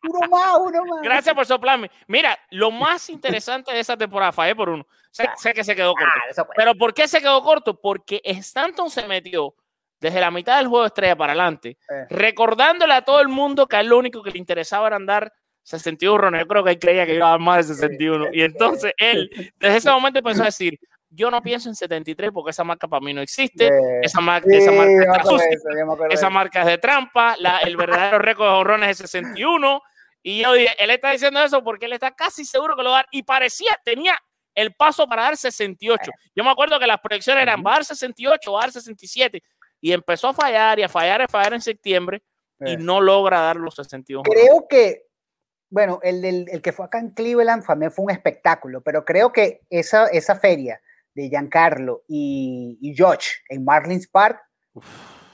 Uno 0.03 0.19
más, 0.29 0.57
uno 0.59 0.85
más. 0.85 1.01
Gracias 1.01 1.33
por 1.33 1.45
soplarme. 1.47 1.89
Mira, 2.07 2.37
lo 2.51 2.69
más 2.69 3.09
interesante 3.09 3.71
de 3.73 3.79
esa 3.79 3.97
temporada, 3.97 4.31
fallé 4.31 4.55
por 4.55 4.69
uno. 4.69 4.85
Sé, 5.09 5.27
sé 5.37 5.53
que 5.53 5.63
se 5.63 5.75
quedó 5.75 5.93
corto. 5.95 6.13
Ah, 6.29 6.43
fue. 6.45 6.53
Pero 6.55 6.75
¿por 6.75 6.93
qué 6.93 7.07
se 7.07 7.19
quedó 7.21 7.41
corto? 7.41 7.81
Porque 7.81 8.21
Stanton 8.23 8.91
se 8.91 9.07
metió 9.07 9.55
desde 9.99 10.21
la 10.21 10.29
mitad 10.29 10.57
del 10.57 10.67
juego 10.67 10.83
de 10.83 10.87
estrella 10.87 11.15
para 11.15 11.33
adelante, 11.33 11.77
Eh. 11.89 12.05
recordándole 12.09 12.93
a 12.93 13.01
todo 13.03 13.19
el 13.19 13.27
mundo 13.29 13.67
que 13.67 13.77
a 13.77 13.83
lo 13.83 13.97
único 13.97 14.21
que 14.21 14.29
le 14.31 14.37
interesaba 14.37 14.87
era 14.87 14.95
andar 14.95 15.33
61 15.69 16.17
rones. 16.17 16.41
Yo 16.41 16.47
creo 16.47 16.63
que 16.63 16.71
él 16.71 16.79
creía 16.79 17.05
que 17.05 17.15
iba 17.15 17.27
a 17.27 17.31
dar 17.31 17.39
más 17.39 17.67
de 17.67 17.75
61. 17.75 18.27
Y 18.33 18.41
entonces 18.41 18.93
él, 18.97 19.29
desde 19.57 19.77
ese 19.77 19.89
momento 19.91 20.19
empezó 20.19 20.41
a 20.43 20.45
decir, 20.45 20.79
yo 21.11 21.31
no 21.31 21.41
pienso 21.41 21.69
en 21.69 21.75
73 21.75 22.31
porque 22.33 22.51
esa 22.51 22.63
marca 22.63 22.87
para 22.87 23.01
mí 23.03 23.13
no 23.13 23.21
existe. 23.21 23.67
Eh, 23.67 23.99
Esa 24.03 24.21
marca, 24.21 24.47
sí, 24.49 24.57
esa 24.57 24.71
marca 24.71 24.91
está 25.01 25.23
sucia. 25.23 25.47
eso, 25.49 26.05
Esa 26.09 26.29
marca 26.29 26.59
es 26.61 26.65
de 26.67 26.77
trampa, 26.77 27.35
la- 27.39 27.59
el 27.59 27.75
verdadero 27.77 28.19
récord 28.19 28.47
de 28.47 28.53
honrones 28.53 28.89
es 28.91 28.97
61. 28.97 29.81
Y 30.21 30.41
yo 30.43 30.53
dije, 30.53 30.75
él 30.77 30.89
está 30.91 31.11
diciendo 31.11 31.41
eso 31.43 31.63
porque 31.63 31.85
él 31.85 31.93
está 31.93 32.11
casi 32.11 32.43
seguro 32.45 32.75
que 32.75 32.83
lo 32.83 32.89
va 32.91 32.97
a 32.97 32.99
dar. 32.99 33.07
Y 33.11 33.23
parecía, 33.23 33.71
tenía 33.83 34.17
el 34.53 34.73
paso 34.75 35.07
para 35.07 35.23
dar 35.23 35.37
68. 35.37 36.11
Yo 36.35 36.43
me 36.43 36.49
acuerdo 36.51 36.77
que 36.79 36.85
las 36.87 36.99
proyecciones 36.99 37.41
eran, 37.43 37.63
va 37.65 37.71
a 37.71 37.73
dar 37.75 37.85
68, 37.85 38.51
va 38.51 38.59
a 38.59 38.63
dar 38.63 38.71
67. 38.71 39.41
Y 39.81 39.93
empezó 39.93 40.27
a 40.27 40.33
fallar 40.33 40.77
y 40.77 40.83
a 40.83 40.89
fallar 40.89 41.21
y 41.21 41.23
a 41.23 41.27
fallar 41.27 41.53
en 41.53 41.61
septiembre 41.61 42.21
y 42.59 42.73
Eh. 42.73 42.77
no 42.77 42.99
logra 42.99 43.39
dar 43.39 43.55
los 43.55 43.73
61. 43.75 44.23
Creo 44.23 44.67
que, 44.69 45.03
bueno, 45.69 45.99
el, 46.03 46.21
del- 46.21 46.47
el 46.51 46.61
que 46.61 46.71
fue 46.71 46.85
acá 46.85 46.99
en 46.99 47.11
Cleveland 47.11 47.65
también 47.65 47.91
fue 47.91 48.05
un 48.05 48.11
espectáculo, 48.11 48.81
pero 48.81 49.05
creo 49.05 49.31
que 49.31 49.61
esa, 49.69 50.07
esa 50.07 50.35
feria 50.35 50.81
de 51.15 51.29
Giancarlo 51.29 52.03
y, 52.07 52.77
y 52.81 52.95
George 52.95 53.29
en 53.49 53.63
Marlins 53.65 54.07
Park, 54.07 54.39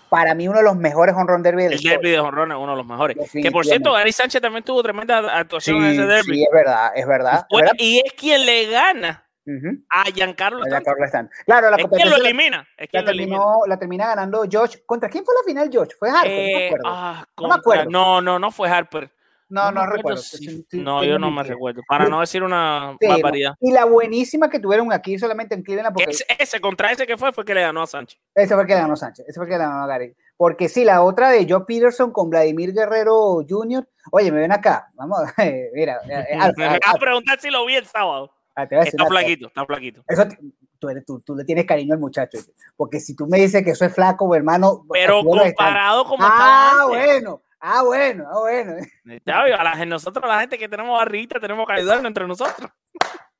para 0.10 0.34
mí 0.36 0.48
uno 0.48 0.60
de 0.60 0.64
los 0.64 0.76
mejores 0.78 1.16
home 1.16 1.26
run 1.28 1.44
derby 1.44 1.64
de 1.64 1.70
la 1.70 1.76
El 1.76 1.82
derby 1.82 2.12
de 2.12 2.20
honrones 2.20 2.56
es 2.58 2.62
uno 2.64 2.72
de 2.72 2.78
los 2.78 2.86
mejores. 2.88 3.18
Que 3.32 3.52
por 3.52 3.66
cierto, 3.66 3.92
Gary 3.94 4.12
Sánchez 4.12 4.42
también 4.42 4.64
tuvo 4.64 4.82
tremenda 4.84 5.18
actuación 5.38 5.78
en 5.84 5.84
Sí, 5.84 5.98
ese 5.98 6.06
derby. 6.08 6.36
sí, 6.36 6.44
es 6.44 6.50
verdad, 6.52 6.92
es 6.96 7.08
verdad. 7.08 7.46
Fue- 7.50 7.62
verdad. 7.62 7.76
y 7.80 8.02
es 8.06 8.14
quien 8.14 8.46
le 8.46 8.68
gana 8.70 9.22
Ujú, 9.48 9.84
a 9.90 10.04
Giancarlo 10.06 10.64
a. 10.64 10.68
Giancarlo 10.68 11.06
Stanton. 11.06 11.32
Claro, 11.46 11.70
la 11.70 11.76
Es 11.78 11.86
quien 11.88 12.10
lo 12.10 12.16
competencia 12.16 12.30
elimina. 12.30 12.68
Es 12.78 12.82
la 12.82 12.88
quien 12.88 13.06
lo 13.06 13.12
elimina. 13.12 13.38
terminó, 13.38 13.60
la 13.68 13.80
termina 13.80 14.08
ganando 14.08 14.44
George. 14.50 14.84
¿Contra 14.86 15.10
quién 15.10 15.24
fue 15.26 15.36
la 15.36 15.44
final 15.46 15.70
George? 15.72 15.94
¿Fue 16.00 16.10
Harper? 16.10 16.30
no 16.32 16.36
me 16.38 16.52
Eh, 16.54 16.66
acuerdo. 16.68 16.84
ah, 16.88 17.26
No 17.42 17.48
me 17.50 17.56
acuerdo. 17.56 17.90
No, 17.92 18.22
no, 18.22 18.40
no 18.40 18.52
fue 18.52 18.70
Harper. 18.70 19.12
No, 19.50 19.72
no, 19.72 19.86
recuerdo. 19.86 20.22
si- 20.22 20.66
no, 20.74 21.04
yo 21.04 21.20
no 21.20 21.30
me 21.32 21.44
recuerdo. 21.44 21.82
Para 21.88 22.08
no 22.08 22.20
decir 22.20 22.44
una 22.44 22.98
barbaridad. 23.08 23.54
Y 23.62 23.72
la 23.72 23.86
buenísima 23.86 24.50
que 24.50 24.60
tuvieron 24.60 24.92
aquí 24.92 25.18
solamente 25.20 25.56
en 25.56 25.64
Cleveland, 25.64 25.94
porque 25.96 26.12
Ese, 26.12 26.26
ese 26.40 26.60
contra 26.60 26.92
ese 26.92 27.06
que 27.08 27.18
fue 27.18 27.32
fue 27.32 27.46
que 27.46 27.54
le 27.54 27.62
ganó 27.62 27.82
a 27.84 27.88
Sánchez. 27.88 28.20
ese 28.34 28.54
fue 28.54 28.64
el 28.64 28.68
que 28.68 28.74
ganó 28.76 28.96
Sánchez, 28.96 29.26
ese 29.28 29.40
fue 29.40 29.48
que 29.48 29.58
ganó 29.58 29.86
Gary. 29.88 30.16
Porque 30.38 30.68
sí, 30.68 30.84
la 30.84 31.02
otra 31.04 31.30
de 31.30 31.48
Joe 31.50 31.64
Peterson 31.66 32.12
con 32.12 32.30
Vladimir 32.30 32.74
Guerrero 32.74 33.44
Jr. 33.48 33.88
Oye, 34.12 34.32
me 34.32 34.42
ven 34.42 34.52
acá, 34.52 34.90
vamos, 34.96 35.20
mira, 35.74 36.00
Alfa, 36.40 36.68
vas 36.68 36.80
a 36.96 36.98
preguntar 36.98 37.40
si 37.40 37.50
lo 37.50 37.66
vi 37.66 37.76
el 37.76 37.86
sábado. 37.86 38.32
ah, 38.56 38.68
te 38.68 38.76
voy 38.76 38.82
a 38.82 38.86
decir 38.86 39.00
Está 39.00 39.10
flaquito, 39.10 39.48
está 39.48 39.66
flaquito. 39.66 40.04
Eso 40.08 40.28
te- 40.28 40.38
tú, 40.78 40.90
eres- 40.90 41.06
tú, 41.06 41.22
tú 41.22 41.36
le 41.36 41.46
tienes 41.46 41.66
cariño 41.66 41.94
al 41.94 42.00
muchacho, 42.00 42.38
porque 42.76 43.00
si 43.00 43.16
tú 43.16 43.28
me 43.28 43.40
dices 43.40 43.64
que 43.64 43.72
eso 43.72 43.86
es 43.86 43.94
flaco, 43.96 44.36
hermano. 44.36 44.86
Pero 44.92 45.24
comparado 45.24 46.04
como 46.06 46.24
Ah, 46.26 46.28
estaba 46.28 46.84
antes. 46.84 47.14
bueno, 47.22 47.42
ah, 47.60 47.84
bueno, 47.84 48.26
ah, 48.32 48.40
bueno. 48.40 48.74
Ya, 49.26 49.44
oiga, 49.44 49.64
la- 49.64 49.86
nosotros, 49.86 50.28
la 50.28 50.40
gente 50.42 50.58
que 50.58 50.70
tenemos 50.70 50.98
barriguita, 50.98 51.40
tenemos 51.40 51.66
que 51.68 51.74
ayudarnos 51.74 52.06
entre 52.06 52.28
nosotros. 52.28 52.70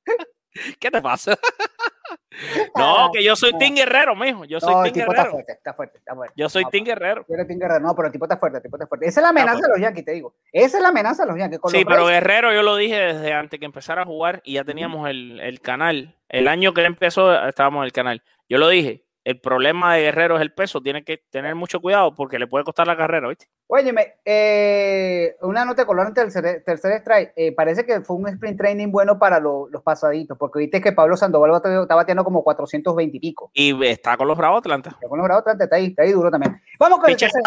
¿Qué 0.80 0.90
te 0.90 1.02
pasa? 1.02 1.38
no, 2.76 3.10
que 3.14 3.24
yo 3.24 3.36
soy 3.36 3.52
Ah, 3.54 3.58
Team 3.58 3.76
Guerrero, 3.76 4.16
mijo. 4.16 4.46
Yo 4.46 4.60
soy 4.60 4.74
No, 4.74 4.86
el 4.86 4.92
Team 4.92 5.04
tipo 5.06 5.12
está 5.12 5.24
Guerrero. 5.24 5.32
fuerte, 5.34 5.52
está 5.54 5.74
fuerte, 5.74 5.98
está 5.98 6.16
fuerte. 6.16 6.34
Yo 6.38 6.50
soy 6.50 6.64
No, 6.64 6.70
Team 6.70 6.86
Guerrero. 6.86 7.26
yo 7.28 7.36
era 7.36 7.46
Team 7.48 7.60
Guerrero. 7.60 7.80
No, 7.82 7.96
pero 7.96 8.08
el 8.08 8.12
tipo 8.12 8.26
está 8.26 8.38
fuerte, 8.38 8.58
el 8.58 8.64
tipo 8.64 8.78
está 8.78 8.88
fuerte. 8.88 9.06
Esa 9.08 9.20
es 9.20 9.24
la 9.24 9.30
amenaza 9.30 9.54
pues. 9.60 9.64
de 9.64 9.70
los 9.70 9.80
Yankees, 9.82 10.06
te 10.06 10.12
digo. 10.12 10.36
Esa 10.52 10.78
es 10.78 10.84
la 10.84 10.90
amenaza 10.90 11.24
de 11.24 11.30
los 11.32 11.40
Yankees. 11.40 11.60
Con 11.60 11.72
Sí, 11.72 11.78
los 11.84 11.86
pero 11.94 12.06
Guerrero 12.08 12.54
yo 12.54 12.62
lo 12.64 12.76
dije 12.76 12.96
desde 12.98 13.34
antes 13.34 13.60
que 13.60 13.66
empezara 13.66 14.04
a 14.04 14.06
jugar 14.06 14.42
y 14.44 14.54
ya 14.54 14.64
teníamos 14.64 15.10
el, 15.10 15.40
el 15.42 15.60
canal. 15.62 16.16
El 16.30 16.48
año 16.48 16.74
que 16.74 16.82
él 16.82 16.88
empezó 16.88 17.34
estábamos 17.48 17.80
en 17.82 17.86
el 17.86 17.92
canal. 17.94 18.24
Yo 18.50 18.58
lo 18.58 18.68
dije, 18.70 19.05
el 19.26 19.42
problema 19.42 19.96
de 19.96 20.04
Guerrero 20.04 20.36
es 20.38 20.42
el 20.42 20.54
peso, 20.54 20.82
tiene 20.82 21.04
que 21.04 21.18
tener 21.30 21.56
mucho 21.56 21.82
cuidado 21.82 22.14
porque 22.16 22.40
le 22.40 22.48
puede 22.48 22.64
costar 22.64 22.88
la 22.88 22.96
carrera, 22.96 23.28
¿viste? 23.28 23.48
Óyeme, 23.68 24.14
eh, 24.24 25.36
una 25.42 25.66
nota 25.66 25.82
de 25.82 25.86
color 25.88 26.08
en 26.08 26.14
tercer, 26.14 26.64
tercer 26.64 26.92
strike. 27.02 27.34
eh, 27.36 27.52
parece 27.54 27.86
que 27.86 28.02
fue 28.02 28.16
un 28.16 28.28
sprint 28.30 28.58
training 28.58 28.92
bueno 28.92 29.18
para 29.20 29.40
lo- 29.40 29.68
los 29.70 29.82
pasaditos, 29.82 30.38
porque 30.38 30.60
viste 30.60 30.80
que 30.80 30.92
Pablo 30.94 31.18
Sandoval 31.18 31.52
está 31.56 31.96
bateando 31.96 32.24
como 32.24 32.44
420 32.44 33.18
y 33.18 33.20
pico. 33.20 33.50
Y 33.54 33.84
está 33.86 34.16
con 34.16 34.28
los 34.28 34.38
Bravos 34.38 34.60
Atlanta. 34.60 34.98
Ya 35.02 35.10
con 35.10 35.18
los 35.18 35.26
Bravos 35.26 35.42
Atlanta 35.42 35.64
está 35.66 35.76
ahí, 35.76 35.88
está 35.88 36.04
ahí 36.04 36.12
duro 36.12 36.30
también. 36.32 36.62
Vamos 36.80 37.00
con 37.00 37.10
el 37.10 37.18
tercer 37.18 37.42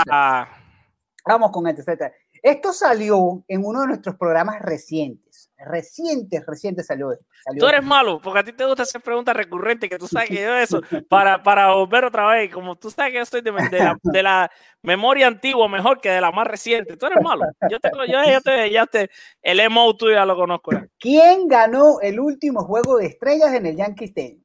Vamos 1.27 1.51
con 1.51 1.67
el 1.67 1.75
tercer 1.75 1.95
strike. 1.95 2.15
Esto 2.43 2.73
salió 2.73 3.45
en 3.49 3.65
uno 3.65 3.81
de 3.83 3.87
nuestros 3.89 4.17
programas 4.17 4.61
recientes. 4.61 5.51
Recientes, 5.57 6.45
recientes 6.47 6.87
salió. 6.87 7.09
salió 7.45 7.61
Tú 7.61 7.67
eres 7.67 7.83
malo, 7.83 8.21
porque 8.21 8.39
a 8.41 8.45
ti 8.45 8.53
te 8.53 8.65
gusta 8.65 8.85
hacer 8.85 9.01
preguntas 9.01 9.35
recurrentes, 9.37 9.91
que 9.91 9.99
tú 9.99 10.07
sabes 10.07 10.29
que 10.29 10.41
yo 10.43 10.55
eso, 10.57 10.81
para, 11.09 11.43
para 11.43 11.73
volver 11.75 12.05
otra 12.05 12.29
vez, 12.29 12.53
como 12.53 12.77
tú 12.77 12.91
sabes 12.91 13.13
que 13.13 13.19
yo 13.19 13.27
soy 13.27 13.41
de, 13.41 13.51
de 13.51 13.79
la, 13.81 13.97
de 14.03 14.23
la 14.23 14.51
memoria 14.83 15.27
antigua 15.27 15.69
mejor 15.69 16.01
que 16.01 16.11
de 16.11 16.21
la 16.21 16.31
más 16.31 16.47
reciente. 16.47 16.97
Tú 16.97 17.07
eres 17.07 17.23
malo. 17.23 17.45
Yo 17.69 17.81
te, 17.81 17.91
yo, 18.09 18.33
yo 18.33 18.41
te, 18.41 18.71
ya 18.71 18.87
te, 18.87 19.11
el 19.43 19.59
emo 19.61 19.97
tuyo 19.97 20.15
ya 20.15 20.25
lo 20.25 20.37
conozco. 20.37 20.71
¿Quién 20.99 21.49
ganó 21.49 22.01
el 22.01 22.21
último 22.21 22.65
juego 22.65 22.99
de 22.99 23.07
estrellas 23.07 23.53
en 23.53 23.67
el 23.67 23.77
Yankee 23.77 24.05
Stadium? 24.05 24.43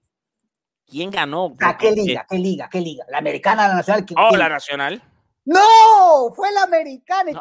¿Quién 0.85 1.11
ganó? 1.11 1.55
¿A 1.59 1.77
qué 1.77 1.91
liga? 1.91 2.25
¿Qué 2.29 2.37
liga? 2.37 2.69
¿Qué 2.71 2.81
liga? 2.81 3.05
¿La 3.09 3.19
americana, 3.19 3.67
la 3.67 3.75
nacional? 3.75 4.05
¿Quién- 4.05 4.19
Oh, 4.19 4.29
quién? 4.29 4.39
la 4.39 4.49
nacional. 4.49 5.01
¡No! 5.45 6.33
Fue 6.35 6.51
la 6.51 6.63
americana 6.63 7.31
y 7.31 7.33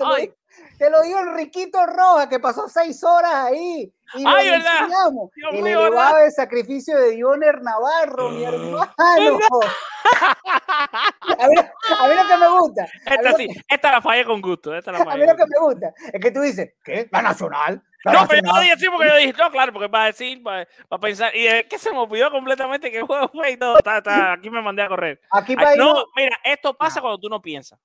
te 0.83 0.91
lo 0.91 1.01
dio 1.03 1.20
Enriquito 1.20 1.78
Roja, 1.87 2.28
que 2.28 2.41
pasó 2.41 2.68
seis 2.68 3.05
horas 3.05 3.33
ahí. 3.33 3.93
Y 4.14 4.22
lo 4.24 4.28
Ay, 4.30 4.51
¿verdad? 4.51 4.89
Dios 4.89 5.53
el 5.53 5.62
mío, 5.62 5.80
elevado 5.87 6.16
de 6.16 6.30
sacrificio 6.33 6.99
de 6.99 7.11
Dioner 7.12 7.62
Navarro, 7.62 8.30
mi 8.30 8.43
hermano. 8.43 8.80
A 8.99 9.16
mí, 11.49 11.57
a 11.57 12.09
mí 12.09 12.14
lo 12.16 12.26
que 12.28 12.37
me 12.37 12.49
gusta, 12.59 12.83
a 13.07 13.14
Esta 13.14 13.33
sí, 13.35 13.47
que- 13.47 13.61
esta 13.68 13.93
la 13.93 14.03
fallé 14.03 14.24
con 14.24 14.41
gusto. 14.41 14.74
Esta 14.76 14.91
la 14.91 14.99
a 15.03 15.05
fallé 15.05 15.20
mí 15.24 15.26
lo 15.30 15.37
que 15.37 15.45
me 15.47 15.59
gusta 15.66 15.95
es 16.12 16.20
que 16.20 16.30
tú 16.33 16.41
dices, 16.41 16.74
¿qué? 16.85 17.09
La 17.12 17.22
nacional. 17.22 17.80
La 18.05 18.12
No, 18.14 18.26
pero 18.26 18.41
yo 18.43 18.53
nacional. 18.53 18.62
dije 18.62 18.72
así 18.74 18.87
porque 18.91 19.09
yo 19.09 19.16
dije, 19.16 19.35
no, 19.39 19.51
claro, 19.53 19.72
porque 19.72 19.87
va 19.89 20.03
a 20.03 20.07
decir, 20.07 20.43
va 20.45 20.66
a 20.91 20.99
pensar, 20.99 21.35
y 21.37 21.47
es 21.47 21.66
que 21.66 21.78
se 21.78 21.93
me 21.93 21.99
olvidó 21.99 22.30
completamente 22.33 22.91
que 22.91 22.99
el 22.99 23.05
juego 23.05 23.28
fue 23.28 23.53
y 23.53 23.57
todo, 23.57 23.76
está, 23.78 23.99
está, 23.99 24.33
aquí 24.33 24.51
me 24.51 24.61
mandé 24.61 24.83
a 24.83 24.89
correr. 24.89 25.20
Aquí 25.30 25.53
Ay, 25.53 25.57
para 25.64 25.76
no, 25.76 26.07
mira, 26.16 26.37
esto 26.43 26.74
pasa 26.76 26.99
Ah. 26.99 27.03
cuando 27.03 27.20
tú 27.20 27.28
no 27.28 27.41
piensas. 27.41 27.78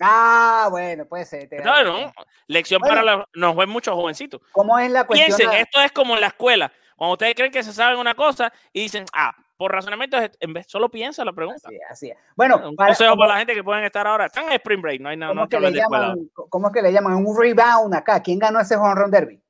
Ah, 0.00 0.68
bueno, 0.70 1.06
puede 1.06 1.24
ser. 1.24 1.48
No, 1.64 1.82
no, 1.84 2.12
lección 2.48 2.80
Bueno. 2.80 2.96
para 2.96 3.16
los, 3.16 3.26
nos 3.34 3.56
ven 3.56 3.68
muchos 3.70 3.94
jovencitos. 3.94 4.40
¿Cómo 4.52 4.78
es 4.78 4.90
la 4.90 5.06
cuestión? 5.06 5.26
Piensen, 5.36 5.50
de- 5.50 5.60
esto 5.62 5.80
es 5.80 5.92
como 5.92 6.14
en 6.14 6.20
la 6.20 6.26
escuela. 6.28 6.70
Cuando 6.96 7.12
ustedes 7.14 7.34
creen 7.34 7.52
que 7.52 7.62
se 7.62 7.72
saben 7.72 7.98
una 7.98 8.14
cosa 8.14 8.52
y 8.72 8.82
dicen, 8.82 9.04
ah, 9.12 9.34
por 9.56 9.72
razonamiento, 9.72 10.18
en 10.40 10.52
vez, 10.52 10.66
solo 10.68 10.90
piensa 10.90 11.24
la 11.24 11.32
pregunta. 11.32 11.60
Así 11.68 11.74
es, 11.76 11.82
así 11.90 12.10
es. 12.10 12.16
Bueno, 12.36 12.56
Un 12.68 12.76
para- 12.76 12.88
consejo 12.88 13.10
¿cómo- 13.12 13.20
para 13.20 13.32
la 13.34 13.38
gente 13.38 13.54
que 13.54 13.64
pueden 13.64 13.84
estar 13.84 14.06
ahora. 14.06 14.26
Están 14.26 14.44
en 14.46 14.52
Spring 14.52 14.82
Break, 14.82 15.00
no 15.00 15.08
hay 15.08 15.16
nada 15.16 15.30
¿cómo, 15.30 15.40
no 15.40 15.44
es 15.44 15.48
que 15.48 15.50
que 15.50 15.56
hablar 15.56 15.72
de 15.72 15.78
escuela. 15.80 16.14
¿Cómo 16.50 16.66
es 16.68 16.72
que 16.74 16.82
le 16.82 16.92
llaman? 16.92 17.14
Un 17.14 17.38
rebound 17.38 17.94
acá. 17.94 18.22
¿Quién 18.22 18.38
ganó 18.38 18.60
ese 18.60 18.76
home 18.76 18.94
run 18.94 19.10
derby? 19.10 19.40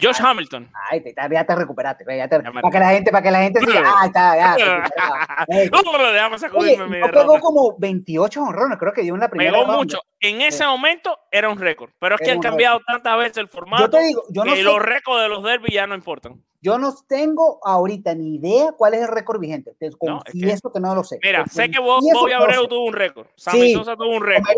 Josh 0.00 0.20
Hamilton. 0.20 0.70
Ay, 0.90 1.00
te, 1.00 1.14
ya 1.14 1.44
te 1.44 1.54
recuperaste. 1.54 2.04
Ya 2.16 2.28
te, 2.28 2.42
Ya 2.42 2.52
para 2.52 2.70
que 2.70 2.78
la 2.78 2.90
gente, 2.90 3.10
para 3.10 3.22
que 3.22 3.30
la 3.30 3.42
gente 3.42 3.60
siga. 3.60 3.82
Ah, 3.84 4.06
está, 4.06 4.36
ya. 4.36 4.56
Oye, 6.54 6.78
pegó 7.12 7.38
como 7.40 7.76
28 7.78 8.42
honrones, 8.42 8.78
creo 8.78 8.92
que 8.92 9.02
dio 9.02 9.14
en 9.14 9.20
la 9.20 9.28
primera 9.28 9.52
Pegó 9.52 9.66
mucho. 9.72 10.00
En 10.20 10.40
ese 10.40 10.64
momento 10.64 11.18
era 11.30 11.48
un 11.48 11.58
récord. 11.58 11.90
Pero 11.98 12.14
es 12.14 12.20
que 12.20 12.30
han 12.30 12.40
cambiado 12.40 12.80
tantas 12.86 13.18
veces 13.18 13.38
el 13.38 13.48
formato 13.48 13.84
Yo 13.84 13.90
te 13.90 14.02
digo, 14.02 14.22
yo 14.30 14.44
no, 14.44 14.54
sé, 14.54 14.62
los 14.62 14.80
récords 14.80 15.22
de 15.22 15.28
los 15.28 15.42
derbis 15.42 15.74
ya 15.74 15.86
no 15.86 15.94
importan. 15.94 16.42
yo 16.60 16.78
no 16.78 16.94
tengo 17.08 17.58
ahorita 17.62 18.14
ni 18.14 18.36
idea 18.36 18.72
cuál 18.72 18.94
es 18.94 19.02
el 19.02 19.08
récord 19.08 19.40
vigente. 19.40 19.74
Te 19.78 19.90
confieso 19.92 20.72
que, 20.72 20.80
no 20.80 20.94
lo 20.94 21.04
sé. 21.04 21.18
Mira, 21.22 21.46
sé 21.46 21.70
que 21.70 21.78
confieso 21.78 22.20
Bobby 22.20 22.32
Abreu 22.32 22.66
tuvo 22.68 22.84
un 22.84 22.94
récord. 22.94 23.28
Sammy. 23.36 23.72
Sosa 23.72 23.96
tuvo 23.96 24.16
un 24.16 24.22
récord. 24.22 24.56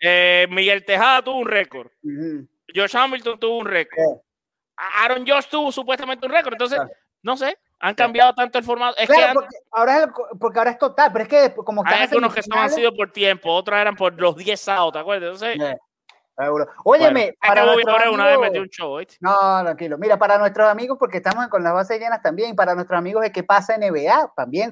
Eh, 0.00 0.46
Miguel 0.50 0.84
Tejada 0.84 1.22
tuvo 1.22 1.38
un 1.38 1.48
récord. 1.48 1.90
Josh 2.74 2.96
Hamilton 2.96 3.38
tuvo 3.38 3.58
un 3.58 3.66
récord. 3.66 4.20
Eh, 4.78 5.04
Aaron 5.04 5.24
Josh 5.26 5.46
tuvo 5.50 5.72
supuestamente 5.72 6.26
un 6.26 6.32
récord. 6.32 6.52
Entonces, 6.54 6.78
Claro. 6.78 6.92
no 7.22 7.36
sé, 7.36 7.58
han 7.80 7.94
cambiado 7.94 8.34
tanto 8.34 8.58
el 8.58 8.64
formato. 8.64 8.96
Es 8.98 9.08
que 9.08 9.14
Claro, 9.14 9.28
han- 9.28 9.34
porque 9.34 9.56
ahora, 9.72 9.96
es 9.98 10.02
el- 10.04 10.10
porque 10.38 10.58
ahora 10.58 10.70
es 10.70 10.78
total, 10.78 11.12
pero 11.12 11.22
es 11.24 11.28
que 11.28 11.54
como 11.54 11.82
están 11.82 11.94
hay 11.98 12.04
en 12.04 12.08
algunos 12.10 12.34
que 12.34 12.40
han 12.50 12.70
sido 12.70 12.94
por 12.94 13.12
tiempo, 13.12 13.52
otros 13.52 13.78
eran 13.78 13.96
por 13.96 14.14
los 14.20 14.36
10 14.36 14.60
sábados, 14.60 14.92
¿te 14.92 14.98
acuerdas? 14.98 15.40
Entonces, 15.42 15.74
eh, 15.74 15.78
seguro. 16.36 16.66
Óyeme, 16.84 17.10
bueno, 17.20 17.32
que 17.40 17.48
para 17.48 17.62
Bobby 17.62 17.74
nuestros 17.74 17.96
Abreu 17.96 18.14
una 18.14 18.24
vez 18.24 18.34
amigos- 18.34 18.48
metió 18.50 18.62
un 18.62 18.68
show, 18.68 18.90
¿oíste? 18.92 19.16
No, 19.20 19.36
tranquilo. 19.62 19.98
Mira, 19.98 20.16
para 20.18 20.38
nuestros 20.38 20.68
amigos, 20.68 20.96
porque 20.98 21.18
estamos 21.18 21.46
con 21.48 21.62
las 21.64 21.72
bases 21.72 21.98
llenas 22.00 22.22
también, 22.22 22.54
para 22.56 22.74
nuestros 22.74 22.98
amigos 22.98 23.22
de 23.22 23.32
que 23.32 23.42
pasa 23.42 23.74
NBA 23.76 24.32
también, 24.36 24.70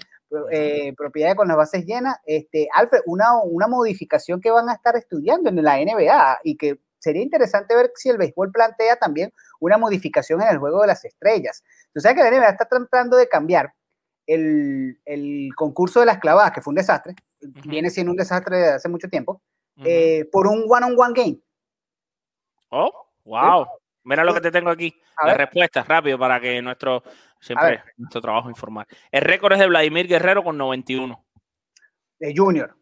eh, 0.50 0.92
propiedad 0.96 1.36
con 1.36 1.46
las 1.48 1.56
bases 1.56 1.84
llenas, 1.84 2.16
este, 2.24 2.68
Alfred, 2.74 3.00
una, 3.06 3.36
una 3.42 3.68
modificación 3.68 4.40
que 4.40 4.50
van 4.50 4.68
a 4.68 4.74
estar 4.74 4.96
estudiando 4.96 5.48
en 5.48 5.62
la 5.62 5.78
NBA 5.78 6.40
y 6.42 6.56
que 6.56 6.80
sería 6.98 7.22
interesante 7.22 7.76
ver 7.76 7.92
si 7.94 8.08
el 8.08 8.18
béisbol 8.18 8.50
plantea 8.50 8.96
también 8.96 9.32
una 9.60 9.78
modificación 9.78 10.42
en 10.42 10.48
el 10.48 10.58
juego 10.58 10.80
de 10.82 10.88
las 10.88 11.04
estrellas. 11.04 11.62
Tú 11.92 12.00
sabes 12.00 12.16
que 12.16 12.22
la 12.22 12.36
NBA 12.36 12.48
está 12.50 12.66
tratando 12.66 13.16
de 13.16 13.28
cambiar 13.28 13.72
el, 14.26 15.00
el 15.04 15.50
concurso 15.56 16.00
de 16.00 16.06
las 16.06 16.18
clavadas, 16.18 16.52
que 16.52 16.60
fue 16.60 16.72
un 16.72 16.76
desastre, 16.76 17.14
viene 17.40 17.90
siendo 17.90 18.10
un 18.10 18.16
desastre 18.16 18.56
desde 18.56 18.72
hace 18.74 18.88
mucho 18.88 19.08
tiempo, 19.08 19.42
eh, 19.84 20.28
por 20.32 20.46
un 20.46 20.64
one-on-one 20.68 21.12
game. 21.14 21.38
Oh, 22.70 22.90
wow. 23.24 23.66
Mira 24.04 24.24
lo 24.24 24.34
que 24.34 24.40
te 24.40 24.50
tengo 24.50 24.70
aquí. 24.70 24.94
A 25.16 25.26
La 25.26 25.32
ver. 25.32 25.40
respuesta, 25.42 25.82
rápido, 25.82 26.18
para 26.18 26.40
que 26.40 26.62
nuestro, 26.62 27.02
siempre 27.40 27.82
nuestro 27.96 28.20
trabajo 28.20 28.48
informal. 28.48 28.86
El 29.10 29.22
récord 29.22 29.52
es 29.54 29.58
de 29.58 29.66
Vladimir 29.66 30.06
Guerrero 30.06 30.44
con 30.44 30.56
91. 30.56 31.24
de 32.18 32.34
Junior. 32.36 32.76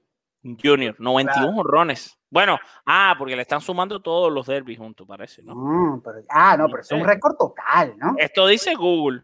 Junior, 0.63 0.95
91 0.99 1.61
honrones. 1.61 2.19
Bueno, 2.35 2.59
ah, 2.85 3.15
porque 3.17 3.37
le 3.37 3.43
están 3.43 3.61
sumando 3.61 4.03
todos 4.03 4.33
los 4.33 4.45
derbis 4.49 4.77
juntos, 4.77 5.07
parece, 5.07 5.41
¿no? 5.45 5.55
Mm, 5.55 6.03
pero- 6.03 6.19
ah, 6.29 6.57
no, 6.57 6.67
pero 6.67 6.81
es 6.81 6.91
un 6.91 6.99
Sí. 6.99 7.05
récord 7.07 7.37
total, 7.37 7.95
¿no? 7.97 8.17
Esto 8.19 8.49
dice 8.49 8.75
Google. 8.75 9.23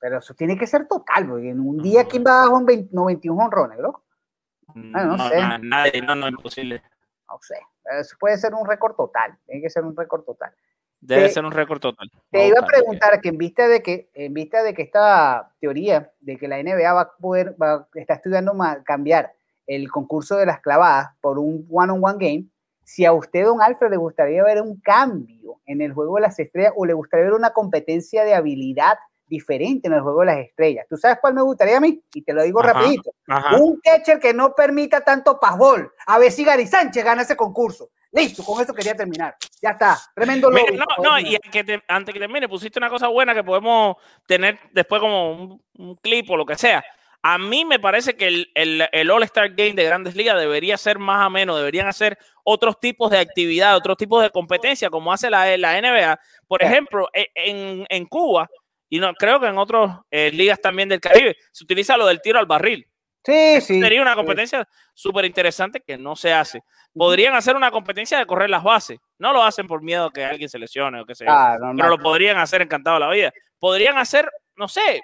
Pero 0.00 0.18
eso 0.18 0.34
tiene 0.34 0.58
que 0.58 0.66
ser 0.66 0.88
total, 0.88 1.28
porque 1.28 1.50
en 1.50 1.60
un 1.60 1.78
día, 1.78 2.04
¿quién 2.08 2.24
va 2.26 2.40
abajo 2.42 2.58
en 2.58 2.66
20 2.66 2.88
91 2.92 3.44
honrones, 3.44 3.78
loco? 3.78 4.02
Ah, 4.92 5.04
no 5.04 5.28
sé. 5.28 5.36
na- 5.40 5.58
nadie, 5.58 6.02
no, 6.02 6.16
no, 6.16 6.26
imposible. 6.26 6.82
No 7.28 7.38
sé. 7.40 7.54
Eso 8.00 8.16
puede 8.18 8.36
ser 8.36 8.52
un 8.54 8.66
récord 8.66 8.96
total. 8.96 9.38
Tiene 9.46 9.62
que 9.62 9.70
ser 9.70 9.84
un 9.84 9.96
récord 9.96 10.24
total. 10.24 10.52
Debe 11.00 11.22
Te- 11.26 11.28
ser 11.34 11.44
un 11.44 11.52
récord 11.52 11.78
total. 11.80 12.10
Te 12.32 12.48
iba 12.48 12.58
a 12.60 12.66
preguntar 12.66 13.20
que 13.20 13.28
en 13.28 13.38
vista 13.38 13.68
de 13.68 13.84
que, 13.84 14.10
en 14.14 14.34
vista 14.34 14.64
de 14.64 14.74
que 14.74 14.82
esta 14.82 15.52
teoría 15.60 16.10
de 16.18 16.36
que 16.36 16.48
la 16.48 16.58
NBA 16.58 16.92
va 16.92 17.00
a 17.02 17.12
poder, 17.16 17.54
va, 17.62 17.86
está 17.94 18.14
estudiando 18.14 18.52
cambiar 18.84 19.32
el 19.72 19.90
concurso 19.90 20.36
de 20.36 20.46
las 20.46 20.60
clavadas 20.60 21.08
por 21.20 21.38
un 21.38 21.66
one-on-one 21.70 22.18
game, 22.18 22.44
si 22.84 23.04
a 23.04 23.12
usted, 23.12 23.44
don 23.44 23.62
Alfred, 23.62 23.90
le 23.90 23.96
gustaría 23.96 24.42
ver 24.42 24.60
un 24.60 24.80
cambio 24.80 25.60
en 25.66 25.80
el 25.80 25.92
juego 25.92 26.16
de 26.16 26.22
las 26.22 26.38
estrellas 26.38 26.72
o 26.76 26.84
le 26.84 26.92
gustaría 26.92 27.24
ver 27.26 27.34
una 27.34 27.52
competencia 27.52 28.24
de 28.24 28.34
habilidad 28.34 28.98
diferente 29.26 29.88
en 29.88 29.94
el 29.94 30.02
juego 30.02 30.20
de 30.20 30.26
las 30.26 30.38
estrellas. 30.38 30.84
¿Tú 30.90 30.96
sabes 30.98 31.16
cuál 31.20 31.32
me 31.32 31.40
gustaría 31.42 31.78
a 31.78 31.80
mí? 31.80 32.02
Y 32.12 32.22
te 32.22 32.34
lo 32.34 32.42
digo 32.42 32.60
Ajá. 32.60 32.74
rapidito. 32.74 33.12
Ajá. 33.28 33.56
Un 33.56 33.80
catcher 33.82 34.18
que 34.18 34.34
no 34.34 34.54
permita 34.54 35.00
tanto 35.00 35.40
pasbol. 35.40 35.90
A 36.06 36.18
ver 36.18 36.30
si 36.32 36.44
Gary 36.44 36.66
Sánchez 36.66 37.02
gana 37.02 37.22
ese 37.22 37.34
concurso. 37.36 37.88
Listo, 38.10 38.44
con 38.44 38.60
eso 38.62 38.74
quería 38.74 38.94
terminar. 38.94 39.36
Ya 39.62 39.70
está. 39.70 39.96
Tremendo 40.14 40.50
Mira, 40.50 40.64
lobby. 40.72 40.76
no, 40.76 41.02
no, 41.02 41.18
y 41.18 41.34
antes 41.34 41.50
que, 41.50 41.64
te- 41.64 41.82
antes 41.88 42.12
que 42.12 42.20
termine, 42.20 42.46
pusiste 42.46 42.78
una 42.78 42.90
cosa 42.90 43.08
buena 43.08 43.32
que 43.34 43.42
podemos 43.42 43.96
tener 44.26 44.58
después 44.72 45.00
como 45.00 45.32
un, 45.32 45.62
un 45.78 45.94
clip 45.96 46.28
o 46.30 46.36
lo 46.36 46.44
que 46.44 46.56
sea. 46.56 46.84
A 47.22 47.38
mí 47.38 47.64
me 47.64 47.78
parece 47.78 48.16
que 48.16 48.26
el, 48.26 48.50
el- 48.54 48.88
el 48.90 49.10
All-Star 49.10 49.50
Game 49.50 49.74
de 49.74 49.84
Grandes 49.84 50.16
Ligas 50.16 50.38
debería 50.38 50.76
ser 50.76 50.98
más 50.98 51.24
ameno, 51.24 51.56
deberían 51.56 51.86
hacer 51.86 52.18
otros 52.44 52.80
tipos 52.80 53.10
de 53.10 53.18
actividad, 53.18 53.76
otros 53.76 53.96
tipos 53.96 54.22
de 54.22 54.30
competencia, 54.30 54.90
como 54.90 55.12
hace 55.12 55.30
la, 55.30 55.56
la 55.56 55.78
NBA. 55.80 56.18
Por 56.48 56.60
Ya. 56.62 56.68
ejemplo, 56.68 57.08
e- 57.12 57.30
en, 57.34 57.86
en 57.88 58.06
Cuba, 58.06 58.48
y 58.88 58.98
no 58.98 59.14
creo 59.14 59.38
que 59.40 59.46
en 59.46 59.56
otras 59.56 60.00
ligas 60.10 60.60
también 60.60 60.88
del 60.88 61.00
Caribe, 61.00 61.36
se 61.52 61.64
utiliza 61.64 61.96
lo 61.96 62.06
del 62.06 62.20
tiro 62.20 62.38
al 62.38 62.46
barril. 62.46 62.86
Sí, 63.24 63.60
sí. 63.60 63.80
Sería 63.80 64.02
una 64.02 64.16
competencia 64.16 64.68
súper 64.92 65.24
interesante 65.24 65.80
que 65.80 65.96
no 65.96 66.16
se 66.16 66.32
hace. 66.32 66.60
Podrían 66.92 67.34
hacer 67.34 67.54
una 67.54 67.70
competencia 67.70 68.18
de 68.18 68.26
correr 68.26 68.50
las 68.50 68.64
bases. 68.64 68.98
No 69.16 69.32
lo 69.32 69.44
hacen 69.44 69.68
por 69.68 69.80
miedo 69.80 70.06
a 70.06 70.12
que 70.12 70.24
alguien 70.24 70.48
se 70.48 70.58
lesione 70.58 71.00
o 71.00 71.04
sé 71.14 71.24
yo. 71.24 71.30
Ah, 71.30 71.56
pero 71.76 71.88
lo 71.88 71.98
podrían 71.98 72.38
hacer 72.38 72.62
encantado 72.62 72.98
la 72.98 73.08
vida. 73.10 73.32
Podrían 73.60 73.96
hacer, 73.96 74.28
no 74.56 74.66
sé, 74.66 75.00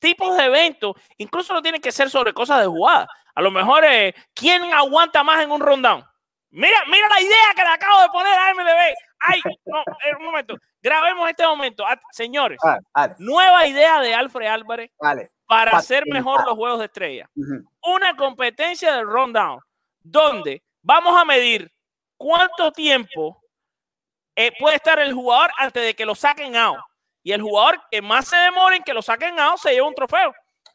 tipos 0.00 0.36
de 0.36 0.44
eventos. 0.44 0.94
Incluso 1.18 1.52
no 1.52 1.62
tienen 1.62 1.80
que 1.80 1.92
ser 1.92 2.10
sobre 2.10 2.32
cosas 2.32 2.60
de 2.60 2.66
jugada. 2.66 3.06
A 3.34 3.42
lo 3.42 3.50
mejor, 3.50 3.84
eh, 3.84 4.14
¿quién 4.34 4.64
aguanta 4.72 5.22
más 5.22 5.42
en 5.42 5.50
un 5.50 5.60
rundown? 5.60 6.04
Mira, 6.50 6.82
mira 6.86 7.08
la 7.08 7.20
idea 7.20 7.54
que 7.54 7.62
le 7.62 7.68
acabo 7.68 8.02
de 8.02 8.08
poner 8.08 8.36
a 8.36 8.54
MLB. 8.54 8.94
Ay, 9.20 9.40
no, 9.66 9.80
eh, 9.80 10.16
un 10.18 10.24
momento. 10.24 10.56
Grabemos 10.82 11.28
este 11.28 11.46
momento. 11.46 11.84
Señores, 12.10 12.58
vale, 12.94 13.14
nueva 13.18 13.66
idea 13.66 14.00
de 14.00 14.14
Alfred 14.14 14.46
Álvarez 14.46 14.90
vale. 14.98 15.30
para 15.46 15.76
hacer 15.76 16.04
mejor 16.06 16.44
los 16.44 16.54
juegos 16.54 16.78
de 16.78 16.86
estrella 16.86 17.28
una 17.82 18.16
competencia 18.16 18.94
de 18.94 19.02
rundown 19.02 19.60
donde 20.00 20.62
vamos 20.82 21.20
a 21.20 21.24
medir 21.24 21.70
cuánto 22.16 22.72
tiempo 22.72 23.42
eh, 24.34 24.52
puede 24.58 24.76
estar 24.76 24.98
el 24.98 25.12
jugador 25.12 25.50
antes 25.58 25.82
de 25.82 25.94
que 25.94 26.06
lo 26.06 26.14
saquen 26.14 26.56
out. 26.56 26.78
Y 27.30 27.32
el 27.32 27.42
jugador 27.42 27.80
que 27.92 28.02
más 28.02 28.26
se 28.26 28.34
demore 28.36 28.74
en 28.78 28.82
que 28.82 28.92
lo 28.92 29.00
saquen 29.02 29.38
out 29.38 29.56
se 29.58 29.70
lleva 29.70 29.86
un 29.86 29.94
trofeo. 29.94 30.34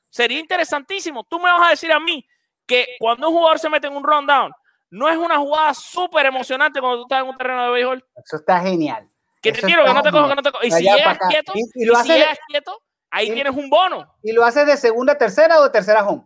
Sería 0.10 0.40
interesantísimo. 0.40 1.26
Tú 1.26 1.38
me 1.38 1.52
vas 1.52 1.68
a 1.68 1.70
decir 1.72 1.92
a 1.92 2.00
mí 2.00 2.26
que 2.66 2.96
cuando 2.98 3.28
un 3.28 3.36
jugador 3.36 3.60
se 3.60 3.70
mete 3.70 3.88
en 3.88 3.94
un 3.98 4.06
rundown, 4.06 4.54
no 4.90 5.10
es 5.10 5.18
una 5.18 5.36
jugada 5.38 5.74
súper 5.74 6.28
emocionante 6.28 6.80
cuando 6.80 7.00
tú 7.00 7.04
estás 7.04 7.24
en 7.24 7.28
un 7.30 7.36
terreno 7.36 7.66
de 7.66 7.72
béisbol. 7.72 8.06
Eso 8.24 8.38
está 8.38 8.62
genial. 8.62 9.06
Que 9.42 9.52
te 9.52 9.58
Eso 9.58 9.68
tiro, 9.68 9.84
que 9.84 9.94
no 9.94 10.02
te 10.02 10.12
cojo, 10.12 10.30
que 10.30 10.36
no 10.36 10.42
te 10.44 10.52
cojo. 10.54 10.64
Y 10.64 10.72
si 10.72 10.84
llegas 10.84 11.18
quieto, 11.30 11.52
Y- 11.56 11.60
y 11.60 11.84
y, 11.84 11.86
lo 11.88 11.96
si 11.98 12.08
llegas 12.08 12.40
quieto, 12.48 12.82
ahí 13.12 13.28
y- 13.30 13.34
tienes 13.34 13.54
un 13.54 13.70
bono. 13.70 14.16
¿Y 14.24 14.32
lo 14.32 14.46
haces 14.46 14.66
de 14.66 14.78
segunda 14.78 15.12
a 15.12 15.18
tercera 15.18 15.60
o 15.60 15.64
de 15.64 15.72
tercera 15.72 16.08
home? 16.08 16.24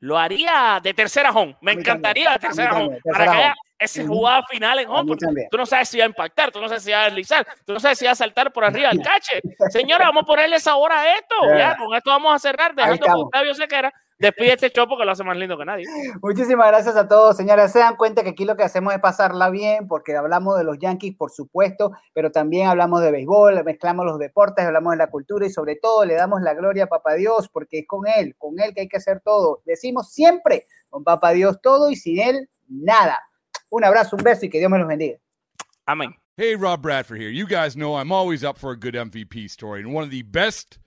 Lo 0.00 0.18
haría 0.18 0.80
de 0.82 0.92
tercera 0.92 1.30
home. 1.30 1.56
Me 1.62 1.72
encantaría 1.72 2.30
de 2.32 2.38
tercera 2.40 2.74
home. 2.76 2.98
Para 3.10 3.24
que 3.24 3.30
haya 3.30 3.54
esa 3.78 4.02
Ujú. 4.02 4.14
jugada 4.14 4.42
final 4.48 4.78
en 4.78 4.88
home. 4.88 5.16
tú 5.50 5.56
no 5.56 5.66
sabes 5.66 5.88
si 5.88 5.98
va 5.98 6.04
a 6.04 6.08
impactar, 6.08 6.50
tú 6.50 6.60
no 6.60 6.68
sabes 6.68 6.82
si 6.82 6.92
va 6.92 7.02
a 7.02 7.04
deslizar, 7.04 7.46
tú 7.64 7.74
no 7.74 7.80
sabes 7.80 7.98
si 7.98 8.04
va 8.04 8.12
a 8.12 8.14
saltar 8.14 8.52
por 8.52 8.64
arriba 8.64 8.88
del 8.90 9.02
cache. 9.02 9.40
Señora, 9.70 10.06
vamos 10.06 10.22
a 10.22 10.26
ponerle 10.26 10.58
sabor 10.60 10.92
a 10.92 11.14
esto. 11.14 11.34
Ya. 11.48 11.58
Ya, 11.58 11.76
con 11.76 11.94
esto 11.94 12.10
vamos 12.10 12.34
a 12.34 12.38
cerrar, 12.38 12.74
dejando 12.74 13.04
que. 13.04 13.10
Octavio 13.10 13.54
Sequera 13.54 13.92
despide 14.18 14.54
este 14.54 14.70
show 14.70 14.86
porque 14.88 15.04
lo 15.04 15.12
hace 15.12 15.24
más 15.24 15.36
lindo 15.36 15.58
que 15.58 15.64
nadie. 15.64 15.84
Muchísimas 16.22 16.68
gracias 16.68 16.96
a 16.96 17.06
todos, 17.06 17.36
señores. 17.36 17.72
Se 17.72 17.80
dan 17.80 17.96
cuenta 17.96 18.22
que 18.22 18.30
aquí 18.30 18.44
lo 18.44 18.56
que 18.56 18.62
hacemos 18.62 18.94
es 18.94 19.00
pasarla 19.00 19.50
bien, 19.50 19.86
porque 19.88 20.16
hablamos 20.16 20.56
de 20.56 20.64
los 20.64 20.78
Yankees, 20.78 21.14
por 21.16 21.30
supuesto, 21.30 21.92
pero 22.14 22.30
también 22.30 22.68
hablamos 22.68 23.02
de 23.02 23.10
béisbol, 23.10 23.62
mezclamos 23.64 24.06
los 24.06 24.18
deportes, 24.18 24.64
hablamos 24.64 24.92
de 24.92 24.98
la 24.98 25.08
cultura 25.08 25.46
y 25.46 25.50
sobre 25.50 25.76
todo 25.76 26.04
le 26.04 26.14
damos 26.14 26.40
la 26.42 26.54
gloria 26.54 26.84
a 26.84 26.88
Papá 26.88 27.14
Dios, 27.14 27.48
porque 27.48 27.80
es 27.80 27.86
con 27.86 28.06
Él, 28.06 28.34
con 28.38 28.58
Él 28.60 28.72
que 28.74 28.82
hay 28.82 28.88
que 28.88 28.96
hacer 28.96 29.20
todo. 29.20 29.60
Decimos 29.64 30.10
siempre, 30.12 30.66
con 30.88 31.04
Papá 31.04 31.32
Dios 31.32 31.60
todo 31.60 31.90
y 31.90 31.96
sin 31.96 32.20
Él 32.20 32.48
nada. 32.68 33.18
Un 33.70 33.84
abrazo, 33.84 34.16
un 34.16 34.22
beso 34.22 34.46
y 34.46 34.48
que 34.48 34.58
Dios 34.58 34.70
me 34.70 34.78
los 34.78 34.88
bendiga. 34.88 35.18
Amén. 35.86 36.14
Hey, 36.36 36.54
Rob 36.54 36.82
Bradford 36.82 37.20
here. 37.20 37.30
You 37.30 37.46
guys 37.46 37.76
know 37.76 37.96
I'm 37.96 38.12
always 38.12 38.44
up 38.44 38.58
for 38.58 38.70
a 38.70 38.76
good 38.76 38.94
MVP 38.94 39.48
story, 39.48 39.80
and 39.80 39.94
one 39.94 40.04
of 40.04 40.10
the 40.10 40.22
best 40.22 40.78